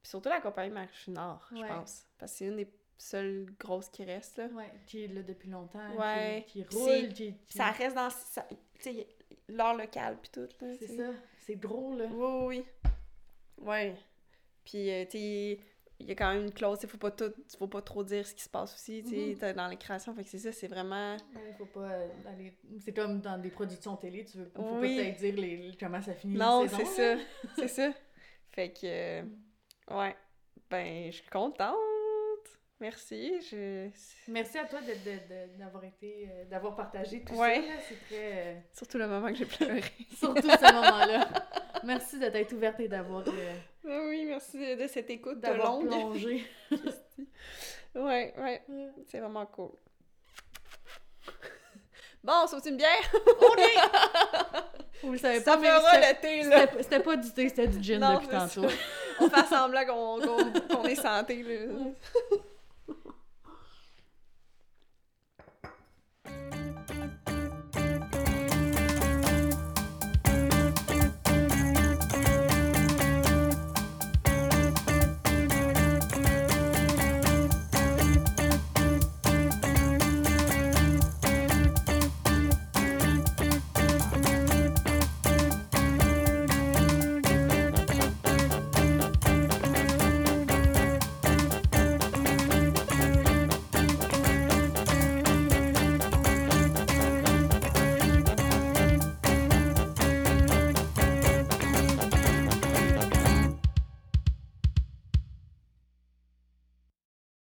Puis 0.02 0.10
surtout 0.10 0.28
la 0.28 0.40
compagnie 0.40 0.72
Machinard, 0.72 1.46
je 1.52 1.60
Ouais. 1.60 1.68
pense. 1.68 2.06
Parce 2.18 2.32
que 2.32 2.38
c'est 2.38 2.46
une 2.46 2.56
des 2.56 2.72
seules 2.98 3.46
grosses 3.58 3.88
qui 3.88 4.04
restent, 4.04 4.38
là. 4.38 4.46
Ouais, 4.48 4.70
qui 4.86 5.04
est 5.04 5.08
là 5.08 5.22
depuis 5.22 5.50
longtemps, 5.50 5.94
Ouais. 5.96 6.44
qui, 6.48 6.64
roule, 6.64 7.08
qui. 7.12 7.34
qui- 7.46 7.56
Ça 7.58 7.70
reste 7.70 7.96
dans 7.96 8.08
tu 8.08 8.56
sais, 8.80 9.06
l'art 9.48 9.76
local 9.76 10.18
puis 10.20 10.30
tout, 10.30 10.48
là. 10.60 10.74
C'est 10.78 10.96
ça, 10.96 11.10
c'est 11.40 11.56
drôle, 11.56 11.98
là. 11.98 12.06
Oui, 12.06 12.46
oui, 12.46 12.46
oui. 12.46 13.64
Ouais. 13.66 13.96
Puis, 14.64 14.90
euh, 14.90 15.04
tu 15.04 15.58
il 16.02 16.08
y 16.08 16.12
a 16.12 16.14
quand 16.14 16.32
même 16.32 16.44
une 16.44 16.52
clause, 16.52 16.78
il 16.82 16.88
faut 16.88 16.98
pas 16.98 17.10
tout, 17.10 17.32
faut 17.58 17.66
pas 17.68 17.82
trop 17.82 18.02
dire 18.04 18.26
ce 18.26 18.34
qui 18.34 18.42
se 18.42 18.48
passe 18.48 18.74
aussi, 18.74 19.02
tu 19.02 19.10
sais, 19.36 19.46
Mhm. 19.48 19.52
dans 19.56 19.68
les 19.68 19.76
créations. 19.76 20.14
Fait 20.14 20.24
que 20.24 20.28
c'est 20.30 20.38
ça, 20.38 20.52
c'est 20.52 20.68
vraiment... 20.68 21.16
Ouais, 21.34 21.54
faut 21.58 21.66
pas 21.66 21.90
euh, 21.90 22.08
aller. 22.28 22.56
C'est 22.84 22.92
comme 22.92 23.20
dans 23.20 23.38
des 23.38 23.50
productions 23.50 23.96
télé, 23.96 24.24
tu 24.24 24.38
veux 24.38 24.50
faut 24.54 24.62
Oui. 24.80 24.96
pas 24.96 25.02
peut-être 25.02 25.18
dire 25.18 25.34
les, 25.36 25.76
comment 25.78 26.02
ça 26.02 26.14
finit 26.14 26.36
Non, 26.36 26.66
c'est 26.68 26.84
ça, 26.84 27.16
c'est 27.56 27.68
ça. 27.68 27.90
Fait 28.50 28.70
que, 28.70 28.80
euh, 28.84 29.22
ouais, 29.90 30.16
ben, 30.70 31.06
je 31.10 31.16
suis 31.18 31.30
contente. 31.30 31.76
Merci, 32.80 33.40
je... 33.48 33.88
Merci 34.26 34.58
à 34.58 34.64
toi 34.64 34.80
d'avoir 35.56 35.84
été, 35.84 36.28
euh, 36.28 36.44
d'avoir 36.46 36.74
partagé 36.74 37.22
tout 37.22 37.34
Ouais. 37.34 37.62
ça. 37.62 37.74
C'est 37.88 38.06
très. 38.06 38.32
euh, 38.56 38.60
Surtout 38.72 38.98
le 38.98 39.06
moment 39.06 39.28
que 39.28 39.36
j'ai 39.36 39.44
pleuré. 39.46 39.82
surtout 40.18 40.42
ce 40.50 40.72
moment-là. 40.74 41.28
Merci 41.84 42.18
de 42.18 42.28
t'être 42.28 42.52
ouverte 42.52 42.80
et 42.80 42.88
d'avoir 42.88 43.22
euh, 43.26 43.54
Ah 43.88 44.00
oui, 44.08 44.24
merci 44.26 44.76
de 44.76 44.86
cette 44.86 45.10
écoute 45.10 45.40
d'avoir 45.40 45.72
longue. 45.72 45.88
plongé. 45.88 46.44
Ouais, 47.94 48.32
ouais, 48.38 48.62
c'est 49.06 49.18
vraiment 49.20 49.44
cool. 49.44 49.68
Bon, 52.24 52.46
sauve 52.46 52.62
une 52.66 52.76
bière? 52.78 52.88
Vous 55.02 55.12
le 55.12 55.18
savez 55.18 55.40
Ça 55.40 55.56
pas, 55.56 55.60
mais 55.60 55.68
c'était- 55.92 56.12
le 56.12 56.20
thé, 56.20 56.42
là. 56.48 56.60
c'était 56.60 56.82
c'était 56.84 57.00
pas 57.00 57.16
du 57.16 57.30
thé, 57.32 57.48
c'était 57.50 57.66
du 57.66 57.82
gin 57.82 57.98
Non, 58.00 58.14
depuis 58.14 58.28
tantôt. 58.28 58.66
On 59.20 59.28
fait 59.28 59.46
semblant 59.46 59.84
qu'on 59.84 60.20
qu'on- 60.20 60.76
qu'on 60.76 60.84
est 60.84 60.94
santé, 60.94 61.42
là. 61.42 61.74